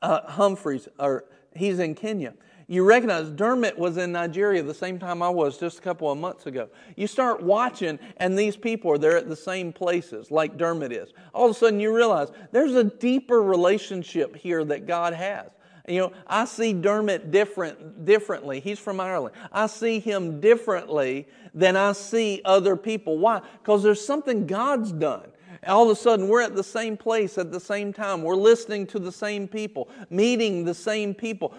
uh, 0.00 0.30
Humphreys, 0.30 0.88
or 0.98 1.24
he's 1.54 1.78
in 1.78 1.94
Kenya 1.94 2.34
you 2.72 2.84
recognize 2.84 3.28
Dermot 3.28 3.78
was 3.78 3.98
in 3.98 4.12
Nigeria 4.12 4.62
the 4.62 4.72
same 4.72 4.98
time 4.98 5.22
I 5.22 5.28
was 5.28 5.58
just 5.58 5.78
a 5.78 5.82
couple 5.82 6.10
of 6.10 6.16
months 6.16 6.46
ago. 6.46 6.70
You 6.96 7.06
start 7.06 7.42
watching, 7.42 7.98
and 8.16 8.38
these 8.38 8.56
people 8.56 8.90
are 8.90 8.96
there 8.96 9.18
at 9.18 9.28
the 9.28 9.36
same 9.36 9.74
places, 9.74 10.30
like 10.30 10.56
Dermot 10.56 10.90
is. 10.90 11.12
All 11.34 11.44
of 11.44 11.50
a 11.50 11.54
sudden, 11.54 11.80
you 11.80 11.94
realize 11.94 12.28
there's 12.50 12.74
a 12.74 12.84
deeper 12.84 13.42
relationship 13.42 14.34
here 14.34 14.64
that 14.64 14.86
God 14.86 15.12
has. 15.12 15.50
You 15.86 15.98
know, 15.98 16.12
I 16.26 16.46
see 16.46 16.72
Dermot 16.72 17.30
different, 17.30 18.06
differently. 18.06 18.58
He's 18.58 18.78
from 18.78 19.00
Ireland. 19.00 19.34
I 19.52 19.66
see 19.66 19.98
him 19.98 20.40
differently 20.40 21.28
than 21.52 21.76
I 21.76 21.92
see 21.92 22.40
other 22.42 22.74
people. 22.74 23.18
Why? 23.18 23.42
Because 23.62 23.82
there's 23.82 24.02
something 24.02 24.46
God's 24.46 24.92
done 24.92 25.31
all 25.66 25.84
of 25.84 25.96
a 25.96 26.00
sudden 26.00 26.28
we're 26.28 26.42
at 26.42 26.56
the 26.56 26.64
same 26.64 26.96
place 26.96 27.38
at 27.38 27.52
the 27.52 27.60
same 27.60 27.92
time. 27.92 28.22
We're 28.22 28.34
listening 28.34 28.86
to 28.88 28.98
the 28.98 29.12
same 29.12 29.46
people, 29.46 29.88
meeting 30.10 30.64
the 30.64 30.74
same 30.74 31.14
people, 31.14 31.54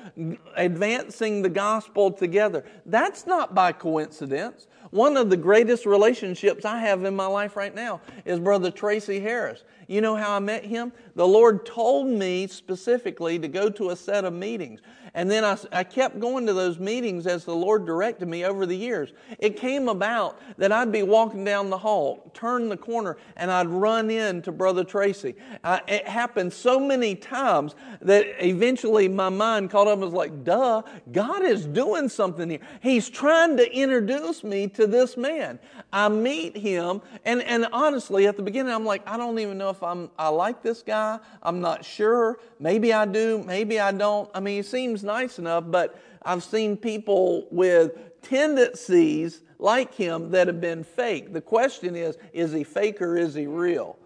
advancing 0.56 1.42
the 1.42 1.50
gospel 1.50 2.12
together. 2.12 2.66
That's 2.86 3.26
not 3.26 3.56
by 3.56 3.72
coincidence. 3.72 4.68
One 4.92 5.16
of 5.18 5.30
the 5.30 5.38
greatest 5.38 5.86
relationships 5.86 6.66
I 6.66 6.80
have 6.80 7.04
in 7.06 7.16
my 7.16 7.26
life 7.26 7.56
right 7.56 7.74
now 7.74 8.02
is 8.26 8.40
Brother 8.40 8.70
Tracy 8.70 9.20
Harris. 9.20 9.64
You 9.88 10.02
know 10.02 10.16
how 10.16 10.36
I 10.36 10.40
met 10.40 10.66
him? 10.66 10.92
The 11.16 11.28
Lord 11.28 11.66
told 11.66 12.08
me 12.08 12.48
specifically 12.48 13.38
to 13.38 13.48
go 13.48 13.70
to 13.70 13.92
a 13.92 13.96
set 13.96 14.26
of 14.26 14.34
meetings. 14.34 14.82
And 15.16 15.30
then 15.30 15.46
I, 15.46 15.58
I 15.72 15.84
kept 15.84 16.20
going 16.20 16.48
to 16.48 16.54
those 16.54 16.80
meetings 16.80 17.28
as 17.28 17.46
the 17.46 17.54
Lord 17.54 17.86
directed 17.86 18.28
me 18.28 18.46
over 18.46 18.66
the 18.66 18.76
years. 18.76 19.14
It 19.38 19.58
came 19.58 19.88
about 19.88 20.40
that 20.58 20.72
I'd 20.72 20.92
be 20.92 21.04
walking 21.04 21.44
down 21.44 21.70
the 21.70 21.78
hall, 21.78 22.32
turn 22.34 22.68
the 22.68 22.78
corner, 22.78 23.18
and 23.36 23.52
I'd 23.52 23.68
run 23.68 24.10
into 24.10 24.52
Brother 24.52 24.84
Tracy. 24.84 25.36
Uh, 25.64 25.82
it 25.88 26.08
happened 26.08 26.52
so 26.52 26.80
many 26.80 27.14
times 27.14 27.76
that 28.02 28.26
eventually 28.44 29.08
my 29.08 29.30
mind 29.30 29.70
caught 29.70 29.86
up 29.88 29.94
and 29.94 30.02
was 30.02 30.14
like, 30.14 30.44
duh, 30.44 30.82
God 31.12 31.44
is 31.44 31.68
doing 31.68 32.10
something 32.10 32.50
here. 32.50 32.60
He's 32.82 33.08
trying 33.08 33.56
to 33.58 33.72
introduce 33.72 34.44
me 34.44 34.68
to 34.70 34.88
this 34.88 35.16
man. 35.16 35.60
I 35.92 36.10
meet 36.10 36.58
him, 36.58 37.04
and, 37.24 37.44
and 37.44 37.68
honestly, 37.72 38.26
at 38.26 38.36
the 38.36 38.42
beginning, 38.42 38.74
I'm 38.74 38.86
like, 38.86 39.08
I 39.08 39.16
don't 39.18 39.38
even 39.38 39.60
know 39.60 39.70
if 39.70 39.84
I'm, 39.84 40.10
I 40.18 40.30
like 40.30 40.64
this 40.64 40.82
guy. 40.82 41.03
I'm 41.42 41.62
not 41.62 41.86
sure. 41.86 42.40
Maybe 42.60 42.94
I 42.94 43.06
do, 43.06 43.44
maybe 43.46 43.80
I 43.80 43.92
don't. 43.92 44.30
I 44.34 44.40
mean, 44.40 44.58
he 44.58 44.64
seems 44.64 45.04
nice 45.04 45.40
enough, 45.40 45.66
but 45.68 46.00
I've 46.24 46.44
seen 46.44 46.78
people 46.78 47.48
with 47.52 48.22
tendencies 48.22 49.42
like 49.60 49.94
him 49.94 50.32
that 50.32 50.48
have 50.48 50.62
been 50.62 50.84
fake. 50.84 51.34
The 51.34 51.42
question 51.42 51.96
is 51.96 52.18
is 52.34 52.52
he 52.52 52.64
fake 52.64 53.02
or 53.02 53.18
is 53.18 53.34
he 53.34 53.48
real? 53.48 53.98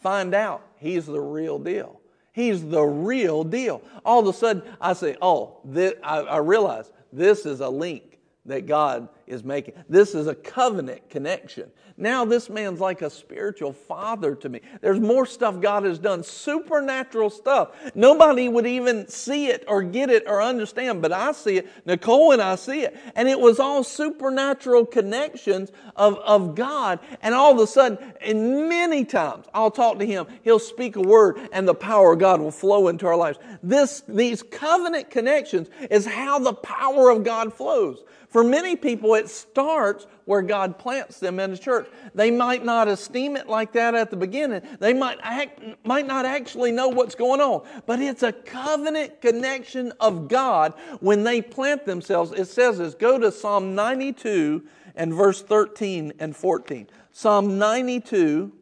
Find 0.00 0.34
out. 0.34 0.62
He's 0.76 1.06
the 1.06 1.20
real 1.20 1.58
deal. 1.58 2.00
He's 2.32 2.62
the 2.68 2.82
real 2.82 3.44
deal. 3.44 3.82
All 4.04 4.20
of 4.20 4.34
a 4.34 4.38
sudden, 4.38 4.62
I 4.78 4.92
say, 4.92 5.16
oh, 5.22 5.58
this, 5.64 5.94
I, 6.02 6.18
I 6.18 6.36
realize 6.38 6.92
this 7.12 7.46
is 7.46 7.60
a 7.60 7.68
link 7.68 8.15
that 8.46 8.66
God 8.66 9.08
is 9.26 9.44
making. 9.44 9.74
This 9.88 10.14
is 10.14 10.26
a 10.26 10.34
covenant 10.34 11.10
connection. 11.10 11.70
Now, 11.98 12.26
this 12.26 12.50
man's 12.50 12.78
like 12.78 13.00
a 13.00 13.08
spiritual 13.08 13.72
father 13.72 14.34
to 14.36 14.48
me. 14.50 14.60
There's 14.82 15.00
more 15.00 15.24
stuff 15.24 15.60
God 15.60 15.84
has 15.84 15.98
done, 15.98 16.22
supernatural 16.22 17.30
stuff. 17.30 17.70
Nobody 17.94 18.50
would 18.50 18.66
even 18.66 19.08
see 19.08 19.46
it 19.46 19.64
or 19.66 19.82
get 19.82 20.10
it 20.10 20.24
or 20.26 20.42
understand, 20.42 21.00
but 21.00 21.10
I 21.10 21.32
see 21.32 21.56
it. 21.56 21.68
Nicole 21.86 22.32
and 22.32 22.42
I 22.42 22.56
see 22.56 22.82
it. 22.82 22.96
And 23.14 23.28
it 23.28 23.40
was 23.40 23.58
all 23.58 23.82
supernatural 23.82 24.84
connections 24.84 25.72
of, 25.96 26.18
of 26.18 26.54
God. 26.54 27.00
And 27.22 27.34
all 27.34 27.52
of 27.52 27.58
a 27.60 27.66
sudden, 27.66 27.98
and 28.20 28.68
many 28.68 29.06
times, 29.06 29.46
I'll 29.54 29.70
talk 29.70 29.98
to 29.98 30.06
him. 30.06 30.26
He'll 30.42 30.58
speak 30.58 30.96
a 30.96 31.00
word, 31.00 31.48
and 31.50 31.66
the 31.66 31.74
power 31.74 32.12
of 32.12 32.18
God 32.18 32.42
will 32.42 32.50
flow 32.50 32.88
into 32.88 33.06
our 33.06 33.16
lives. 33.16 33.38
This, 33.62 34.02
these 34.06 34.42
covenant 34.42 35.08
connections 35.08 35.68
is 35.90 36.04
how 36.04 36.40
the 36.40 36.52
power 36.52 37.08
of 37.08 37.24
God 37.24 37.54
flows. 37.54 38.02
For 38.36 38.44
many 38.44 38.76
people, 38.76 39.14
it 39.14 39.30
starts 39.30 40.06
where 40.26 40.42
God 40.42 40.78
plants 40.78 41.20
them 41.20 41.40
in 41.40 41.52
a 41.52 41.56
church. 41.56 41.88
They 42.14 42.30
might 42.30 42.62
not 42.62 42.86
esteem 42.86 43.34
it 43.34 43.48
like 43.48 43.72
that 43.72 43.94
at 43.94 44.10
the 44.10 44.16
beginning. 44.18 44.60
They 44.78 44.92
might, 44.92 45.16
act, 45.22 45.62
might 45.86 46.06
not 46.06 46.26
actually 46.26 46.70
know 46.70 46.88
what's 46.88 47.14
going 47.14 47.40
on. 47.40 47.66
But 47.86 48.00
it's 48.00 48.22
a 48.22 48.34
covenant 48.34 49.22
connection 49.22 49.90
of 50.00 50.28
God 50.28 50.74
when 51.00 51.24
they 51.24 51.40
plant 51.40 51.86
themselves. 51.86 52.30
It 52.32 52.48
says 52.48 52.76
this 52.76 52.94
go 52.94 53.18
to 53.18 53.32
Psalm 53.32 53.74
92 53.74 54.64
and 54.96 55.14
verse 55.14 55.40
13 55.40 56.12
and 56.18 56.36
14. 56.36 56.88
Psalm 57.12 57.56
92, 57.56 58.52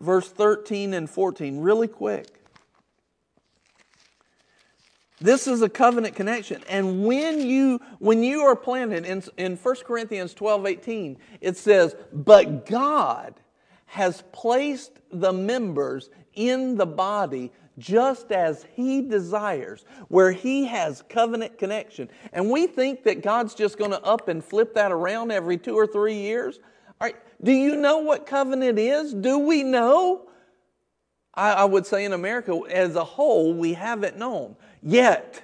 verse 0.00 0.30
13 0.30 0.94
and 0.94 1.10
14, 1.10 1.58
really 1.58 1.88
quick. 1.88 2.33
This 5.24 5.46
is 5.46 5.62
a 5.62 5.70
covenant 5.70 6.14
connection. 6.14 6.62
And 6.68 7.02
when 7.02 7.40
you 7.40 7.80
when 7.98 8.22
you 8.22 8.42
are 8.42 8.54
planted 8.54 9.06
in, 9.06 9.22
in 9.38 9.56
1 9.56 9.76
Corinthians 9.86 10.34
12, 10.34 10.66
18, 10.66 11.16
it 11.40 11.56
says, 11.56 11.96
But 12.12 12.66
God 12.66 13.32
has 13.86 14.22
placed 14.32 15.00
the 15.10 15.32
members 15.32 16.10
in 16.34 16.76
the 16.76 16.84
body 16.84 17.52
just 17.78 18.32
as 18.32 18.66
He 18.74 19.00
desires, 19.00 19.86
where 20.08 20.30
He 20.30 20.66
has 20.66 21.02
covenant 21.08 21.56
connection. 21.56 22.10
And 22.34 22.50
we 22.50 22.66
think 22.66 23.02
that 23.04 23.22
God's 23.22 23.54
just 23.54 23.78
going 23.78 23.92
to 23.92 24.02
up 24.02 24.28
and 24.28 24.44
flip 24.44 24.74
that 24.74 24.92
around 24.92 25.32
every 25.32 25.56
two 25.56 25.74
or 25.74 25.86
three 25.86 26.18
years. 26.20 26.60
All 27.00 27.06
right, 27.06 27.16
do 27.42 27.50
you 27.50 27.76
know 27.76 28.00
what 28.00 28.26
covenant 28.26 28.78
is? 28.78 29.14
Do 29.14 29.38
we 29.38 29.62
know? 29.62 30.28
I, 31.34 31.52
I 31.52 31.64
would 31.64 31.86
say 31.86 32.04
in 32.04 32.12
America 32.12 32.58
as 32.70 32.96
a 32.96 33.04
whole, 33.04 33.54
we 33.54 33.74
haven't 33.74 34.16
known. 34.16 34.56
Yet, 34.82 35.42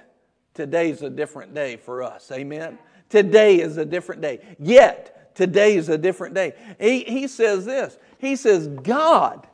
today's 0.53 1.01
a 1.01 1.09
different 1.09 1.53
day 1.53 1.77
for 1.77 2.03
us. 2.03 2.31
Amen? 2.31 2.77
Today 3.09 3.59
is 3.59 3.77
a 3.77 3.85
different 3.85 4.21
day. 4.21 4.39
Yet, 4.59 5.35
today 5.35 5.75
is 5.75 5.89
a 5.89 5.97
different 5.97 6.33
day. 6.33 6.53
He, 6.79 7.03
he 7.03 7.27
says 7.27 7.65
this 7.65 7.97
He 8.19 8.35
says, 8.35 8.67
God 8.67 9.47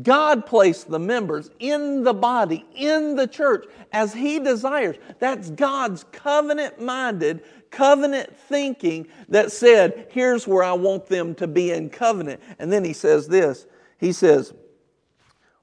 God 0.00 0.46
placed 0.46 0.88
the 0.88 0.98
members 0.98 1.50
in 1.58 2.02
the 2.02 2.14
body, 2.14 2.64
in 2.74 3.14
the 3.14 3.26
church, 3.26 3.66
as 3.92 4.14
He 4.14 4.38
desires. 4.38 4.96
That's 5.18 5.50
God's 5.50 6.04
covenant 6.12 6.80
minded, 6.80 7.42
covenant 7.70 8.34
thinking 8.34 9.06
that 9.28 9.52
said, 9.52 10.08
here's 10.10 10.48
where 10.48 10.62
I 10.62 10.72
want 10.72 11.06
them 11.06 11.34
to 11.36 11.46
be 11.46 11.72
in 11.72 11.90
covenant. 11.90 12.40
And 12.58 12.72
then 12.72 12.84
He 12.84 12.94
says 12.94 13.28
this 13.28 13.66
He 13.98 14.12
says, 14.12 14.54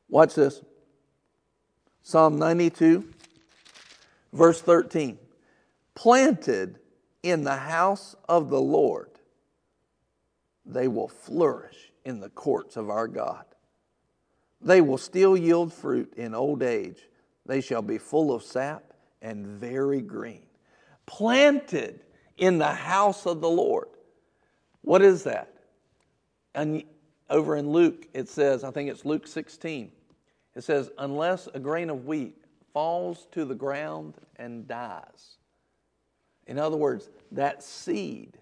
watch 0.09 0.35
this 0.35 0.61
Psalm 2.01 2.37
92, 2.37 3.07
verse 4.33 4.61
13. 4.61 5.17
Planted 5.95 6.79
in 7.23 7.43
the 7.43 7.57
house 7.57 8.15
of 8.27 8.49
the 8.49 8.61
Lord, 8.61 9.09
they 10.65 10.87
will 10.87 11.07
flourish 11.07 11.91
in 12.05 12.19
the 12.19 12.29
courts 12.29 12.77
of 12.77 12.89
our 12.89 13.07
God. 13.07 13.45
They 14.61 14.81
will 14.81 14.97
still 14.97 15.37
yield 15.37 15.73
fruit 15.73 16.13
in 16.15 16.33
old 16.33 16.63
age. 16.63 17.07
They 17.45 17.61
shall 17.61 17.81
be 17.81 17.97
full 17.97 18.33
of 18.33 18.43
sap 18.43 18.93
and 19.21 19.45
very 19.45 20.01
green. 20.01 20.45
Planted 21.05 22.01
in 22.37 22.57
the 22.57 22.73
house 22.73 23.25
of 23.25 23.41
the 23.41 23.49
Lord. 23.49 23.87
What 24.81 25.01
is 25.01 25.23
that? 25.23 25.53
And 26.55 26.83
over 27.29 27.55
in 27.55 27.69
Luke, 27.69 28.07
it 28.13 28.27
says, 28.29 28.63
I 28.63 28.71
think 28.71 28.89
it's 28.89 29.05
Luke 29.05 29.27
16, 29.27 29.91
it 30.55 30.63
says, 30.63 30.91
unless 30.97 31.47
a 31.53 31.59
grain 31.59 31.89
of 31.89 32.05
wheat 32.05 32.35
falls 32.73 33.27
to 33.31 33.45
the 33.45 33.55
ground 33.55 34.15
and 34.37 34.67
dies. 34.67 35.37
In 36.47 36.57
other 36.57 36.77
words, 36.77 37.09
that 37.31 37.63
seed 37.63 38.37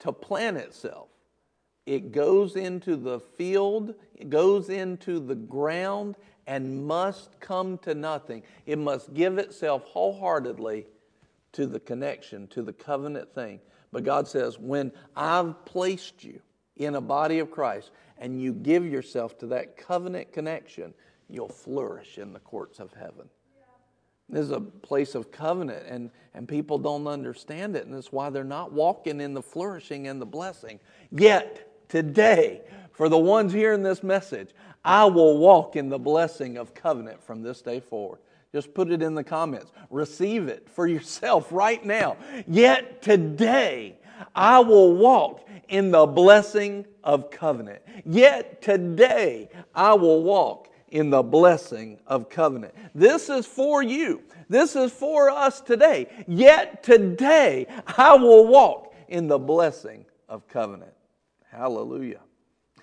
to 0.00 0.12
plant 0.12 0.56
itself 0.56 1.08
it 1.90 2.12
goes 2.12 2.54
into 2.54 2.94
the 2.94 3.18
field, 3.18 3.94
it 4.14 4.30
goes 4.30 4.68
into 4.68 5.18
the 5.18 5.34
ground, 5.34 6.14
and 6.46 6.86
must 6.86 7.40
come 7.40 7.78
to 7.78 7.94
nothing. 7.96 8.44
It 8.64 8.78
must 8.78 9.12
give 9.12 9.38
itself 9.38 9.82
wholeheartedly 9.86 10.86
to 11.52 11.66
the 11.66 11.80
connection, 11.80 12.46
to 12.48 12.62
the 12.62 12.72
covenant 12.72 13.34
thing. 13.34 13.58
But 13.90 14.04
God 14.04 14.28
says, 14.28 14.56
when 14.56 14.92
I've 15.16 15.64
placed 15.64 16.22
you 16.22 16.40
in 16.76 16.94
a 16.94 17.00
body 17.00 17.40
of 17.40 17.50
Christ 17.50 17.90
and 18.18 18.40
you 18.40 18.52
give 18.52 18.86
yourself 18.86 19.36
to 19.38 19.46
that 19.48 19.76
covenant 19.76 20.32
connection, 20.32 20.94
you'll 21.32 21.48
flourish 21.48 22.18
in 22.18 22.32
the 22.32 22.40
courts 22.40 22.80
of 22.80 22.92
heaven. 22.92 23.28
This 24.28 24.42
is 24.42 24.50
a 24.52 24.60
place 24.60 25.14
of 25.14 25.32
covenant, 25.32 25.84
and, 25.88 26.10
and 26.34 26.46
people 26.46 26.78
don't 26.78 27.08
understand 27.08 27.74
it, 27.74 27.86
and 27.86 27.94
that's 27.94 28.12
why 28.12 28.30
they're 28.30 28.44
not 28.44 28.72
walking 28.72 29.20
in 29.20 29.34
the 29.34 29.42
flourishing 29.42 30.06
and 30.06 30.20
the 30.20 30.26
blessing. 30.26 30.78
Yet, 31.10 31.88
today, 31.88 32.60
for 32.92 33.08
the 33.08 33.18
ones 33.18 33.52
hearing 33.52 33.82
this 33.82 34.04
message, 34.04 34.50
I 34.84 35.04
will 35.06 35.38
walk 35.38 35.74
in 35.74 35.88
the 35.88 35.98
blessing 35.98 36.58
of 36.58 36.74
covenant 36.74 37.22
from 37.22 37.42
this 37.42 37.60
day 37.60 37.80
forward. 37.80 38.20
Just 38.52 38.72
put 38.72 38.90
it 38.90 39.02
in 39.02 39.14
the 39.14 39.24
comments. 39.24 39.72
Receive 39.90 40.48
it 40.48 40.68
for 40.68 40.86
yourself 40.86 41.50
right 41.50 41.84
now. 41.84 42.16
Yet 42.46 43.02
today, 43.02 43.96
I 44.34 44.60
will 44.60 44.94
walk 44.94 45.46
in 45.68 45.90
the 45.90 46.06
blessing 46.06 46.84
of 47.04 47.30
covenant. 47.30 47.82
Yet 48.04 48.60
today, 48.62 49.48
I 49.74 49.94
will 49.94 50.22
walk 50.22 50.69
in 50.90 51.10
the 51.10 51.22
blessing 51.22 51.98
of 52.06 52.28
covenant. 52.28 52.74
This 52.94 53.28
is 53.28 53.46
for 53.46 53.82
you. 53.82 54.22
This 54.48 54.74
is 54.76 54.90
for 54.90 55.30
us 55.30 55.60
today. 55.60 56.08
Yet 56.26 56.82
today, 56.82 57.66
I 57.86 58.14
will 58.14 58.46
walk 58.46 58.94
in 59.08 59.28
the 59.28 59.38
blessing 59.38 60.04
of 60.28 60.46
covenant. 60.48 60.92
Hallelujah. 61.50 62.20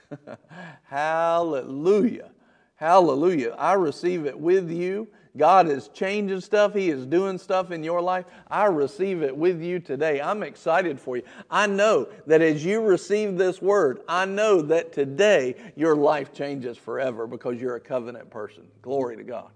Hallelujah. 0.83 2.31
Hallelujah. 2.75 3.55
I 3.57 3.73
receive 3.73 4.25
it 4.25 4.39
with 4.39 4.69
you. 4.69 5.07
God 5.37 5.69
is 5.69 5.87
changing 5.89 6.41
stuff. 6.41 6.73
He 6.73 6.89
is 6.89 7.05
doing 7.05 7.37
stuff 7.37 7.71
in 7.71 7.83
your 7.83 8.01
life. 8.01 8.25
I 8.49 8.65
receive 8.65 9.21
it 9.21 9.35
with 9.35 9.61
you 9.61 9.79
today. 9.79 10.19
I'm 10.19 10.43
excited 10.43 10.99
for 10.99 11.17
you. 11.17 11.23
I 11.49 11.67
know 11.67 12.07
that 12.25 12.41
as 12.41 12.65
you 12.65 12.81
receive 12.81 13.37
this 13.37 13.61
word, 13.61 14.01
I 14.07 14.25
know 14.25 14.61
that 14.63 14.91
today 14.91 15.55
your 15.75 15.95
life 15.95 16.33
changes 16.33 16.77
forever 16.77 17.27
because 17.27 17.61
you're 17.61 17.75
a 17.75 17.81
covenant 17.81 18.29
person. 18.29 18.67
Glory 18.81 19.17
to 19.17 19.23
God. 19.23 19.51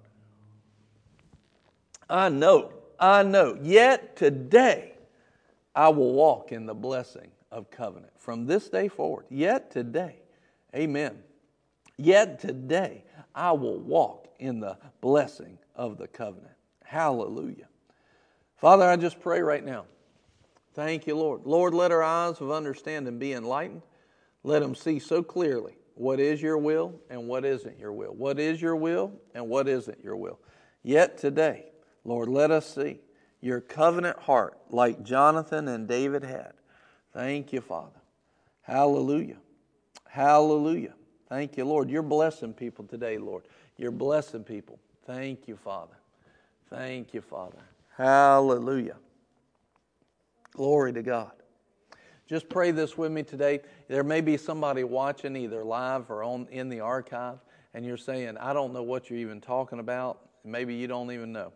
I 2.09 2.29
know, 2.29 2.73
I 2.99 3.23
know. 3.23 3.57
Yet 3.61 4.15
today, 4.15 4.93
I 5.75 5.89
will 5.89 6.13
walk 6.13 6.51
in 6.51 6.65
the 6.65 6.73
blessing 6.73 7.31
of 7.51 7.71
covenant 7.71 8.13
from 8.17 8.45
this 8.45 8.69
day 8.69 8.87
forward. 8.87 9.25
Yet 9.29 9.71
today, 9.71 10.17
amen. 10.75 11.17
Yet 11.97 12.39
today, 12.39 13.03
I 13.33 13.53
will 13.53 13.79
walk 13.79 14.27
in 14.39 14.59
the 14.59 14.77
blessing 14.99 15.57
of 15.75 15.97
the 15.97 16.07
covenant. 16.07 16.53
Hallelujah. 16.83 17.67
Father, 18.57 18.87
I 18.89 18.95
just 18.95 19.19
pray 19.19 19.41
right 19.41 19.63
now. 19.63 19.85
Thank 20.73 21.07
you, 21.07 21.15
Lord. 21.15 21.41
Lord, 21.45 21.73
let 21.73 21.91
our 21.91 22.03
eyes 22.03 22.39
of 22.39 22.51
understanding 22.51 23.19
be 23.19 23.33
enlightened. 23.33 23.81
Let 24.43 24.61
them 24.61 24.75
see 24.75 24.99
so 24.99 25.21
clearly 25.21 25.77
what 25.95 26.19
is 26.19 26.41
your 26.41 26.57
will 26.57 26.99
and 27.09 27.27
what 27.27 27.45
isn't 27.45 27.77
your 27.77 27.91
will. 27.91 28.13
What 28.13 28.39
is 28.39 28.61
your 28.61 28.75
will 28.75 29.11
and 29.33 29.49
what 29.49 29.67
isn't 29.67 30.03
your 30.03 30.15
will. 30.15 30.39
Yet 30.83 31.17
today, 31.17 31.65
Lord, 32.03 32.29
let 32.29 32.51
us 32.51 32.73
see 32.73 32.99
your 33.41 33.59
covenant 33.59 34.19
heart 34.19 34.57
like 34.69 35.03
Jonathan 35.03 35.67
and 35.67 35.87
David 35.87 36.23
had. 36.23 36.53
Thank 37.13 37.51
you, 37.51 37.61
Father. 37.61 37.99
Hallelujah. 38.61 39.37
Hallelujah. 40.07 40.93
Thank 41.27 41.57
you, 41.57 41.65
Lord. 41.65 41.89
You're 41.89 42.03
blessing 42.03 42.53
people 42.53 42.85
today, 42.85 43.17
Lord. 43.17 43.43
You're 43.77 43.91
blessing 43.91 44.43
people. 44.43 44.79
Thank 45.13 45.49
you, 45.49 45.57
Father. 45.57 45.97
Thank 46.69 47.13
you, 47.13 47.19
Father. 47.19 47.57
Hallelujah. 47.97 48.95
Glory 50.53 50.93
to 50.93 51.03
God. 51.03 51.31
Just 52.27 52.47
pray 52.47 52.71
this 52.71 52.97
with 52.97 53.11
me 53.11 53.21
today. 53.21 53.59
There 53.89 54.05
may 54.05 54.21
be 54.21 54.37
somebody 54.37 54.85
watching 54.85 55.35
either 55.35 55.65
live 55.65 56.09
or 56.09 56.23
on 56.23 56.47
in 56.49 56.69
the 56.69 56.79
archive, 56.79 57.39
and 57.73 57.85
you're 57.85 57.97
saying, 57.97 58.37
I 58.37 58.53
don't 58.53 58.71
know 58.71 58.83
what 58.83 59.09
you're 59.09 59.19
even 59.19 59.41
talking 59.41 59.79
about. 59.79 60.29
Maybe 60.45 60.75
you 60.75 60.87
don't 60.87 61.11
even 61.11 61.33
know. 61.33 61.51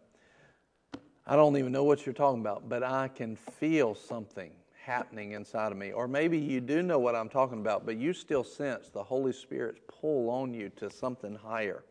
I 1.25 1.37
don't 1.37 1.55
even 1.55 1.71
know 1.71 1.85
what 1.85 2.05
you're 2.05 2.11
talking 2.11 2.41
about, 2.41 2.67
but 2.67 2.83
I 2.83 3.07
can 3.07 3.37
feel 3.37 3.95
something 3.95 4.51
happening 4.83 5.31
inside 5.31 5.71
of 5.71 5.77
me. 5.77 5.93
Or 5.93 6.09
maybe 6.09 6.37
you 6.37 6.59
do 6.59 6.81
know 6.83 6.99
what 6.99 7.15
I'm 7.15 7.29
talking 7.29 7.61
about, 7.61 7.85
but 7.85 7.95
you 7.95 8.11
still 8.11 8.43
sense 8.43 8.89
the 8.89 9.03
Holy 9.03 9.31
Spirit's 9.31 9.79
pull 9.87 10.29
on 10.29 10.53
you 10.53 10.69
to 10.75 10.89
something 10.89 11.35
higher. 11.35 11.85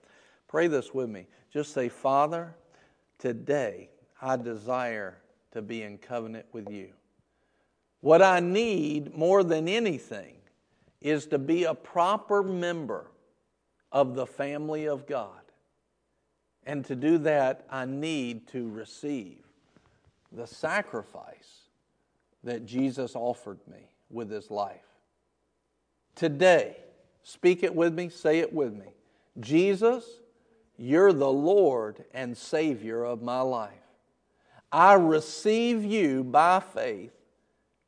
Pray 0.48 0.66
this 0.66 0.94
with 0.94 1.08
me. 1.08 1.26
Just 1.52 1.72
say, 1.72 1.88
Father, 1.88 2.54
today 3.18 3.90
I 4.20 4.36
desire 4.36 5.18
to 5.52 5.62
be 5.62 5.82
in 5.82 5.98
covenant 5.98 6.46
with 6.52 6.70
you. 6.70 6.90
What 8.00 8.22
I 8.22 8.40
need 8.40 9.16
more 9.16 9.42
than 9.42 9.68
anything 9.68 10.34
is 11.00 11.26
to 11.26 11.38
be 11.38 11.64
a 11.64 11.74
proper 11.74 12.42
member 12.42 13.10
of 13.92 14.14
the 14.14 14.26
family 14.26 14.86
of 14.86 15.06
God. 15.06 15.40
And 16.66 16.84
to 16.86 16.96
do 16.96 17.18
that, 17.18 17.64
I 17.70 17.84
need 17.84 18.48
to 18.48 18.68
receive 18.70 19.44
the 20.32 20.46
sacrifice 20.46 21.68
that 22.42 22.66
Jesus 22.66 23.14
offered 23.14 23.60
me 23.70 23.90
with 24.10 24.30
his 24.30 24.50
life. 24.50 24.86
Today, 26.14 26.76
speak 27.22 27.62
it 27.62 27.74
with 27.74 27.94
me, 27.94 28.08
say 28.08 28.38
it 28.38 28.52
with 28.52 28.72
me. 28.72 28.86
Jesus, 29.40 30.04
you're 30.76 31.12
the 31.12 31.30
Lord 31.30 32.04
and 32.12 32.36
Savior 32.36 33.04
of 33.04 33.22
my 33.22 33.40
life. 33.40 33.72
I 34.72 34.94
receive 34.94 35.84
you 35.84 36.24
by 36.24 36.60
faith 36.60 37.12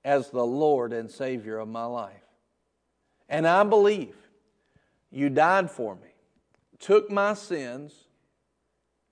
as 0.04 0.30
the 0.30 0.44
Lord 0.46 0.92
and 0.92 1.10
Savior 1.10 1.58
of 1.58 1.68
my 1.68 1.84
life. 1.84 2.12
And 3.28 3.46
I 3.46 3.64
believe 3.64 4.14
you 5.10 5.28
died 5.28 5.70
for 5.70 5.96
me, 5.96 6.08
took 6.78 7.10
my 7.10 7.34
sins, 7.34 7.92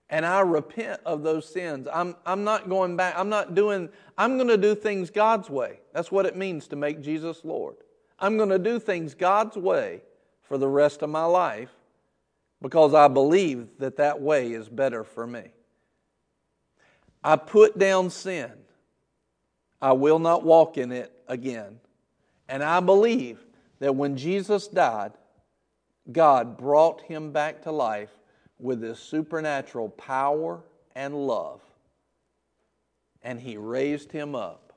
and 0.08 0.24
I 0.24 0.40
repent 0.40 1.00
of 1.04 1.24
those 1.24 1.48
sins. 1.52 1.88
I'm, 1.92 2.14
I'm 2.24 2.44
not 2.44 2.68
going 2.68 2.96
back. 2.96 3.14
I'm 3.18 3.28
not 3.28 3.56
doing, 3.56 3.88
I'm 4.16 4.36
going 4.36 4.48
to 4.48 4.56
do 4.56 4.76
things 4.76 5.10
God's 5.10 5.50
way. 5.50 5.80
That's 5.92 6.12
what 6.12 6.26
it 6.26 6.36
means 6.36 6.68
to 6.68 6.76
make 6.76 7.00
Jesus 7.00 7.40
Lord. 7.42 7.74
I'm 8.20 8.36
going 8.36 8.50
to 8.50 8.58
do 8.58 8.78
things 8.78 9.14
God's 9.14 9.56
way 9.56 10.02
for 10.42 10.58
the 10.58 10.68
rest 10.68 11.02
of 11.02 11.10
my 11.10 11.24
life 11.24 11.70
because 12.64 12.94
I 12.94 13.08
believe 13.08 13.68
that 13.78 13.98
that 13.98 14.22
way 14.22 14.52
is 14.52 14.70
better 14.70 15.04
for 15.04 15.26
me. 15.26 15.42
I 17.22 17.36
put 17.36 17.78
down 17.78 18.08
sin. 18.08 18.52
I 19.82 19.92
will 19.92 20.18
not 20.18 20.44
walk 20.44 20.78
in 20.78 20.90
it 20.90 21.12
again. 21.28 21.78
And 22.48 22.62
I 22.64 22.80
believe 22.80 23.38
that 23.80 23.94
when 23.94 24.16
Jesus 24.16 24.66
died, 24.66 25.12
God 26.10 26.56
brought 26.56 27.02
him 27.02 27.32
back 27.32 27.60
to 27.64 27.70
life 27.70 28.12
with 28.58 28.80
his 28.80 28.98
supernatural 28.98 29.90
power 29.90 30.62
and 30.94 31.14
love. 31.14 31.60
And 33.20 33.38
he 33.38 33.58
raised 33.58 34.10
him 34.10 34.34
up 34.34 34.72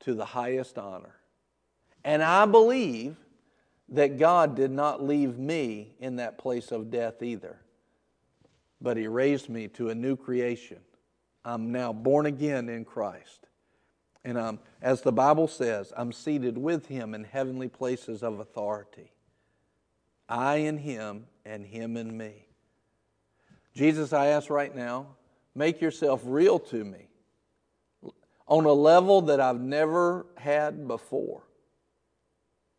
to 0.00 0.12
the 0.12 0.26
highest 0.26 0.76
honor. 0.76 1.16
And 2.04 2.22
I 2.22 2.44
believe 2.44 3.16
that 3.88 4.18
God 4.18 4.56
did 4.56 4.70
not 4.70 5.02
leave 5.02 5.38
me 5.38 5.94
in 6.00 6.16
that 6.16 6.38
place 6.38 6.72
of 6.72 6.90
death 6.90 7.22
either, 7.22 7.58
but 8.80 8.96
he 8.96 9.06
raised 9.06 9.48
me 9.48 9.68
to 9.68 9.90
a 9.90 9.94
new 9.94 10.16
creation. 10.16 10.78
I'm 11.44 11.70
now 11.72 11.92
born 11.92 12.26
again 12.26 12.68
in 12.68 12.84
Christ. 12.84 13.46
And 14.24 14.38
I'm, 14.38 14.58
as 14.80 15.02
the 15.02 15.12
Bible 15.12 15.48
says, 15.48 15.92
I'm 15.96 16.12
seated 16.12 16.56
with 16.56 16.86
him 16.86 17.14
in 17.14 17.24
heavenly 17.24 17.68
places 17.68 18.22
of 18.22 18.40
authority. 18.40 19.12
I 20.28 20.56
in 20.56 20.78
him 20.78 21.26
and 21.44 21.66
him 21.66 21.98
in 21.98 22.16
me. 22.16 22.46
Jesus, 23.74 24.12
I 24.14 24.28
ask 24.28 24.48
right 24.48 24.74
now, 24.74 25.08
make 25.54 25.82
yourself 25.82 26.22
real 26.24 26.58
to 26.58 26.84
me 26.84 27.08
on 28.46 28.64
a 28.64 28.72
level 28.72 29.22
that 29.22 29.40
I've 29.40 29.60
never 29.60 30.26
had 30.36 30.86
before. 30.86 31.42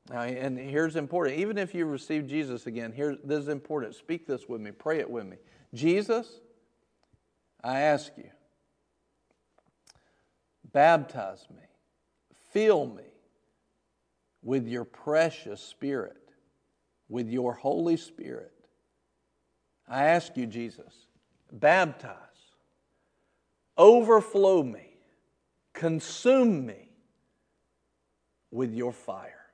Now, 0.09 0.21
and 0.21 0.57
here's 0.57 0.95
important. 0.95 1.39
Even 1.39 1.57
if 1.57 1.73
you 1.73 1.85
receive 1.85 2.27
Jesus 2.27 2.67
again, 2.67 2.91
here 2.91 3.17
this 3.23 3.39
is 3.39 3.47
important. 3.47 3.95
Speak 3.95 4.27
this 4.27 4.47
with 4.47 4.61
me. 4.61 4.71
Pray 4.71 4.99
it 4.99 5.09
with 5.09 5.25
me. 5.25 5.37
Jesus, 5.73 6.41
I 7.63 7.81
ask 7.81 8.11
you, 8.15 8.29
baptize 10.71 11.47
me, 11.49 11.63
fill 12.51 12.85
me 12.85 13.03
with 14.43 14.67
your 14.67 14.85
precious 14.85 15.59
Spirit, 15.59 16.29
with 17.09 17.27
your 17.27 17.53
Holy 17.53 17.97
Spirit. 17.97 18.53
I 19.87 20.05
ask 20.05 20.37
you, 20.37 20.45
Jesus, 20.45 21.07
baptize, 21.51 22.15
overflow 23.75 24.61
me, 24.61 24.97
consume 25.73 26.67
me 26.67 26.89
with 28.51 28.71
your 28.71 28.93
fire 28.93 29.44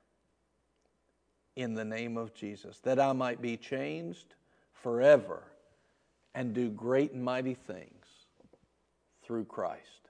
in 1.56 1.74
the 1.74 1.84
name 1.84 2.16
of 2.16 2.34
Jesus, 2.34 2.78
that 2.80 2.98
I 2.98 3.12
might 3.12 3.42
be 3.42 3.56
changed 3.56 4.34
forever 4.72 5.42
and 6.34 6.54
do 6.54 6.70
great 6.70 7.12
and 7.12 7.24
mighty 7.24 7.54
things 7.54 8.06
through 9.22 9.44
Christ. 9.44 10.08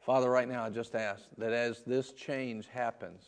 Father, 0.00 0.28
right 0.28 0.48
now 0.48 0.64
I 0.64 0.70
just 0.70 0.94
ask 0.96 1.22
that 1.38 1.52
as 1.52 1.82
this 1.82 2.12
change 2.12 2.66
happens 2.66 3.22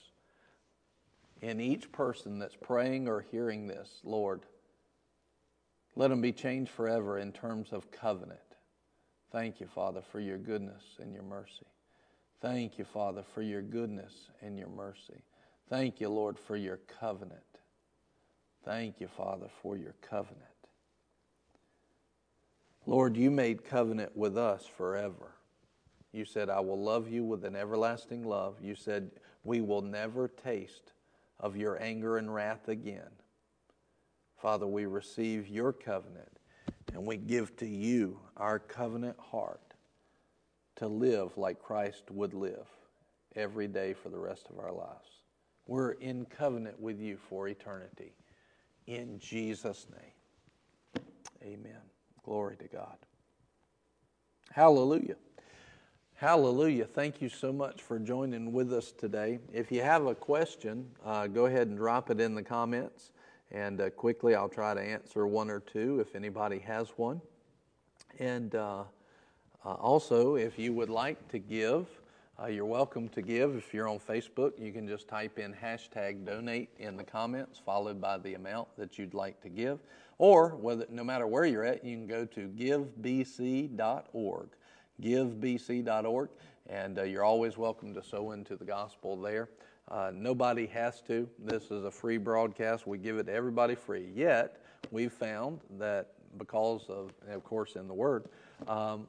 in 1.41 1.61
each 1.61 1.93
person 1.93 2.39
that's 2.39 2.57
praying 2.57 3.07
or 3.07 3.25
hearing 3.31 3.69
this, 3.69 4.01
Lord, 4.03 4.41
let 5.95 6.09
them 6.09 6.21
be 6.21 6.33
changed 6.33 6.73
forever 6.73 7.19
in 7.19 7.31
terms 7.31 7.73
of 7.73 7.93
covenant. 7.93 8.41
Thank 9.31 9.61
you, 9.61 9.69
Father, 9.69 10.03
for 10.11 10.19
your 10.19 10.39
goodness 10.39 10.83
and 11.01 11.13
your 11.13 11.23
mercy. 11.23 11.67
Thank 12.41 12.79
you, 12.79 12.85
Father, 12.85 13.23
for 13.35 13.43
your 13.43 13.63
goodness 13.63 14.13
and 14.43 14.59
your 14.59 14.69
mercy. 14.69 15.23
Thank 15.69 16.01
you, 16.01 16.09
Lord, 16.09 16.39
for 16.39 16.57
your 16.57 16.79
covenant. 17.01 17.41
Thank 18.65 19.01
you, 19.01 19.09
Father, 19.09 19.47
for 19.63 19.77
your 19.77 19.95
covenant. 20.01 20.43
Lord, 22.87 23.17
you 23.17 23.31
made 23.31 23.65
covenant 23.65 24.17
with 24.17 24.37
us 24.37 24.67
forever. 24.67 25.33
You 26.13 26.25
said, 26.25 26.49
I 26.51 26.61
will 26.61 26.81
love 26.81 27.09
you 27.09 27.25
with 27.25 27.45
an 27.45 27.57
everlasting 27.57 28.25
love. 28.25 28.57
You 28.63 28.75
said, 28.75 29.11
we 29.43 29.61
will 29.61 29.83
never 29.83 30.29
taste 30.29 30.93
of 31.41 31.57
your 31.57 31.83
anger 31.83 32.19
and 32.19 32.33
wrath 32.33 32.69
again. 32.69 33.11
Father, 34.41 34.67
we 34.67 34.87
receive 34.87 35.49
your 35.49 35.73
covenant 35.73 36.39
and 36.93 37.07
we 37.07 37.17
give 37.17 37.57
to 37.57 37.67
you 37.67 38.21
our 38.37 38.59
covenant 38.59 39.19
heart 39.19 39.75
to 40.77 40.87
live 40.87 41.37
like 41.37 41.59
Christ 41.61 42.11
would 42.11 42.35
live 42.35 42.67
every 43.35 43.67
day 43.67 43.95
for 43.95 44.09
the 44.11 44.19
rest 44.19 44.47
of 44.51 44.59
our 44.59 44.73
lives. 44.73 45.24
We're 45.67 45.93
in 45.93 46.27
covenant 46.27 46.81
with 46.81 47.01
you 47.01 47.17
for 47.17 47.49
eternity. 47.49 48.13
In 48.87 49.19
Jesus' 49.19 49.87
name. 49.91 51.03
Amen. 51.43 51.81
Glory 52.23 52.57
to 52.57 52.69
God. 52.69 52.97
Hallelujah. 54.51 55.17
Hallelujah. 56.17 56.85
Thank 56.85 57.21
you 57.21 57.29
so 57.29 57.53
much 57.53 57.83
for 57.83 57.99
joining 57.99 58.53
with 58.53 58.73
us 58.73 58.93
today. 58.93 59.41
If 59.53 59.73
you 59.73 59.83
have 59.83 60.07
a 60.07 60.15
question, 60.15 60.89
uh, 61.05 61.27
go 61.27 61.47
ahead 61.47 61.69
and 61.69 61.77
drop 61.77 62.09
it 62.11 62.21
in 62.21 62.35
the 62.35 62.43
comments. 62.43 63.11
And 63.51 63.81
uh, 63.81 63.91
quickly, 63.91 64.35
I'll 64.35 64.49
try 64.49 64.75
to 64.75 64.81
answer 64.81 65.27
one 65.27 65.51
or 65.51 65.61
two 65.61 66.01
if 66.01 66.15
anybody 66.15 66.61
has 66.61 66.89
one. 66.97 67.21
And 68.19 68.55
uh, 68.55 68.85
uh 69.65 69.75
also, 69.75 70.37
if 70.37 70.59
you 70.59 70.73
would 70.73 70.89
like 70.89 71.29
to 71.29 71.39
give, 71.39 71.89
uh, 72.43 72.47
you're 72.47 72.65
welcome 72.65 73.09
to 73.11 73.23
give. 73.23 73.55
If 73.55 73.73
you're 73.73 73.89
on 73.89 74.01
Facebook, 74.01 74.59
you 74.59 74.73
can 74.73 74.89
just 74.89 75.07
type 75.07 75.39
in 75.39 75.55
hashtag 75.55 76.27
donate 76.27 76.69
in 76.79 76.97
the 76.97 77.05
comments, 77.05 77.61
followed 77.65 78.01
by 78.01 78.19
the 78.19 78.35
amount 78.35 78.69
that 78.77 78.99
you'd 78.99 79.15
like 79.15 79.41
to 79.43 79.49
give. 79.49 79.79
Or, 80.19 80.57
whether, 80.57 80.85
no 80.91 81.05
matter 81.05 81.29
where 81.29 81.45
you're 81.45 81.65
at, 81.65 81.85
you 81.85 81.97
can 81.97 82.09
go 82.09 82.25
to 82.25 82.49
givebc.org. 82.49 84.49
Givebc.org, 85.01 86.29
and 86.69 86.99
uh, 86.99 87.03
you're 87.05 87.25
always 87.25 87.57
welcome 87.57 87.95
to 87.95 88.03
sow 88.03 88.33
into 88.33 88.57
the 88.57 88.65
gospel 88.65 89.17
there. 89.17 89.51
Uh, 89.89 90.11
nobody 90.13 90.67
has 90.67 91.03
to. 91.03 91.29
This 91.39 91.71
is 91.71 91.85
a 91.85 91.91
free 91.91 92.17
broadcast. 92.17 92.87
We 92.87 92.99
give 92.99 93.19
it 93.19 93.25
to 93.25 93.33
everybody 93.33 93.77
free. 93.77 94.11
Yet, 94.13 94.61
we've 94.91 95.13
found 95.13 95.61
that 95.79 96.15
because 96.37 96.87
of, 96.89 97.13
of 97.29 97.45
course, 97.45 97.77
in 97.77 97.87
the 97.87 97.95
Word, 97.95 98.25
um, 98.67 99.07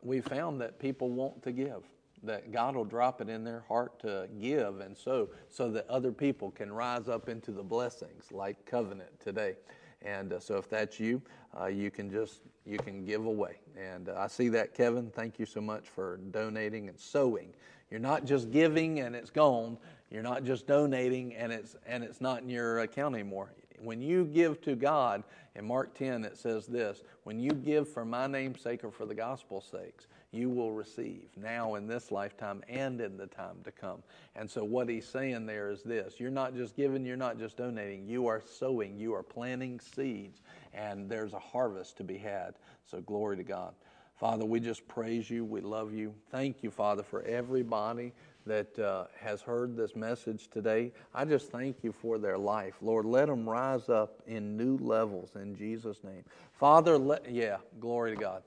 we 0.00 0.22
found 0.22 0.62
that 0.62 0.78
people 0.78 1.10
want 1.10 1.42
to 1.42 1.52
give 1.52 1.82
that 2.24 2.52
God 2.52 2.76
will 2.76 2.84
drop 2.84 3.20
it 3.20 3.28
in 3.28 3.44
their 3.44 3.64
heart 3.68 3.98
to 4.00 4.28
give 4.40 4.80
and 4.80 4.96
so 4.96 5.30
so 5.48 5.70
that 5.70 5.88
other 5.88 6.12
people 6.12 6.50
can 6.50 6.72
rise 6.72 7.08
up 7.08 7.28
into 7.28 7.52
the 7.52 7.62
blessings 7.62 8.30
like 8.32 8.64
covenant 8.66 9.10
today. 9.20 9.54
And 10.02 10.34
uh, 10.34 10.40
so 10.40 10.56
if 10.56 10.68
that's 10.68 11.00
you, 11.00 11.22
uh, 11.58 11.66
you 11.66 11.90
can 11.90 12.10
just 12.10 12.40
you 12.66 12.78
can 12.78 13.04
give 13.04 13.26
away. 13.26 13.58
And 13.76 14.08
uh, 14.08 14.16
I 14.18 14.26
see 14.26 14.48
that 14.50 14.74
Kevin, 14.74 15.10
thank 15.10 15.38
you 15.38 15.46
so 15.46 15.60
much 15.60 15.88
for 15.88 16.18
donating 16.30 16.88
and 16.88 16.98
sowing. 16.98 17.54
You're 17.90 18.00
not 18.00 18.24
just 18.24 18.50
giving 18.50 19.00
and 19.00 19.14
it's 19.14 19.30
gone. 19.30 19.78
You're 20.10 20.22
not 20.22 20.44
just 20.44 20.66
donating 20.66 21.34
and 21.34 21.52
it's 21.52 21.76
and 21.86 22.04
it's 22.04 22.20
not 22.20 22.42
in 22.42 22.48
your 22.48 22.80
account 22.80 23.14
anymore. 23.14 23.52
When 23.80 24.00
you 24.00 24.24
give 24.24 24.60
to 24.62 24.76
God, 24.76 25.24
in 25.56 25.64
Mark 25.64 25.94
10 25.94 26.24
it 26.24 26.36
says 26.36 26.66
this, 26.66 27.02
when 27.24 27.38
you 27.38 27.50
give 27.50 27.88
for 27.88 28.04
my 28.04 28.26
name's 28.26 28.60
sake 28.60 28.84
or 28.84 28.90
for 28.90 29.06
the 29.06 29.14
gospel's 29.14 29.68
sakes, 29.70 30.06
you 30.34 30.50
will 30.50 30.72
receive 30.72 31.28
now 31.36 31.74
in 31.74 31.86
this 31.86 32.10
lifetime 32.10 32.62
and 32.68 33.00
in 33.00 33.16
the 33.16 33.26
time 33.26 33.56
to 33.64 33.70
come. 33.70 34.02
And 34.36 34.50
so, 34.50 34.64
what 34.64 34.88
he's 34.88 35.06
saying 35.06 35.46
there 35.46 35.70
is 35.70 35.82
this 35.82 36.18
you're 36.18 36.30
not 36.30 36.54
just 36.54 36.76
giving, 36.76 37.04
you're 37.04 37.16
not 37.16 37.38
just 37.38 37.56
donating, 37.56 38.06
you 38.06 38.26
are 38.26 38.42
sowing, 38.44 38.98
you 38.98 39.14
are 39.14 39.22
planting 39.22 39.80
seeds, 39.80 40.42
and 40.72 41.08
there's 41.08 41.32
a 41.32 41.38
harvest 41.38 41.96
to 41.98 42.04
be 42.04 42.18
had. 42.18 42.54
So, 42.86 43.00
glory 43.00 43.36
to 43.36 43.44
God. 43.44 43.74
Father, 44.16 44.44
we 44.44 44.60
just 44.60 44.86
praise 44.86 45.28
you. 45.28 45.44
We 45.44 45.60
love 45.60 45.92
you. 45.92 46.14
Thank 46.30 46.62
you, 46.62 46.70
Father, 46.70 47.02
for 47.02 47.22
everybody 47.22 48.12
that 48.46 48.78
uh, 48.78 49.06
has 49.18 49.40
heard 49.40 49.76
this 49.76 49.96
message 49.96 50.48
today. 50.48 50.92
I 51.14 51.24
just 51.24 51.50
thank 51.50 51.82
you 51.82 51.92
for 51.92 52.18
their 52.18 52.38
life. 52.38 52.74
Lord, 52.80 53.06
let 53.06 53.26
them 53.26 53.48
rise 53.48 53.88
up 53.88 54.22
in 54.26 54.56
new 54.56 54.76
levels 54.78 55.30
in 55.34 55.56
Jesus' 55.56 56.04
name. 56.04 56.24
Father, 56.52 56.96
let, 56.96 57.30
yeah, 57.30 57.56
glory 57.80 58.14
to 58.14 58.20
God. 58.20 58.42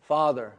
Father, 0.00 0.52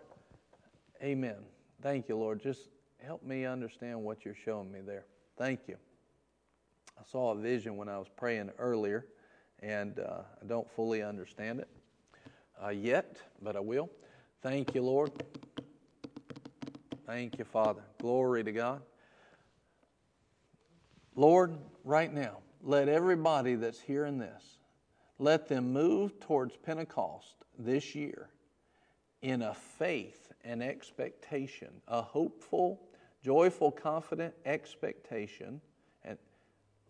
Amen. 1.04 1.36
Thank 1.84 2.10
you, 2.10 2.18
Lord. 2.18 2.42
Just 2.42 2.70
help 3.06 3.24
me 3.24 3.46
understand 3.46 4.02
what 4.02 4.26
you're 4.26 4.34
showing 4.34 4.72
me 4.72 4.80
there. 4.82 5.06
Thank 5.38 5.68
you. 5.68 5.76
I 6.98 7.04
saw 7.12 7.32
a 7.34 7.36
vision 7.36 7.78
when 7.78 7.88
I 7.88 8.00
was 8.00 8.08
praying 8.16 8.50
earlier, 8.58 9.06
and 9.62 10.00
uh, 10.00 10.22
I 10.42 10.46
don't 10.48 10.70
fully 10.72 11.04
understand 11.04 11.60
it 11.60 11.68
uh, 12.64 12.70
yet, 12.70 13.18
but 13.44 13.56
I 13.56 13.60
will. 13.60 13.92
Thank 14.42 14.74
you, 14.74 14.82
Lord. 14.82 15.12
Thank 17.06 17.38
you, 17.38 17.46
Father. 17.46 17.84
Glory 18.02 18.44
to 18.44 18.52
God. 18.52 18.82
Lord, 21.16 21.58
right 21.84 22.12
now, 22.12 22.40
let 22.64 22.90
everybody 22.90 23.54
that's 23.54 23.80
hearing 23.80 24.18
this, 24.18 24.58
let 25.20 25.48
them 25.48 25.72
move 25.72 26.20
towards 26.20 26.58
Pentecost 26.58 27.36
this 27.60 27.94
year 27.94 28.30
in 29.28 29.42
a 29.42 29.54
faith 29.54 30.32
and 30.46 30.64
expectation, 30.64 31.68
a 31.90 32.02
hopeful, 32.02 32.80
joyful, 33.22 33.70
confident 33.70 34.34
expectation 34.46 35.60
and 36.06 36.18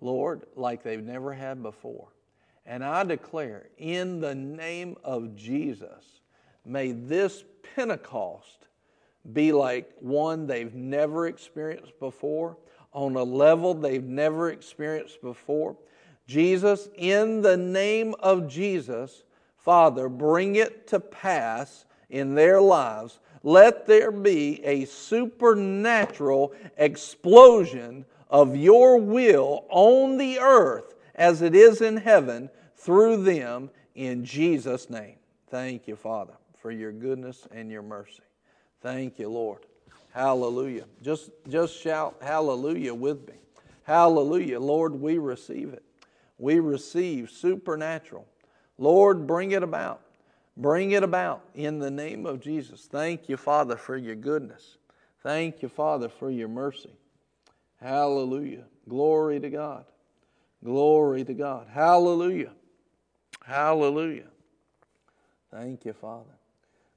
Lord, 0.01 0.43
like 0.55 0.83
they've 0.83 1.03
never 1.03 1.33
had 1.33 1.63
before. 1.63 2.09
And 2.63 2.83
I 2.83 3.03
declare, 3.05 3.69
in 3.79 4.21
the 4.21 4.35
name 4.35 4.97
of 5.03 5.35
Jesus, 5.35 6.21
may 6.63 6.91
this 6.91 7.43
Pentecost 7.75 8.67
be 9.33 9.51
like 9.51 9.91
one 9.99 10.45
they've 10.45 10.75
never 10.75 11.25
experienced 11.25 11.99
before, 11.99 12.55
on 12.93 13.15
a 13.15 13.23
level 13.23 13.73
they've 13.73 14.03
never 14.03 14.51
experienced 14.51 15.23
before. 15.23 15.75
Jesus, 16.27 16.87
in 16.97 17.41
the 17.41 17.57
name 17.57 18.13
of 18.19 18.47
Jesus, 18.47 19.23
Father, 19.55 20.07
bring 20.07 20.55
it 20.55 20.85
to 20.89 20.99
pass 20.99 21.85
in 22.09 22.35
their 22.35 22.61
lives. 22.61 23.19
Let 23.43 23.85
there 23.85 24.11
be 24.11 24.63
a 24.65 24.85
supernatural 24.85 26.53
explosion 26.77 28.05
of 28.29 28.55
your 28.55 28.97
will 28.97 29.65
on 29.69 30.17
the 30.17 30.39
earth 30.39 30.95
as 31.15 31.41
it 31.41 31.55
is 31.55 31.81
in 31.81 31.97
heaven 31.97 32.49
through 32.75 33.23
them 33.23 33.69
in 33.95 34.23
Jesus' 34.23 34.89
name. 34.89 35.15
Thank 35.49 35.87
you, 35.87 35.95
Father, 35.95 36.33
for 36.59 36.71
your 36.71 36.91
goodness 36.91 37.47
and 37.51 37.71
your 37.71 37.81
mercy. 37.81 38.23
Thank 38.81 39.17
you, 39.17 39.29
Lord. 39.29 39.65
Hallelujah. 40.13 40.85
Just, 41.01 41.31
just 41.47 41.79
shout 41.79 42.17
hallelujah 42.21 42.93
with 42.93 43.27
me. 43.27 43.35
Hallelujah. 43.83 44.59
Lord, 44.59 44.93
we 44.95 45.17
receive 45.17 45.73
it. 45.73 45.83
We 46.37 46.59
receive 46.59 47.29
supernatural. 47.29 48.25
Lord, 48.77 49.25
bring 49.25 49.51
it 49.51 49.63
about. 49.63 50.01
Bring 50.57 50.91
it 50.91 51.03
about 51.03 51.43
in 51.53 51.77
the 51.77 51.91
name 51.91 52.25
of 52.25 52.41
Jesus. 52.41 52.87
Thank 52.91 53.29
you, 53.29 53.37
Father, 53.37 53.77
for 53.77 53.95
your 53.95 54.15
goodness. 54.15 54.77
Thank 55.21 55.61
you, 55.61 55.69
Father, 55.69 56.09
for 56.09 56.31
your 56.31 56.47
mercy. 56.47 56.89
Hallelujah. 57.79 58.63
Glory 58.89 59.39
to 59.39 59.49
God. 59.51 59.85
Glory 60.63 61.23
to 61.23 61.33
God. 61.35 61.67
Hallelujah. 61.71 62.53
Hallelujah. 63.45 64.29
Thank 65.51 65.85
you, 65.85 65.93
Father. 65.93 66.31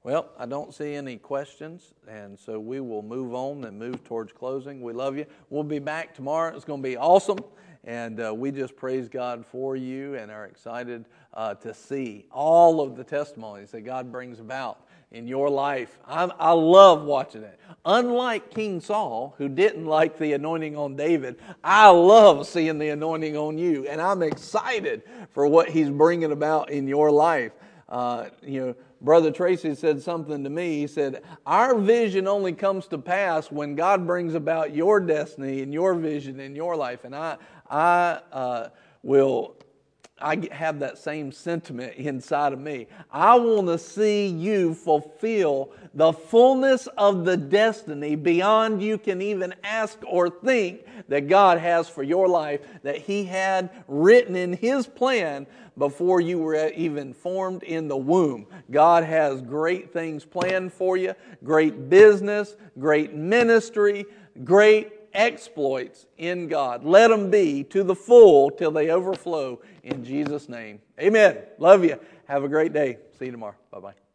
Well, 0.03 0.29
I 0.39 0.47
don't 0.47 0.73
see 0.73 0.95
any 0.95 1.17
questions, 1.17 1.93
and 2.07 2.39
so 2.39 2.59
we 2.59 2.79
will 2.79 3.03
move 3.03 3.35
on 3.35 3.65
and 3.65 3.77
move 3.77 4.03
towards 4.03 4.33
closing. 4.33 4.81
We 4.81 4.93
love 4.93 5.15
you. 5.15 5.27
We'll 5.51 5.63
be 5.63 5.77
back 5.77 6.15
tomorrow. 6.15 6.55
It's 6.55 6.65
going 6.65 6.81
to 6.81 6.87
be 6.87 6.97
awesome, 6.97 7.37
and 7.83 8.19
uh, 8.23 8.33
we 8.33 8.51
just 8.51 8.75
praise 8.75 9.09
God 9.09 9.45
for 9.45 9.75
you 9.75 10.15
and 10.15 10.31
are 10.31 10.45
excited 10.45 11.05
uh, 11.33 11.55
to 11.55 11.73
see 11.73 12.25
all 12.31 12.81
of 12.81 12.95
the 12.95 13.03
testimonies 13.03 13.71
that 13.71 13.81
God 13.81 14.11
brings 14.11 14.39
about 14.39 14.85
in 15.11 15.27
your 15.27 15.49
life. 15.49 15.99
I'm, 16.07 16.31
i 16.39 16.51
love 16.51 17.03
watching 17.03 17.43
it. 17.43 17.59
Unlike 17.85 18.51
King 18.51 18.79
Saul, 18.79 19.35
who 19.37 19.49
didn't 19.49 19.85
like 19.85 20.17
the 20.17 20.33
anointing 20.33 20.77
on 20.77 20.95
David, 20.95 21.39
I 21.63 21.89
love 21.89 22.47
seeing 22.47 22.77
the 22.77 22.89
anointing 22.89 23.35
on 23.35 23.57
you, 23.57 23.87
and 23.87 23.99
I'm 23.99 24.23
excited 24.23 25.03
for 25.31 25.47
what 25.47 25.69
he's 25.69 25.89
bringing 25.89 26.31
about 26.31 26.69
in 26.69 26.87
your 26.87 27.11
life. 27.11 27.51
Uh, 27.89 28.29
you 28.41 28.67
know, 28.67 28.75
Brother 29.01 29.31
Tracy 29.31 29.73
said 29.75 30.01
something 30.01 30.43
to 30.43 30.49
me. 30.49 30.79
He 30.79 30.87
said, 30.87 31.23
Our 31.45 31.77
vision 31.77 32.27
only 32.27 32.53
comes 32.53 32.87
to 32.87 32.97
pass 32.97 33.51
when 33.51 33.75
God 33.75 34.05
brings 34.05 34.35
about 34.35 34.73
your 34.73 34.99
destiny 34.99 35.61
and 35.61 35.73
your 35.73 35.95
vision 35.95 36.39
in 36.39 36.55
your 36.55 36.75
life. 36.77 37.03
And 37.03 37.15
I, 37.15 37.37
I 37.71 38.19
uh, 38.31 38.69
will. 39.01 39.55
I 40.23 40.47
have 40.51 40.81
that 40.81 40.99
same 40.99 41.31
sentiment 41.31 41.95
inside 41.95 42.53
of 42.53 42.59
me. 42.59 42.85
I 43.11 43.39
want 43.39 43.65
to 43.69 43.79
see 43.79 44.27
you 44.27 44.75
fulfill 44.75 45.71
the 45.95 46.13
fullness 46.13 46.85
of 46.95 47.25
the 47.25 47.35
destiny 47.35 48.15
beyond 48.15 48.83
you 48.83 48.99
can 48.99 49.19
even 49.19 49.55
ask 49.63 49.97
or 50.05 50.29
think 50.29 50.85
that 51.07 51.27
God 51.27 51.57
has 51.57 51.89
for 51.89 52.03
your 52.03 52.27
life, 52.27 52.61
that 52.83 52.97
He 52.97 53.23
had 53.23 53.71
written 53.87 54.35
in 54.35 54.53
His 54.53 54.85
plan 54.85 55.47
before 55.75 56.21
you 56.21 56.37
were 56.37 56.69
even 56.69 57.13
formed 57.15 57.63
in 57.63 57.87
the 57.87 57.97
womb. 57.97 58.45
God 58.69 59.03
has 59.03 59.41
great 59.41 59.91
things 59.91 60.23
planned 60.23 60.71
for 60.71 60.97
you, 60.97 61.15
great 61.43 61.89
business, 61.89 62.55
great 62.77 63.15
ministry, 63.15 64.05
great 64.43 65.00
exploits 65.13 66.05
in 66.17 66.47
God. 66.47 66.83
Let 66.83 67.09
them 67.09 67.29
be 67.29 67.63
to 67.65 67.83
the 67.83 67.95
full 67.95 68.51
till 68.51 68.71
they 68.71 68.89
overflow 68.89 69.61
in 69.83 70.03
Jesus' 70.03 70.49
name. 70.49 70.79
Amen. 70.99 71.37
Love 71.57 71.83
you. 71.83 71.99
Have 72.27 72.43
a 72.43 72.49
great 72.49 72.73
day. 72.73 72.97
See 73.17 73.25
you 73.25 73.31
tomorrow. 73.31 73.55
Bye 73.71 73.79
bye. 73.79 74.10